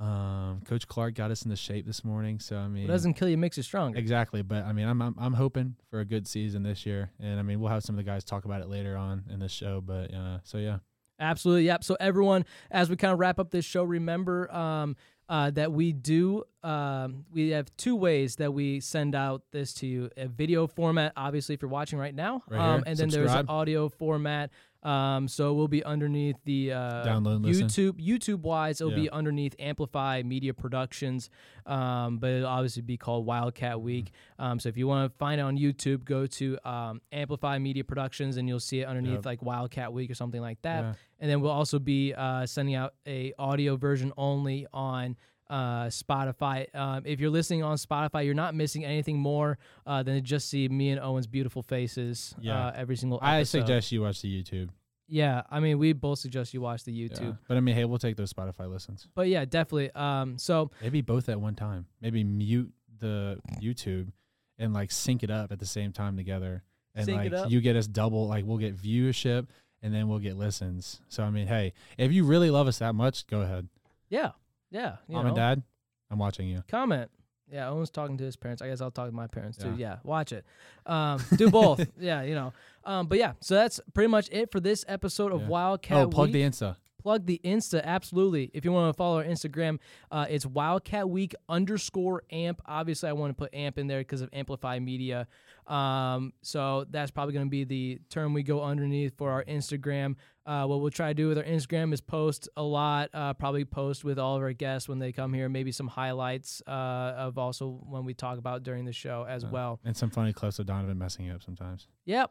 Um, 0.00 0.62
Coach 0.66 0.88
Clark 0.88 1.14
got 1.14 1.30
us 1.30 1.44
into 1.44 1.56
shape 1.56 1.86
this 1.86 2.02
morning, 2.02 2.40
so 2.40 2.56
I 2.56 2.66
mean, 2.66 2.84
What 2.84 2.92
doesn't 2.94 3.14
kill 3.14 3.28
you 3.28 3.36
makes 3.36 3.56
you 3.58 3.62
stronger. 3.62 3.98
exactly. 3.98 4.40
But 4.42 4.64
I 4.64 4.72
mean, 4.72 4.88
I'm, 4.88 5.00
I'm 5.02 5.14
I'm 5.18 5.34
hoping 5.34 5.76
for 5.90 6.00
a 6.00 6.04
good 6.06 6.26
season 6.26 6.62
this 6.62 6.86
year, 6.86 7.10
and 7.20 7.38
I 7.38 7.42
mean, 7.42 7.60
we'll 7.60 7.70
have 7.70 7.82
some 7.84 7.96
of 7.98 8.04
the 8.04 8.10
guys 8.10 8.24
talk 8.24 8.44
about 8.46 8.62
it 8.62 8.68
later 8.68 8.96
on 8.96 9.24
in 9.30 9.40
the 9.40 9.48
show. 9.48 9.82
But 9.82 10.12
uh, 10.14 10.38
so 10.42 10.56
yeah, 10.58 10.78
Absolutely. 11.18 11.66
Yep. 11.66 11.84
So 11.84 11.96
everyone, 12.00 12.44
as 12.70 12.90
we 12.90 12.96
kind 12.96 13.12
of 13.12 13.18
wrap 13.18 13.38
up 13.38 13.50
this 13.50 13.64
show, 13.64 13.84
remember 13.84 14.52
um, 14.54 14.96
uh, 15.28 15.50
that 15.50 15.72
we 15.72 15.92
do 15.92 16.44
um, 16.62 17.24
we 17.32 17.50
have 17.50 17.74
two 17.76 17.96
ways 17.96 18.36
that 18.36 18.52
we 18.52 18.80
send 18.80 19.14
out 19.14 19.42
this 19.52 19.72
to 19.74 19.86
you: 19.86 20.10
a 20.16 20.26
video 20.28 20.66
format, 20.66 21.12
obviously, 21.16 21.54
if 21.54 21.62
you're 21.62 21.70
watching 21.70 21.98
right 21.98 22.14
now, 22.14 22.42
Right 22.48 22.60
um, 22.60 22.84
and 22.86 22.98
then 22.98 23.08
there's 23.08 23.32
an 23.32 23.48
audio 23.48 23.88
format. 23.88 24.50
Um, 24.84 25.28
so 25.28 25.54
we'll 25.54 25.68
be 25.68 25.82
underneath 25.82 26.36
the 26.44 26.72
uh, 26.72 27.04
Download. 27.06 27.44
YouTube. 27.44 27.92
YouTube 27.94 28.40
wise, 28.42 28.80
it'll 28.80 28.92
be 28.94 29.08
underneath 29.08 29.54
Amplify 29.58 30.22
Media 30.24 30.52
Productions, 30.52 31.30
um, 31.66 32.18
but 32.18 32.30
it'll 32.30 32.48
obviously 32.48 32.82
be 32.82 32.96
called 32.96 33.24
Wildcat 33.24 33.80
Week. 33.80 34.06
Mm-hmm. 34.38 34.42
Um, 34.44 34.60
so 34.60 34.68
if 34.68 34.76
you 34.76 34.86
want 34.86 35.10
to 35.10 35.18
find 35.18 35.40
it 35.40 35.44
on 35.44 35.56
YouTube, 35.56 36.04
go 36.04 36.26
to 36.26 36.58
um, 36.68 37.00
Amplify 37.12 37.58
Media 37.58 37.82
Productions, 37.84 38.36
and 38.36 38.46
you'll 38.48 38.60
see 38.60 38.80
it 38.80 38.86
underneath 38.86 39.14
Yep. 39.14 39.26
like 39.26 39.42
Wildcat 39.42 39.92
Week 39.92 40.10
or 40.10 40.14
something 40.14 40.40
like 40.40 40.60
that 40.62 40.82
Yeah. 40.82 40.92
and 41.20 41.30
then 41.30 41.40
we'll 41.40 41.50
also 41.52 41.78
be 41.78 42.12
uh, 42.14 42.44
sending 42.46 42.74
out 42.74 42.94
a 43.06 43.32
audio 43.38 43.76
version 43.76 44.12
only 44.16 44.66
on 44.72 45.16
uh, 45.50 45.84
Spotify. 45.86 46.74
Um, 46.74 47.02
if 47.06 47.20
you're 47.20 47.30
listening 47.30 47.62
on 47.62 47.76
Spotify, 47.76 48.24
you're 48.24 48.34
not 48.34 48.54
missing 48.54 48.84
anything 48.84 49.18
more 49.18 49.58
uh, 49.86 50.02
than 50.02 50.14
to 50.14 50.20
just 50.20 50.48
see 50.48 50.68
me 50.68 50.90
and 50.90 51.00
Owen's 51.00 51.26
beautiful 51.26 51.62
faces 51.62 52.34
Yeah. 52.40 52.66
uh, 52.68 52.72
every 52.74 52.96
single. 52.96 53.18
I 53.22 53.42
suggest 53.42 53.92
you 53.92 54.02
watch 54.02 54.22
the 54.22 54.42
YouTube. 54.42 54.70
Yeah, 55.06 55.42
I 55.50 55.60
mean, 55.60 55.78
we 55.78 55.92
both 55.92 56.18
suggest 56.18 56.54
you 56.54 56.62
watch 56.62 56.84
the 56.84 56.92
Yeah. 56.92 57.08
YouTube. 57.08 57.38
But 57.46 57.56
I 57.58 57.60
mean, 57.60 57.74
hey, 57.74 57.84
we'll 57.84 57.98
take 57.98 58.16
those 58.16 58.32
Spotify 58.32 58.70
listens. 58.70 59.06
But 59.14 59.28
yeah, 59.28 59.44
definitely. 59.44 59.90
Um, 59.92 60.38
so 60.38 60.70
Maybe 60.80 61.02
both 61.02 61.28
at 61.28 61.38
one 61.40 61.54
time. 61.54 61.86
Maybe 62.00 62.24
mute 62.24 62.72
the 63.00 63.38
YouTube 63.60 64.12
and 64.58 64.72
like 64.72 64.90
sync 64.90 65.22
it 65.22 65.30
up 65.30 65.52
at 65.52 65.58
the 65.58 65.66
same 65.66 65.92
time 65.92 66.16
together. 66.16 66.62
And 66.94 67.04
Sync 67.06 67.32
like 67.32 67.50
you 67.50 67.60
get 67.60 67.76
us 67.76 67.86
double, 67.86 68.28
like 68.28 68.44
we'll 68.46 68.56
get 68.58 68.76
viewership 68.76 69.48
and 69.82 69.92
then 69.92 70.08
we'll 70.08 70.20
get 70.20 70.36
listens. 70.38 71.00
So 71.08 71.22
I 71.22 71.28
mean, 71.30 71.48
hey, 71.48 71.72
if 71.98 72.12
you 72.12 72.24
really 72.24 72.50
love 72.50 72.66
us 72.68 72.78
that 72.78 72.94
much, 72.94 73.26
go 73.26 73.40
ahead. 73.42 73.68
yeah, 74.08 74.30
yeah, 74.74 74.96
you 75.08 75.14
Mom 75.14 75.22
know, 75.24 75.28
and 75.28 75.36
dad, 75.36 75.62
I'm 76.10 76.18
watching 76.18 76.48
you. 76.48 76.62
comment. 76.68 77.10
Yeah, 77.52 77.68
Owen's 77.70 77.90
talking 77.90 78.16
to 78.18 78.24
his 78.24 78.36
parents. 78.36 78.62
I 78.62 78.68
guess 78.68 78.80
I'll 78.80 78.90
talk 78.90 79.06
to 79.08 79.14
my 79.14 79.26
parents 79.26 79.58
too. 79.58 79.68
Yeah. 79.76 79.76
Yeah, 79.76 79.96
watch 80.02 80.32
it. 80.32 80.44
Um, 80.86 81.22
do 81.36 81.50
both. 81.50 81.86
yeah, 82.00 82.22
you 82.22 82.34
know. 82.34 82.52
Um, 82.84 83.06
but 83.06 83.18
yeah, 83.18 83.32
so 83.40 83.54
that's 83.54 83.80
pretty 83.92 84.08
much 84.08 84.28
it 84.32 84.50
for 84.50 84.60
this 84.60 84.82
episode 84.88 85.30
of 85.30 85.42
Yeah. 85.42 85.48
Wildcat. 85.48 85.96
oh, 85.98 86.08
plug 86.08 86.28
Week. 86.28 86.32
the 86.32 86.42
Insta. 86.42 86.76
Plug 87.04 87.26
the 87.26 87.38
Insta 87.44 87.84
absolutely. 87.84 88.50
If 88.54 88.64
you 88.64 88.72
want 88.72 88.88
to 88.92 88.96
follow 88.96 89.18
our 89.18 89.24
Instagram, 89.24 89.78
uh, 90.10 90.24
it's 90.28 90.46
Wildcat 90.46 91.08
Week 91.08 91.34
underscore 91.50 92.22
Amp. 92.32 92.62
Obviously, 92.66 93.10
I 93.10 93.12
want 93.12 93.30
to 93.30 93.34
put 93.34 93.54
Amp 93.54 93.76
in 93.78 93.86
there 93.86 93.98
because 94.00 94.22
of 94.22 94.30
Amplify 94.32 94.78
Media. 94.78 95.28
Um, 95.66 96.32
so 96.42 96.86
that's 96.90 97.10
probably 97.10 97.34
going 97.34 97.46
to 97.46 97.50
be 97.50 97.64
the 97.64 98.00
term 98.08 98.32
we 98.32 98.42
go 98.42 98.62
underneath 98.62 99.16
for 99.18 99.30
our 99.30 99.44
Instagram. 99.44 100.16
Uh, 100.46 100.64
what 100.64 100.80
we'll 100.80 100.90
try 100.90 101.08
to 101.08 101.14
do 101.14 101.28
with 101.28 101.36
our 101.36 101.44
Instagram 101.44 101.92
is 101.92 102.00
post 102.00 102.48
a 102.56 102.62
lot. 102.62 103.10
Uh, 103.12 103.34
probably 103.34 103.66
post 103.66 104.02
with 104.02 104.18
all 104.18 104.36
of 104.36 104.42
our 104.42 104.52
guests 104.54 104.88
when 104.88 104.98
they 104.98 105.12
come 105.12 105.34
here. 105.34 105.48
Maybe 105.50 105.72
some 105.72 105.88
highlights 105.88 106.62
uh, 106.66 106.70
of 106.70 107.36
also 107.36 107.80
when 107.86 108.06
we 108.06 108.14
talk 108.14 108.38
about 108.38 108.62
during 108.62 108.86
the 108.86 108.92
show 108.94 109.26
as 109.28 109.44
Uh, 109.44 109.48
well. 109.52 109.80
And 109.84 109.94
some 109.94 110.08
funny 110.08 110.32
clips 110.32 110.58
of 110.58 110.64
Donovan 110.66 110.96
messing 110.98 111.26
you 111.26 111.32
up 111.34 111.42
sometimes. 111.42 111.86
Yep. 112.06 112.30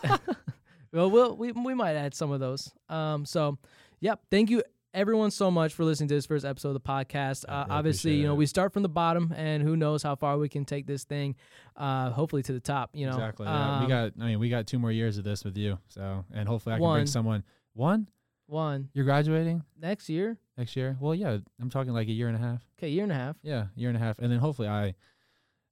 well, 0.92 1.10
we'll 1.10 1.36
we, 1.36 1.52
we 1.52 1.74
might 1.74 1.94
add 1.94 2.14
some 2.14 2.30
of 2.32 2.40
those. 2.40 2.72
Um, 2.88 3.24
so, 3.26 3.58
yep. 4.00 4.20
Thank 4.30 4.50
you 4.50 4.62
everyone 4.92 5.30
so 5.30 5.52
much 5.52 5.72
for 5.72 5.84
listening 5.84 6.08
to 6.08 6.14
this 6.16 6.26
first 6.26 6.44
episode 6.44 6.68
of 6.70 6.74
the 6.74 6.80
podcast. 6.80 7.44
Uh, 7.48 7.64
obviously, 7.70 8.14
you 8.14 8.24
know, 8.26 8.34
we 8.34 8.44
start 8.46 8.72
from 8.72 8.82
the 8.82 8.88
bottom, 8.88 9.32
and 9.36 9.62
who 9.62 9.76
knows 9.76 10.02
how 10.02 10.16
far 10.16 10.36
we 10.36 10.48
can 10.48 10.64
take 10.64 10.86
this 10.86 11.04
thing. 11.04 11.36
Uh, 11.76 12.10
hopefully 12.10 12.42
to 12.42 12.52
the 12.52 12.58
top. 12.60 12.90
You 12.92 13.06
know, 13.06 13.12
exactly. 13.12 13.46
Yeah. 13.46 13.78
we 13.78 13.84
Um, 13.84 13.88
got. 13.88 14.12
I 14.20 14.26
mean, 14.26 14.38
we 14.40 14.48
got 14.48 14.66
two 14.66 14.78
more 14.78 14.92
years 14.92 15.16
of 15.18 15.24
this 15.24 15.44
with 15.44 15.56
you. 15.56 15.78
So, 15.88 16.24
and 16.32 16.48
hopefully, 16.48 16.74
I 16.74 16.78
can 16.78 16.82
One. 16.82 16.96
bring 16.98 17.06
someone. 17.06 17.44
One. 17.74 18.08
one 18.46 18.88
You're 18.94 19.04
graduating 19.04 19.62
next 19.80 20.08
year. 20.08 20.36
next 20.58 20.74
year. 20.74 20.96
Well, 21.00 21.14
yeah. 21.14 21.38
I'm 21.60 21.70
talking 21.70 21.92
like 21.92 22.08
a 22.08 22.12
year 22.12 22.26
and 22.26 22.36
a 22.36 22.40
half. 22.40 22.66
Okay, 22.78 22.88
year 22.88 23.04
and 23.04 23.12
a 23.12 23.14
half. 23.14 23.36
Yeah, 23.42 23.66
year 23.76 23.88
and 23.90 23.96
a 23.96 24.00
half, 24.00 24.18
and 24.18 24.30
then 24.30 24.40
hopefully 24.40 24.66
I, 24.66 24.94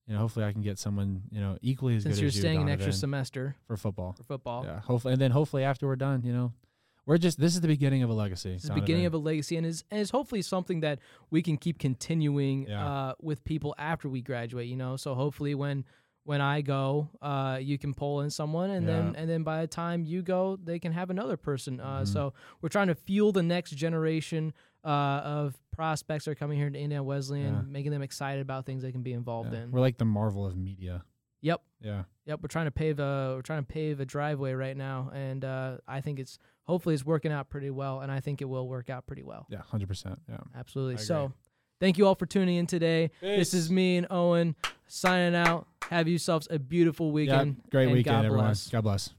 you 0.08 0.14
know, 0.14 0.20
hopefully 0.20 0.44
I 0.46 0.52
can 0.52 0.62
get 0.62 0.78
someone 0.78 1.22
you 1.30 1.40
know 1.40 1.58
equally 1.62 1.96
as 1.96 2.02
Since 2.04 2.16
good 2.16 2.20
you're 2.22 2.28
as 2.28 2.36
you, 2.36 2.40
staying 2.42 2.62
an 2.62 2.68
extra 2.68 2.92
semester 2.92 3.54
for 3.66 3.76
football. 3.76 4.14
for 4.14 4.22
football. 4.24 4.64
Yeah, 4.64 4.80
hopefully, 4.80 5.12
and 5.12 5.20
then 5.22 5.30
hopefully 5.30 5.62
after 5.64 5.86
we're 5.86 5.96
done, 5.96 6.22
you 6.24 6.32
know, 6.32 6.52
we're 7.06 7.18
just 7.18 7.38
this 7.38 7.54
is 7.54 7.60
the 7.60 7.68
beginning 7.68 8.02
of 8.02 8.10
a 8.10 8.14
legacy. 8.14 8.52
It's 8.54 8.68
the 8.68 8.74
beginning 8.74 9.06
of 9.06 9.14
a 9.14 9.18
legacy, 9.18 9.56
and 9.56 9.66
is 9.66 9.84
and 9.90 10.00
is 10.00 10.10
hopefully 10.10 10.42
something 10.42 10.80
that 10.80 10.98
we 11.30 11.42
can 11.42 11.56
keep 11.58 11.78
continuing 11.78 12.66
Yeah. 12.68 12.86
uh, 12.88 13.14
with 13.20 13.44
people 13.44 13.74
after 13.78 14.08
we 14.08 14.22
graduate. 14.22 14.66
You 14.68 14.76
know, 14.76 14.96
so 14.96 15.14
hopefully 15.14 15.54
when 15.54 15.84
when 16.24 16.42
I 16.42 16.60
go, 16.60 17.08
uh, 17.22 17.58
you 17.62 17.78
can 17.78 17.94
pull 17.94 18.20
in 18.20 18.28
someone, 18.28 18.68
and 18.70 18.86
then 18.86 19.14
and 19.16 19.30
then 19.30 19.42
by 19.44 19.62
the 19.62 19.66
time 19.66 20.04
you 20.04 20.20
go, 20.22 20.56
they 20.62 20.78
can 20.78 20.92
have 20.92 21.08
another 21.08 21.38
person. 21.38 21.80
Uh, 21.80 22.00
Mhm. 22.02 22.08
So 22.08 22.34
we're 22.60 22.68
trying 22.68 22.88
to 22.88 22.94
fuel 22.94 23.32
the 23.32 23.42
next 23.42 23.70
generation 23.70 24.52
uh, 24.84 24.88
of 24.88 25.56
prospects 25.72 26.24
that 26.24 26.32
are 26.32 26.34
coming 26.34 26.58
here 26.58 26.68
to 26.70 26.78
Indiana 26.78 27.02
Wesleyan, 27.02 27.54
Yeah. 27.54 27.62
making 27.62 27.90
them 27.92 28.02
excited 28.02 28.40
about 28.42 28.66
things 28.66 28.82
they 28.82 28.92
can 28.92 29.02
be 29.02 29.12
involved 29.12 29.52
Yeah, 29.52 29.60
in. 29.62 29.70
We're 29.70 29.80
like 29.80 29.98
the 29.98 30.04
marvel 30.04 30.46
of 30.46 30.56
media. 30.56 31.04
Yep. 31.40 31.62
Yeah, 31.80 32.02
Yep, 32.26 32.40
we're 32.42 32.48
trying 32.48 32.64
to 32.66 32.72
pave 32.72 32.98
a 32.98 33.34
we're 33.36 33.42
trying 33.42 33.62
to 33.62 33.66
pave 33.72 34.00
a 34.00 34.04
driveway 34.04 34.52
right 34.54 34.76
now, 34.76 35.10
and 35.14 35.44
uh, 35.44 35.76
I 35.86 36.00
think 36.00 36.18
it's 36.18 36.36
hopefully 36.64 36.94
it's 36.96 37.04
working 37.06 37.30
out 37.30 37.48
pretty 37.48 37.70
well, 37.70 38.00
and 38.00 38.10
I 38.10 38.18
think 38.18 38.42
it 38.42 38.46
will 38.46 38.66
work 38.68 38.90
out 38.90 39.06
pretty 39.06 39.22
well. 39.22 39.46
yeah, 39.48 39.62
hundred 39.62 39.86
percent. 39.86 40.20
Yeah. 40.28 40.38
Absolutely. 40.56 40.96
So, 40.96 41.32
thank 41.78 41.96
you 41.96 42.06
all 42.08 42.16
for 42.16 42.26
tuning 42.26 42.56
in 42.56 42.66
today. 42.66 43.12
This 43.20 43.54
is 43.54 43.70
me 43.70 43.96
and 43.98 44.08
Owen 44.10 44.56
signing 44.88 45.36
out. 45.36 45.68
Have 45.90 46.08
yourselves 46.08 46.48
a 46.50 46.58
beautiful 46.58 47.06
Yeah, 47.06 47.12
weekend. 47.12 47.62
great 47.70 47.84
and 47.84 47.92
weekend, 47.92 48.16
God 48.16 48.24
everyone. 48.24 48.46
bless. 48.46 48.68
God 48.68 48.82
bless. 48.82 49.10